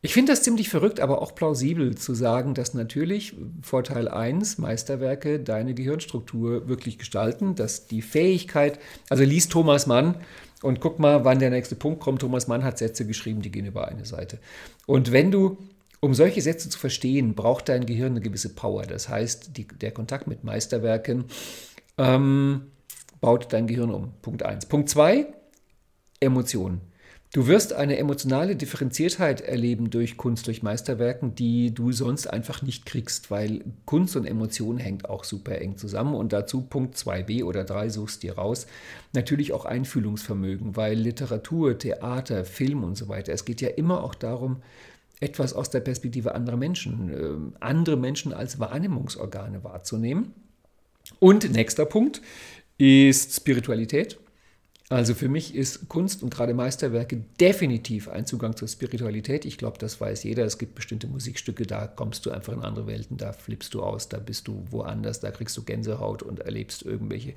Ich 0.00 0.12
finde 0.12 0.30
das 0.30 0.44
ziemlich 0.44 0.68
verrückt, 0.68 1.00
aber 1.00 1.20
auch 1.22 1.34
plausibel 1.34 1.96
zu 1.96 2.14
sagen, 2.14 2.54
dass 2.54 2.72
natürlich 2.72 3.34
Vorteil 3.62 4.06
1 4.06 4.58
Meisterwerke 4.58 5.40
deine 5.40 5.74
Gehirnstruktur 5.74 6.68
wirklich 6.68 6.98
gestalten, 6.98 7.56
dass 7.56 7.88
die 7.88 8.02
Fähigkeit, 8.02 8.78
also 9.08 9.24
liest 9.24 9.50
Thomas 9.50 9.88
Mann 9.88 10.14
und 10.62 10.78
guck 10.78 11.00
mal, 11.00 11.24
wann 11.24 11.40
der 11.40 11.50
nächste 11.50 11.74
Punkt 11.74 11.98
kommt. 11.98 12.20
Thomas 12.20 12.46
Mann 12.46 12.62
hat 12.62 12.78
Sätze 12.78 13.06
geschrieben, 13.06 13.42
die 13.42 13.50
gehen 13.50 13.66
über 13.66 13.88
eine 13.88 14.04
Seite. 14.04 14.38
Und 14.86 15.10
wenn 15.10 15.32
du, 15.32 15.58
um 15.98 16.14
solche 16.14 16.42
Sätze 16.42 16.68
zu 16.68 16.78
verstehen, 16.78 17.34
braucht 17.34 17.68
dein 17.68 17.84
Gehirn 17.84 18.12
eine 18.12 18.20
gewisse 18.20 18.54
Power. 18.54 18.86
Das 18.86 19.08
heißt, 19.08 19.56
die, 19.56 19.66
der 19.66 19.90
Kontakt 19.90 20.28
mit 20.28 20.44
Meisterwerken 20.44 21.24
ähm, 21.96 22.68
baut 23.20 23.52
dein 23.52 23.66
Gehirn 23.66 23.90
um. 23.90 24.12
Punkt 24.22 24.42
1. 24.42 24.66
Punkt 24.66 24.88
2, 24.88 25.26
Emotionen. 26.20 26.80
Du 27.34 27.46
wirst 27.46 27.74
eine 27.74 27.98
emotionale 27.98 28.56
Differenziertheit 28.56 29.42
erleben 29.42 29.90
durch 29.90 30.16
Kunst, 30.16 30.46
durch 30.46 30.62
Meisterwerken, 30.62 31.34
die 31.34 31.74
du 31.74 31.92
sonst 31.92 32.26
einfach 32.26 32.62
nicht 32.62 32.86
kriegst, 32.86 33.30
weil 33.30 33.64
Kunst 33.84 34.16
und 34.16 34.24
Emotion 34.24 34.78
hängt 34.78 35.10
auch 35.10 35.24
super 35.24 35.60
eng 35.60 35.76
zusammen. 35.76 36.14
Und 36.14 36.32
dazu 36.32 36.62
Punkt 36.62 36.96
2b 36.96 37.44
oder 37.44 37.64
3 37.64 37.90
suchst 37.90 38.22
dir 38.22 38.38
raus. 38.38 38.66
Natürlich 39.12 39.52
auch 39.52 39.66
Einfühlungsvermögen, 39.66 40.74
weil 40.76 40.94
Literatur, 40.98 41.76
Theater, 41.76 42.46
Film 42.46 42.82
und 42.82 42.96
so 42.96 43.08
weiter, 43.08 43.34
es 43.34 43.44
geht 43.44 43.60
ja 43.60 43.68
immer 43.68 44.02
auch 44.02 44.14
darum, 44.14 44.62
etwas 45.20 45.52
aus 45.52 45.68
der 45.68 45.80
Perspektive 45.80 46.34
anderer 46.34 46.56
Menschen, 46.56 47.10
äh, 47.10 47.56
andere 47.60 47.98
Menschen 47.98 48.32
als 48.32 48.58
Wahrnehmungsorgane 48.58 49.64
wahrzunehmen. 49.64 50.32
Und 51.20 51.50
nächster 51.52 51.84
Punkt 51.84 52.22
ist 52.78 53.34
Spiritualität. 53.34 54.18
Also 54.90 55.12
für 55.12 55.28
mich 55.28 55.54
ist 55.54 55.90
Kunst 55.90 56.22
und 56.22 56.30
gerade 56.30 56.54
Meisterwerke 56.54 57.22
definitiv 57.38 58.08
ein 58.08 58.24
Zugang 58.24 58.56
zur 58.56 58.68
Spiritualität. 58.68 59.44
Ich 59.44 59.58
glaube, 59.58 59.76
das 59.76 60.00
weiß 60.00 60.24
jeder. 60.24 60.46
Es 60.46 60.56
gibt 60.56 60.74
bestimmte 60.74 61.06
Musikstücke, 61.08 61.66
da 61.66 61.86
kommst 61.86 62.24
du 62.24 62.30
einfach 62.30 62.54
in 62.54 62.62
andere 62.62 62.86
Welten, 62.86 63.18
da 63.18 63.34
flippst 63.34 63.74
du 63.74 63.82
aus, 63.82 64.08
da 64.08 64.18
bist 64.18 64.48
du 64.48 64.64
woanders, 64.70 65.20
da 65.20 65.30
kriegst 65.30 65.54
du 65.58 65.62
Gänsehaut 65.62 66.22
und 66.22 66.40
erlebst 66.40 66.84
irgendwelche 66.86 67.34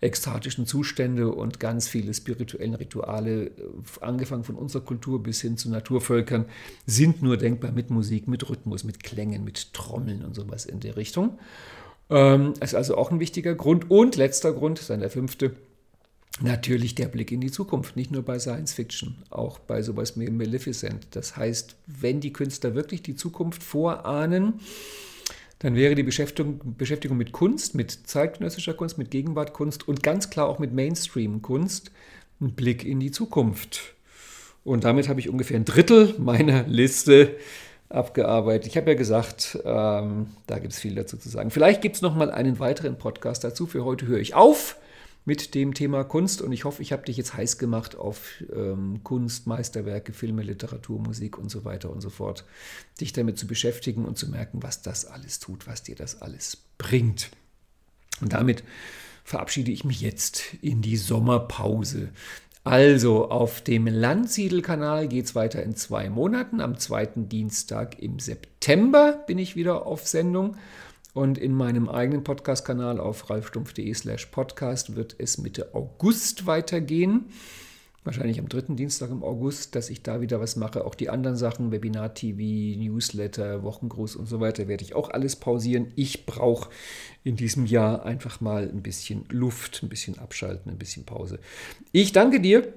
ekstatischen 0.00 0.64
Zustände 0.64 1.32
und 1.32 1.58
ganz 1.58 1.88
viele 1.88 2.14
spirituellen 2.14 2.74
Rituale, 2.74 3.50
angefangen 4.00 4.44
von 4.44 4.54
unserer 4.54 4.84
Kultur 4.84 5.20
bis 5.24 5.40
hin 5.40 5.56
zu 5.56 5.70
Naturvölkern, 5.70 6.44
sind 6.86 7.20
nur 7.20 7.36
denkbar 7.36 7.72
mit 7.72 7.90
Musik, 7.90 8.28
mit 8.28 8.48
Rhythmus, 8.48 8.84
mit 8.84 9.02
Klängen, 9.02 9.42
mit 9.42 9.74
Trommeln 9.74 10.24
und 10.24 10.36
sowas 10.36 10.66
in 10.66 10.78
der 10.78 10.96
Richtung. 10.96 11.36
Ähm, 12.10 12.54
ist 12.60 12.74
also 12.74 12.96
auch 12.96 13.10
ein 13.10 13.20
wichtiger 13.20 13.54
Grund. 13.54 13.90
Und 13.90 14.16
letzter 14.16 14.52
Grund, 14.52 14.88
dann 14.88 15.00
der 15.00 15.10
fünfte, 15.10 15.54
natürlich 16.40 16.94
der 16.94 17.08
Blick 17.08 17.32
in 17.32 17.40
die 17.40 17.50
Zukunft, 17.50 17.96
nicht 17.96 18.10
nur 18.10 18.22
bei 18.22 18.38
Science 18.38 18.74
Fiction, 18.74 19.16
auch 19.30 19.58
bei 19.58 19.82
sowas 19.82 20.18
wie 20.18 20.30
Maleficent. 20.30 21.06
Das 21.12 21.36
heißt, 21.36 21.76
wenn 21.86 22.20
die 22.20 22.32
Künstler 22.32 22.74
wirklich 22.74 23.02
die 23.02 23.16
Zukunft 23.16 23.62
vorahnen, 23.62 24.54
dann 25.58 25.76
wäre 25.76 25.94
die 25.94 26.02
Beschäftigung, 26.02 26.74
Beschäftigung 26.76 27.16
mit 27.16 27.32
Kunst, 27.32 27.74
mit 27.74 27.92
zeitgenössischer 27.92 28.74
Kunst, 28.74 28.98
mit 28.98 29.10
Gegenwartkunst 29.10 29.86
und 29.86 30.02
ganz 30.02 30.28
klar 30.28 30.48
auch 30.48 30.58
mit 30.58 30.72
Mainstream-Kunst 30.72 31.92
ein 32.40 32.54
Blick 32.54 32.84
in 32.84 32.98
die 32.98 33.12
Zukunft. 33.12 33.94
Und 34.64 34.84
damit 34.84 35.08
habe 35.08 35.20
ich 35.20 35.28
ungefähr 35.28 35.56
ein 35.56 35.64
Drittel 35.64 36.14
meiner 36.18 36.64
Liste 36.64 37.36
abgearbeitet. 37.92 38.66
Ich 38.66 38.76
habe 38.76 38.90
ja 38.90 38.96
gesagt, 38.96 39.58
ähm, 39.64 40.28
da 40.46 40.58
gibt 40.58 40.72
es 40.72 40.80
viel 40.80 40.94
dazu 40.94 41.16
zu 41.16 41.28
sagen. 41.28 41.50
Vielleicht 41.50 41.82
gibt 41.82 41.96
es 41.96 42.02
noch 42.02 42.14
mal 42.14 42.30
einen 42.30 42.58
weiteren 42.58 42.98
Podcast 42.98 43.44
dazu. 43.44 43.66
Für 43.66 43.84
heute 43.84 44.06
höre 44.06 44.18
ich 44.18 44.34
auf 44.34 44.76
mit 45.24 45.54
dem 45.54 45.72
Thema 45.74 46.02
Kunst 46.02 46.42
und 46.42 46.52
ich 46.52 46.64
hoffe, 46.64 46.82
ich 46.82 46.92
habe 46.92 47.04
dich 47.04 47.16
jetzt 47.16 47.34
heiß 47.34 47.58
gemacht 47.58 47.94
auf 47.94 48.42
ähm, 48.52 49.00
Kunst, 49.04 49.46
Meisterwerke, 49.46 50.12
Filme, 50.12 50.42
Literatur, 50.42 50.98
Musik 50.98 51.38
und 51.38 51.48
so 51.48 51.64
weiter 51.64 51.90
und 51.90 52.00
so 52.00 52.10
fort, 52.10 52.44
dich 53.00 53.12
damit 53.12 53.38
zu 53.38 53.46
beschäftigen 53.46 54.04
und 54.04 54.18
zu 54.18 54.28
merken, 54.28 54.62
was 54.62 54.82
das 54.82 55.04
alles 55.04 55.38
tut, 55.38 55.66
was 55.66 55.84
dir 55.84 55.94
das 55.94 56.22
alles 56.22 56.58
bringt. 56.76 57.30
Und 58.20 58.32
damit 58.32 58.64
verabschiede 59.24 59.70
ich 59.70 59.84
mich 59.84 60.00
jetzt 60.00 60.54
in 60.60 60.82
die 60.82 60.96
Sommerpause. 60.96 62.08
Also 62.64 63.28
auf 63.28 63.60
dem 63.60 63.86
Landsiedel-Kanal 63.86 65.08
geht 65.08 65.24
es 65.24 65.34
weiter 65.34 65.62
in 65.62 65.74
zwei 65.74 66.08
Monaten. 66.08 66.60
Am 66.60 66.78
zweiten 66.78 67.28
Dienstag 67.28 68.00
im 68.00 68.20
September 68.20 69.24
bin 69.26 69.38
ich 69.38 69.56
wieder 69.56 69.84
auf 69.86 70.06
Sendung. 70.06 70.56
Und 71.12 71.38
in 71.38 71.52
meinem 71.54 71.88
eigenen 71.88 72.24
Podcast-Kanal 72.24 73.00
auf 73.00 73.28
ralfstumpf.de 73.28 73.92
slash 73.92 74.26
podcast 74.26 74.94
wird 74.94 75.16
es 75.18 75.38
Mitte 75.38 75.74
August 75.74 76.46
weitergehen. 76.46 77.26
Wahrscheinlich 78.04 78.40
am 78.40 78.48
dritten 78.48 78.74
Dienstag 78.74 79.10
im 79.10 79.22
August, 79.22 79.76
dass 79.76 79.88
ich 79.88 80.02
da 80.02 80.20
wieder 80.20 80.40
was 80.40 80.56
mache. 80.56 80.84
Auch 80.84 80.96
die 80.96 81.08
anderen 81.08 81.36
Sachen, 81.36 81.70
Webinar-TV, 81.70 82.76
Newsletter, 82.80 83.62
Wochengruß 83.62 84.16
und 84.16 84.26
so 84.26 84.40
weiter, 84.40 84.66
werde 84.66 84.82
ich 84.82 84.96
auch 84.96 85.10
alles 85.10 85.36
pausieren. 85.36 85.92
Ich 85.94 86.26
brauche 86.26 86.68
in 87.22 87.36
diesem 87.36 87.64
Jahr 87.64 88.04
einfach 88.04 88.40
mal 88.40 88.68
ein 88.68 88.82
bisschen 88.82 89.24
Luft, 89.28 89.84
ein 89.84 89.88
bisschen 89.88 90.18
abschalten, 90.18 90.72
ein 90.72 90.78
bisschen 90.78 91.04
Pause. 91.04 91.38
Ich 91.92 92.10
danke 92.10 92.40
dir, 92.40 92.72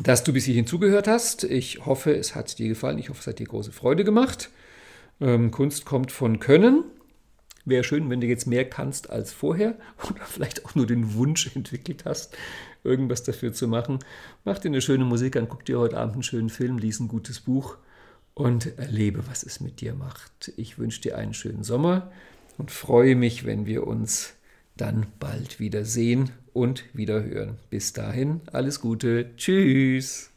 dass 0.00 0.22
du 0.22 0.32
bis 0.32 0.44
hierhin 0.44 0.68
zugehört 0.68 1.08
hast. 1.08 1.42
Ich 1.42 1.84
hoffe, 1.84 2.14
es 2.14 2.36
hat 2.36 2.56
dir 2.60 2.68
gefallen. 2.68 2.98
Ich 2.98 3.08
hoffe, 3.08 3.20
es 3.20 3.26
hat 3.26 3.40
dir 3.40 3.46
große 3.46 3.72
Freude 3.72 4.04
gemacht. 4.04 4.50
Ähm, 5.20 5.50
Kunst 5.50 5.84
kommt 5.84 6.12
von 6.12 6.38
Können. 6.38 6.84
Wäre 7.64 7.82
schön, 7.82 8.10
wenn 8.10 8.20
du 8.20 8.26
jetzt 8.26 8.46
mehr 8.46 8.68
kannst 8.68 9.10
als 9.10 9.32
vorher 9.32 9.76
oder 10.08 10.24
vielleicht 10.26 10.64
auch 10.64 10.76
nur 10.76 10.86
den 10.86 11.14
Wunsch 11.14 11.54
entwickelt 11.56 12.04
hast, 12.04 12.36
irgendwas 12.84 13.22
dafür 13.22 13.52
zu 13.52 13.68
machen. 13.68 13.98
Mach 14.44 14.58
dir 14.58 14.68
eine 14.68 14.80
schöne 14.80 15.04
Musik 15.04 15.36
an, 15.36 15.48
guck 15.48 15.64
dir 15.64 15.78
heute 15.78 15.98
Abend 15.98 16.14
einen 16.14 16.22
schönen 16.22 16.50
Film, 16.50 16.78
lies 16.78 17.00
ein 17.00 17.08
gutes 17.08 17.40
Buch 17.40 17.76
und 18.34 18.78
erlebe, 18.78 19.26
was 19.28 19.42
es 19.42 19.60
mit 19.60 19.80
dir 19.80 19.94
macht. 19.94 20.52
Ich 20.56 20.78
wünsche 20.78 21.00
dir 21.00 21.16
einen 21.16 21.34
schönen 21.34 21.62
Sommer 21.64 22.10
und 22.58 22.70
freue 22.70 23.16
mich, 23.16 23.44
wenn 23.46 23.66
wir 23.66 23.86
uns 23.86 24.34
dann 24.76 25.06
bald 25.20 25.60
wieder 25.60 25.84
sehen 25.84 26.30
und 26.52 26.84
wieder 26.92 27.22
hören. 27.22 27.58
Bis 27.70 27.92
dahin, 27.92 28.40
alles 28.52 28.80
Gute. 28.80 29.30
Tschüss. 29.36 30.30